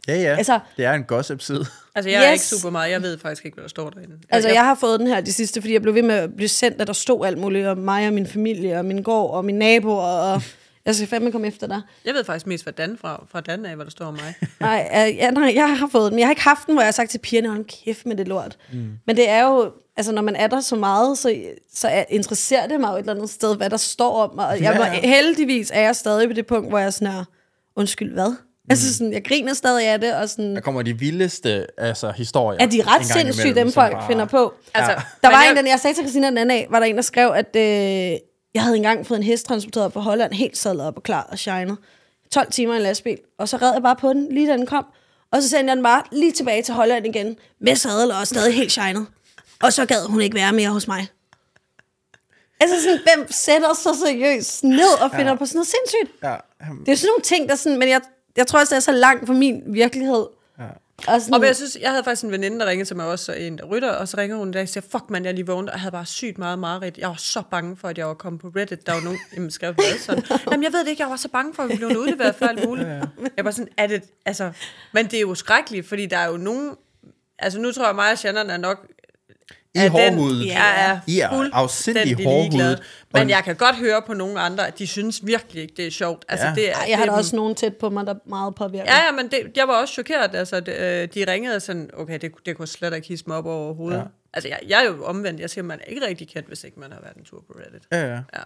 [0.09, 0.36] Ja, ja.
[0.36, 1.66] Altså- det er en gossip-side.
[1.94, 2.27] Altså, jeg yes.
[2.28, 2.90] er ikke super meget.
[2.90, 4.19] Jeg ved faktisk ikke, hvad der står derinde.
[4.31, 6.49] Altså, jeg har fået den her de sidste, fordi jeg blev ved med at blive
[6.49, 9.44] sendt, at der stod alt muligt om mig og min familie, og min gård, og
[9.44, 10.43] min naboer, og
[10.87, 11.81] jeg skal fandme komme efter dig.
[12.05, 14.35] jeg ved faktisk mest fra Dan, fra, fra Dan af, hvad der står om mig.
[14.61, 16.83] Nej, øh, ja, nej, jeg har fået den, men jeg har ikke haft den, hvor
[16.83, 18.57] jeg har sagt til pigerne, hold kæft med det lort.
[18.73, 18.91] Mm.
[19.07, 21.37] Men det er jo, altså når man er der så meget, så,
[21.75, 24.47] så er, interesserer det mig jo et eller andet sted, hvad der står om mig.
[24.49, 25.01] Og jeg Ja, ja.
[25.01, 27.25] heldigvis er jeg stadig på det punkt, hvor jeg er sådan her,
[27.77, 28.29] undskyld, hvad?
[28.31, 28.71] Mm.
[28.71, 32.61] Altså sådan, jeg griner stadig af det, og sådan, Der kommer de vildeste altså, historier.
[32.61, 34.55] er de ret sindssyge, dem folk bare- finder på.
[34.75, 34.97] Altså, Ja.
[35.23, 36.97] Der var jeg- en, den, jeg sagde til Christina den anden af, var der en,
[36.97, 38.19] der skrev, at øh,
[38.55, 41.39] jeg havde engang fået en hest transporteret fra Holland, helt sadlet op og klar og
[41.39, 41.77] shined.
[42.31, 43.19] 12 timer i en lastbil.
[43.39, 44.87] Og så red jeg bare på den, lige da den kom.
[45.31, 48.55] Og så sendte jeg den bare lige tilbage til Holland igen, med sadel og stadig
[48.55, 49.05] helt shined.
[49.62, 51.09] Og så gad hun ikke være mere hos mig.
[52.61, 55.35] Altså sådan, hvem sætter sig seriøst ned og finder ja.
[55.35, 56.23] på sådan noget sindssygt?
[56.23, 56.37] Ja,
[56.87, 58.01] Det er sådan nogle ting, der sådan, men jeg,
[58.37, 60.27] jeg tror også, det er så langt fra min virkelighed.
[60.59, 60.65] Ja.
[61.09, 63.07] Og sådan, Og men jeg synes, jeg havde faktisk en veninde, der ringede til mig
[63.07, 65.31] også, en der rytter, og så ringer hun en dag og siger, fuck man, jeg
[65.31, 66.99] er lige vågnet, og jeg havde bare sygt meget mareridt.
[66.99, 68.87] Jeg var så bange for, at jeg var kommet på Reddit.
[68.87, 70.24] Der var nogen, jamen skrev hvad sådan.
[70.51, 72.47] Jamen jeg ved det ikke, jeg var så bange for, at vi blev udleveret for
[72.47, 72.89] alt muligt.
[73.37, 74.53] Jeg var sådan, er det, altså,
[74.93, 76.77] men det er jo skrækkeligt, fordi der er jo nogen,
[77.39, 78.87] altså nu tror jeg mig og Shannon er nok
[79.74, 80.47] I er den- hårdhudet.
[80.47, 82.82] Jeg er I er afsindig hårdhudet.
[83.15, 85.90] Men jeg kan godt høre på nogle andre, at de synes virkelig ikke, det er
[85.90, 86.24] sjovt.
[86.28, 86.55] Altså, Ja.
[86.55, 88.85] det er, Ej, jeg har det da også nogen tæt på mig, der meget påvirker.
[88.93, 90.35] Ja, ja, men det, jeg var også chokeret.
[90.35, 93.47] Altså, det, øh, de ringede sådan, okay, det, det kunne slet ikke hisse mig op
[93.47, 93.99] overhovedet.
[93.99, 94.05] Ja.
[94.35, 95.40] Altså, jeg, jeg er jo omvendt.
[95.40, 97.53] Jeg siger, man er ikke rigtig kendt, hvis ikke man har været en tur på
[97.66, 97.82] Reddit.
[97.93, 98.12] Ja, ja.
[98.15, 98.43] Ja.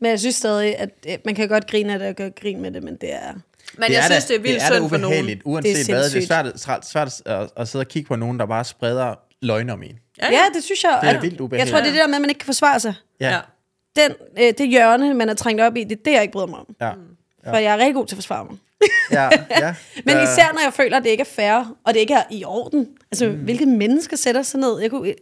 [0.00, 2.60] Men jeg synes stadig, at øh, man kan godt grine af det og gøre grin
[2.60, 3.32] med det, men det er...
[3.78, 5.40] Men jeg synes, det er vildt det er synd for nogen.
[5.44, 6.02] uanset Det er hvad.
[6.02, 6.26] Det er sindssygt.
[6.26, 9.82] svært, svært, svært at, at sidde og kigge på nogen, der bare spreder løgn om
[9.82, 9.98] en.
[10.22, 10.98] Ja, Ja, det synes jeg.
[11.02, 11.72] Det er vildt Jeg ubehageligt.
[11.72, 12.94] tror, det er det der med, at man ikke kan forsvare sig.
[13.20, 13.34] Ja, ja.
[13.34, 13.40] ja.
[13.96, 16.46] Den, øh, det hjørne, man er trængt op i, det er det, jeg ikke bryder
[16.46, 16.66] mig om.
[16.80, 16.92] ja.
[17.50, 18.56] For jeg er rigtig god til at forsvare mig.
[19.10, 19.28] ja,
[19.66, 19.74] ja.
[20.04, 22.22] Men Der- især, når jeg føler, at det ikke er fair, og det ikke er
[22.30, 22.88] i orden.
[23.12, 23.34] Altså, mm.
[23.34, 24.78] hvilke mennesker sætter sig ned?
[24.80, 25.14] Jeg kunne,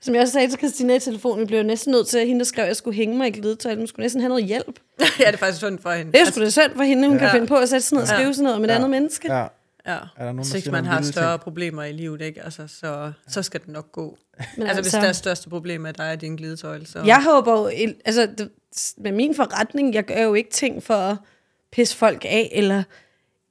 [0.00, 2.38] som jeg også sagde til Christina i telefonen, vi blev næsten nødt til, at hende,
[2.38, 4.78] der skrev, at jeg skulle hænge mig i glidetøj, hun skulle næsten have noget hjælp.
[5.00, 6.12] ja, det er faktisk synd for hende.
[6.12, 7.22] Det er sgu da synd for hende, hun ja.
[7.24, 7.30] Ja.
[7.30, 8.14] kan finde på at sætte sig ned og Ja.
[8.14, 8.74] skrive sådan noget om et Ja.
[8.74, 9.32] andet menneske.
[9.34, 9.38] Ja.
[9.86, 9.92] Ja.
[9.92, 11.40] Er der nogen, der siger man har større ting?
[11.40, 12.42] problemer i livet, ikke?
[12.44, 14.18] Altså, så, så skal det nok gå.
[14.38, 17.02] Men Men altså, hvis altså- deres største problem er, der er din glidetøj, så...
[17.06, 17.70] Jeg håber jo,
[18.04, 18.50] altså det,
[18.98, 21.16] med min forretning, jeg gør jo ikke ting for at
[21.72, 22.82] pisse folk af, eller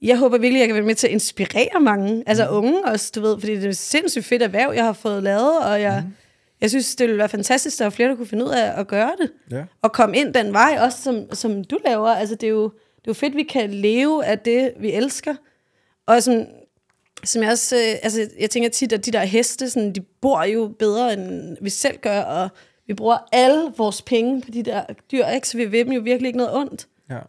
[0.01, 2.55] jeg håber virkelig, jeg kan være med til at inspirere mange, altså mm.
[2.55, 5.59] unge også, du ved, fordi det er et sindssygt fedt erhverv, jeg har fået lavet,
[5.59, 6.13] og jeg, mm.
[6.61, 8.79] jeg synes, det ville være fantastisk, at der var flere, der kunne finde ud af
[8.79, 9.63] at gøre det, Ja.
[9.81, 13.07] og komme ind den vej, også som, som du laver, altså det er jo, det
[13.07, 15.35] er jo fedt, vi kan leve af det, vi elsker,
[16.05, 16.45] og som,
[17.23, 20.43] som jeg også, øh, altså jeg tænker tit, at de der heste, sådan, de bor
[20.43, 22.49] jo bedre, end vi selv gør, og
[22.87, 25.47] vi bruger alle vores penge på de der dyr, ikke?
[25.47, 26.87] så vi vil dem jo virkelig ikke noget ondt.
[27.09, 27.19] Ja.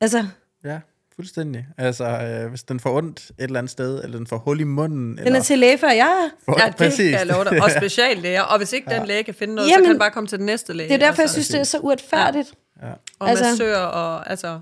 [0.00, 0.24] Altså,
[0.64, 0.78] Ja.
[1.16, 1.66] fuldstændig.
[1.78, 4.64] Altså, øh, hvis den får ondt et eller andet sted, eller den får hul i
[4.64, 5.10] munden.
[5.18, 6.96] Den eller er til læge, før jeg får, Ja, det Præcis.
[7.10, 7.62] kan jeg love dig.
[7.64, 8.42] Og speciallæger.
[8.42, 10.38] Og hvis ikke den læge kan finde noget, Jamen, så kan den bare komme til
[10.38, 10.88] den næste læge.
[10.88, 11.32] Det er derfor, jeg altså.
[11.34, 12.54] synes, det er så uretfærdigt.
[12.82, 12.86] Ja.
[13.18, 14.60] Og altså- altså, massører, og altså...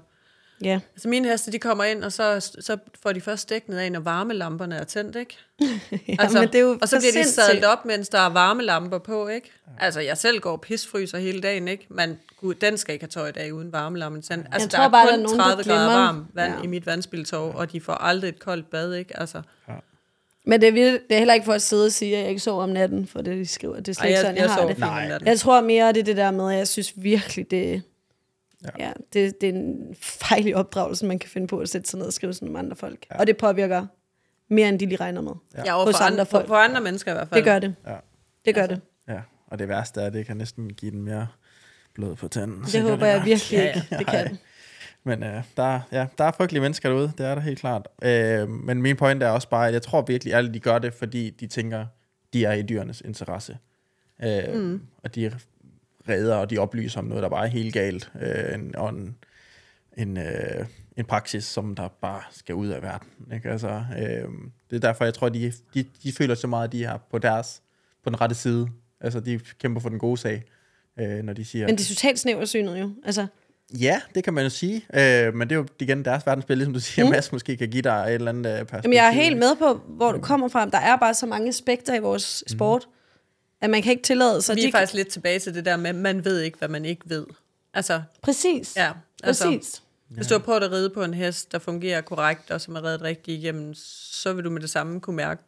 [0.65, 0.81] Ja.
[0.95, 4.01] Altså mine heste, de kommer ind, og så, så får de først dæknet af, når
[4.01, 5.37] varmelamperne er tændt, ikke?
[6.19, 8.99] Altså, men det er jo og så bliver de sadlet op, mens der er varmelamper
[8.99, 9.51] på, ikke?
[9.81, 11.87] Altså, jeg selv går og pisfryser hele dagen, ikke?
[11.91, 14.47] Men gud, den skal ikke have tøj i dag uden varmelampen tændt.
[14.53, 16.59] Altså, tror der er bare, kun der er nogen, der 30 grader varmt vand Ja.
[16.59, 16.65] ja.
[16.65, 19.21] i mit vandspildtog, og de får aldrig et koldt bad, ikke?
[19.21, 19.43] Altså,
[20.47, 22.29] Men det er, vildt- det er heller ikke for at sidde og sige, at jeg
[22.29, 23.77] ikke sover om natten, for det, de skriver.
[23.77, 24.79] Det er slet ej, ikke jeg, sådan, jeg, jeg, jeg har det.
[24.79, 25.03] Nej.
[25.03, 25.29] om natten.
[25.29, 27.83] Jeg tror mere, det er det der med, at jeg synes virkelig, det,
[28.65, 28.87] Ja.
[28.87, 28.93] ja.
[29.13, 32.07] Det, det er en fejl i opdragelsen, man kan finde på at sætte sig ned
[32.07, 33.07] og skrive sådan om andre folk.
[33.11, 33.19] Ja.
[33.19, 33.87] Og det påvirker
[34.49, 35.33] mere, end de lige regner med.
[35.55, 35.63] Ja.
[35.67, 36.47] Ja, og Hos for andre andre, folk.
[36.47, 37.37] for, for andre mennesker i hvert fald.
[37.39, 37.75] Det gør det.
[37.87, 37.97] Ja.
[38.45, 38.81] Det gør det.
[39.09, 39.21] ja.
[39.47, 41.27] Og det værste er, at det kan næsten give den mere
[41.95, 42.63] blod på tanden.
[42.73, 43.97] Det håber jeg virkelig Ja, ikke, ja.
[43.99, 44.39] det kan.
[45.05, 47.89] Men øh, der, ja, der er frygtelige mennesker derude, det er der helt klart.
[48.03, 50.95] Øh, men min point er også bare, at jeg tror virkelig, at de gør det,
[50.95, 51.87] fordi de tænker,
[52.33, 53.59] de er i dyrenes interesse.
[54.23, 54.83] Øh, mm.
[55.05, 55.33] Og de
[56.09, 58.11] redder, og de oplyser om noget, der bare er helt galt.
[58.23, 59.17] Øh, en, og en,
[59.97, 60.67] en, øh,
[60.97, 63.09] en praksis, som der bare skal ud af verden.
[63.35, 63.51] Ikke?
[63.51, 64.29] Altså, øh,
[64.71, 67.19] det er derfor, jeg tror, de, de, de føler så meget, at de er på
[67.19, 67.63] deres,
[68.05, 68.69] på den rette side.
[69.01, 70.43] Altså, de kæmper for den gode sag,
[71.01, 71.67] øh, når de siger...
[71.67, 72.91] Men det er totalt snæversynet jo.
[73.05, 73.27] Altså,
[73.81, 74.77] Ja, det kan man jo sige.
[74.95, 77.11] Øh, men det er jo igen deres verdensbillede, ligesom du siger, mm.
[77.11, 78.81] Mads måske kan give dig et eller andet øh, perspektiv.
[78.85, 80.67] jamen, jeg er helt med på, hvor du kommer fra.
[80.67, 82.89] Der er bare så mange aspekter i vores sport,
[83.61, 84.57] at man kan ikke tillade sig...
[84.57, 86.85] Vi de er faktisk lidt tilbage til det der med, man ved ikke, hvad man
[86.85, 87.27] ikke ved.
[87.75, 88.77] Altså, Præcis.
[88.77, 88.93] ja.
[89.23, 89.83] Altså, Præcis.
[90.09, 92.85] Hvis du har prøvet at ride på en hest, der fungerer korrekt, og som er
[92.85, 93.75] reddet rigtigt igennem,
[94.13, 95.43] så vil du med det samme kunne mærke,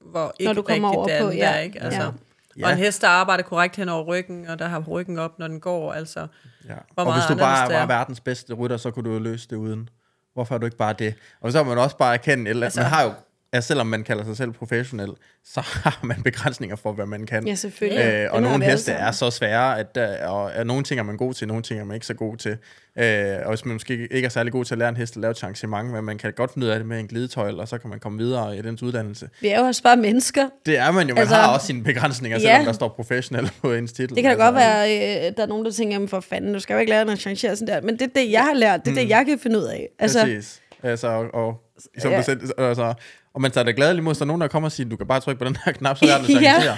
[0.00, 1.52] hvor ikke Når du kommer rigtigt over det på, andet ja.
[1.54, 1.58] er.
[1.58, 1.82] Ikke?
[1.82, 2.10] Altså, Ja.
[2.56, 2.66] Ja.
[2.66, 5.48] Og en hest, der arbejder korrekt hen over ryggen, og der har ryggen op, når
[5.48, 5.92] den går.
[5.92, 6.26] Altså,
[6.68, 6.74] Ja.
[6.94, 7.86] Hvor Og hvis du bare var er.
[7.86, 9.88] verdens bedste rytter, så kunne du jo løse det uden.
[10.34, 11.14] Hvorfor er du ikke bare det?
[11.40, 13.12] Og så har man også bare erkendt, eller altså, man har jo,
[13.54, 15.10] altså, selvom man kalder sig selv professionel,
[15.44, 17.46] så har man begrænsninger for, hvad man kan.
[17.46, 18.04] Ja, selvfølgelig.
[18.04, 21.04] Øh, og har nogle heste er så svære, at, der, og, at nogle ting er
[21.04, 22.56] man god til, nogle ting er man ikke så god til.
[22.98, 25.20] Øh, og hvis man måske ikke er særlig god til at lære en hest at
[25.20, 27.68] lave et changement, men man kan godt finde ud af det med en glidetøjl, og
[27.68, 29.28] så kan man komme videre i dens uddannelse.
[29.40, 30.48] Vi er jo også bare mennesker.
[30.66, 32.42] Det er man jo, man Altså, har også sine begrænsninger, ja.
[32.42, 34.16] selvom der står professionel på ens titel.
[34.16, 34.44] Det kan da altså.
[34.44, 36.90] godt være, øh, der er nogen, der tænker, jamen for fanden, du skal jo ikke
[36.90, 37.80] lære noget changere sådan der.
[37.80, 38.84] Men det er det, jeg har lært.
[38.84, 39.88] Det er det, jeg kan finde ud af.
[39.98, 40.60] Altså, Præcis.
[40.82, 41.60] Altså, og, og,
[41.98, 42.16] som Ja.
[42.16, 42.22] ja.
[42.22, 42.94] selv, altså,
[43.34, 45.06] og man tager det gladeligt imod, så er nogen, der kommer og siger, du kan
[45.06, 46.62] bare trykke på den her knap, så er den Ja.
[46.62, 46.76] ja.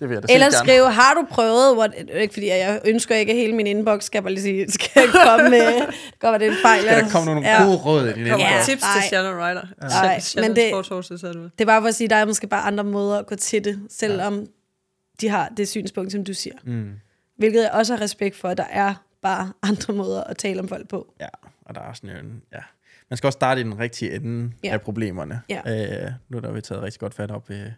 [0.00, 0.68] Det vil jeg da Eller selv gerne.
[0.72, 4.16] skrive, har du prøvet, what, ikke fordi jeg ønsker ikke, at hele min inbox skal
[4.18, 5.80] jeg bare lige sige, skal komme med,
[6.20, 6.82] godt være det er en fejl.
[6.82, 7.64] Skal der komme nogle Ja.
[7.64, 8.56] gode råd i din kommer Ja.
[8.56, 8.62] ja.
[8.64, 8.90] tips Nej.
[9.00, 9.62] til Shannon Ryder.
[9.80, 11.50] Nej, Shannon men det- så er det.
[11.58, 13.80] Det var for at sige, der er måske bare andre måder at gå til det,
[13.90, 14.46] selvom
[15.20, 16.54] de har det synspunkt, som du siger.
[16.64, 16.90] Mm.
[17.38, 20.68] Hvilket jeg også har respekt for, at der er bare andre måder at tale om
[20.68, 21.14] folk på.
[21.20, 21.28] Ja,
[21.66, 22.58] og der er sådan en, ja.
[23.12, 24.68] Man skal også starte i den rigtige ende Ja.
[24.68, 24.72] ja.
[24.74, 25.40] af problemerne.
[25.48, 25.60] Ja.
[26.06, 27.70] Øh, nu der jo taget rigtig godt fat op ved,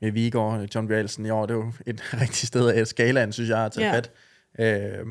[0.00, 1.46] ved Vigård, John Bjørlsen i år.
[1.46, 3.92] Det er jo et rigtigt sted af skalaen, synes jeg, at tage Ja.
[3.92, 3.96] ja.
[3.96, 5.00] fat.
[5.00, 5.06] Øh,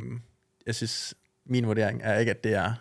[0.65, 1.13] jeg synes,
[1.45, 2.73] min vurdering er ikke, at det er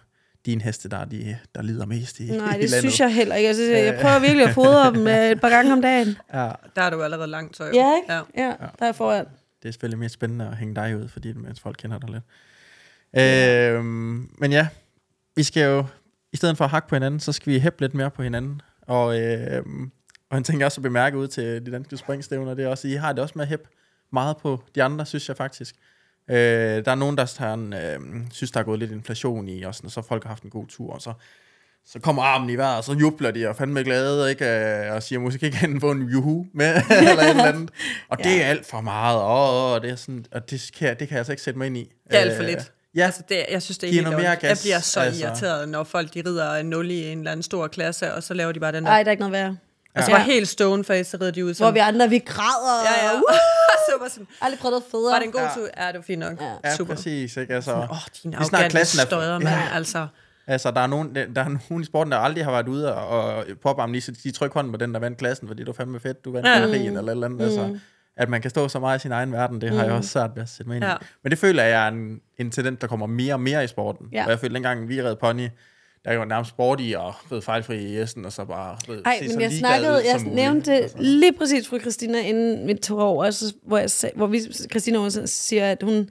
[0.46, 2.78] dine heste, der, er de, der lider mest i, Nej, i det landet.
[2.78, 3.46] synes jeg heller ikke.
[3.46, 6.08] Jeg, synes, jeg prøver virkelig at fodre dem øh, et par gange om dagen.
[6.34, 7.70] Ja, Der er du allerede langt tøj.
[7.74, 8.12] Ja, ikke?
[8.12, 8.20] Ja.
[8.44, 9.24] Ja, der er foran.
[9.62, 12.24] det er selvfølgelig mere spændende at hænge dig ud, fordi mens folk kender dig lidt.
[13.16, 13.84] Øh,
[14.40, 14.68] men ja,
[15.36, 15.84] vi skal jo,
[16.32, 18.60] i stedet for at hakke på hinanden, så skal vi hæppe lidt mere på hinanden.
[18.82, 19.62] Og, øh,
[20.30, 22.92] og ting, jeg også har bemærket ud til de danske springstævner, det er også, at
[22.92, 23.68] I har det også med at hæppe
[24.12, 25.74] meget på de andre, synes jeg faktisk.
[26.30, 26.36] Øh,
[26.84, 28.00] der er nogen, der har en, øh,
[28.32, 30.50] synes, der er gået lidt inflation i, og, sådan, og så folk har haft en
[30.50, 31.12] god tur, og så,
[31.86, 34.44] så kommer armen i vejret, og så jubler de og fandme glade, ikke?
[34.86, 36.66] Øh, og siger, måske ikke han få en juhu med,
[36.98, 37.70] eller et eller andet.
[38.08, 38.42] Og det Ja.
[38.42, 41.14] er alt for meget, og, og det er sådan, og det kan, jeg, det kan
[41.14, 41.92] jeg altså ikke sætte mig ind i.
[42.10, 42.72] Det er alt for Øh, lidt.
[42.96, 44.28] Ja, Altså, det, jeg synes, det er Giv helt mere ondt.
[44.28, 45.00] Jeg gas, bliver så altså.
[45.00, 45.26] altså.
[45.26, 48.34] irriteret, når folk de rider en 0 i en eller anden stor klasse, og så
[48.34, 48.90] laver de bare den der.
[48.90, 49.56] Nej, der er ikke noget værre.
[49.94, 50.16] og så Ja.
[50.16, 51.74] var helt stone face, så rider de ud Hvor sådan.
[51.74, 52.82] vi andre, vi græder.
[52.84, 53.14] Ja, ja.
[53.14, 53.22] Uh,
[53.88, 55.12] så var sådan, aldrig prøvet noget federe.
[55.12, 55.50] var det en god Ja.
[55.54, 55.66] tur?
[55.76, 56.40] Ja, det var fint nok.
[56.40, 56.52] Ja.
[56.64, 56.94] ja Super.
[56.94, 57.36] præcis.
[57.36, 57.54] Ikke?
[57.54, 59.48] Altså, Åh, oh, din Vi snakker arrogante støder, mand.
[59.48, 59.62] Ja.
[59.74, 60.06] Altså,
[60.46, 63.06] Altså, der er nogen, der er nogen i sporten, der aldrig har været ude og,
[63.36, 65.72] og påbarme lige, så de trykker hånden på den, der vandt klassen, fordi det var
[65.72, 66.58] fandme fedt, du vandt Ja.
[66.58, 66.64] ja.
[66.64, 67.44] eller et eller andet.
[67.44, 67.78] Altså,
[68.18, 70.30] at man kan stå så meget i sin egen verden, det har jeg også svært
[70.34, 70.94] ved at sætte mig ind Ja.
[71.22, 74.06] Men det føler jeg er en, en tendens, der kommer mere og mere i sporten.
[74.12, 74.24] Ja.
[74.24, 75.48] Og jeg føler, dengang vi red pony,
[76.04, 79.18] der var nærmest sport i og ved, fejlfri i essen, og så bare ved, Nej,
[79.22, 80.34] se men jeg snakkede, ud jeg som muligt.
[80.34, 80.96] nævnte det Altså.
[81.00, 84.40] lige præcis fru Christina, inden vi tog over, altså, hvor, jeg hvor vi,
[84.70, 86.08] Christina hun siger, at hun,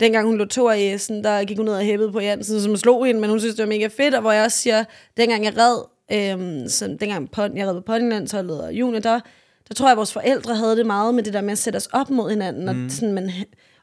[0.00, 2.76] dengang hun lå to i Essen, der gik hun ned og hæppede på Jansen, som
[2.76, 4.84] slog hende, men hun synes, det var mega fedt, og hvor jeg også siger,
[5.16, 5.78] dengang jeg red,
[6.12, 9.20] øhm, så dengang pon, jeg red på Ponylandsholdet og juni, der,
[9.68, 11.76] der tror jeg, at vores forældre havde det meget med det der med at sætte
[11.76, 13.30] os op mod hinanden, og sådan, man,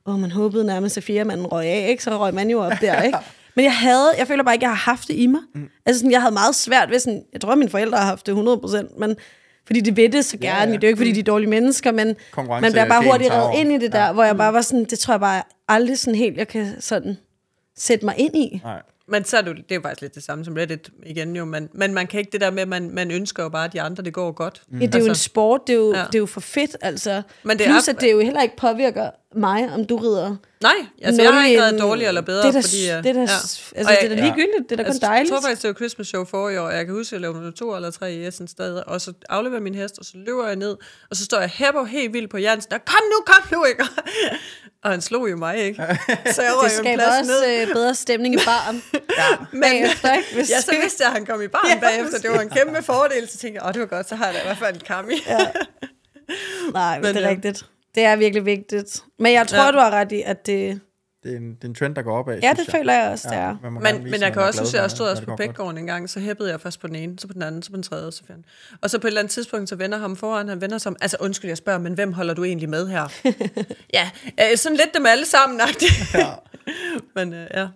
[0.06, 2.04] åh, man håbede nærmest, at fire manden røg af, ikke?
[2.04, 3.18] så røg man jo op der, ikke?
[3.56, 5.42] Men jeg havde, jeg føler bare ikke, jeg har haft det i mig.
[5.56, 5.70] Mm.
[5.86, 8.34] Altså sådan, jeg havde meget svært ved sådan, jeg tror, mine forældre har haft det
[8.96, 9.16] 100%, men
[9.68, 10.56] fordi de ved det så gerne.
[10.58, 10.72] Ja, ja.
[10.76, 12.16] Det er jo ikke, fordi de er dårlige mennesker, men
[12.62, 14.12] man bliver bare hurtigt reddet ind i det der, Ja.
[14.14, 17.18] hvor jeg bare var sådan, det tror jeg bare aldrig sådan helt, jeg kan sådan
[17.78, 18.62] sætte mig ind i.
[18.64, 18.82] Nej.
[19.08, 21.36] Men så er det, jo- det er jo faktisk lidt det samme som Reddit igen
[21.36, 23.66] jo, men, men man kan ikke det der med, at man, man ønsker jo bare,
[23.66, 24.62] at de andre, det går godt.
[24.70, 24.80] Mm.
[24.80, 26.04] Ja, det er jo en sport, det er jo, ja.
[26.06, 27.22] det er jo for fedt, altså.
[27.44, 30.74] Men det Plus, er- at det jo heller ikke påvirker mig, om du rider Nej,
[31.02, 32.82] altså jeg har ikke været dårligere eller bedre, Det er da, fordi...
[32.82, 33.22] det er ja.
[33.22, 35.32] altså, det er jeg- da ligegyldigt, det er da kun Altså, dejligt.
[35.32, 37.12] Jeg tror faktisk, det var Christmas show for i år, og jeg kan huske, at
[37.12, 40.06] jeg lavede nummer to eller tre i Essen stadig, og så afleverer min hest, og
[40.06, 40.76] så løber jeg ned,
[41.10, 43.84] og så står jeg hæpper helt vildt på Jansen, og kom nu, kom nu, ikke?
[44.84, 45.76] Og han slog jo mig, ikke?
[46.36, 47.62] Så jeg det skaber også ned.
[47.68, 48.84] øh, bedre stemning i baren.
[49.20, 49.60] ja.
[49.62, 50.28] Bagefter, ikke?
[50.34, 52.20] Hvis, Ja, så vidste jeg, at han kom i baren Ja, bagefter.
[52.20, 53.28] Det var en kæmpe fordel.
[53.30, 54.82] Så tænkte jeg, åh, det var godt, så har jeg da i hvert fald en
[54.82, 55.14] kami.
[55.28, 55.38] Ja.
[56.74, 57.36] Nej, men Men, det er ja.
[57.36, 57.66] rigtigt.
[57.96, 59.04] Det er virkelig vigtigt.
[59.20, 59.66] Men jeg tror, Ja.
[59.66, 59.72] ja.
[59.72, 60.82] du har ret i, at det...
[61.24, 63.28] Det er, en, det er en trend, der går opad, Ja, det føler jeg også,
[63.30, 63.58] det er.
[63.64, 65.24] man må gerne Men, vise, men jeg man kan også huske, at jeg stod også
[65.26, 65.36] på.
[65.36, 67.70] Bækgården en gang, så hæppede jeg først på den ene, så på den anden, så
[67.70, 68.46] på den tredje, så fandt.
[68.82, 71.18] Og så på et eller andet tidspunkt, så vender ham foran, han vender som, altså
[71.20, 73.08] undskyld, jeg spørger, men hvem holder du egentlig med her?
[73.94, 74.10] ja,
[74.52, 75.62] øh, sådan lidt dem alle sammen,
[76.14, 76.26] ja.
[77.16, 77.68] men øh, ja.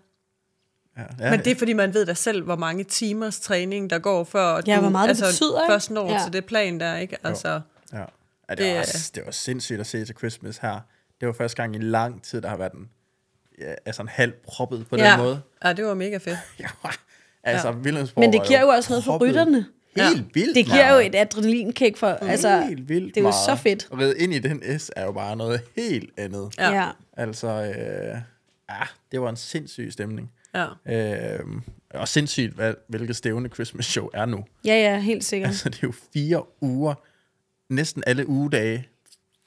[0.98, 4.00] Ja, Ja, men det er fordi, man ved da selv, hvor mange timers træning, der
[4.00, 6.20] går, før Ja, du hvor meget det altså, betyder, først når Ja.
[6.24, 7.18] til det plan der, ikke?
[7.24, 7.62] Altså,
[7.94, 8.04] Ja.
[8.50, 10.80] Ja, det, Det var er- også, det var sindssygt at se til Christmas her.
[11.20, 12.90] Det var første gang i lang tid, der har været en,
[13.60, 15.12] ja, altså en halv proppet på ja.
[15.12, 15.42] den måde.
[15.64, 16.38] ja, det var mega fedt.
[16.60, 16.68] Ja,
[17.44, 17.74] altså, ja.
[17.74, 19.66] Vilhelmsborg Men det giver jo også noget for rytterne.
[19.98, 21.06] Helt vildt Det giver jo meget.
[21.06, 22.08] et adrenalinkick for...
[22.08, 23.46] Altså, helt vildt det er jo meget.
[23.60, 23.88] så fedt.
[23.92, 26.54] At ride ind i den S er jo bare noget helt andet.
[26.58, 26.72] Ja.
[26.72, 26.90] ja.
[27.18, 28.18] Altså, øh,
[28.70, 28.82] ja,
[29.12, 30.32] det var en sindssyg stemning.
[30.56, 30.66] Ja.
[31.36, 31.40] Øh,
[31.94, 34.46] og sindssygt, hvad, hvilket stævne Christmas show er nu.
[34.66, 35.48] Ja, ja, helt sikkert.
[35.50, 36.94] Altså, det er jo fire uger,
[37.70, 38.88] næsten alle ugedage,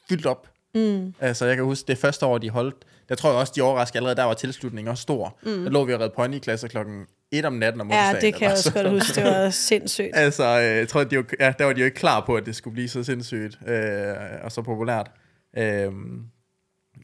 [0.08, 0.48] fyldt op.
[0.74, 1.14] Mm.
[1.20, 2.76] Altså, jeg kan huske, det første år, de holdt,
[3.08, 5.38] der tror jeg også, de overraskede allerede, der var tilslutningen også stor.
[5.42, 5.62] Mm.
[5.64, 8.52] Der lå vi og redde ponyklasser klokken 1 om natten om Ja, det kan jeg
[8.52, 9.14] også godt huske.
[9.14, 10.10] Det var sindssygt.
[10.14, 12.46] Altså, øh, jeg tror, de var, ja, der var de jo ikke klar på, at
[12.46, 15.10] det skulle blive så sindssygt øh, og så populært.
[15.56, 15.92] Øh,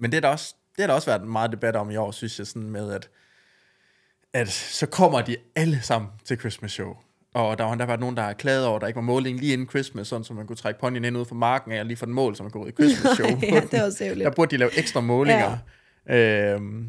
[0.00, 2.10] men det er, der også, det har der også været meget debat om i år,
[2.10, 3.08] synes jeg, sådan med, at,
[4.32, 6.96] at så kommer de alle sammen til Christmas show.
[7.34, 9.40] Og der har endda været nogen, der har klaget over, at der ikke var måling
[9.40, 11.86] lige inden Christmas, sådan så man kunne trække ponyen ind ud fra marken af, og
[11.86, 13.28] lige få den mål, så man kunne ride Christmas show.
[13.42, 14.24] ja, det også ærgerligt.
[14.24, 15.58] Der burde de lave ekstra målinger.
[16.08, 16.54] Ja.
[16.54, 16.88] Øhm,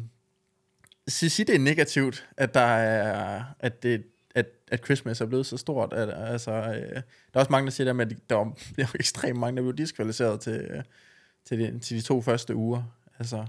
[1.06, 4.04] I, det er negativt, at der er, at det,
[4.34, 5.92] at, at Christmas er blevet så stort?
[5.92, 7.02] At, altså, øh, der
[7.34, 8.44] er også mange, der siger der med, at der var,
[8.76, 10.82] der var ekstremt mange, der blev diskvalificeret til, øh,
[11.44, 12.82] til, de, til de to første uger.
[13.18, 13.46] Altså,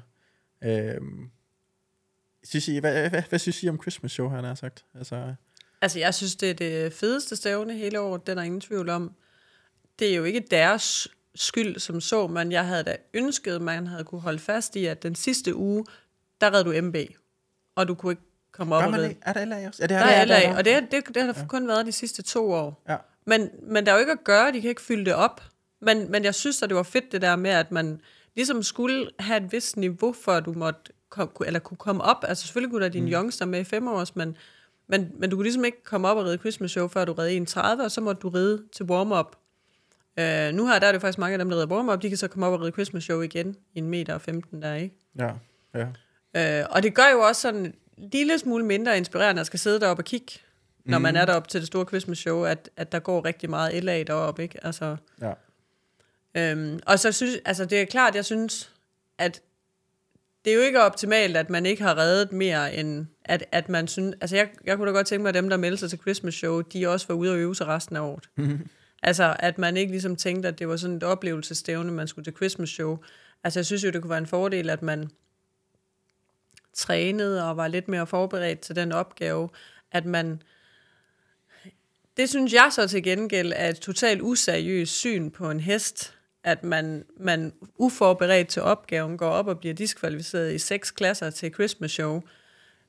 [0.64, 1.30] øhm,
[2.44, 4.86] synes I, hvad, hvad, hvad, hvad synes I om Christmas show, han har sagt?
[4.96, 5.34] Altså,
[5.82, 9.12] Altså, jeg synes, det er det fedeste stævne hele året, den er ingen tvivl om.
[10.00, 13.88] Det er jo ikke deres skyld som så, men jeg havde da ønsket, at man
[13.88, 15.86] havde kunne holde fast i, at den sidste uge,
[16.42, 16.96] der red du MB,
[17.76, 18.22] og du kunne ikke
[18.52, 19.16] komme op og?
[19.22, 19.84] Er der LA også?
[19.84, 20.36] Ja, det er er der.
[20.36, 20.58] der, LA, der.
[20.58, 22.84] og det, det, det har der kun været de sidste to år.
[22.90, 22.98] Ja.
[23.26, 25.42] Men, men der er jo ikke at gøre, de kan ikke fylde det op.
[25.80, 28.02] Men, men jeg synes, at det var fedt det der med, at man
[28.36, 32.26] ligesom skulle have et vist niveau, for at du måtte kom, eller kunne komme op.
[32.28, 33.12] Altså selvfølgelig kunne der din mm.
[33.12, 34.38] youngster med i fem års, men,
[34.88, 37.30] men, men du kunne ligesom ikke komme op og ride Christmas show, før du red
[37.30, 39.36] 31, og så måtte du ride til warm-up.
[40.18, 42.18] Uh, nu her der er det faktisk mange af dem, der rider warm-up, de kan
[42.18, 44.96] så komme op og ride Christmas show igen i en meter og 15 der, ikke?
[45.20, 45.32] Ja,
[45.74, 45.88] ja.
[46.36, 49.80] Øh, og det gør jo også sådan en lille smule mindre inspirerende at skal sidde
[49.80, 50.34] deroppe og kigge,
[50.86, 53.84] når man er deroppe til det store Christmas show, at, at der går rigtig meget
[53.84, 54.66] LA deroppe, ikke?
[54.66, 55.34] Altså, ja.
[56.36, 58.74] øhm, og så synes, altså det er klart, jeg synes,
[59.18, 59.42] at
[60.48, 63.88] det er jo ikke optimalt, at man ikke har reddet mere end, at, at man
[63.88, 66.00] synes, altså jeg, jeg kunne da godt tænke mig, at dem, der meldte sig til
[66.00, 68.30] Christmas show, de også var ude og øve sig resten af året.
[69.04, 72.36] altså, at man ikke ligesom tænkte, at det var sådan et oplevelsestævne, man skulle til
[72.36, 72.98] Christmas show.
[73.44, 75.10] Altså, jeg synes jo, det kunne være en fordel, at man
[76.74, 79.50] trænede og var lidt mere forberedt til den opgave,
[79.92, 80.42] at man...
[82.18, 86.64] Det synes jeg så til gengæld er et totalt useriøst syn på en hest, at
[86.64, 91.92] man, man uforberedt til opgaven går op og bliver diskvalificeret i seks klasser til Christmas
[91.92, 92.22] show,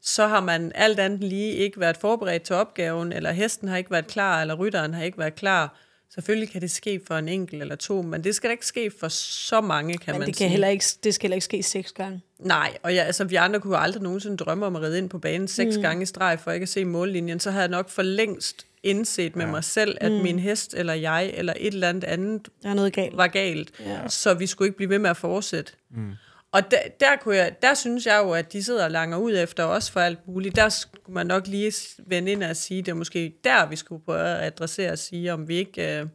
[0.00, 3.90] så har man alt andet lige ikke været forberedt til opgaven, eller hesten har ikke
[3.90, 5.78] været klar, eller rytteren har ikke været klar.
[6.14, 8.92] Selvfølgelig kan det ske for en enkelt eller to, men det skal da ikke ske
[9.00, 10.44] for så mange, kan Men man det, sige.
[10.44, 12.20] kan heller ikke, det skal heller ikke ske seks gange.
[12.38, 15.18] Nej, og jeg, altså, vi andre kunne aldrig nogensinde drømme om at ride ind på
[15.18, 15.82] banen seks mm.
[15.82, 17.40] gange i streg, for ikke at se mållinjen.
[17.40, 19.50] Så havde jeg nok for længst indset med ja.
[19.50, 20.18] mig selv, at mm.
[20.18, 23.16] min hest, eller jeg, eller et eller andet andet Der er noget galt.
[23.16, 23.70] var galt.
[23.80, 24.08] Ja.
[24.08, 25.72] Så vi skulle ikke blive ved med at fortsætte.
[25.90, 26.12] Mm.
[26.52, 29.38] Og der, der, kunne jeg, der synes jeg jo, at de sidder og langer ud
[29.38, 30.56] efter os for alt muligt.
[30.56, 31.72] Der skulle man nok lige
[32.06, 35.32] vende ind og sige, det er måske der, vi skulle prøve at adressere og sige,
[35.32, 35.98] om vi ikke...
[36.00, 36.06] Øh,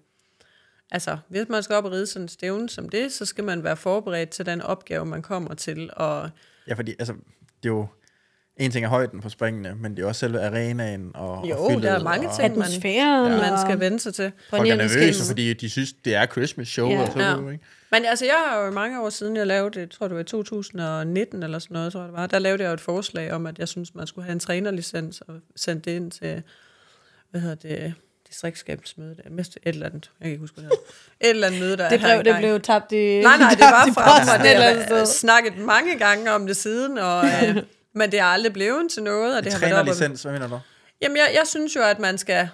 [0.92, 3.64] altså, hvis man skal op og ride sådan en stævne som det, så skal man
[3.64, 5.90] være forberedt til den opgave, man kommer til.
[5.94, 6.30] Og
[6.68, 7.14] Ja, fordi altså,
[7.64, 7.88] det er jo,
[8.58, 11.72] en ting er højden på springene, men det er også selve arenaen og, Jo, og
[11.72, 12.58] fyldet, der er mange og ting.
[12.58, 13.32] man- Atmosfæren.
[13.32, 13.38] Ja.
[13.38, 14.32] man og skal vende sig til.
[14.50, 17.02] Folk er nervøse, fordi de synes, det er Christmas show, Ja.
[17.02, 17.30] og så Ja.
[17.30, 17.50] ja.
[17.52, 17.64] ikke?
[17.92, 20.22] Men altså, jeg har jo mange år siden, jeg lavede det, jeg tror det var
[20.22, 23.32] i 2019 eller sådan noget, tror jeg det var, der lavede jeg jo et forslag
[23.34, 26.44] om, at jeg synes, man skulle have en trænerlicens og sende det ind til,
[27.32, 27.94] hvad hedder det,
[28.30, 31.30] distriktskabsmøde, det er mest et eller andet, jeg kan ikke huske, hvad det hedder.
[31.30, 33.50] Et eller andet møde, der Det er her brev, det blev tabt i Nej, nej,
[33.60, 34.86] det var fra mig.
[34.86, 35.06] sted.
[35.06, 37.58] snakket mange gange om det siden, og, øh,
[37.96, 39.38] men det er aldrig blevet til noget.
[39.38, 40.60] Og det har været og- Trænerlicens, hvad mener du?
[41.02, 42.50] Jamen, jeg, jeg synes jo, at man skal,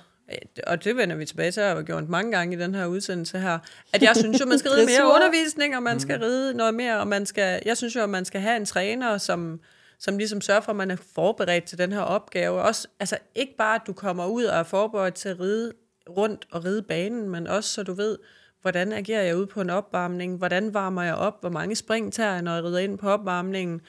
[0.68, 2.86] og det vender vi tilbage til, at jeg har gjort mange gange i den her
[2.86, 3.60] udsendelse her,
[3.94, 7.00] at jeg synes jo, man skal ride mere undervisning, og man skal ride noget mere,
[7.00, 9.60] og man skal, jeg synes jo, at man skal have en træner, som,
[10.00, 12.62] som ligesom sørger for, at man er forberedt til den her opgave.
[12.62, 15.74] Også, altså ikke bare, at du kommer ud og er forberedt til at ride
[16.10, 18.18] rundt og ride banen, men også så du ved,
[18.62, 22.32] hvordan agerer jeg ude på en opvarmning, hvordan varmer jeg op, hvor mange spring tager
[22.34, 23.82] jeg, når jeg rider ind på opvarmningen.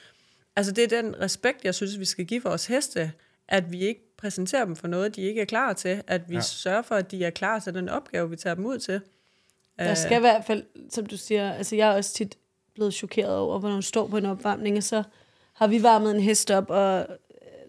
[0.55, 3.11] Altså det er den respekt, jeg synes, vi skal give vores heste,
[3.47, 6.37] at vi ikke præsenterer dem for noget, de ikke er klar til, at vi ja.
[6.37, 6.41] Ja.
[6.41, 9.01] sørger for, at de er klar til den opgave, vi tager dem ud til.
[9.79, 12.37] Der Øh, skal i hvert fald, som du siger, altså jeg er også tit
[12.75, 15.03] blevet chokeret over, hvor hun står på en opvarmning, og så
[15.53, 17.05] har vi varmet en hest op, og øh,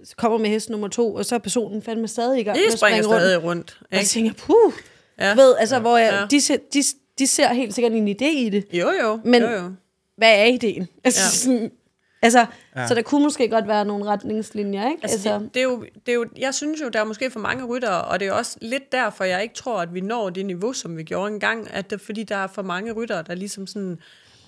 [0.05, 2.67] så kommer med hest nummer to, og så er personen fandme stadig i gang med
[2.67, 3.23] at springer springe rundt.
[3.23, 3.79] stadig rundt.
[3.81, 4.09] Og jeg Ikke?
[4.09, 4.73] tænker, puh,
[5.19, 5.29] Ja.
[5.29, 5.35] ja.
[5.35, 6.21] ved, altså, hvor jeg, Ja.
[6.21, 6.27] ja.
[6.31, 6.83] de, ser, de,
[7.19, 8.67] de ser helt sikkert en idé i det.
[8.73, 9.21] Jo, jo.
[9.25, 9.73] Men- jo, jo.
[10.17, 10.89] Hvad er ideen?
[11.05, 11.25] Altså, Ja.
[11.25, 11.31] ja.
[11.31, 11.73] sådan,
[12.23, 12.47] altså
[12.77, 12.87] Ja.
[12.89, 15.03] så der kunne måske godt være nogle retningslinjer, ikke?
[15.03, 17.41] Altså, det, det, er jo, det er jo, jeg synes jo, der er måske for
[17.41, 20.47] mange ryttere, og det er også lidt derfor, jeg ikke tror, at vi når det
[20.47, 23.67] niveau, som vi gjorde engang, at det, fordi der er for mange ryttere, der ligesom
[23.67, 23.99] sådan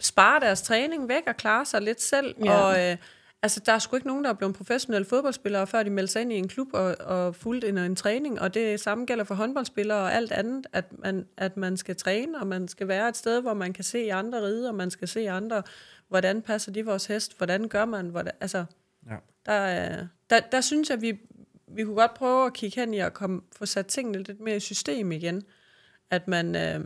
[0.00, 2.52] sparer deres træning væk og klarer sig lidt selv, Ja.
[2.58, 2.96] og øh,
[3.42, 6.22] altså, der er sgu ikke nogen, der er blevet professionelle fodboldspillere, før de meldte sig
[6.22, 9.34] ind i en klub og, og fulgte en, en træning, og det samme gælder for
[9.34, 13.16] håndboldspillere og alt andet, at man, at man skal træne, og man skal være et
[13.16, 15.62] sted, hvor man kan se andre ride, og man skal se andre,
[16.08, 18.64] hvordan passer de vores hest, hvordan gør man, hvordan, altså,
[19.10, 19.16] Ja.
[19.46, 21.18] der, er- der, der synes jeg, vi,
[21.68, 24.56] vi kunne godt prøve at kigge hen i at komme, få sat tingene lidt mere
[24.56, 25.42] i system igen.
[26.10, 26.84] At man, øh,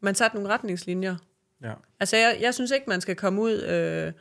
[0.00, 1.16] man satte nogle retningslinjer.
[1.62, 1.72] Ja.
[2.00, 4.12] Altså, jeg, jeg synes ikke, man skal komme ud, øh,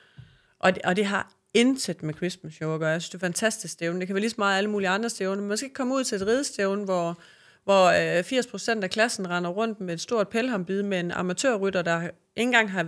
[0.60, 2.90] og, det, og det har intet med Christmas Show at gøre.
[2.90, 4.00] Jeg synes, det er fantastisk stævne.
[4.00, 5.94] Det kan være lige så meget alle mulige andre stævne, men man skal ikke komme
[5.96, 7.20] ud til et ridestævne, hvor,
[7.64, 12.02] hvor øh, 80% af klassen render rundt med et stort pelhambid med en amatørrytter, der
[12.02, 12.88] ikke engang har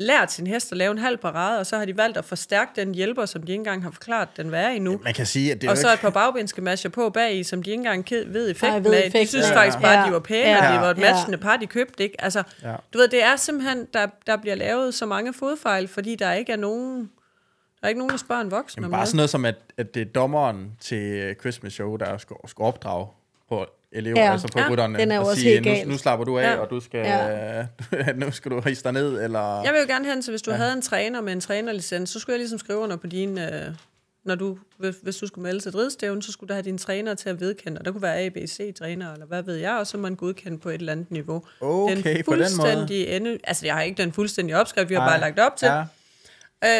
[0.00, 2.70] lært sin hest at lave en halv parade, og så har de valgt at forstærke
[2.76, 5.00] den hjælper, som de ikke engang har forklaret, den er endnu.
[5.04, 5.94] Man kan sige, at det er Og jo så ikke...
[5.94, 8.82] et par bagbendskemasher på bag i, som de ikke engang ved effekten af.
[8.82, 9.54] De effekten synes af.
[9.54, 10.10] faktisk bare, at de Ja.
[10.12, 10.66] var pæne, Ja.
[10.66, 11.12] og det var et Ja.
[11.12, 12.02] matchende par, de købte.
[12.04, 12.16] Ikke?
[12.24, 12.74] Altså, Ja.
[12.92, 16.52] du ved, det er simpelthen, der, der bliver lavet så mange fodfejl, fordi der ikke
[16.52, 16.98] er nogen,
[17.80, 19.08] der er ikke nogen, der spørger en voksen Jamen, om bare noget.
[19.08, 23.06] sådan noget som, at, at det er dommeren til Christmas show, der skal, skal opdrage
[23.48, 24.32] på elever, Ja.
[24.32, 25.88] altså på Ja, rytterne, den er og også sige, helt nu, gal.
[25.88, 26.56] nu slapper du af, Ja.
[26.56, 27.66] og du skal, Ja.
[28.24, 29.62] nu skal du hisse dig ned, eller...
[29.62, 30.56] Jeg vil jo gerne hen til, hvis du ja.
[30.56, 33.38] havde en træner med en trænerlicens, så skulle jeg ligesom skrive under på din...
[33.38, 33.62] Øh,
[34.24, 34.58] når du,
[35.02, 37.40] hvis, du skulle melde til et ridstævne, så skulle du have dine træner til at
[37.40, 40.14] vedkende, og der kunne være A, B, C-træner, eller hvad ved jeg, og så man
[40.14, 41.42] godkendt på et eller andet niveau.
[41.60, 42.24] Okay, den på den måde.
[42.24, 45.10] fuldstændige ende, altså jeg har ikke den fuldstændige opskrift, vi har Nej.
[45.10, 45.66] bare lagt op til.
[45.66, 45.80] Ja.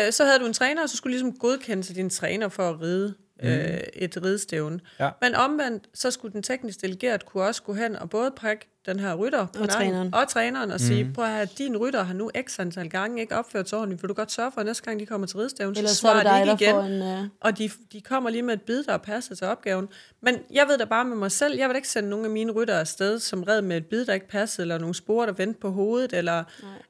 [0.06, 2.48] Øh, så havde du en træner, og så skulle du ligesom godkende til din træner
[2.48, 4.80] for at ride øh, et ridestævne.
[5.00, 5.10] Ja.
[5.20, 9.00] Men omvendt, så skulle den teknisk delegeret kunne også gå hen og både prikke den
[9.00, 10.14] her rytter på nakken, træneren.
[10.14, 13.36] og træneren og sige, prøv at have, din rytter har nu x antal gange ikke
[13.36, 15.76] opført sig ordentligt, vil du godt sørge for, at næste gang de kommer til ridestævne,
[15.76, 17.02] så er svarer det de ikke igen.
[17.02, 17.18] en...
[17.22, 17.26] Uh...
[17.40, 19.88] Og de, de kommer lige med et bid, der er passet til opgaven.
[20.22, 22.52] Men jeg ved da bare med mig selv, jeg vil ikke sende nogen af mine
[22.52, 25.60] rytter afsted, som red med et bid, der ikke passede, eller nogle spor, der vendte
[25.60, 26.12] på hovedet.
[26.12, 26.44] Eller,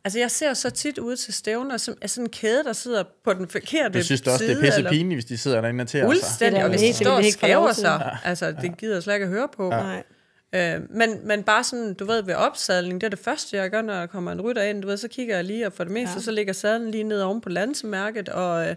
[0.04, 3.04] altså jeg ser så tit ud til stævner, som er sådan en kæde, der sidder
[3.24, 4.50] på den forkerte Jeg synes da også, side.
[4.50, 6.06] det er pisse eller- pinligt, hvis de sidder derinde og til sig.
[6.06, 9.14] Fuldstændig, Det er og hvis de står og skæver sig, altså det gider jeg slet
[9.14, 9.70] ikke at høre på.
[9.70, 10.02] Nej.
[10.52, 13.82] Øh, men, men bare sådan, du ved, ved opsadling, det er det første, jeg gør,
[13.82, 15.92] når der kommer en rytter ind, du ved, så kigger jeg lige, og for det
[15.92, 16.20] meste, ja.
[16.20, 18.76] Så ligger sadlen lige ned oven på lansemærket, og øh,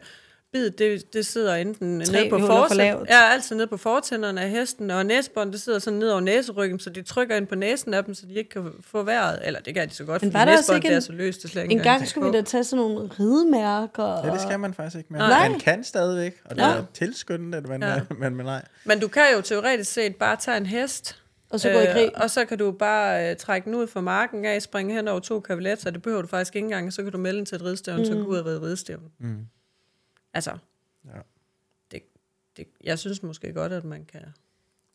[0.53, 4.49] bidet, det, det sidder enten Tre nede på fortænderne, ja, altid nede på fortænderne af
[4.49, 7.93] hesten, og næsebånd, det sidder sådan ned over næseryggen, så de trykker ind på næsen
[7.93, 10.31] af dem, så de ikke kan få vejret, eller det kan de så godt, Men
[10.31, 10.39] for
[10.73, 12.41] ikke det er en- så løst, det slet ikke En engang gang skulle vi da
[12.41, 14.25] tage sådan nogle ridemærker.
[14.27, 15.29] Ja, det skal man faktisk ikke mere.
[15.29, 15.49] Nej.
[15.49, 16.67] Man kan stadigvæk, og det Ja.
[16.69, 17.89] er tilskyndet, men, Ja.
[17.93, 17.99] ja.
[18.19, 18.61] men, men nej.
[18.85, 21.20] Men du kan jo teoretisk set bare tage en hest,
[21.51, 22.17] Og så gå i krig.
[22.17, 25.19] og så kan du bare øh, trække den ud fra marken af, springe hen over
[25.19, 27.55] to kavaletter, det behøver du faktisk ikke engang, og så kan du melde den til
[27.55, 28.05] et ridestævn, mm.
[28.05, 29.11] så kan du gå ud og ride ridestævn.
[29.19, 29.47] Mm.
[30.33, 30.57] Altså,
[31.05, 31.19] Ja.
[31.91, 32.01] det,
[32.57, 34.21] det, jeg synes måske godt, at man kan...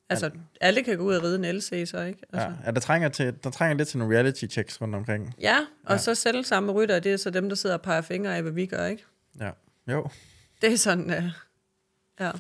[0.08, 0.30] Altså,
[0.60, 2.20] alle kan gå ud og ride en LC, så ikke?
[2.32, 2.54] Altså, Ja.
[2.66, 5.34] ja, der trænger, til, der trænger lidt til nogle reality checks rundt omkring.
[5.40, 5.58] ja.
[5.84, 5.98] og Ja.
[5.98, 8.52] så selv samme rytter, det er så dem, der sidder og peger fingre af, hvad
[8.52, 9.04] vi gør, ikke?
[9.40, 9.50] Ja.
[9.90, 10.08] Jo.
[10.62, 11.30] Det er sådan, uh,
[12.20, 12.30] ja.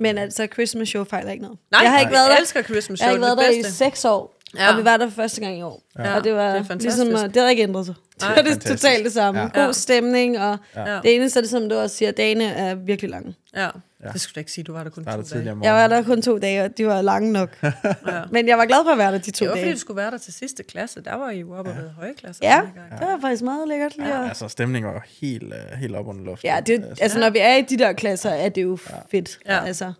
[0.00, 1.58] Men altså, Christmas show fejler ikke noget.
[1.70, 2.40] Nej, jeg har ikke været jeg der.
[2.40, 4.34] elsker Christmas Jeg har Show, ikke været er der det i seks år.
[4.56, 4.72] Ja.
[4.72, 5.82] Og vi var der for første gang i år.
[5.98, 6.16] Ja.
[6.16, 7.94] Og det var Det er ligesom, øh, det har ikke ændret sig.
[8.20, 9.40] Det var det totalt det samme.
[9.40, 9.46] Ja.
[9.54, 9.60] Ja.
[9.60, 9.72] God Ja.
[9.72, 11.00] stemning, og Ja.
[11.02, 13.34] det eneste er det, som du også siger, dagene er virkelig lange.
[13.56, 13.68] Ja.
[14.12, 15.58] Det skulle du ikke sige, du var der kun to Starter dage.
[15.62, 17.58] Jeg var der kun to dage, og de var lange nok.
[17.62, 17.72] Ja.
[18.32, 19.74] Men jeg var glad for at være der de to Det var fordi, dage.
[19.74, 21.00] du skulle være der til sidste klasse.
[21.02, 22.40] Der var I jo oppe og ved høje klasse.
[22.44, 23.00] Ja, gang.
[23.00, 26.24] det var faktisk meget lækkert lige at- Altså, stemningen var helt, uh, helt op under
[26.24, 26.48] luften.
[26.48, 28.78] Ja, det, altså når vi er i de der klasser, er det jo
[29.10, 29.38] fedt.
[29.46, 29.64] Ja.
[29.64, 29.92] Altså,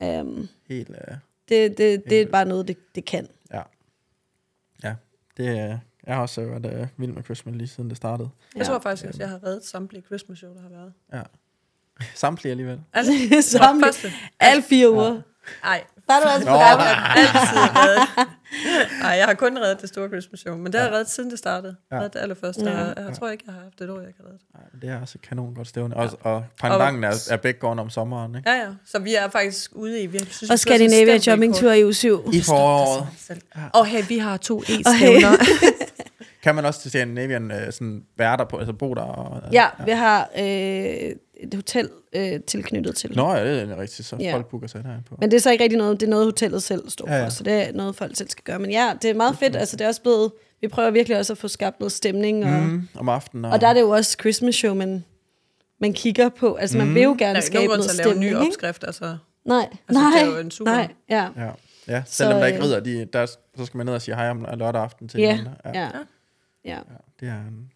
[0.00, 0.88] Ja, øhm, helt...
[0.88, 0.96] Uh,
[1.48, 3.28] det, det, det er bare noget, det, det kan.
[5.38, 5.44] Ja.
[5.44, 8.30] Ja, det uh, jeg har også været uh, vild med Christmas lige siden det startede.
[8.56, 10.92] Jeg tror faktisk, at jeg har reddet samtlige Christmas show, der har været.
[11.12, 11.22] Ja.
[12.14, 12.80] Samtlige alligevel.
[12.92, 13.12] Altså,
[13.84, 14.12] første.
[14.40, 15.20] Alle fire uger.
[15.64, 16.86] Ej, Der er du altså på gammel.
[17.16, 18.28] altid reddet.
[19.04, 21.30] Ej, jeg har kun reddet det store Christmas show, men det har jeg reddet siden
[21.30, 21.76] det startede.
[21.90, 21.96] Ja.
[21.96, 22.00] Ja.
[22.00, 22.64] Reddet det allerførste.
[22.64, 22.78] Ja.
[22.78, 22.84] Ja.
[22.86, 24.40] Jeg tror ikke, jeg har haft et år, jeg ikke har reddet.
[24.54, 25.96] Nej, det er også et kanon godt stævne.
[25.96, 28.50] Og, og pandangen er, er begge gården om sommeren, ikke?
[28.50, 28.68] Ja, ja.
[28.86, 30.06] Så vi er faktisk ude i...
[30.06, 32.30] Vi synes, Og Scandinavia Jumping-tur i uge 7.
[32.32, 33.06] I foråret.
[33.74, 35.36] Og hey, vi har to e-stævner.
[36.42, 39.02] Kan man også til Scandinavian uh, sådan være der på, altså bo der?
[39.02, 41.10] Og, Ja, vi har øh,
[41.42, 43.12] et hotel øh, tilknyttet til.
[43.16, 44.34] Nå ja, det er rigtigt, så Ja.
[44.34, 45.16] folk booker sig der på.
[45.20, 47.18] Men det er så ikke rigtig noget, det er noget, hotellet selv står for, Ja,
[47.18, 47.30] ja, ja.
[47.30, 48.58] så det er noget, folk selv skal gøre.
[48.58, 51.32] Men ja, det er meget fedt, altså det er også blevet, vi prøver virkelig også
[51.32, 52.66] at få skabt noget stemning, og, mm.
[52.68, 53.44] Mm, om aftenen.
[53.44, 55.04] og der er det jo også Christmas show, man,
[55.80, 57.96] man kigger på, altså man vil jo Der gerne er ikke skabe noget til at
[58.06, 58.54] lave en ny stemning, ikke?
[58.56, 58.84] opskrift.
[58.84, 61.28] Altså, Nej, Altså, nej, det er jo en super- nej, ja.
[61.36, 61.50] Ja,
[61.88, 62.02] ja.
[62.06, 64.30] selvom Så, der ikke øh, rider, de, der, så skal man ned og sige hej
[64.30, 65.54] om lørdag aften til Ja, hinanden.
[65.74, 65.88] ja, ja.
[66.64, 66.78] ja.
[67.20, 67.70] Det er, en,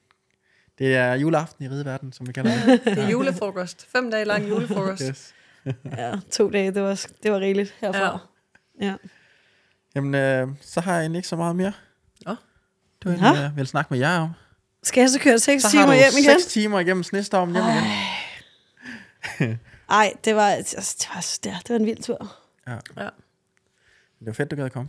[0.78, 2.84] det er juleaften i rideverden, som vi kalder det.
[2.96, 3.86] det er julefrokost.
[3.92, 5.02] Fem dage lang julefrokost.
[5.02, 5.34] yes.
[5.96, 8.18] ja, to dage, det var, det var rigeligt herfra.
[8.80, 8.86] Ja.
[8.86, 8.94] ja.
[9.94, 11.72] Jamen, øh, så har jeg egentlig ikke så meget mere.
[12.26, 12.34] Nå.
[13.04, 14.30] Du vil, øh, vil snakke med jer om.
[14.82, 16.40] Skal jeg så køre seks Så har timer du hjem igen?
[16.40, 19.58] seks timer igennem snestormen hjem igen.
[19.88, 22.36] Nej, det var, altså, det, var, det, var, det var en vild tur.
[22.68, 22.78] Ja.
[24.18, 24.88] Det var fedt, du gad at komme.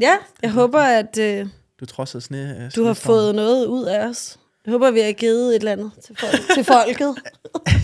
[0.00, 1.46] Ja, jeg håber, at øh,
[1.80, 4.38] Du trodsede sne, øh, du har fået noget ud af os.
[4.66, 7.14] Jeg håber, vi har givet et eller andet til, folk, til folket.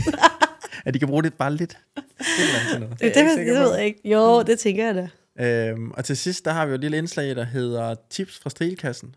[0.85, 1.79] At de kan bruge det bare lidt.
[2.79, 3.01] Noget.
[3.01, 3.69] Det, er det, jeg ikke det, det på.
[3.69, 4.01] ved jeg ikke.
[4.11, 5.09] Jo, det tænker jeg da.
[5.47, 8.51] Øhm, og til sidst, der har vi jo et lille indslag, der hedder Tips fra
[8.51, 9.15] Strilkassen.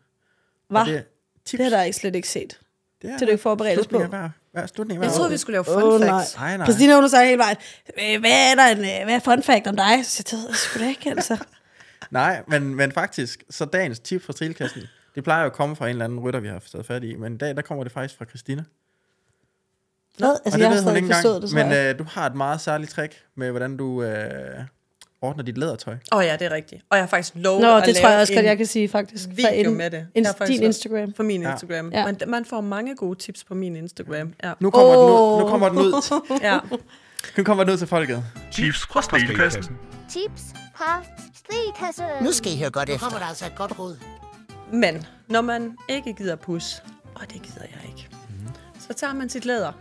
[0.69, 0.81] Hvad?
[0.81, 1.01] Det, Det, er
[1.45, 2.59] tips, det har der ikke slet ikke set.
[3.01, 3.97] det er det er du ikke forberedt os på.
[4.03, 6.09] hver, hver, slutningen af Jeg troede, vi skulle lave fun nej.
[6.09, 6.35] facts.
[6.35, 6.65] Nej, nej.
[6.65, 9.67] Christina, hun sagt hele vejen, "Øh, hvad er der en, øh, hvad er fun fact
[9.67, 10.05] om dig?
[10.05, 11.37] Så jeg jeg sgu da ikke, altså.
[12.11, 14.81] Nej, men, men faktisk, så dagens tip fra Strilkassen,
[15.15, 17.15] det plejer jo at komme fra en eller anden rytter, vi har taget fat i,
[17.15, 18.63] men i dag, der kommer det faktisk fra Christina.
[20.17, 20.29] Hvad?
[20.29, 22.25] Altså, og det jeg har hun stadig ikke engang, forstået det, men øh, du har
[22.27, 24.63] et meget særligt trick med, hvordan du øh,
[25.21, 25.93] ordner dit lædertøj.
[26.11, 26.81] Åh oh, ja, det er rigtigt.
[26.89, 28.57] Og jeg har faktisk lovet Nå, at det tror jeg også lave godt, en jeg
[28.57, 29.23] kan sige, faktisk.
[29.25, 30.07] Fra video in- med det.
[30.15, 31.11] in- Jeg din Instagram.
[31.11, 31.51] På min Ja.
[31.51, 31.91] Instagram.
[31.91, 32.05] Ja.
[32.05, 34.33] Man, man får mange gode tips på min Instagram.
[34.43, 34.53] Ja.
[34.59, 36.21] Nu kommer, den, ud, nu kommer den ud.
[36.49, 36.59] ja.
[37.37, 38.23] Nu kommer den ud til folket.
[38.51, 39.77] Tips fra Stilkassen.
[40.09, 40.43] Tips
[40.75, 41.03] fra
[41.35, 42.05] Stilkassen.
[42.21, 43.05] Nu skal I høre godt efter.
[43.05, 43.97] Nu kommer der altså et godt råd.
[44.73, 46.83] Men når man ikke gider pus,
[47.15, 48.47] og det gider jeg ikke, mm.
[48.79, 49.71] så tager man sit læder,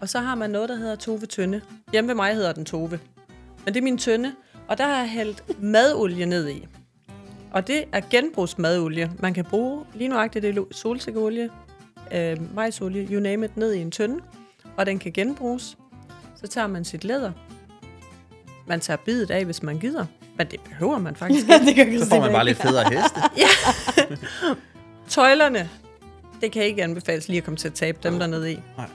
[0.00, 1.60] og så har man noget, der hedder Tove Tønde.
[1.92, 3.00] Hjemme ved mig hedder den Tove.
[3.64, 4.34] Men det er min tønde,
[4.68, 6.66] og der har jeg hældt madolie ned i.
[7.52, 9.12] Og det er genbrugsmadolie.
[9.18, 11.50] Man kan bruge lige nuagtigt det er solsikkeolie,
[12.12, 14.20] øh, majsolie, you name it, ned i en tønde,
[14.76, 15.78] og den kan genbruges.
[16.36, 17.32] Så tager man sit læder.
[18.66, 20.06] Man tager bidet af, hvis man gider.
[20.36, 21.66] Men det behøver man faktisk ikke.
[21.66, 23.20] det kan Så får man bare lidt federe heste.
[25.08, 25.70] Tøjlerne,
[26.40, 28.58] det kan ikke anbefales lige at komme til at tabe dem dernede i.
[28.76, 28.86] Nej.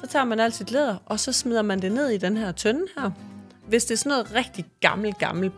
[0.00, 2.52] Så tager man alt sit læder, og så smider man det ned i den her
[2.52, 3.10] tønde her.
[3.68, 5.50] Hvis det er sådan noget rigtig gammel, gammel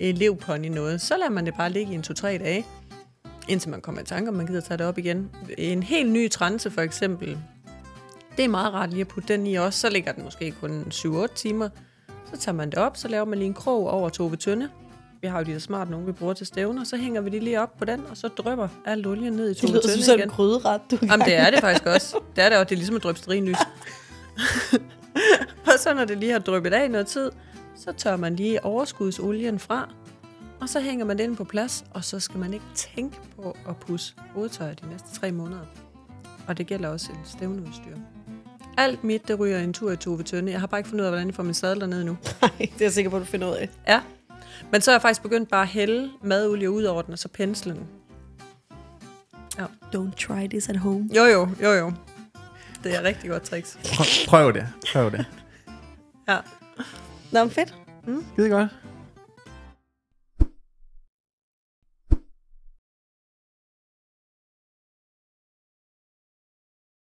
[0.00, 2.66] elevpony noget, så lader man det bare ligge i en 2-3 dage,
[3.48, 5.30] indtil man kommer i tanke, om man gider tage det op igen.
[5.58, 7.38] En helt ny transe for eksempel,
[8.36, 9.80] det er meget rart lige at putte den i også.
[9.80, 11.68] Så ligger den måske kun 7-8 timer.
[12.32, 14.68] Så tager man det op, så laver man lige en krog over Tove Tønde.
[15.22, 16.84] Vi har jo de der smart nogle, vi bruger til stævner.
[16.84, 19.48] Så hænger vi det lige op på den, og så drypper alt olien ned i
[19.48, 20.28] Det Tove lyder som Tønde sådan igen.
[20.28, 22.20] en gryderet, du er i Jamen, det er det faktisk også.
[22.36, 23.56] Det er det, og det er ligesom at dryppe sterinlys.
[25.72, 27.30] og så når det lige har dryppet af i noget tid,
[27.76, 29.88] så tør man lige overskudsolien fra,
[30.60, 33.76] og så hænger man den på plads, og så skal man ikke tænke på at
[33.76, 35.64] pusse hovedtøjet de næste tre måneder.
[36.48, 37.96] Og det gælder også en stævneudstyr.
[38.78, 40.52] Alt mit, det ryger en tur i Tove Tønde.
[40.52, 42.16] Jeg har bare ikke fundet ud af, hvordan jeg får min sadler ned nu.
[42.42, 43.68] Nej, det er jeg sikker på, at du finder ud af.
[43.88, 44.00] Ja.
[44.72, 47.28] Men så er jeg faktisk begyndt bare at hælde madolie ud over den, og så
[47.28, 47.86] pensle den.
[49.94, 51.08] Don't try this at home.
[51.16, 51.92] Jo, jo, jo, jo.
[52.84, 53.78] Det er rigtig godt tricks.
[53.84, 54.68] Prøv, prøv det.
[54.92, 55.26] Prøv det.
[56.28, 56.38] Ja.
[57.32, 57.74] Nå, fedt.
[58.32, 58.68] Skide godt.